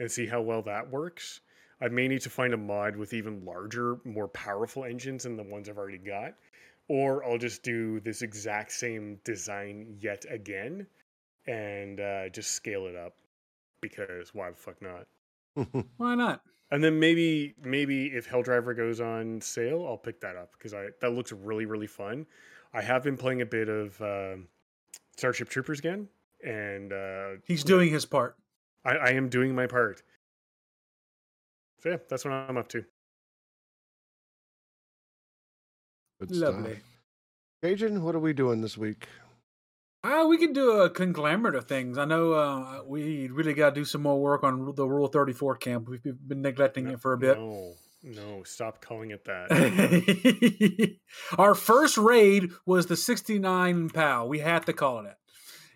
and 0.00 0.10
see 0.10 0.26
how 0.26 0.40
well 0.40 0.62
that 0.62 0.90
works. 0.90 1.40
I 1.80 1.88
may 1.88 2.08
need 2.08 2.22
to 2.22 2.30
find 2.30 2.54
a 2.54 2.56
mod 2.56 2.96
with 2.96 3.12
even 3.12 3.44
larger, 3.44 3.98
more 4.04 4.28
powerful 4.28 4.84
engines 4.84 5.24
than 5.24 5.36
the 5.36 5.42
ones 5.42 5.68
I've 5.68 5.78
already 5.78 5.98
got, 5.98 6.34
or 6.88 7.24
I'll 7.24 7.38
just 7.38 7.62
do 7.62 8.00
this 8.00 8.22
exact 8.22 8.72
same 8.72 9.18
design 9.24 9.96
yet 10.00 10.24
again 10.30 10.86
and 11.46 12.00
uh, 12.00 12.28
just 12.30 12.52
scale 12.52 12.86
it 12.86 12.96
up 12.96 13.14
because 13.80 14.34
why 14.34 14.50
the 14.50 14.56
fuck 14.56 14.76
not? 14.80 15.06
Why 15.98 16.16
not? 16.16 16.42
And 16.74 16.82
then 16.82 16.98
maybe 16.98 17.54
maybe 17.62 18.06
if 18.06 18.28
Helldiver 18.28 18.76
goes 18.76 19.00
on 19.00 19.40
sale, 19.40 19.86
I'll 19.86 19.96
pick 19.96 20.20
that 20.22 20.34
up 20.34 20.54
because 20.58 20.74
I 20.74 20.88
that 21.00 21.12
looks 21.12 21.30
really 21.30 21.66
really 21.66 21.86
fun. 21.86 22.26
I 22.72 22.82
have 22.82 23.04
been 23.04 23.16
playing 23.16 23.42
a 23.42 23.46
bit 23.46 23.68
of 23.68 24.02
um 24.02 24.48
Starship 25.16 25.48
Troopers 25.48 25.78
again, 25.78 26.08
and 26.44 26.92
uh, 26.92 27.28
He's 27.46 27.62
doing 27.62 27.92
his 27.92 28.04
part. 28.04 28.36
I, 28.84 28.96
I 28.96 29.10
am 29.10 29.28
doing 29.28 29.54
my 29.54 29.68
part. 29.68 30.02
So 31.80 31.90
yeah, 31.90 31.98
that's 32.08 32.24
what 32.24 32.34
I'm 32.34 32.56
up 32.56 32.66
to. 32.70 32.84
Good 36.18 36.34
stuff. 36.34 36.54
Lovely. 36.56 36.80
Cajun, 37.62 38.02
what 38.02 38.16
are 38.16 38.20
we 38.20 38.32
doing 38.32 38.62
this 38.62 38.76
week? 38.76 39.06
Ah, 40.06 40.26
we 40.26 40.36
could 40.36 40.52
do 40.52 40.82
a 40.82 40.90
conglomerate 40.90 41.54
of 41.54 41.64
things. 41.64 41.96
I 41.96 42.04
know 42.04 42.32
uh, 42.34 42.82
we 42.86 43.28
really 43.28 43.54
got 43.54 43.70
to 43.70 43.80
do 43.80 43.86
some 43.86 44.02
more 44.02 44.20
work 44.20 44.44
on 44.44 44.74
the 44.74 44.86
Rule 44.86 45.08
34 45.08 45.56
camp. 45.56 45.88
We've 45.88 46.02
been 46.04 46.42
neglecting 46.42 46.88
it 46.88 47.00
for 47.00 47.14
a 47.14 47.18
bit. 47.18 47.38
No, 47.38 47.72
no, 48.02 48.42
stop 48.42 48.82
calling 48.82 49.12
it 49.12 49.24
that. 49.24 50.96
Our 51.38 51.54
first 51.54 51.96
raid 51.96 52.50
was 52.66 52.84
the 52.84 52.96
69 52.96 53.88
PAL. 53.90 54.28
We 54.28 54.40
had 54.40 54.66
to 54.66 54.74
call 54.74 55.00
it 55.00 55.04
that. 55.04 55.18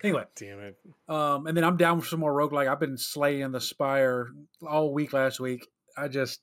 Anyway, 0.05 0.25
Damn 0.37 0.61
it. 0.61 0.77
um, 1.09 1.47
and 1.47 1.57
then 1.57 1.65
I'm 1.65 1.77
down 1.79 2.01
for 2.01 2.07
some 2.07 2.21
more 2.21 2.33
roguelike. 2.33 2.69
I've 2.71 2.79
been 2.79 2.99
slaying 2.99 3.51
the 3.51 3.61
Spire 3.61 4.29
all 4.65 4.93
week 4.93 5.13
last 5.15 5.41
week. 5.41 5.67
I 5.97 6.07
just, 6.09 6.41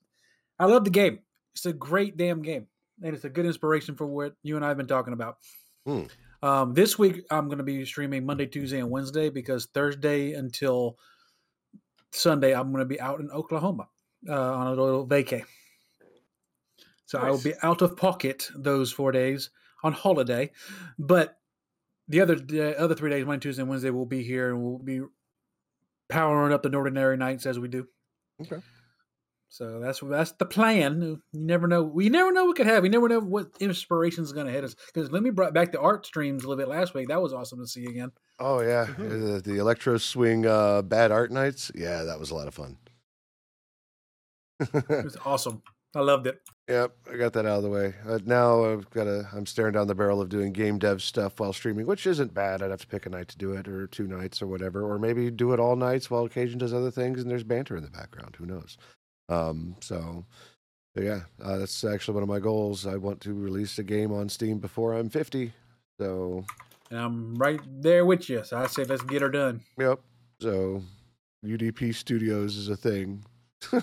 I 0.59 0.65
love 0.65 0.83
the 0.85 0.89
game. 0.89 1.19
It's 1.53 1.65
a 1.65 1.71
great 1.71 2.17
damn 2.17 2.41
game. 2.41 2.67
And 3.01 3.13
it's 3.15 3.23
a 3.25 3.29
good 3.29 3.45
inspiration 3.45 3.95
for 3.95 4.07
what 4.07 4.33
you 4.41 4.55
and 4.55 4.65
I 4.65 4.69
have 4.69 4.77
been 4.77 4.87
talking 4.87 5.13
about. 5.13 5.37
Hmm. 5.85 6.03
Um, 6.45 6.75
this 6.75 6.99
week, 6.99 7.25
I'm 7.31 7.47
going 7.47 7.57
to 7.57 7.63
be 7.63 7.83
streaming 7.85 8.23
Monday, 8.23 8.45
Tuesday, 8.45 8.77
and 8.77 8.91
Wednesday 8.91 9.31
because 9.31 9.65
Thursday 9.65 10.33
until 10.33 10.99
Sunday, 12.11 12.53
I'm 12.53 12.71
going 12.71 12.83
to 12.83 12.85
be 12.85 13.01
out 13.01 13.19
in 13.19 13.31
Oklahoma 13.31 13.87
uh, 14.29 14.53
on 14.53 14.67
a 14.67 14.69
little 14.69 15.07
vacay. 15.07 15.43
So 17.07 17.17
I 17.17 17.31
will 17.31 17.41
be 17.41 17.55
out 17.63 17.81
of 17.81 17.97
pocket 17.97 18.47
those 18.55 18.91
four 18.91 19.11
days 19.11 19.49
on 19.83 19.91
holiday, 19.91 20.51
but 20.99 21.39
the 22.09 22.21
other 22.21 22.35
the 22.35 22.79
other 22.79 22.93
three 22.93 23.09
days, 23.09 23.25
Monday, 23.25 23.41
Tuesday, 23.41 23.63
and 23.63 23.69
Wednesday, 23.69 23.89
we'll 23.89 24.05
be 24.05 24.21
here 24.21 24.51
and 24.51 24.63
we'll 24.63 24.77
be 24.77 25.01
powering 26.09 26.53
up 26.53 26.61
the 26.61 26.69
Northern 26.69 26.95
ordinary 26.95 27.17
nights 27.17 27.47
as 27.47 27.57
we 27.57 27.69
do. 27.69 27.87
Okay. 28.39 28.57
So 29.55 29.79
that's 29.79 30.01
that's 30.01 30.33
the 30.33 30.45
plan. 30.45 31.01
You 31.01 31.21
never 31.31 31.65
know. 31.65 31.81
We 31.81 32.09
never 32.09 32.33
know 32.33 32.43
what 32.43 32.57
could 32.57 32.65
happen. 32.67 32.83
We 32.83 32.89
never 32.89 33.07
know 33.07 33.21
what 33.21 33.51
inspiration 33.61 34.21
is 34.25 34.33
going 34.33 34.47
to 34.47 34.51
hit 34.51 34.65
us. 34.65 34.75
Because 34.93 35.11
let 35.13 35.23
me 35.23 35.29
brought 35.29 35.53
back 35.53 35.71
the 35.71 35.79
art 35.79 36.05
streams 36.05 36.43
a 36.43 36.47
little 36.49 36.61
bit 36.61 36.67
last 36.67 36.93
week. 36.93 37.07
That 37.07 37.21
was 37.21 37.31
awesome 37.31 37.59
to 37.59 37.67
see 37.67 37.85
again. 37.85 38.11
Oh 38.37 38.59
yeah, 38.59 38.85
Mhm. 38.85 39.43
the, 39.45 39.51
the 39.51 39.57
electro 39.59 39.97
swing 39.97 40.45
uh, 40.45 40.81
bad 40.81 41.13
art 41.13 41.31
nights. 41.31 41.71
Yeah, 41.73 42.03
that 42.03 42.19
was 42.19 42.31
a 42.31 42.35
lot 42.35 42.49
of 42.49 42.53
fun. 42.53 42.77
It 44.59 45.03
was 45.05 45.17
awesome. 45.25 45.61
I 45.95 46.01
loved 46.01 46.27
it. 46.27 46.41
Yep, 46.67 46.93
I 47.13 47.15
got 47.15 47.31
that 47.33 47.45
out 47.45 47.57
of 47.57 47.63
the 47.63 47.69
way. 47.69 47.93
Uh, 48.05 48.19
now 48.25 48.65
I've 48.65 48.89
got 48.89 49.07
a. 49.07 49.25
I'm 49.33 49.45
staring 49.45 49.71
down 49.71 49.87
the 49.87 49.95
barrel 49.95 50.19
of 50.19 50.27
doing 50.27 50.51
game 50.51 50.79
dev 50.79 51.01
stuff 51.01 51.39
while 51.39 51.53
streaming, 51.53 51.85
which 51.85 52.05
isn't 52.05 52.33
bad. 52.33 52.61
I'd 52.61 52.71
have 52.71 52.81
to 52.81 52.87
pick 52.87 53.05
a 53.05 53.09
night 53.09 53.29
to 53.29 53.37
do 53.37 53.53
it, 53.53 53.69
or 53.69 53.87
two 53.87 54.05
nights, 54.07 54.41
or 54.41 54.47
whatever, 54.47 54.83
or 54.83 54.99
maybe 54.99 55.31
do 55.31 55.53
it 55.53 55.61
all 55.61 55.77
nights 55.77 56.11
while 56.11 56.25
occasion 56.25 56.57
does 56.59 56.73
other 56.73 56.91
things, 56.91 57.21
and 57.21 57.31
there's 57.31 57.45
banter 57.45 57.77
in 57.77 57.83
the 57.83 57.89
background. 57.89 58.35
Who 58.37 58.45
knows? 58.45 58.77
Um, 59.29 59.75
so 59.81 60.25
So 60.95 61.03
yeah, 61.03 61.21
uh, 61.43 61.57
that's 61.57 61.83
actually 61.83 62.13
one 62.13 62.23
of 62.23 62.29
my 62.29 62.39
goals. 62.39 62.87
I 62.87 62.95
want 62.95 63.21
to 63.21 63.33
release 63.33 63.77
a 63.79 63.83
game 63.83 64.11
on 64.11 64.29
Steam 64.29 64.59
before 64.59 64.93
I'm 64.93 65.09
50. 65.09 65.51
So 65.99 66.45
And 66.89 66.99
I'm 66.99 67.35
right 67.35 67.59
there 67.81 68.05
with 68.05 68.29
you. 68.29 68.43
So 68.43 68.57
I 68.57 68.67
say 68.67 68.83
let's 68.85 69.01
get 69.01 69.21
her 69.21 69.29
done. 69.29 69.61
Yep. 69.77 69.99
So 70.41 70.83
UDP 71.45 71.93
Studios 71.95 72.57
is 72.57 72.69
a 72.69 72.75
thing. 72.75 73.25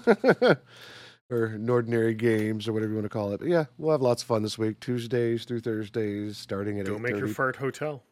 or 1.32 1.58
Ordinary 1.68 2.14
Games 2.14 2.68
or 2.68 2.72
whatever 2.72 2.90
you 2.90 2.96
want 2.96 3.06
to 3.06 3.08
call 3.08 3.32
it. 3.32 3.40
But 3.40 3.48
yeah, 3.48 3.64
we'll 3.78 3.92
have 3.92 4.02
lots 4.02 4.22
of 4.22 4.28
fun 4.28 4.42
this 4.42 4.58
week. 4.58 4.80
Tuesdays 4.80 5.44
through 5.44 5.60
Thursdays, 5.60 6.36
starting 6.36 6.78
at 6.78 6.86
Go 6.86 6.98
make 6.98 7.16
your 7.16 7.28
fart 7.28 7.56
hotel. 7.56 8.04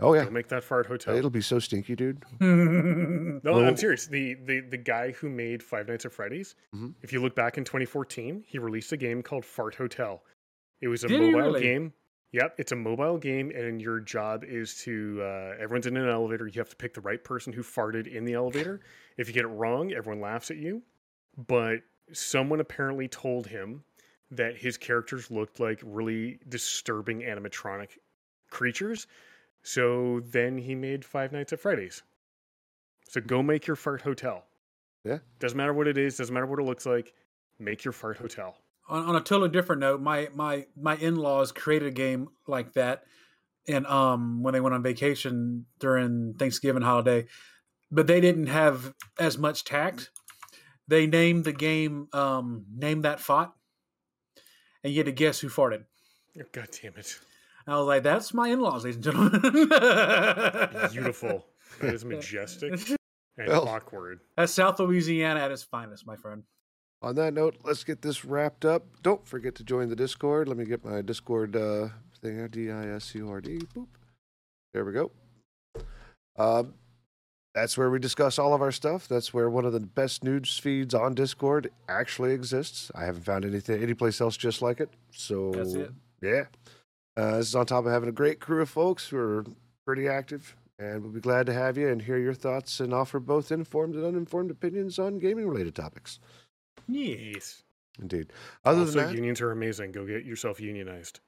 Oh 0.00 0.14
yeah. 0.14 0.24
Go 0.24 0.30
make 0.30 0.48
that 0.48 0.62
fart 0.64 0.86
hotel. 0.86 1.16
It'll 1.16 1.30
be 1.30 1.40
so 1.40 1.58
stinky, 1.58 1.94
dude. 1.96 2.22
No, 2.40 3.40
Well- 3.52 3.64
I'm 3.64 3.76
serious. 3.76 4.06
The, 4.06 4.34
the 4.34 4.60
the 4.60 4.76
guy 4.76 5.12
who 5.12 5.28
made 5.28 5.62
Five 5.62 5.88
Nights 5.88 6.04
at 6.06 6.12
Freddy's, 6.12 6.54
Mhm. 6.74 6.94
if 7.02 7.12
you 7.12 7.20
look 7.20 7.34
back 7.34 7.58
in 7.58 7.64
2014, 7.64 8.44
he 8.46 8.58
released 8.58 8.92
a 8.92 8.96
game 8.96 9.22
called 9.22 9.44
Fart 9.44 9.74
Hotel. 9.74 10.22
It 10.80 10.88
was 10.88 11.04
a 11.04 11.08
Did 11.08 11.20
he 11.20 11.30
mobile 11.30 11.40
really? 11.48 11.60
game. 11.62 11.92
Yep, 12.32 12.54
it's 12.58 12.72
a 12.72 12.76
mobile 12.76 13.16
game, 13.18 13.50
and 13.54 13.80
your 13.80 14.00
job 14.00 14.42
is 14.44 14.82
to 14.82 15.20
uh, 15.22 15.54
everyone's 15.60 15.86
in 15.86 15.96
an 15.96 16.08
elevator. 16.08 16.46
You 16.48 16.58
have 16.60 16.70
to 16.70 16.76
pick 16.76 16.92
the 16.94 17.00
right 17.00 17.22
person 17.22 17.52
who 17.52 17.62
farted 17.62 18.06
in 18.08 18.24
the 18.24 18.34
elevator. 18.34 18.80
If 19.16 19.28
you 19.28 19.34
get 19.34 19.44
it 19.44 19.48
wrong, 19.48 19.92
everyone 19.92 20.20
laughs 20.20 20.50
at 20.50 20.56
you. 20.56 20.82
But 21.36 21.80
someone 22.12 22.60
apparently 22.60 23.06
told 23.08 23.46
him 23.46 23.84
that 24.32 24.56
his 24.56 24.76
characters 24.76 25.30
looked 25.30 25.60
like 25.60 25.80
really 25.84 26.40
disturbing 26.48 27.20
animatronic 27.20 27.90
creatures. 28.50 29.06
So 29.64 30.20
then 30.20 30.58
he 30.58 30.74
made 30.76 31.04
Five 31.04 31.32
Nights 31.32 31.52
at 31.52 31.58
Freddy's. 31.58 32.02
So 33.08 33.20
go 33.20 33.42
make 33.42 33.66
your 33.66 33.76
fart 33.76 34.02
hotel. 34.02 34.44
Yeah. 35.04 35.18
Doesn't 35.40 35.56
matter 35.56 35.72
what 35.72 35.88
it 35.88 35.98
is, 35.98 36.16
doesn't 36.16 36.32
matter 36.32 36.46
what 36.46 36.58
it 36.60 36.64
looks 36.64 36.86
like. 36.86 37.12
Make 37.58 37.84
your 37.84 37.92
fart 37.92 38.18
hotel. 38.18 38.56
on, 38.88 39.04
on 39.04 39.16
a 39.16 39.20
totally 39.20 39.50
different 39.50 39.80
note, 39.80 40.00
my 40.00 40.28
my 40.34 40.66
my 40.76 40.96
in 40.96 41.16
laws 41.16 41.52
created 41.52 41.88
a 41.88 41.92
game 41.92 42.28
like 42.46 42.74
that, 42.74 43.04
and 43.66 43.86
um 43.86 44.42
when 44.42 44.52
they 44.52 44.60
went 44.60 44.74
on 44.74 44.82
vacation 44.82 45.66
during 45.78 46.34
Thanksgiving 46.38 46.82
holiday, 46.82 47.26
but 47.90 48.06
they 48.06 48.20
didn't 48.20 48.48
have 48.48 48.92
as 49.18 49.38
much 49.38 49.64
tact. 49.64 50.10
They 50.88 51.06
named 51.06 51.44
the 51.44 51.52
game 51.52 52.08
um 52.12 52.66
name 52.74 53.02
that 53.02 53.20
fought, 53.20 53.54
and 54.82 54.92
you 54.92 54.98
had 54.98 55.06
to 55.06 55.12
guess 55.12 55.40
who 55.40 55.48
farted. 55.48 55.84
Oh, 56.38 56.44
God 56.52 56.68
damn 56.82 56.94
it. 56.96 57.18
I 57.66 57.76
was 57.78 57.86
like, 57.86 58.02
"That's 58.02 58.34
my 58.34 58.48
in 58.48 58.60
laws, 58.60 58.84
ladies 58.84 58.96
and 58.96 59.04
gentlemen." 59.04 59.40
Beautiful. 60.92 61.46
That 61.80 61.94
is 61.94 62.04
majestic 62.04 62.72
and 63.38 63.48
Well. 63.48 63.68
awkward. 63.68 64.20
That's 64.36 64.52
South 64.52 64.78
Louisiana 64.78 65.40
at 65.40 65.50
its 65.50 65.62
finest, 65.62 66.06
my 66.06 66.16
friend. 66.16 66.42
On 67.02 67.14
that 67.16 67.34
note, 67.34 67.56
let's 67.64 67.84
get 67.84 68.00
this 68.02 68.24
wrapped 68.24 68.64
up. 68.64 68.84
Don't 69.02 69.26
forget 69.26 69.54
to 69.56 69.64
join 69.64 69.88
the 69.88 69.96
Discord. 69.96 70.48
Let 70.48 70.56
me 70.56 70.64
get 70.64 70.84
my 70.84 71.02
Discord 71.02 71.54
uh, 71.56 71.88
thing 72.22 72.36
here. 72.36 72.48
D 72.48 72.70
I 72.70 72.86
S 72.88 73.14
U 73.14 73.28
R 73.30 73.40
D. 73.40 73.58
Boop. 73.74 73.86
There 74.72 74.84
we 74.84 74.92
go. 74.92 75.10
Um, 76.38 76.74
that's 77.54 77.76
where 77.78 77.90
we 77.90 77.98
discuss 77.98 78.38
all 78.38 78.54
of 78.54 78.62
our 78.62 78.72
stuff. 78.72 79.06
That's 79.06 79.32
where 79.32 79.48
one 79.48 79.64
of 79.64 79.72
the 79.72 79.80
best 79.80 80.24
news 80.24 80.58
feeds 80.58 80.94
on 80.94 81.14
Discord 81.14 81.70
actually 81.88 82.32
exists. 82.32 82.90
I 82.94 83.04
haven't 83.04 83.24
found 83.24 83.44
anything 83.44 83.82
anyplace 83.82 84.20
else 84.20 84.36
just 84.36 84.60
like 84.62 84.80
it. 84.80 84.88
So 85.12 85.50
That's 85.52 85.74
it. 85.74 85.90
yeah. 86.22 86.44
Uh, 87.16 87.36
this 87.38 87.48
is 87.48 87.54
on 87.54 87.66
top 87.66 87.84
of 87.86 87.92
having 87.92 88.08
a 88.08 88.12
great 88.12 88.40
crew 88.40 88.60
of 88.62 88.68
folks 88.68 89.08
who 89.08 89.16
are 89.16 89.44
pretty 89.86 90.08
active, 90.08 90.56
and 90.78 91.02
we'll 91.02 91.12
be 91.12 91.20
glad 91.20 91.46
to 91.46 91.52
have 91.52 91.76
you 91.78 91.88
and 91.88 92.02
hear 92.02 92.18
your 92.18 92.34
thoughts 92.34 92.80
and 92.80 92.92
offer 92.92 93.20
both 93.20 93.52
informed 93.52 93.94
and 93.94 94.04
uninformed 94.04 94.50
opinions 94.50 94.98
on 94.98 95.18
gaming 95.18 95.48
related 95.48 95.74
topics. 95.74 96.18
Yes. 96.88 97.62
Indeed. 98.00 98.32
Other 98.64 98.80
also, 98.80 98.92
than 98.92 99.06
that, 99.08 99.14
unions 99.14 99.40
are 99.40 99.52
amazing. 99.52 99.92
Go 99.92 100.04
get 100.04 100.24
yourself 100.24 100.60
unionized. 100.60 101.20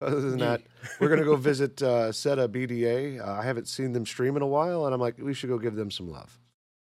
other 0.00 0.20
than 0.22 0.38
that, 0.38 0.62
we're 1.00 1.08
gonna 1.10 1.24
go 1.24 1.36
visit 1.36 1.82
uh, 1.82 2.10
Seta 2.12 2.48
BDA. 2.48 3.20
Uh, 3.20 3.32
I 3.32 3.42
haven't 3.42 3.68
seen 3.68 3.92
them 3.92 4.06
stream 4.06 4.36
in 4.36 4.42
a 4.42 4.46
while, 4.46 4.86
and 4.86 4.94
I'm 4.94 5.00
like, 5.00 5.18
we 5.18 5.34
should 5.34 5.50
go 5.50 5.58
give 5.58 5.74
them 5.74 5.90
some 5.90 6.08
love. 6.10 6.38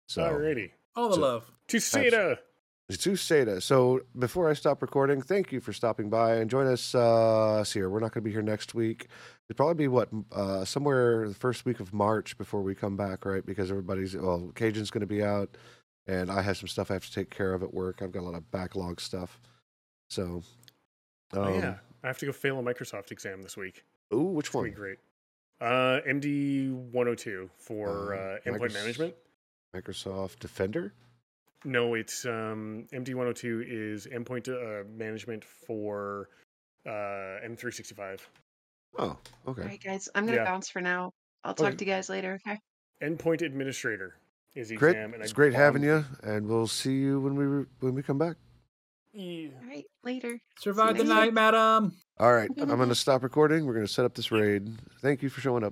So 0.09 0.23
Alrighty. 0.23 0.71
All 0.95 1.09
the 1.09 1.17
So- 1.17 1.21
love. 1.21 1.51
To 1.69 1.79
Seda. 1.79 2.39
To 2.91 3.17
Seta. 3.17 3.61
So 3.61 4.03
before 4.17 4.49
I 4.49 4.53
stop 4.55 4.81
recording, 4.81 5.21
thank 5.21 5.51
you 5.51 5.61
for 5.61 5.73
stopping 5.73 6.09
by 6.09 6.37
and 6.37 6.49
join 6.49 6.67
us. 6.69 6.95
Uh, 6.95 7.65
here, 7.73 7.91
we're 7.91 7.99
not 8.01 8.13
gonna 8.13 8.23
be 8.23 8.31
here 8.31 8.43
next 8.43 8.75
week. 8.75 9.09
It'll 9.49 9.57
probably 9.57 9.75
be 9.75 9.89
what 9.89 10.09
uh, 10.33 10.65
somewhere 10.65 11.29
the 11.29 11.35
first 11.35 11.65
week 11.65 11.81
of 11.81 11.93
March 11.93 12.39
before 12.39 12.63
we 12.63 12.75
come 12.75 12.97
back, 12.97 13.25
right? 13.25 13.45
Because 13.45 13.71
everybody's 13.71 14.15
well, 14.17 14.53
Cajun's 14.55 14.91
gonna 14.91 15.07
be 15.07 15.23
out, 15.23 15.57
and 16.07 16.31
I 16.31 16.43
have 16.43 16.57
some 16.57 16.69
stuff 16.69 16.91
I 16.91 16.95
have 16.95 17.05
to 17.07 17.13
take 17.13 17.29
care 17.31 17.53
of 17.55 17.63
at 17.65 17.75
work. 17.75 18.03
I've 18.03 18.13
got 18.13 18.21
a 18.21 18.27
lot 18.27 18.35
of 18.37 18.49
backlog 18.53 19.01
stuff. 19.01 19.41
So, 20.09 20.43
um, 21.33 21.39
oh, 21.43 21.55
yeah. 21.59 21.75
I 22.05 22.07
have 22.07 22.19
to 22.19 22.27
go 22.27 22.33
fail 22.33 22.61
a 22.61 22.63
Microsoft 22.63 23.11
exam 23.11 23.43
this 23.43 23.57
week. 23.57 23.85
Ooh, 24.15 24.21
which 24.23 24.47
It's 24.47 24.55
one? 24.55 24.65
to 24.67 24.71
be 24.71 24.77
great. 24.77 24.99
Uh, 25.61 26.01
MD 26.07 26.71
102 26.71 27.51
for 27.57 28.15
Uh, 28.15 28.19
uh, 28.19 28.39
endpoint 28.47 28.61
Micros- 28.71 28.75
management. 28.75 29.15
Microsoft 29.75 30.39
Defender. 30.39 30.93
No, 31.65 31.95
it's 31.95 32.25
um, 32.27 32.87
MD 32.93 33.15
102 33.15 33.65
is 33.67 34.07
endpoint 34.07 34.49
uh, 34.49 34.85
management 34.97 35.45
for 35.45 36.29
uh, 36.87 36.91
M365. 37.45 38.21
Oh, 38.99 39.17
okay. 39.49 39.63
All 39.63 39.69
right, 39.69 39.83
guys, 39.83 40.09
I'm 40.15 40.27
gonna 40.27 40.39
Yeah. 40.39 40.45
bounce 40.45 40.69
for 40.69 40.81
now. 40.81 41.13
I'll 41.45 41.55
talk 41.55 41.69
Okay. 41.69 41.77
to 41.77 41.85
you 41.85 41.91
guys 41.91 42.09
later. 42.09 42.39
Okay. 42.47 42.59
Endpoint 43.03 43.43
administrator 43.43 44.17
is 44.55 44.69
the 44.69 44.77
Great. 44.77 44.97
And 44.97 45.15
It's 45.17 45.33
I 45.33 45.35
great 45.35 45.53
having 45.55 45.83
you, 45.83 46.05
and 46.23 46.47
we'll 46.49 46.67
see 46.67 46.95
you 46.95 47.21
when 47.21 47.35
we 47.35 47.45
re- 47.45 47.67
when 47.81 47.95
we 47.95 48.03
come 48.03 48.19
back. 48.19 48.37
Yeah. 49.13 49.49
All 49.63 49.69
right, 49.69 49.85
later. 50.05 50.39
Survive 50.61 50.99
the 50.99 51.05
next 51.05 51.09
night, 51.09 51.35
madam. 51.35 51.93
All 52.19 52.33
right, 52.35 52.51
I'm 52.59 52.69
going 52.69 52.89
to 52.91 52.95
stop 52.95 53.23
recording. 53.23 53.67
We're 53.67 53.75
going 53.75 53.87
to 53.87 53.93
set 53.93 54.05
up 54.05 54.15
this 54.15 54.31
raid. 54.31 54.69
Thank 55.01 55.23
you 55.23 55.29
for 55.31 55.41
showing 55.41 55.59
up. 55.59 55.65